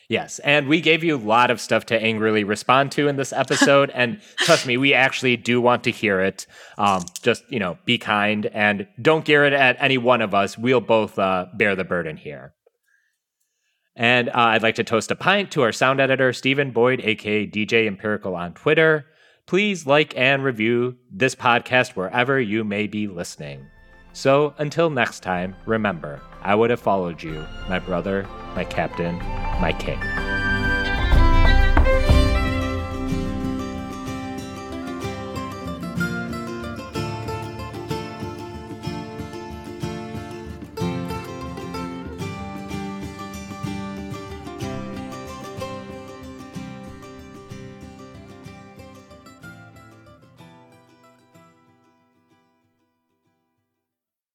Yes, 0.10 0.38
and 0.40 0.68
we 0.68 0.82
gave 0.82 1.04
you 1.04 1.16
a 1.16 1.18
lot 1.18 1.50
of 1.50 1.60
stuff 1.60 1.88
to 1.88 2.00
angrily 2.00 2.44
respond 2.44 2.92
to 2.94 3.08
in 3.08 3.16
this 3.16 3.34
episode, 3.34 3.90
and 3.92 4.22
trust 4.38 4.68
me, 4.68 4.78
we 4.78 4.94
actually 4.94 5.38
do 5.38 5.60
want 5.60 5.84
to 5.86 5.92
hear 5.92 6.20
it. 6.20 6.46
Um, 6.78 7.06
just 7.24 7.44
you 7.50 7.60
know, 7.60 7.78
be 7.86 7.98
kind 7.98 8.46
and 8.48 8.88
don't 9.02 9.26
gear 9.26 9.46
it 9.46 9.54
at 9.54 9.78
any 9.80 9.98
one 9.98 10.22
of 10.22 10.36
us. 10.36 10.58
We'll 10.58 10.82
both 10.82 11.18
uh, 11.18 11.48
bear 11.56 11.76
the 11.76 11.84
burden 11.84 12.18
here. 12.18 12.54
And 13.96 14.30
uh, 14.30 14.34
I'd 14.36 14.64
like 14.64 14.76
to 14.76 14.84
toast 14.84 15.12
a 15.12 15.16
pint 15.16 15.52
to 15.52 15.62
our 15.62 15.72
sound 15.72 16.00
editor, 16.00 16.34
Stephen 16.34 16.72
Boyd, 16.72 17.00
aka 17.04 17.48
DJ 17.48 17.88
Empirical 17.88 18.36
on 18.36 18.54
Twitter. 18.54 19.06
Please 19.46 19.86
like 19.86 20.18
and 20.18 20.44
review 20.44 20.98
this 21.12 21.36
podcast 21.36 21.96
wherever 21.96 22.40
you 22.40 22.64
may 22.64 22.88
be 22.88 23.08
listening. 23.08 23.68
So 24.14 24.54
until 24.58 24.90
next 24.90 25.22
time, 25.22 25.56
remember, 25.66 26.22
I 26.42 26.56
would 26.56 26.70
have 26.70 26.80
followed 26.80 27.22
you, 27.22 27.46
my 27.68 27.80
brother, 27.80 28.28
my 28.56 28.64
captain, 28.64 29.18
my 29.60 29.76
king. 29.78 30.00